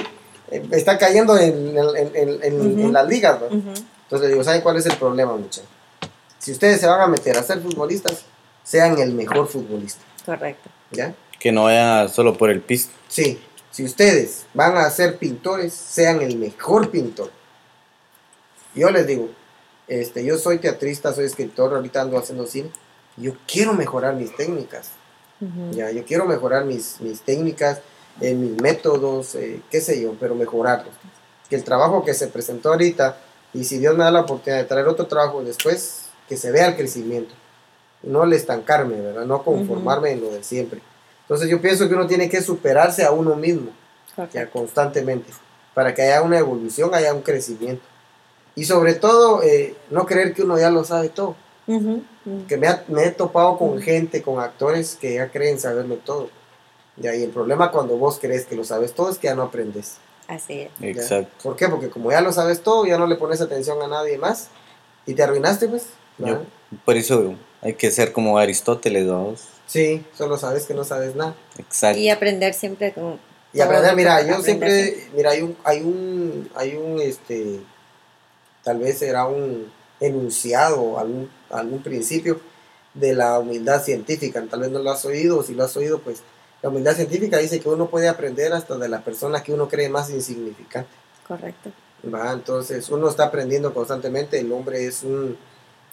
eh, 0.50 0.66
está 0.70 0.96
cayendo 0.96 1.36
en, 1.36 1.76
en- 1.76 1.96
en- 1.96 2.16
en- 2.16 2.42
en- 2.44 2.60
Ujú. 2.60 2.80
en 2.86 2.92
las 2.94 3.06
ligas, 3.06 3.38
¿no? 3.40 3.46
Ujú. 3.48 3.68
Entonces 4.04 4.20
le 4.22 4.28
digo, 4.28 4.42
¿saben 4.44 4.62
cuál 4.62 4.76
es 4.78 4.86
el 4.86 4.96
problema, 4.96 5.36
muchachos? 5.36 5.68
Si 6.38 6.52
ustedes 6.52 6.80
se 6.80 6.86
van 6.86 7.00
a 7.02 7.06
meter 7.06 7.36
a 7.36 7.42
ser 7.42 7.60
futbolistas, 7.60 8.24
sean 8.64 8.98
el 8.98 9.12
mejor 9.12 9.46
futbolista, 9.46 10.00
Correcto. 10.24 10.70
¿ya? 10.92 11.12
Que 11.38 11.52
no 11.52 11.64
vaya 11.64 12.08
solo 12.08 12.36
por 12.38 12.48
el 12.50 12.60
piso. 12.62 12.88
Sí, 13.08 13.38
si 13.80 13.86
ustedes 13.86 14.44
van 14.52 14.76
a 14.76 14.90
ser 14.90 15.16
pintores, 15.16 15.72
sean 15.72 16.20
el 16.20 16.36
mejor 16.36 16.90
pintor. 16.90 17.30
Yo 18.74 18.90
les 18.90 19.06
digo, 19.06 19.30
este, 19.88 20.22
yo 20.22 20.36
soy 20.36 20.58
teatrista, 20.58 21.14
soy 21.14 21.24
escritor, 21.24 21.72
ahorita 21.74 22.02
ando 22.02 22.18
haciendo 22.18 22.46
cine. 22.46 22.70
Yo 23.16 23.32
quiero 23.50 23.72
mejorar 23.72 24.16
mis 24.16 24.36
técnicas, 24.36 24.90
ya, 25.70 25.90
yo 25.90 26.04
quiero 26.04 26.26
mejorar 26.26 26.66
mis, 26.66 27.00
mis 27.00 27.22
técnicas, 27.22 27.80
eh, 28.20 28.34
mis 28.34 28.60
métodos, 28.60 29.34
eh, 29.34 29.62
qué 29.70 29.80
sé 29.80 29.98
yo, 29.98 30.14
pero 30.20 30.34
mejorarlos. 30.34 30.92
Que 31.48 31.56
el 31.56 31.64
trabajo 31.64 32.04
que 32.04 32.12
se 32.12 32.26
presentó 32.26 32.68
ahorita, 32.72 33.16
y 33.54 33.64
si 33.64 33.78
Dios 33.78 33.96
me 33.96 34.04
da 34.04 34.10
la 34.10 34.20
oportunidad 34.20 34.60
de 34.60 34.68
traer 34.68 34.88
otro 34.88 35.06
trabajo 35.06 35.42
después, 35.42 36.02
que 36.28 36.36
se 36.36 36.50
vea 36.50 36.66
el 36.66 36.76
crecimiento. 36.76 37.34
No 38.02 38.24
el 38.24 38.34
estancarme, 38.34 39.00
¿verdad? 39.00 39.24
No 39.24 39.42
conformarme 39.42 40.10
en 40.10 40.20
lo 40.20 40.30
de 40.32 40.44
siempre. 40.44 40.82
Entonces 41.30 41.48
yo 41.48 41.60
pienso 41.60 41.88
que 41.88 41.94
uno 41.94 42.08
tiene 42.08 42.28
que 42.28 42.42
superarse 42.42 43.04
a 43.04 43.12
uno 43.12 43.36
mismo, 43.36 43.70
ya 44.32 44.50
constantemente, 44.50 45.30
para 45.74 45.94
que 45.94 46.02
haya 46.02 46.22
una 46.22 46.36
evolución, 46.40 46.92
haya 46.92 47.14
un 47.14 47.22
crecimiento. 47.22 47.84
Y 48.56 48.64
sobre 48.64 48.94
todo, 48.94 49.40
eh, 49.44 49.76
no 49.90 50.06
creer 50.06 50.34
que 50.34 50.42
uno 50.42 50.58
ya 50.58 50.70
lo 50.72 50.82
sabe 50.82 51.08
todo. 51.08 51.36
Ujú, 51.68 52.02
ujú. 52.26 52.46
Que 52.48 52.56
me, 52.56 52.66
ha- 52.66 52.82
me 52.88 53.04
he 53.04 53.10
topado 53.12 53.56
con 53.58 53.80
gente, 53.80 54.22
con 54.22 54.40
actores 54.40 54.96
que 55.00 55.14
ya 55.14 55.30
creen 55.30 55.60
saberlo 55.60 55.98
todo. 55.98 56.30
Ya, 56.96 57.14
y 57.14 57.22
el 57.22 57.30
problema 57.30 57.70
cuando 57.70 57.96
vos 57.96 58.18
crees 58.20 58.44
que 58.44 58.56
lo 58.56 58.64
sabes 58.64 58.92
todo 58.92 59.08
es 59.08 59.16
que 59.16 59.28
ya 59.28 59.36
no 59.36 59.42
aprendes. 59.42 59.98
Así 60.26 60.62
es. 60.62 60.70
¿ya? 60.80 60.88
Exacto. 60.88 61.30
¿Por 61.44 61.54
qué? 61.54 61.68
Porque 61.68 61.90
como 61.90 62.10
ya 62.10 62.22
lo 62.22 62.32
sabes 62.32 62.60
todo, 62.60 62.86
ya 62.86 62.98
no 62.98 63.06
le 63.06 63.14
pones 63.14 63.40
atención 63.40 63.80
a 63.82 63.86
nadie 63.86 64.18
más 64.18 64.48
y 65.06 65.14
te 65.14 65.22
arruinaste, 65.22 65.68
pues. 65.68 65.86
Yo- 66.18 66.42
por 66.84 66.96
eso 66.96 67.34
hay 67.62 67.74
que 67.74 67.92
ser 67.92 68.12
como 68.12 68.36
Aristóteles, 68.36 69.06
vamos. 69.08 69.44
Sí, 69.70 70.04
solo 70.18 70.36
sabes 70.36 70.66
que 70.66 70.74
no 70.74 70.82
sabes 70.82 71.14
nada. 71.14 71.36
Exacto. 71.56 72.00
Y 72.00 72.10
aprender 72.10 72.54
siempre 72.54 72.92
con... 72.92 73.20
Y 73.52 73.60
aprender, 73.60 73.94
mira, 73.94 74.20
yo 74.20 74.38
aprender 74.38 74.44
siempre, 74.44 75.10
mira, 75.14 75.30
hay 75.30 75.42
un, 75.42 75.56
hay 75.62 75.80
un, 75.80 76.50
hay 76.56 76.74
un, 76.74 77.00
este, 77.00 77.60
tal 78.64 78.80
vez 78.80 78.98
será 78.98 79.28
un 79.28 79.70
enunciado, 80.00 80.98
algún, 80.98 81.30
algún 81.50 81.84
principio 81.84 82.40
de 82.94 83.14
la 83.14 83.38
humildad 83.38 83.80
científica, 83.80 84.44
tal 84.50 84.60
vez 84.60 84.70
no 84.70 84.80
lo 84.80 84.90
has 84.90 85.04
oído, 85.04 85.38
o 85.38 85.42
si 85.44 85.54
lo 85.54 85.62
has 85.62 85.76
oído, 85.76 86.00
pues 86.00 86.22
la 86.62 86.68
humildad 86.68 86.96
científica 86.96 87.38
dice 87.38 87.60
que 87.60 87.68
uno 87.68 87.88
puede 87.88 88.08
aprender 88.08 88.52
hasta 88.52 88.76
de 88.76 88.88
la 88.88 89.04
persona 89.04 89.40
que 89.44 89.52
uno 89.52 89.68
cree 89.68 89.88
más 89.88 90.10
insignificante. 90.10 90.90
Correcto. 91.28 91.70
¿va? 92.12 92.32
Entonces 92.32 92.88
uno 92.88 93.08
está 93.08 93.26
aprendiendo 93.26 93.72
constantemente, 93.72 94.40
el 94.40 94.50
hombre 94.50 94.84
es 94.84 95.04
un, 95.04 95.38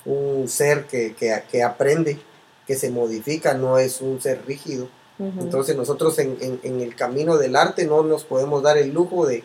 un 0.06 0.48
ser 0.48 0.86
que, 0.86 1.14
que, 1.14 1.44
que 1.52 1.62
aprende, 1.62 2.20
que 2.68 2.76
se 2.76 2.92
modifica, 2.92 3.54
no 3.56 3.80
es 3.80 4.02
un 4.02 4.22
ser 4.22 4.46
rígido. 4.46 4.88
Ujú. 5.18 5.40
Entonces 5.42 5.76
nosotros 5.76 6.20
en, 6.20 6.38
en- 6.42 6.60
en 6.64 6.82
el 6.82 6.96
camino 6.96 7.38
del 7.38 7.56
arte 7.56 7.88
no 7.88 8.04
nos 8.04 8.24
podemos 8.26 8.62
dar 8.62 8.78
el 8.78 8.94
lujo 8.94 9.26
de, 9.26 9.44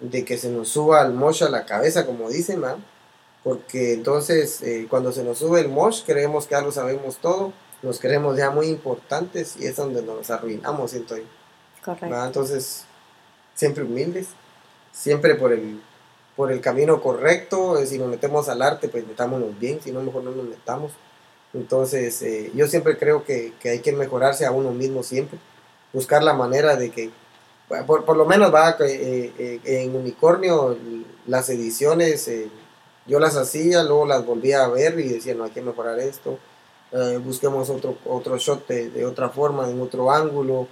de 0.00 0.24
que 0.24 0.38
se 0.38 0.50
nos 0.50 0.68
suba 0.68 1.02
el 1.02 1.12
mosh 1.14 1.42
a 1.42 1.48
la 1.48 1.64
cabeza, 1.66 2.06
como 2.06 2.28
dicen, 2.30 2.62
¿va? 2.62 2.76
porque 3.42 3.94
entonces 3.94 4.60
eh, 4.62 4.86
cuando 4.90 5.10
se 5.12 5.24
nos 5.24 5.38
sube 5.38 5.60
el 5.60 5.68
mosh 5.68 6.02
creemos 6.04 6.46
que 6.46 6.52
ya 6.52 6.60
lo 6.60 6.70
sabemos 6.72 7.16
todo, 7.18 7.52
nos 7.82 7.98
creemos 8.00 8.36
ya 8.36 8.50
muy 8.50 8.66
importantes 8.66 9.56
y 9.58 9.66
es 9.66 9.76
donde 9.76 10.02
nos 10.02 10.28
arruinamos, 10.30 10.90
siento 10.90 11.16
yo. 11.16 11.22
Correcto. 11.84 12.24
Entonces, 12.26 12.84
siempre 13.54 13.84
humildes, 13.84 14.26
siempre 14.92 15.36
por 15.36 15.52
el, 15.52 15.80
por 16.36 16.50
el 16.52 16.60
camino 16.60 17.00
correcto, 17.00 17.78
eh, 17.78 17.86
si 17.86 17.98
nos 17.98 18.08
metemos 18.08 18.48
al 18.48 18.60
arte, 18.62 18.88
pues 18.88 19.06
metámonos 19.06 19.56
bien, 19.58 19.80
si 19.82 19.92
no, 19.92 20.02
mejor 20.02 20.24
no 20.24 20.32
nos 20.32 20.44
metamos. 20.44 20.92
Entonces, 21.54 22.20
eh, 22.22 22.50
yo 22.54 22.66
siempre 22.66 22.98
creo 22.98 23.24
que, 23.24 23.54
que 23.60 23.70
hay 23.70 23.78
que 23.80 23.92
mejorarse 23.92 24.44
a 24.44 24.50
uno 24.50 24.72
mismo 24.72 25.02
siempre, 25.02 25.38
buscar 25.92 26.22
la 26.22 26.34
manera 26.34 26.76
de 26.76 26.90
que, 26.90 27.10
por, 27.86 28.04
por 28.04 28.16
lo 28.16 28.26
menos 28.26 28.52
va, 28.52 28.76
eh, 28.80 29.32
eh, 29.38 29.60
en 29.64 29.94
Unicornio 29.96 30.76
las 31.26 31.48
ediciones, 31.48 32.28
eh, 32.28 32.48
yo 33.06 33.18
las 33.18 33.36
hacía, 33.36 33.82
luego 33.82 34.04
las 34.06 34.26
volvía 34.26 34.64
a 34.64 34.68
ver 34.68 34.98
y 35.00 35.08
decía, 35.08 35.34
no, 35.34 35.44
hay 35.44 35.50
que 35.50 35.62
mejorar 35.62 35.98
esto, 35.98 36.38
eh, 36.92 37.18
busquemos 37.22 37.70
otro, 37.70 37.96
otro 38.04 38.36
shot 38.36 38.66
de, 38.66 38.90
de 38.90 39.06
otra 39.06 39.30
forma, 39.30 39.68
en 39.70 39.80
otro 39.80 40.10
ángulo, 40.10 40.68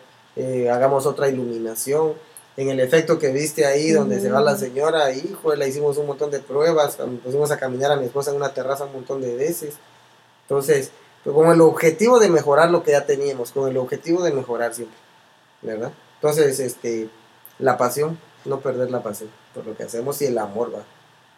hagamos 0.71 1.07
otra 1.07 1.29
iluminación. 1.29 2.13
En 2.59 2.71
el 2.71 2.81
efecto 2.81 3.19
que 3.19 3.33
viste 3.33 3.67
ahí, 3.67 3.91
donde 3.91 4.19
se 4.21 4.31
va 4.31 4.41
la 4.41 4.57
señora, 4.57 5.13
hijo, 5.13 5.55
le 5.55 5.69
hicimos 5.69 5.99
un 5.99 6.07
montón 6.07 6.31
de 6.31 6.41
pruebas, 6.41 6.99
pusimos 7.23 7.51
a 7.51 7.59
caminar 7.59 7.93
a 7.93 7.97
mi 7.97 8.07
esposa 8.07 8.31
en 8.31 8.37
una 8.37 8.55
terraza 8.55 8.85
un 8.85 8.93
montón 8.93 9.21
de 9.21 9.35
veces. 9.35 9.75
Entonces, 10.47 10.91
pues, 11.25 11.35
con 11.35 11.51
el 11.51 11.61
objetivo 11.61 12.19
de 12.21 12.29
mejorar 12.29 12.71
lo 12.71 12.83
que 12.83 12.93
ya 12.93 13.05
teníamos, 13.05 13.51
con 13.51 13.69
el 13.69 13.77
objetivo 13.77 14.23
de 14.23 14.33
mejorar 14.33 14.75
siempre, 14.75 14.97
¿verdad? 15.63 15.93
Entonces, 16.17 16.61
este, 16.61 17.09
la 17.59 17.77
pasión, 17.77 18.19
no 18.45 18.61
perder 18.61 18.91
la 18.91 19.03
pasión 19.03 19.29
por 19.55 19.67
lo 19.67 19.77
que 19.77 19.83
hacemos 19.83 20.21
y 20.23 20.27
el 20.27 20.39
amor, 20.39 20.75
va. 20.75 20.83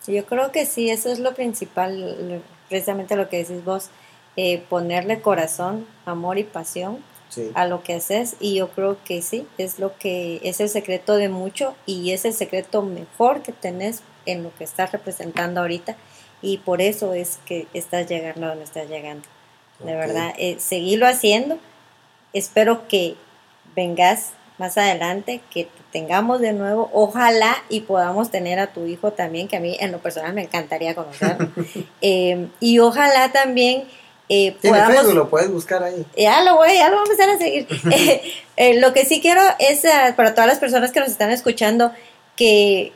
Yo 0.06 0.24
creo 0.26 0.52
que 0.52 0.66
sí, 0.66 0.90
eso 0.90 1.10
es 1.10 1.18
lo 1.18 1.34
principal, 1.34 2.42
precisamente 2.68 3.16
lo 3.16 3.28
que 3.28 3.38
decís 3.38 3.64
vos, 3.64 3.88
eh, 4.36 4.62
ponerle 4.68 5.20
corazón, 5.20 5.86
amor 6.06 6.38
y 6.38 6.44
pasión 6.44 6.98
Sí. 7.30 7.50
a 7.54 7.66
lo 7.66 7.82
que 7.82 7.94
haces 7.94 8.36
y 8.40 8.54
yo 8.56 8.70
creo 8.70 8.96
que 9.04 9.20
sí, 9.20 9.46
es 9.58 9.78
lo 9.78 9.94
que 9.98 10.40
es 10.44 10.60
el 10.60 10.70
secreto 10.70 11.16
de 11.16 11.28
mucho 11.28 11.74
y 11.84 12.12
es 12.12 12.24
el 12.24 12.32
secreto 12.32 12.80
mejor 12.80 13.42
que 13.42 13.52
tenés 13.52 14.00
en 14.24 14.42
lo 14.42 14.54
que 14.56 14.64
estás 14.64 14.92
representando 14.92 15.60
ahorita 15.60 15.94
y 16.42 16.58
por 16.58 16.80
eso 16.80 17.14
es 17.14 17.38
que 17.46 17.66
estás 17.74 18.08
llegando 18.08 18.46
a 18.46 18.50
donde 18.50 18.64
estás 18.64 18.88
llegando. 18.88 19.26
De 19.80 19.92
Ok. 19.92 19.98
verdad, 19.98 20.32
eh, 20.38 20.56
seguirlo 20.58 21.06
haciendo. 21.06 21.58
Espero 22.32 22.88
que 22.88 23.14
vengas 23.74 24.30
más 24.58 24.76
adelante, 24.76 25.40
que 25.50 25.64
te 25.64 25.70
tengamos 25.92 26.40
de 26.40 26.52
nuevo, 26.52 26.90
ojalá 26.92 27.56
y 27.68 27.80
podamos 27.82 28.30
tener 28.30 28.58
a 28.58 28.72
tu 28.72 28.86
hijo 28.86 29.12
también, 29.12 29.46
que 29.46 29.56
a 29.56 29.60
mí 29.60 29.76
en 29.78 29.92
lo 29.92 29.98
personal 29.98 30.32
me 30.34 30.42
encantaría 30.42 30.94
conocerlo. 30.94 31.48
Eh, 32.00 32.48
y 32.60 32.78
ojalá 32.80 33.30
también 33.32 33.84
eh, 34.28 34.56
podamos... 34.62 34.94
Facebook, 34.94 35.14
lo 35.14 35.30
puedes 35.30 35.50
buscar 35.50 35.82
ahí. 35.82 36.04
Ya 36.16 36.42
lo 36.42 36.56
voy, 36.56 36.74
ya 36.74 36.90
lo 36.90 36.96
vamos 36.96 37.10
a 37.10 37.12
empezar 37.12 37.30
a 37.34 37.38
seguir. 37.38 37.66
Eh, 37.92 38.22
eh, 38.56 38.80
lo 38.80 38.92
que 38.92 39.04
sí 39.04 39.20
quiero 39.20 39.40
es 39.58 39.84
eh, 39.84 39.90
para 40.16 40.34
todas 40.34 40.48
las 40.48 40.58
personas 40.58 40.90
que 40.92 41.00
nos 41.00 41.08
están 41.10 41.30
escuchando 41.30 41.92
que 42.36 42.92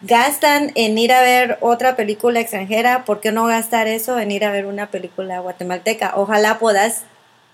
gastan 0.00 0.72
en 0.74 0.98
ir 0.98 1.12
a 1.12 1.22
ver 1.22 1.58
otra 1.60 1.94
película 1.96 2.40
extranjera, 2.40 3.04
¿por 3.04 3.20
qué 3.20 3.32
no 3.32 3.46
gastar 3.46 3.86
eso 3.86 4.18
en 4.18 4.30
ir 4.30 4.44
a 4.44 4.50
ver 4.50 4.66
una 4.66 4.90
película 4.90 5.38
guatemalteca? 5.40 6.14
Ojalá 6.16 6.58
puedas 6.58 7.04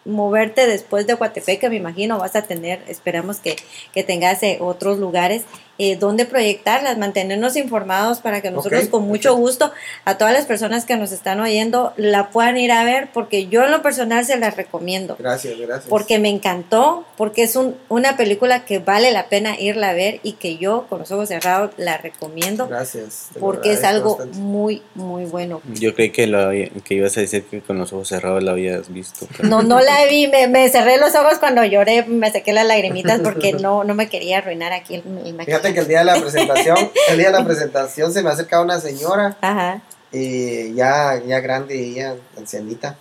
moverte 0.05 0.67
después 0.67 1.07
de 1.07 1.15
Guatepeca, 1.15 1.69
me 1.69 1.77
imagino, 1.77 2.19
vas 2.19 2.35
a 2.35 2.43
tener, 2.43 2.83
esperamos 2.89 3.41
que, 3.41 3.57
que 3.93 4.03
tengas 4.03 4.43
eh, 4.43 4.59
otros 4.61 4.99
lugares 4.99 5.45
eh, 5.79 5.97
donde 5.97 6.25
proyectarlas, 6.27 6.99
mantenernos 6.99 7.57
informados 7.57 8.19
para 8.21 8.41
que 8.41 8.51
nosotros 8.51 8.89
con 8.89 9.07
mucho 9.07 9.35
gusto 9.37 9.71
a 10.05 10.19
todas 10.19 10.35
las 10.35 10.45
personas 10.47 10.85
que 10.85 10.97
nos 10.97 11.13
están 11.13 11.39
oyendo 11.41 11.93
la 11.97 12.31
puedan 12.31 12.57
ir 12.57 12.73
a 12.73 12.85
ver, 12.85 13.09
porque 13.15 13.47
yo 13.47 13.65
en 13.65 13.71
lo 13.71 13.81
personal 13.83 14.25
se 14.25 14.37
las 14.39 14.57
recomiendo 14.57 15.17
Gracias, 15.19 15.57
gracias. 15.59 15.87
porque 15.89 16.19
me 16.19 16.29
encantó, 16.29 17.05
porque 17.17 17.43
es 17.45 17.55
un- 17.57 17.77
una 17.89 18.17
película 18.17 18.65
que 18.65 18.79
vale 18.81 19.13
la 19.13 19.29
pena 19.29 19.59
irla 19.59 19.91
a 19.91 19.93
ver 19.93 20.21
y 20.23 20.33
que 20.33 20.57
yo 20.57 20.87
con 20.89 20.99
los 21.01 21.11
ojos 21.13 21.29
cerrados 21.29 21.71
la 21.77 21.97
recomiendo 21.99 22.67
Gracias. 22.69 23.29
porque 23.39 23.73
es 23.73 23.85
algo 23.85 24.17
bastante. 24.17 24.39
muy, 24.39 24.83
muy 24.95 25.25
bueno. 25.27 25.61
Yo 25.75 25.95
creí 25.95 26.11
que, 26.11 26.27
lo 26.27 26.41
había- 26.41 26.71
que 26.85 26.95
ibas 26.95 27.17
a 27.17 27.21
decir 27.21 27.45
que 27.45 27.61
con 27.61 27.79
los 27.79 27.93
ojos 27.93 28.09
cerrados 28.09 28.43
la 28.43 28.51
habías 28.53 28.93
visto. 28.93 29.27
pero- 29.37 29.49
No, 29.49 29.63
no 29.63 29.81
la 29.81 30.05
vi, 30.11 30.27
me, 30.27 30.49
me 30.49 30.69
cerré 30.69 30.99
los 30.99 31.15
ojos 31.15 31.39
cuando 31.39 31.65
lloré, 31.65 32.05
me 32.05 32.31
saqué 32.33 32.53
las 32.53 32.67
lagrimitas 32.67 33.21
porque 33.21 33.53
no, 33.63 33.85
no 33.85 33.95
me 33.95 34.09
quería 34.09 34.39
arruinar 34.39 34.73
aquí 34.73 34.97
el, 34.97 35.03
el 35.25 35.35
maquillaje. 35.35 35.45
Fíjate 35.47 35.68
que 35.73 35.81
el 35.81 35.89
día 35.89 36.01
de 36.01 36.05
la 36.07 36.21
presentación, 36.21 36.77
el 37.09 37.19
día 37.19 37.31
de 37.31 37.39
la 37.39 37.45
presentación 37.45 38.13
se 38.13 38.23
me 38.23 38.31
acerca 38.31 38.61
una 38.61 38.81
señora, 38.81 39.37
Ajá, 39.41 39.83
eh, 40.13 40.73
ya, 40.75 41.23
ya 41.25 41.41
grande, 41.41 41.79
ella, 41.79 42.17
ancianita, 42.37 42.97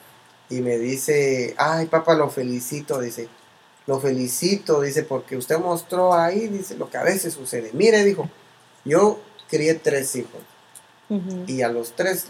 y 0.49 0.61
me 0.61 0.77
dice, 0.77 1.56
ay 1.57 1.88
papá, 1.88 2.15
lo 2.15 2.30
felicito, 2.30 2.99
dice, 2.99 3.27
lo 3.85 3.99
felicito, 3.99 4.81
dice, 4.81 5.03
porque 5.03 5.38
usted 5.38 5.57
mostró 5.57 6.14
ahí, 6.14 6.48
dice, 6.48 6.76
lo 6.76 6.89
que 6.89 6.98
a 6.98 7.03
veces 7.03 7.34
sucede. 7.34 7.72
Mire, 7.73 8.03
dijo, 8.03 8.30
yo 8.84 9.19
crié 9.49 9.76
tres 9.76 10.15
hijos 10.15 10.41
y 11.48 11.61
a 11.61 11.69
los 11.69 11.94
tres 11.94 12.27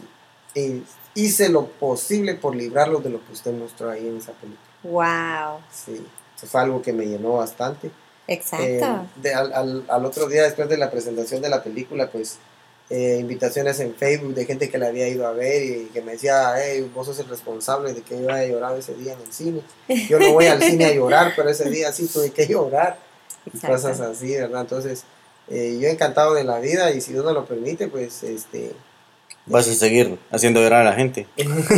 eh, 0.54 0.84
hice 1.16 1.50
lo 1.50 1.66
posible 1.66 2.36
por 2.36 2.56
librarlos 2.56 3.04
de 3.04 3.10
lo 3.10 3.26
que 3.26 3.34
usted 3.34 3.52
mostró 3.54 3.90
ahí 3.90 4.08
en 4.08 4.18
esa 4.18 4.34
película. 4.34 4.68
wow, 4.84 5.60
Sí, 5.72 6.06
eso 6.36 6.46
fue 6.46 6.62
algo 6.62 6.82
que 6.82 6.94
me 6.94 7.08
llenó 7.08 7.34
bastante. 7.34 7.90
Exacto. 8.28 8.66
Eh, 8.66 8.82
de- 9.22 9.34
al, 9.34 9.54
al- 9.54 9.84
al 9.88 10.06
otro 10.06 10.28
día, 10.28 10.44
después 10.44 10.68
de 10.70 10.78
la 10.78 10.90
presentación 10.92 11.42
de 11.42 11.50
la 11.50 11.64
película, 11.64 12.10
pues 12.10 12.38
eh, 12.90 13.18
invitaciones 13.20 13.80
en 13.82 13.94
Facebook 13.96 14.34
de 14.34 14.46
gente 14.46 14.70
que 14.70 14.78
la 14.78 14.88
había 14.88 15.08
ido 15.10 15.28
a 15.28 15.32
ver 15.34 15.62
y 15.64 15.86
que 15.94 16.02
me 16.02 16.14
decía, 16.14 16.54
hey, 16.58 16.90
vos 16.96 17.06
sos 17.08 17.20
el 17.20 17.28
responsable 17.28 17.94
de 17.94 18.02
que 18.02 18.22
yo 18.22 18.32
haya 18.32 18.48
llorado 18.50 18.78
ese 18.78 18.94
día 18.96 19.14
en 19.14 19.20
el 19.20 19.34
cine. 19.34 19.62
Yo 20.08 20.18
no 20.20 20.32
voy 20.34 20.48
al 20.48 20.62
cine 20.64 20.86
a 20.86 20.94
llorar, 20.94 21.34
pero 21.36 21.50
ese 21.50 21.70
día 21.70 21.92
sí 21.92 22.08
tuve 22.08 22.32
que 22.32 22.48
llorar. 22.48 22.98
Y 23.46 23.50
exacto. 23.58 23.76
cosas 23.76 24.00
así, 24.00 24.34
¿verdad? 24.36 24.62
Entonces, 24.62 25.04
eh, 25.50 25.78
yo 25.82 25.88
encantado 25.90 26.34
de 26.34 26.44
la 26.46 26.60
vida 26.60 26.92
y 26.92 27.02
si 27.02 27.12
Dios 27.14 27.26
nos 27.26 27.34
lo 27.34 27.46
permite, 27.46 27.88
pues 27.90 28.24
este... 28.24 28.72
Vas 29.46 29.68
a 29.68 29.74
seguir 29.74 30.18
haciendo 30.32 30.62
llorar 30.62 30.82
a 30.82 30.90
la 30.90 30.94
gente. 30.94 31.26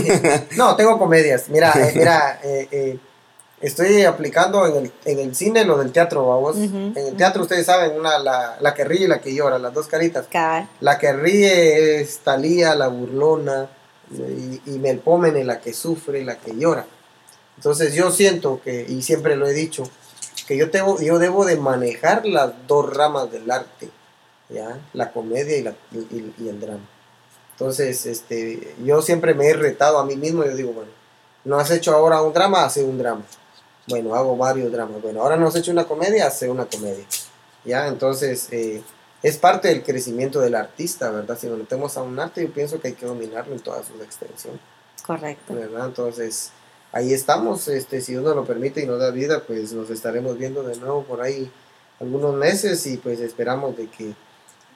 no, 0.58 0.76
tengo 0.76 0.98
comedias. 0.98 1.50
Mira, 1.50 1.72
eh, 1.76 1.92
mira, 1.96 2.40
eh, 2.44 2.68
eh, 2.72 2.98
estoy 3.62 4.04
aplicando 4.04 4.66
en 4.68 4.86
el, 4.86 4.92
en 5.06 5.20
el 5.20 5.36
cine 5.36 5.66
lo 5.66 5.78
del 5.78 5.92
teatro, 5.92 6.28
vamos. 6.28 6.56
Ujú, 6.58 6.78
En 6.96 6.98
el 7.08 7.16
teatro 7.18 7.44
ustedes 7.44 7.66
saben, 7.66 7.98
una, 8.00 8.18
la, 8.20 8.58
la 8.60 8.74
que 8.74 8.84
ríe 8.84 9.06
y 9.06 9.08
la 9.08 9.20
que 9.22 9.34
llora, 9.34 9.60
las 9.60 9.74
dos 9.74 9.88
caritas. 9.88 10.28
La 10.82 10.98
que 10.98 11.12
ríe 11.14 12.02
es 12.02 12.20
Talía, 12.20 12.76
la 12.76 12.88
burlona, 12.88 13.68
y, 14.12 14.62
y 14.66 14.80
Melpómene, 14.80 15.44
la 15.44 15.60
que 15.62 15.74
sufre, 15.74 16.24
la 16.24 16.38
que 16.38 16.56
llora. 16.56 16.86
Entonces 17.58 17.94
yo 17.94 18.10
siento 18.12 18.62
que, 18.64 18.86
y 18.88 19.02
siempre 19.02 19.36
lo 19.36 19.46
he 19.48 19.54
dicho, 19.54 19.84
que 20.48 20.58
yo, 20.58 20.72
tengo, 20.72 21.00
yo 21.02 21.20
debo 21.20 21.46
de 21.46 21.58
manejar 21.58 22.26
las 22.26 22.52
dos 22.68 22.92
ramas 22.96 23.32
del 23.32 23.52
arte, 23.52 23.90
¿ya? 24.50 24.80
La 24.94 25.12
comedia 25.12 25.58
y, 25.58 25.62
la, 25.64 25.74
y- 25.92 26.34
y 26.40 26.48
el 26.50 26.60
drama. 26.60 26.80
Entonces, 27.52 28.06
este, 28.06 28.74
yo 28.84 29.02
siempre 29.02 29.34
me 29.34 29.48
he 29.48 29.54
retado 29.54 30.00
a 30.00 30.06
mí 30.06 30.16
mismo, 30.16 30.46
yo 30.46 30.56
digo, 30.56 30.72
bueno, 30.72 30.90
no 31.44 31.60
has 31.60 31.70
hecho 31.72 31.94
ahora 31.94 32.22
un 32.22 32.34
drama, 32.34 32.64
hace 32.64 32.84
un 32.84 32.98
drama. 32.98 33.24
Bueno, 33.90 34.16
hago 34.16 34.38
varios 34.38 34.72
dramas. 34.72 35.02
Bueno, 35.02 35.22
ahora 35.22 35.36
nos 35.38 35.56
he 35.56 35.60
hecho 35.60 35.72
una 35.72 35.86
comedia, 35.86 36.28
hace 36.28 36.50
una 36.50 36.66
comedia. 36.66 37.06
Ya, 37.66 37.88
entonces 37.88 38.48
eh, 38.52 38.82
es 39.24 39.38
parte 39.38 39.68
del 39.68 39.84
crecimiento 39.84 40.40
del 40.40 40.56
artista, 40.56 41.10
¿verdad? 41.12 41.38
Si 41.40 41.48
nos 41.48 41.58
metemos 41.58 41.98
a 41.98 42.04
un 42.04 42.20
arte, 42.20 42.42
yo 42.46 42.54
pienso 42.54 42.80
que 42.80 42.90
hay 42.90 42.94
que 42.94 43.06
dominarlo 43.06 43.54
en 43.54 43.60
toda 43.60 43.84
su 43.84 44.02
extensión, 44.02 44.60
Correcto. 45.06 45.54
¿verdad? 45.56 45.88
Entonces 45.88 46.52
ahí 46.92 47.14
estamos, 47.14 47.68
este, 47.68 48.02
si 48.02 48.14
Dios 48.14 48.24
nos 48.24 48.36
lo 48.36 48.46
permite 48.46 48.82
y 48.82 48.86
nos 48.86 49.00
da 49.00 49.12
vida, 49.12 49.44
pues 49.46 49.74
nos 49.74 49.90
estaremos 49.90 50.38
viendo 50.38 50.64
de 50.64 50.76
nuevo 50.78 51.04
por 51.04 51.22
ahí 51.22 51.52
algunos 52.00 52.34
meses 52.36 52.86
y 52.88 52.98
pues 52.98 53.20
esperamos 53.20 53.76
de 53.76 53.88
que, 53.88 54.14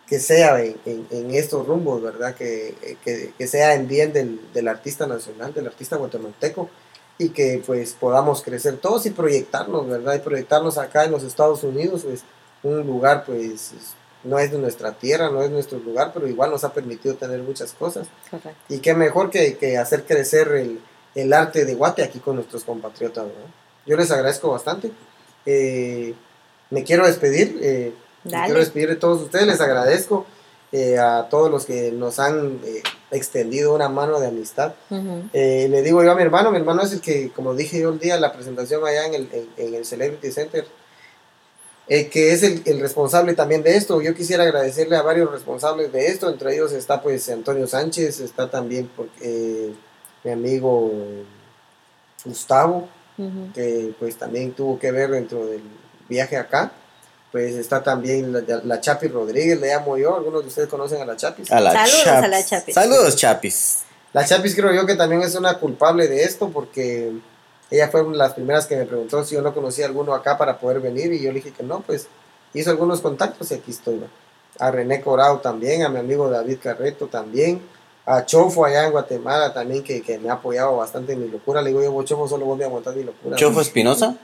que 0.07 0.19
sea 0.19 0.61
en, 0.61 0.75
en- 0.85 1.07
en 1.11 1.31
estos 1.33 1.65
rumbos, 1.65 2.01
¿verdad? 2.01 2.35
Que, 2.35 2.97
que- 3.03 3.33
que 3.37 3.47
sea 3.47 3.75
en 3.75 3.87
bien 3.87 4.11
del, 4.11 4.41
del 4.53 4.67
artista 4.67 5.07
nacional, 5.07 5.53
del 5.53 5.67
artista 5.67 5.95
guatemalteco 5.95 6.69
y 7.17 7.29
que 7.29 7.61
pues 7.65 7.93
podamos 7.93 8.41
crecer 8.41 8.77
todos 8.77 9.05
y 9.05 9.11
proyectarnos, 9.11 9.87
¿verdad? 9.87 10.15
Y 10.15 10.19
proyectarnos 10.19 10.77
acá 10.77 11.05
en 11.05 11.11
los 11.11 11.23
Estados 11.23 11.63
Unidos, 11.63 12.03
pues 12.03 12.23
un 12.63 12.85
lugar 12.87 13.23
pues 13.25 13.71
no 14.23 14.39
es 14.39 14.51
de 14.51 14.57
nuestra 14.57 14.93
tierra, 14.93 15.29
no 15.29 15.41
es 15.41 15.51
nuestro 15.51 15.77
lugar, 15.79 16.11
pero 16.13 16.27
igual 16.27 16.49
nos 16.49 16.63
ha 16.63 16.73
permitido 16.73 17.15
tener 17.15 17.41
muchas 17.41 17.73
cosas. 17.73 18.07
Correcto. 18.31 18.51
Y 18.69 18.79
qué 18.79 18.93
mejor 18.93 19.29
que, 19.29 19.57
que 19.57 19.77
hacer 19.77 20.05
crecer 20.05 20.47
el, 20.53 20.79
el 21.13 21.33
arte 21.33 21.65
de 21.65 21.75
Guate 21.75 22.03
aquí 22.03 22.19
con 22.19 22.35
nuestros 22.37 22.63
compatriotas, 22.63 23.25
¿verdad? 23.25 23.49
Yo 23.85 23.97
les 23.97 24.09
agradezco 24.11 24.49
bastante. 24.49 24.91
Eh, 25.45 26.13
me 26.69 26.83
quiero 26.83 27.05
despedir. 27.05 27.59
eh, 27.61 27.93
me 28.23 28.43
quiero 28.45 28.59
despedir 28.59 28.87
de 28.89 28.95
todos 28.95 29.21
ustedes. 29.21 29.45
Les 29.45 29.59
agradezco 29.59 30.25
eh, 30.71 30.97
a 30.97 31.27
todos 31.29 31.51
los 31.51 31.65
que 31.65 31.91
nos 31.91 32.17
han 32.19 32.61
eh, 32.63 32.81
extendido 33.15 33.73
una 33.73 33.89
mano 33.89 34.19
de 34.19 34.27
amistad. 34.27 34.73
Eh, 35.33 35.67
le 35.69 35.81
digo 35.81 36.03
yo 36.03 36.11
a 36.11 36.15
mi 36.15 36.23
hermano, 36.23 36.51
mi 36.51 36.57
hermano 36.57 36.81
es 36.81 36.93
el 36.93 37.01
que, 37.01 37.31
como 37.31 37.55
dije 37.55 37.79
yo 37.79 37.89
el 37.89 37.99
día, 37.99 38.19
la 38.19 38.33
presentación 38.33 38.85
allá 38.85 39.05
en 39.05 39.13
el, 39.13 39.29
en, 39.31 39.47
en 39.57 39.73
el 39.75 39.85
Celebrity 39.85 40.31
Center, 40.31 40.65
eh, 41.87 42.07
que 42.07 42.31
es 42.31 42.43
el, 42.43 42.61
el 42.65 42.79
responsable 42.79 43.33
también 43.33 43.63
de 43.63 43.75
esto. 43.75 44.01
Yo 44.01 44.13
quisiera 44.13 44.43
agradecerle 44.43 44.95
a 44.95 45.01
varios 45.01 45.31
responsables 45.31 45.91
de 45.91 46.07
esto, 46.07 46.29
entre 46.29 46.53
ellos 46.53 46.71
está 46.71 47.01
pues 47.01 47.29
Antonio 47.29 47.67
Sánchez, 47.67 48.19
está 48.19 48.49
también 48.49 48.89
eh, 49.21 49.73
mi 50.23 50.31
amigo 50.31 50.91
Gustavo, 52.25 52.87
que 53.53 53.93
pues 53.99 54.15
también 54.15 54.53
tuvo 54.53 54.79
que 54.79 54.91
ver 54.91 55.11
dentro 55.11 55.45
del 55.45 55.61
viaje 56.09 56.37
acá. 56.37 56.71
Pues 57.33 57.55
está 57.55 57.81
también 57.83 58.31
la, 58.31 58.41
la 58.63 58.79
Chapi 58.79 59.07
Rodríguez, 59.07 59.59
le 59.59 59.67
llamo 59.69 59.97
yo, 59.97 60.15
algunos 60.15 60.43
de 60.43 60.49
ustedes 60.49 60.69
conocen 60.69 61.01
a 61.01 61.05
la 61.05 61.17
Chapis. 61.17 61.51
A 61.51 61.59
la 61.59 61.71
Saludos 61.73 62.03
Chapis. 62.03 62.23
a 62.23 62.27
la 62.27 62.45
Chapis. 62.45 62.75
Saludos, 62.75 63.15
Chapis. 63.15 63.79
La 64.13 64.23
Chapis 64.23 64.55
creo 64.55 64.71
yo 64.71 64.85
que 64.85 64.93
también 64.93 65.23
es 65.23 65.33
una 65.33 65.57
culpable 65.57 66.07
de 66.07 66.23
esto 66.23 66.49
porque 66.49 67.11
ella 67.71 67.87
fue 67.89 68.03
una 68.03 68.11
de 68.11 68.17
las 68.19 68.33
primeras 68.33 68.67
que 68.67 68.75
me 68.75 68.85
preguntó 68.85 69.23
si 69.25 69.33
yo 69.33 69.41
no 69.41 69.51
conocía 69.51 69.87
alguno 69.87 70.13
acá 70.13 70.37
para 70.37 70.59
poder 70.59 70.79
venir 70.79 71.11
y 71.11 71.21
yo 71.23 71.29
le 71.31 71.39
dije 71.39 71.51
que 71.51 71.63
no, 71.63 71.81
pues 71.81 72.05
hizo 72.53 72.69
algunos 72.69 73.01
contactos 73.01 73.49
y 73.49 73.55
aquí 73.55 73.71
estoy. 73.71 73.99
A 74.59 74.69
René 74.69 75.01
Corao 75.01 75.39
también, 75.39 75.81
a 75.81 75.89
mi 75.89 75.97
amigo 75.97 76.29
David 76.29 76.59
Carreto 76.61 77.07
también, 77.07 77.59
a 78.05 78.23
Chofo 78.27 78.63
allá 78.63 78.85
en 78.85 78.91
Guatemala 78.91 79.51
también 79.55 79.83
que, 79.83 80.03
que 80.03 80.19
me 80.19 80.29
ha 80.29 80.33
apoyado 80.33 80.77
bastante 80.77 81.13
en 81.13 81.21
mi 81.23 81.29
locura. 81.29 81.63
Le 81.63 81.69
digo 81.69 81.81
yo, 81.81 81.91
"Vos, 81.91 82.05
Chofo, 82.05 82.27
solo 82.27 82.45
voy 82.45 82.61
a 82.61 82.69
montar 82.69 82.95
mi 82.95 83.01
locura. 83.03 83.35
Chofo 83.37 83.59
Espinosa. 83.61 84.09
No, 84.09 84.17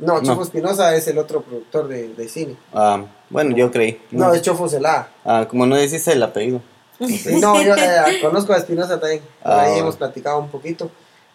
Chofo 0.00 0.34
No. 0.34 0.42
Espinosa 0.42 0.94
es 0.96 1.06
el 1.08 1.18
otro 1.18 1.42
productor 1.42 1.88
de, 1.88 2.08
de 2.08 2.28
cine. 2.28 2.56
Ah, 2.72 3.04
bueno, 3.30 3.56
yo 3.56 3.70
creí. 3.70 4.00
No, 4.10 4.32
es 4.34 4.42
Chofo 4.42 4.68
Celá. 4.68 5.08
Ah, 5.24 5.46
como 5.48 5.66
no 5.66 5.76
decís 5.76 6.06
el 6.08 6.22
apellido. 6.22 6.60
No, 7.40 7.60
yo 7.62 7.74
eh, 7.74 8.20
conozco 8.20 8.52
a 8.52 8.56
Espinosa 8.56 9.00
también. 9.00 9.22
Ah, 9.42 9.60
ahí 9.60 9.66
bueno. 9.68 9.82
hemos 9.82 9.96
platicado 9.96 10.38
un 10.38 10.48
poquito. 10.48 10.90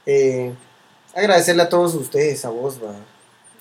Eh, 0.06 0.54
agradecerle 1.14 1.64
a 1.64 1.70
todos 1.70 1.96
ustedes, 1.96 2.44
a 2.46 2.50
vos, 2.50 2.80
va. 2.84 2.94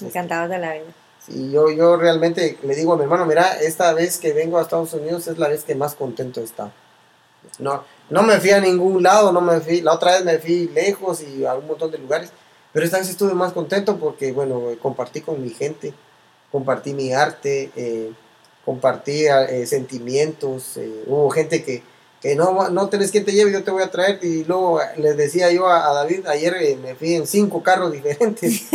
Encantados 0.00 0.48
de 0.48 0.58
la 0.58 0.74
vida. 0.74 0.84
Sí, 1.26 1.50
yo, 1.50 1.70
yo 1.70 1.96
realmente 1.96 2.56
le 2.62 2.74
digo 2.74 2.92
a 2.92 2.96
mi 2.96 3.02
hermano, 3.02 3.26
mira, 3.26 3.58
esta 3.60 3.92
vez 3.92 4.18
que 4.18 4.32
vengo 4.32 4.58
a 4.58 4.62
Estados 4.62 4.92
Unidos 4.94 5.26
es 5.26 5.38
la 5.38 5.48
vez 5.48 5.64
que 5.64 5.74
más 5.74 5.94
contento 5.94 6.40
he 6.40 6.44
estado. 6.44 6.72
No, 7.58 7.82
no 8.10 8.22
me 8.22 8.38
fui 8.38 8.50
a 8.50 8.60
ningún 8.60 9.02
lado, 9.02 9.32
no 9.32 9.40
me 9.40 9.60
fui, 9.60 9.80
la 9.80 9.94
otra 9.94 10.12
vez 10.12 10.24
me 10.24 10.38
fui 10.38 10.68
lejos 10.68 11.22
y 11.22 11.44
a 11.44 11.54
un 11.54 11.66
montón 11.66 11.90
de 11.90 11.98
lugares, 11.98 12.30
pero 12.72 12.84
esta 12.84 12.98
vez 12.98 13.08
estuve 13.08 13.34
más 13.34 13.52
contento 13.52 13.98
porque, 13.98 14.32
bueno, 14.32 14.62
compartí 14.80 15.20
con 15.20 15.42
mi 15.42 15.50
gente, 15.50 15.94
compartí 16.50 16.94
mi 16.94 17.12
arte, 17.12 17.70
eh, 17.76 18.12
compartí 18.64 19.26
eh, 19.26 19.66
sentimientos, 19.66 20.76
eh, 20.76 21.04
hubo 21.06 21.30
gente 21.30 21.64
que, 21.64 21.82
que 22.20 22.34
no, 22.34 22.68
no 22.70 22.88
tenés 22.88 23.10
quien 23.10 23.24
te 23.24 23.32
lleve, 23.32 23.52
yo 23.52 23.62
te 23.62 23.70
voy 23.70 23.82
a 23.82 23.90
traer, 23.90 24.18
y 24.22 24.44
luego 24.44 24.80
eh, 24.80 24.86
les 24.96 25.16
decía 25.16 25.52
yo 25.52 25.68
a, 25.68 25.88
a 25.88 25.94
David, 25.94 26.26
ayer 26.26 26.54
eh, 26.60 26.76
me 26.76 26.94
fui 26.94 27.14
en 27.14 27.26
cinco 27.26 27.62
carros 27.62 27.92
diferentes. 27.92 28.66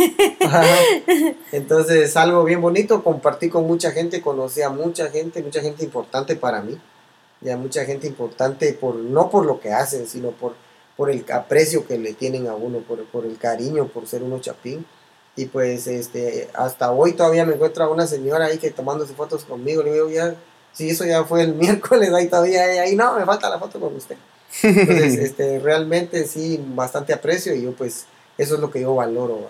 Entonces, 1.52 2.16
algo 2.16 2.42
bien 2.44 2.62
bonito, 2.62 3.04
compartí 3.04 3.50
con 3.50 3.66
mucha 3.66 3.90
gente, 3.90 4.22
conocí 4.22 4.62
a 4.62 4.70
mucha 4.70 5.10
gente, 5.10 5.42
mucha 5.42 5.60
gente 5.60 5.84
importante 5.84 6.36
para 6.36 6.62
mí, 6.62 6.80
ya 7.42 7.56
mucha 7.56 7.84
gente 7.84 8.06
importante, 8.06 8.72
por 8.72 8.94
no 8.96 9.28
por 9.28 9.44
lo 9.44 9.60
que 9.60 9.72
hacen, 9.72 10.06
sino 10.06 10.30
por, 10.30 10.54
por 10.96 11.10
el 11.10 11.24
aprecio 11.32 11.86
que 11.86 11.98
le 11.98 12.12
tienen 12.14 12.46
a 12.46 12.54
uno, 12.54 12.78
por, 12.80 13.04
por 13.06 13.24
el 13.26 13.36
cariño, 13.38 13.88
por 13.88 14.06
ser 14.06 14.22
uno 14.22 14.38
chapín. 14.40 14.86
Y 15.36 15.46
pues 15.46 15.86
este, 15.88 16.48
hasta 16.54 16.92
hoy 16.92 17.12
todavía 17.14 17.44
me 17.44 17.54
encuentro 17.54 17.84
a 17.84 17.88
una 17.90 18.06
señora 18.06 18.46
ahí 18.46 18.58
que 18.58 18.70
tomándose 18.70 19.14
fotos 19.14 19.44
conmigo, 19.44 19.82
le 19.82 19.92
digo, 19.92 20.08
ya, 20.08 20.36
si 20.72 20.90
eso 20.90 21.04
ya 21.04 21.24
fue 21.24 21.42
el 21.42 21.54
miércoles, 21.54 22.12
ahí 22.12 22.28
todavía, 22.28 22.62
ahí, 22.64 22.78
ahí 22.78 22.96
no, 22.96 23.18
me 23.18 23.24
falta 23.24 23.48
la 23.50 23.58
foto 23.58 23.80
con 23.80 23.94
usted. 23.96 24.16
Entonces, 24.62 25.16
este, 25.18 25.58
realmente 25.58 26.26
sí, 26.28 26.64
bastante 26.74 27.12
aprecio 27.12 27.54
y 27.54 27.62
yo 27.62 27.72
pues, 27.72 28.06
eso 28.38 28.54
es 28.54 28.60
lo 28.60 28.70
que 28.70 28.80
yo 28.80 28.94
valoro. 28.94 29.48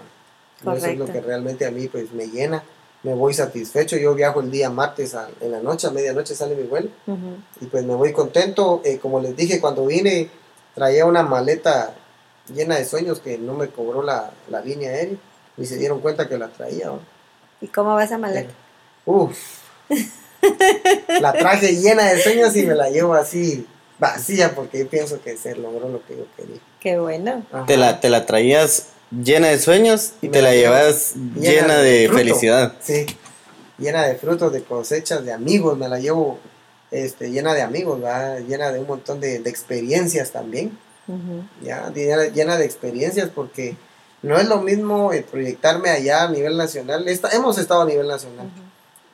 Eso 0.78 0.86
es 0.92 0.98
lo 0.98 1.04
que 1.06 1.20
realmente 1.20 1.66
a 1.66 1.70
mí 1.70 1.88
pues 1.88 2.10
me 2.12 2.28
llena, 2.28 2.64
me 3.02 3.12
voy 3.12 3.34
satisfecho. 3.34 3.98
Yo 3.98 4.14
viajo 4.14 4.40
el 4.40 4.50
día 4.50 4.70
martes 4.70 5.14
a- 5.14 5.28
en 5.42 5.52
la 5.52 5.60
noche, 5.60 5.86
a 5.86 5.90
medianoche 5.90 6.34
sale 6.34 6.54
mi 6.56 6.62
vuelo 6.62 6.88
y 7.60 7.66
pues 7.66 7.84
me 7.84 7.94
voy 7.94 8.12
contento. 8.14 8.80
Eh, 8.82 8.98
como 8.98 9.20
les 9.20 9.36
dije, 9.36 9.60
cuando 9.60 9.84
vine 9.84 10.30
traía 10.74 11.06
una 11.06 11.22
maleta 11.22 11.94
llena 12.52 12.76
de 12.76 12.84
sueños 12.84 13.20
que 13.20 13.38
no 13.38 13.54
me 13.54 13.68
cobró 13.68 14.02
la, 14.02 14.30
la 14.48 14.60
línea 14.60 14.90
aérea 14.90 15.16
y 15.56 15.66
se 15.66 15.76
dieron 15.76 16.00
cuenta 16.00 16.28
que 16.28 16.36
la 16.38 16.48
traía. 16.48 16.90
¿Y 17.60 17.68
cómo 17.68 17.94
va 17.94 18.04
esa 18.04 18.18
maleta? 18.18 18.52
Uf. 19.06 19.38
la 21.20 21.32
traje 21.32 21.76
llena 21.76 22.04
de 22.12 22.22
sueños 22.22 22.54
y 22.56 22.64
me 22.64 22.74
la 22.74 22.90
llevo 22.90 23.14
así 23.14 23.66
vacía 23.98 24.54
porque 24.54 24.80
yo 24.80 24.88
pienso 24.88 25.20
que 25.22 25.36
se 25.36 25.54
logró 25.56 25.88
lo 25.88 26.04
que 26.06 26.16
yo 26.16 26.26
quería. 26.36 26.56
Qué 26.80 26.98
bueno. 26.98 27.44
Ajá. 27.52 27.66
Te 27.66 27.76
la, 27.76 28.00
te 28.00 28.10
la 28.10 28.26
traías 28.26 28.88
llena 29.10 29.48
de 29.48 29.58
sueños 29.58 30.12
y 30.20 30.26
Me 30.26 30.32
te 30.32 30.42
la 30.42 30.52
llevas 30.54 31.14
llena 31.38 31.78
de 31.78 32.06
fruto. 32.08 32.18
felicidad. 32.18 32.74
Sí, 32.80 33.06
llena 33.78 34.04
de 34.06 34.16
frutos, 34.16 34.52
de 34.52 34.62
cosechas, 34.64 35.24
de 35.24 35.32
amigos, 35.32 35.78
me 35.78 35.88
la 35.88 35.98
llevo 35.98 36.38
este, 37.02 37.30
llena 37.30 37.54
de 37.54 37.62
amigos, 37.62 38.00
¿verdad? 38.00 38.38
llena 38.40 38.70
de 38.72 38.80
un 38.80 38.86
montón 38.86 39.20
de, 39.20 39.38
de 39.40 39.50
experiencias 39.50 40.30
también, 40.30 40.78
Ujú. 41.08 41.44
¿ya? 41.62 41.90
Llena, 41.92 42.24
llena 42.26 42.56
de 42.56 42.64
experiencias 42.64 43.28
porque 43.34 43.76
no 44.22 44.38
es 44.38 44.48
lo 44.48 44.60
mismo 44.60 45.12
eh, 45.12 45.24
proyectarme 45.28 45.90
allá 45.90 46.22
a 46.24 46.30
nivel 46.30 46.56
nacional, 46.56 47.06
Esta- 47.08 47.30
hemos 47.30 47.58
estado 47.58 47.82
a 47.82 47.86
nivel 47.86 48.08
nacional, 48.08 48.46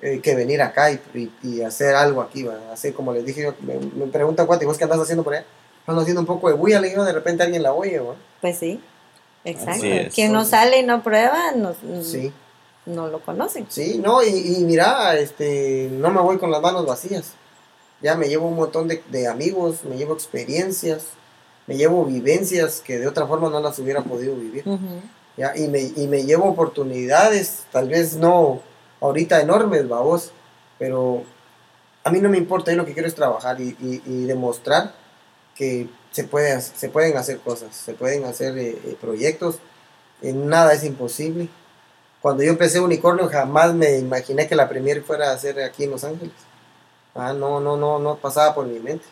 eh, 0.02 0.20
que 0.22 0.34
venir 0.34 0.62
acá 0.62 0.90
y, 0.92 1.00
y- 1.14 1.30
y 1.42 1.62
hacer 1.62 1.94
algo 1.94 2.20
aquí, 2.22 2.42
¿verdad? 2.44 2.72
Así 2.72 2.92
como 2.92 3.12
les 3.12 3.24
dije, 3.24 3.42
yo, 3.42 3.54
me, 3.62 3.74
me 3.78 4.06
preguntan, 4.10 4.46
¿cuánto? 4.46 4.66
¿Vos 4.66 4.78
qué 4.78 4.84
andas 4.84 5.00
haciendo 5.00 5.22
por 5.24 5.34
allá? 5.34 5.44
Ando 5.86 6.02
haciendo 6.02 6.20
un 6.20 6.26
poco 6.26 6.48
de 6.48 6.54
bulla, 6.54 6.80
le 6.80 6.88
digo, 6.90 7.04
de 7.04 7.12
repente 7.12 7.42
alguien 7.42 7.62
la 7.62 7.72
oye, 7.72 7.98
¿verdad? 7.98 8.14
Pues 8.40 8.58
sí. 8.58 8.80
Exacto. 9.44 9.86
Quien 10.14 10.32
no 10.32 10.44
sale 10.44 10.78
y 10.80 10.82
no 10.84 11.02
prueba, 11.02 11.52
no, 11.56 11.74
Sí. 12.02 12.30
no 12.86 13.08
lo 13.08 13.20
conocen. 13.20 13.66
Sí, 13.68 13.98
no, 14.02 14.22
y, 14.22 14.28
y 14.58 14.64
mira, 14.64 15.16
este, 15.16 15.88
no 15.92 16.10
me 16.10 16.20
voy 16.20 16.38
con 16.38 16.50
las 16.50 16.60
manos 16.60 16.84
vacías. 16.86 17.32
Ya 18.02 18.14
me 18.16 18.28
llevo 18.28 18.48
un 18.48 18.56
montón 18.56 18.88
de, 18.88 19.02
de 19.10 19.26
amigos, 19.28 19.84
me 19.84 19.96
llevo 19.96 20.14
experiencias, 20.14 21.04
me 21.66 21.76
llevo 21.76 22.04
vivencias 22.04 22.80
que 22.80 22.98
de 22.98 23.06
otra 23.06 23.26
forma 23.26 23.50
no 23.50 23.60
las 23.60 23.78
hubiera 23.78 24.02
podido 24.02 24.34
vivir. 24.36 24.64
¿ya? 25.36 25.56
Y, 25.56 25.68
me, 25.68 25.80
y 25.80 26.06
me 26.08 26.24
llevo 26.24 26.46
oportunidades, 26.48 27.64
tal 27.72 27.88
vez 27.88 28.14
no 28.16 28.60
ahorita 29.00 29.40
enormes, 29.40 29.88
babos, 29.88 30.30
pero 30.78 31.22
a 32.04 32.10
mí 32.10 32.20
no 32.20 32.28
me 32.28 32.38
importa, 32.38 32.70
yo 32.70 32.78
lo 32.78 32.86
que 32.86 32.92
quiero 32.94 33.08
es 33.08 33.14
trabajar 33.14 33.60
y, 33.60 33.76
y- 33.80 34.02
y 34.06 34.24
demostrar 34.24 34.94
que 35.54 35.88
se, 36.10 36.24
puede, 36.24 36.60
se 36.60 36.88
pueden 36.88 37.16
hacer 37.16 37.38
cosas, 37.40 37.74
se 37.76 37.92
pueden 37.94 38.24
hacer 38.24 38.56
eh, 38.58 38.78
eh, 38.84 38.96
proyectos, 39.00 39.56
eh, 40.22 40.32
nada 40.32 40.72
es 40.72 40.84
imposible. 40.84 41.48
Cuando 42.22 42.42
yo 42.42 42.50
empecé 42.50 42.80
Unicornio 42.80 43.28
jamás 43.28 43.72
me 43.74 43.98
imaginé 43.98 44.46
que 44.48 44.54
la 44.54 44.68
premier 44.68 45.02
fuera 45.02 45.30
a 45.30 45.34
hacer 45.34 45.60
aquí 45.62 45.84
en 45.84 45.90
Los 45.92 46.04
Ángeles. 46.04 46.32
Ah, 47.14 47.32
no, 47.32 47.60
no, 47.60 47.76
no, 47.76 47.98
no 47.98 48.16
pasaba 48.16 48.54
por 48.54 48.66
mi 48.66 48.78
mente. 48.78 49.04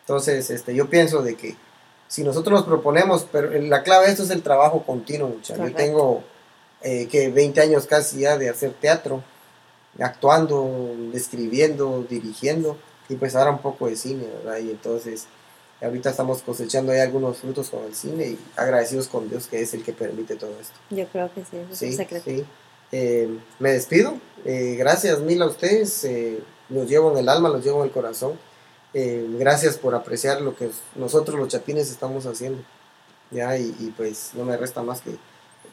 Entonces, 0.00 0.50
este, 0.50 0.74
yo 0.74 0.88
pienso 0.88 1.22
de 1.22 1.34
que 1.36 1.56
si 2.08 2.22
nosotros 2.22 2.52
nos 2.60 2.66
proponemos, 2.68 3.26
pero 3.32 3.50
la 3.62 3.82
clave 3.82 4.06
de 4.06 4.12
esto 4.12 4.22
es 4.24 4.30
el 4.30 4.42
trabajo 4.42 4.82
continuo, 4.84 5.28
muchachos. 5.28 5.64
Yo 5.70 5.74
tengo 5.74 6.22
eh, 6.82 7.08
que 7.08 7.28
20 7.30 7.60
años 7.60 7.86
casi 7.86 8.20
ya 8.20 8.36
de 8.38 8.50
hacer 8.50 8.72
teatro, 8.74 9.22
actuando, 10.00 10.94
escribiendo, 11.14 12.04
dirigiendo, 12.08 12.76
y 13.08 13.14
pues 13.16 13.34
ahora 13.36 13.50
un 13.50 13.58
poco 13.58 13.86
de 13.86 13.96
cine, 13.96 14.26
¿verdad? 14.44 14.58
Y 14.58 14.70
entonces 14.70 15.26
ahorita 15.80 16.10
estamos 16.10 16.42
cosechando 16.42 16.92
ahí 16.92 17.00
algunos 17.00 17.38
frutos 17.38 17.68
con 17.70 17.84
el 17.84 17.94
cine 17.94 18.26
y 18.28 18.38
agradecidos 18.56 19.08
con 19.08 19.28
Dios 19.28 19.46
que 19.48 19.60
es 19.60 19.74
el 19.74 19.82
que 19.84 19.92
permite 19.92 20.36
todo 20.36 20.52
esto. 20.60 20.74
Yo 20.90 21.06
creo 21.08 21.32
que 21.34 21.42
sí, 21.42 21.56
eso 21.56 21.64
es 21.64 21.70
un 21.70 21.76
Sí, 21.76 21.92
secreto. 21.92 22.24
sí. 22.24 22.44
Eh, 22.92 23.28
me 23.58 23.72
despido. 23.72 24.14
Eh, 24.44 24.76
gracias 24.78 25.18
mil 25.20 25.42
a 25.42 25.46
ustedes. 25.46 26.04
eh, 26.04 26.38
los 26.68 26.88
llevo 26.88 27.12
en 27.12 27.18
el 27.18 27.28
alma, 27.28 27.48
los 27.48 27.64
llevo 27.64 27.80
en 27.80 27.86
el 27.86 27.90
corazón. 27.90 28.38
Eh, 28.92 29.26
gracias 29.38 29.76
por 29.76 29.94
apreciar 29.94 30.40
lo 30.40 30.54
que 30.56 30.70
nosotros 30.94 31.38
los 31.38 31.48
chapines 31.48 31.90
estamos 31.90 32.26
haciendo. 32.26 32.62
Ya, 33.30 33.56
y, 33.56 33.74
y, 33.80 33.92
pues 33.96 34.30
no 34.34 34.44
me 34.44 34.56
resta 34.56 34.82
más 34.82 35.00
que 35.00 35.16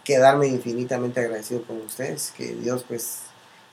quedarme 0.04 0.48
infinitamente 0.48 1.20
agradecido 1.20 1.62
con 1.64 1.78
ustedes. 1.82 2.34
Que 2.36 2.56
Dios 2.56 2.84
pues 2.88 3.20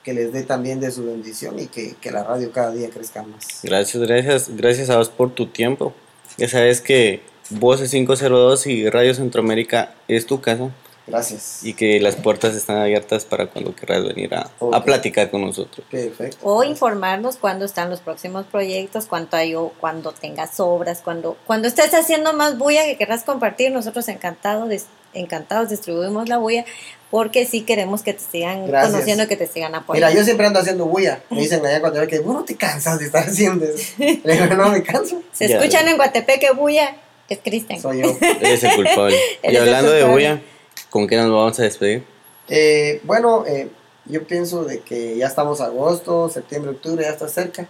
que 0.03 0.13
les 0.13 0.33
dé 0.33 0.43
también 0.43 0.81
de 0.81 0.91
su 0.91 1.05
bendición 1.05 1.59
y 1.59 1.67
que, 1.67 1.95
que 2.01 2.11
la 2.11 2.25
radio 2.25 2.51
cada 2.53 2.73
día 2.73 2.91
crezca 2.91 3.23
más. 3.23 3.61
Gracias, 3.63 4.03
gracias, 4.03 4.57
gracias 4.57 4.91
a 4.91 4.97
vos 4.97 5.09
por 5.09 5.35
tu 5.35 5.47
tiempo. 5.49 5.93
Ya 6.37 6.49
sabes 6.49 6.81
que 6.81 7.23
Voces 7.51 7.91
502 7.91 8.67
y 8.67 8.91
Radio 8.91 9.15
Centroamérica 9.15 9.95
es 10.07 10.27
tu 10.27 10.41
casa 10.41 10.71
Gracias. 11.09 11.61
y 11.65 11.75
que 11.75 12.01
las 12.01 12.17
puertas 12.17 12.55
están 12.55 12.77
abiertas 12.79 13.25
para 13.25 13.47
cuando 13.47 13.75
quieras 13.75 14.05
venir 14.05 14.35
a, 14.35 14.51
a 14.73 14.85
platicar 14.85 15.31
con 15.31 15.43
nosotros. 15.43 15.87
Perfecto. 15.91 16.39
O 16.43 16.63
informarnos 16.65 17.37
cuándo 17.37 17.65
están 17.65 17.91
los 17.91 18.01
próximos 18.01 18.47
proyectos, 18.47 19.07
cuánto 19.07 19.37
hay 19.37 19.55
o 19.55 19.73
cuando 19.81 20.13
tengas 20.13 20.61
obras, 20.61 21.01
cuando, 21.03 21.37
cuando 21.47 21.69
estés 21.69 21.93
haciendo 21.95 22.33
más 22.33 22.59
bulla 22.59 22.85
que 22.85 22.97
querrás 22.97 23.25
compartir, 23.25 23.73
nosotros 23.73 24.07
encantados, 24.09 24.69
encantados 25.15 25.71
distribuimos 25.71 26.29
la 26.29 26.39
bulla 26.39 26.65
porque 27.11 27.47
sí 27.47 27.63
queremos 27.63 28.03
que 28.03 28.13
te 28.13 28.21
sigan 28.21 28.67
Gracias. 28.67 28.93
conociendo, 28.93 29.27
que 29.27 29.37
te 29.37 29.47
sigan 29.47 29.75
apoyando. 29.75 30.07
Mira, 30.09 30.19
yo 30.21 30.25
siempre 30.25 30.47
ando 30.47 30.61
haciendo 30.61 30.85
bulla. 30.85 31.21
Me 31.31 31.41
dicen 31.41 31.65
allá 31.65 31.81
cuando 31.81 32.01
veo 32.01 32.09
que, 32.09 32.19
bueno, 32.19 32.45
te 32.45 32.55
cansas 32.55 32.99
de 32.99 33.07
estar 33.07 33.25
haciendo 33.27 33.65
eso. 33.65 33.95
Le 33.99 34.33
digo, 34.35 34.55
no 34.55 34.69
me 34.69 34.83
canso. 34.83 35.23
Se 35.33 35.49
Ya. 35.49 35.57
escuchan 35.57 35.89
en 35.89 35.97
Guatepeque 35.97 36.51
bulla, 36.51 36.97
es 37.31 37.39
Cristian. 37.43 37.81
Soy 37.81 38.03
yo. 38.03 38.15
Eres 38.41 38.63
el 38.63 38.75
culpable. 38.77 39.17
Y 39.43 39.57
hablando 39.57 39.91
de 39.91 40.05
bulla, 40.05 40.43
¿con 40.91 41.07
qué 41.07 41.17
nos 41.17 41.31
vamos 41.31 41.59
a 41.59 41.63
despedir? 41.63 42.05
Eh, 42.49 43.01
bueno, 43.05 43.45
eh, 43.47 43.69
yo 44.07 44.27
pienso 44.27 44.65
de 44.65 44.81
que 44.81 45.17
ya 45.17 45.27
estamos 45.27 45.61
agosto, 45.61 46.29
septiembre, 46.29 46.71
octubre, 46.73 47.05
ya 47.05 47.11
está 47.11 47.29
cerca. 47.29 47.69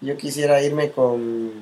Yo 0.00 0.16
quisiera 0.16 0.62
irme 0.62 0.90
con, 0.90 1.52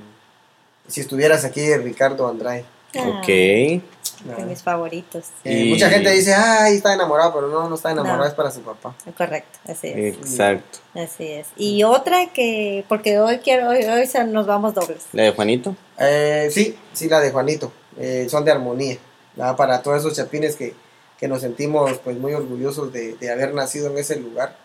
si 0.88 1.00
estuvieras 1.00 1.44
aquí, 1.44 1.74
Ricardo 1.76 2.28
Andrade. 2.28 2.64
Ah, 2.96 3.20
Ok. 3.20 3.26
De 3.26 4.44
mis 4.46 4.62
favoritos. 4.62 5.26
Eh, 5.44 5.64
Y- 5.64 5.70
Mucha 5.70 5.90
gente 5.90 6.10
dice, 6.10 6.32
ay, 6.34 6.76
está 6.76 6.94
enamorado, 6.94 7.34
pero 7.34 7.48
no, 7.48 7.68
no 7.68 7.74
está 7.74 7.90
enamorado, 7.90 8.20
No. 8.20 8.26
es 8.26 8.32
para 8.34 8.50
su 8.50 8.60
papá. 8.62 8.94
Correcto, 9.18 9.58
así 9.68 9.88
es. 9.88 10.14
Exacto. 10.16 10.78
Así 10.94 11.26
es. 11.26 11.48
Y 11.56 11.82
otra 11.82 12.32
que, 12.32 12.84
porque 12.88 13.18
hoy 13.18 13.38
quiero, 13.38 13.68
hoy, 13.68 13.84
hoy 13.84 14.08
nos 14.28 14.46
vamos 14.46 14.72
dobles. 14.74 15.02
¿La 15.12 15.24
de 15.24 15.32
Juanito? 15.32 15.76
Eh, 15.98 16.48
sí, 16.52 16.78
sí, 16.92 17.08
la 17.08 17.20
de 17.20 17.32
Juanito. 17.32 17.70
Eh, 17.98 18.26
son 18.30 18.44
de 18.44 18.52
armonía. 18.52 18.96
¿Verdad? 19.36 19.56
Para 19.56 19.82
todos 19.82 19.98
esos 20.00 20.14
chapines 20.16 20.56
que, 20.56 20.74
que 21.18 21.28
nos 21.28 21.40
sentimos 21.40 21.98
pues 21.98 22.16
muy 22.18 22.32
orgullosos 22.34 22.92
de, 22.92 23.14
de 23.14 23.30
haber 23.30 23.54
nacido 23.54 23.88
en 23.90 23.98
ese 23.98 24.16
lugar. 24.16 24.56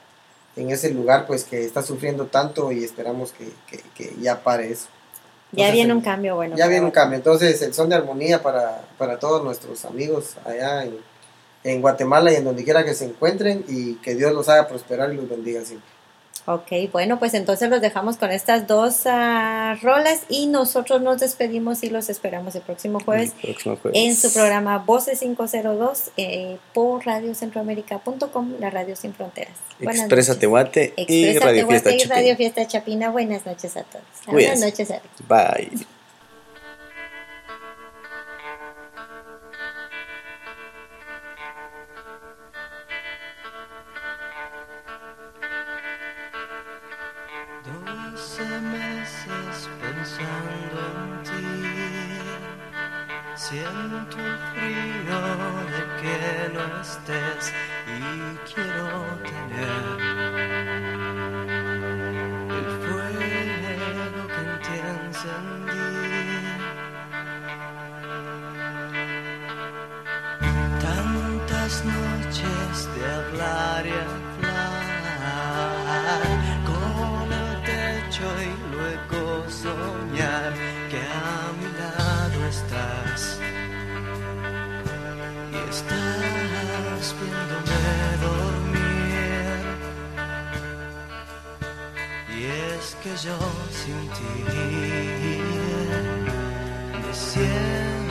En 0.55 0.71
ese 0.71 0.89
lugar 0.91 1.25
pues 1.27 1.43
que 1.43 1.63
está 1.63 1.81
sufriendo 1.83 2.25
tanto 2.25 2.71
y 2.71 2.83
esperamos 2.83 3.31
que, 3.31 3.49
que- 3.69 3.83
que 3.95 4.15
ya 4.21 4.41
pare 4.43 4.71
eso. 4.71 4.87
Ya 5.51 5.71
viene 5.71 5.93
un 5.93 6.01
cambio 6.01 6.35
bueno. 6.35 6.55
ya 6.55 6.67
viene 6.67 6.85
un 6.85 6.91
cambio. 6.91 7.17
Entonces, 7.17 7.59
el 7.63 7.73
son 7.73 7.89
de 7.89 7.95
armonía 7.95 8.43
para, 8.43 8.83
para 8.99 9.17
todos 9.17 9.43
nuestros 9.43 9.83
amigos 9.85 10.35
allá 10.45 10.83
en, 10.83 10.97
en 11.63 11.81
Guatemala 11.81 12.31
y 12.31 12.35
en 12.35 12.45
donde 12.45 12.63
quiera 12.63 12.85
que 12.85 12.93
se 12.93 13.05
encuentren 13.05 13.65
y 13.67 13.95
que 13.95 14.13
Dios 14.13 14.31
los 14.33 14.47
haga 14.47 14.67
prosperar 14.67 15.11
y 15.11 15.15
los 15.15 15.27
bendiga 15.27 15.65
siempre. 15.65 15.89
Ok, 16.45 16.91
bueno, 16.91 17.19
pues 17.19 17.33
entonces 17.33 17.69
los 17.69 17.81
dejamos 17.81 18.17
con 18.17 18.31
estas 18.31 18.67
dos 18.67 19.01
ah, 19.05 19.77
rolas 19.81 20.21
y 20.29 20.47
nosotros 20.47 21.01
nos 21.01 21.19
despedimos 21.19 21.83
y 21.83 21.89
los 21.89 22.09
esperamos 22.09 22.55
el 22.55 22.61
próximo 22.61 22.99
jueves 22.99 23.33
El 23.43 23.53
próximo 23.53 23.77
jueves. 23.77 23.99
en 23.99 24.15
su 24.15 24.33
programa 24.33 24.79
Voces 24.79 25.19
502 25.19 26.11
eh, 26.17 26.57
por 26.73 27.05
radiocentroamérica.com, 27.05 28.53
la 28.59 28.69
radio 28.69 28.95
sin 28.95 29.13
fronteras. 29.13 29.53
Buenas 29.79 30.01
Expresa 30.01 30.31
noches. 30.31 30.39
Tehuate 30.39 30.93
y 30.97 31.25
Expresa 31.25 31.45
Radio 31.45 31.67
Fiesta 31.67 31.91
y 31.91 32.03
Radio. 32.03 32.35
Fiesta 32.35 32.67
Chapina. 32.67 33.09
Buenas 33.09 33.45
noches 33.45 33.77
a 33.77 33.83
todos. 33.83 34.05
Buenas 34.27 34.59
noches, 34.59 34.89
Eric. 34.89 35.03
Bye. 35.27 35.98
Siento 53.49 53.88
es 93.19 93.25
que 93.25 93.27
yo 93.27 93.37
sin 93.71 94.09
ti 94.15 94.31
me 97.05 98.08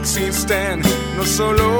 existen, 0.00 0.80
no 1.14 1.24
solo 1.26 1.79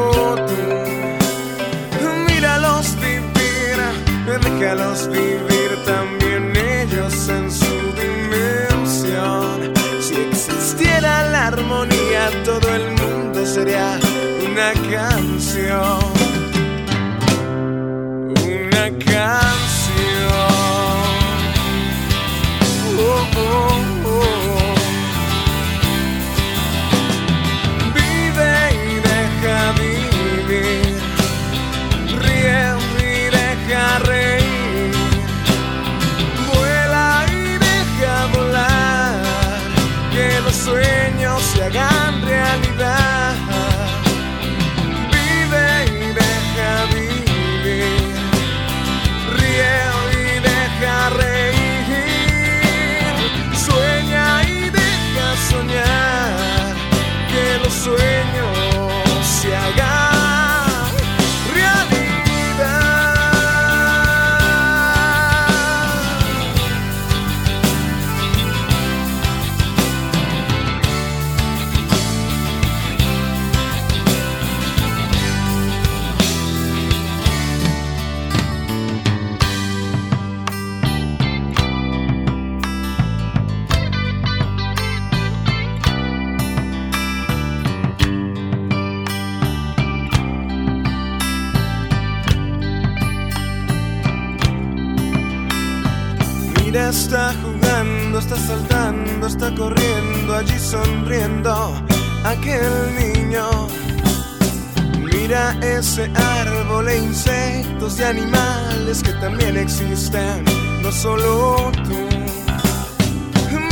y 107.99 108.03
animales 108.03 109.03
que 109.03 109.13
también 109.15 109.57
existen, 109.57 110.45
no 110.83 110.93
solo 110.93 111.73
tú. 111.85 112.09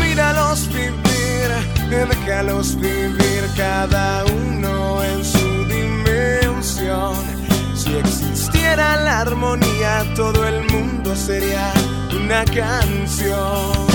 Míralos 0.01 0.69
vivir, 0.69 1.49
déjalos 1.91 2.77
vivir 2.77 3.45
cada 3.57 4.25
uno 4.25 5.05
en 5.05 5.25
su 5.25 5.65
dimensión. 5.67 7.15
Si 7.77 7.95
existiera 7.97 8.97
la 8.97 9.21
armonía, 9.21 10.05
todo 10.17 10.47
el 10.49 10.65
mundo 10.71 11.15
sería 11.15 11.73
una 12.11 12.45
canción. 12.45 13.87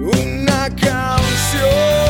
Una 0.00 0.68
canción. 0.70 2.03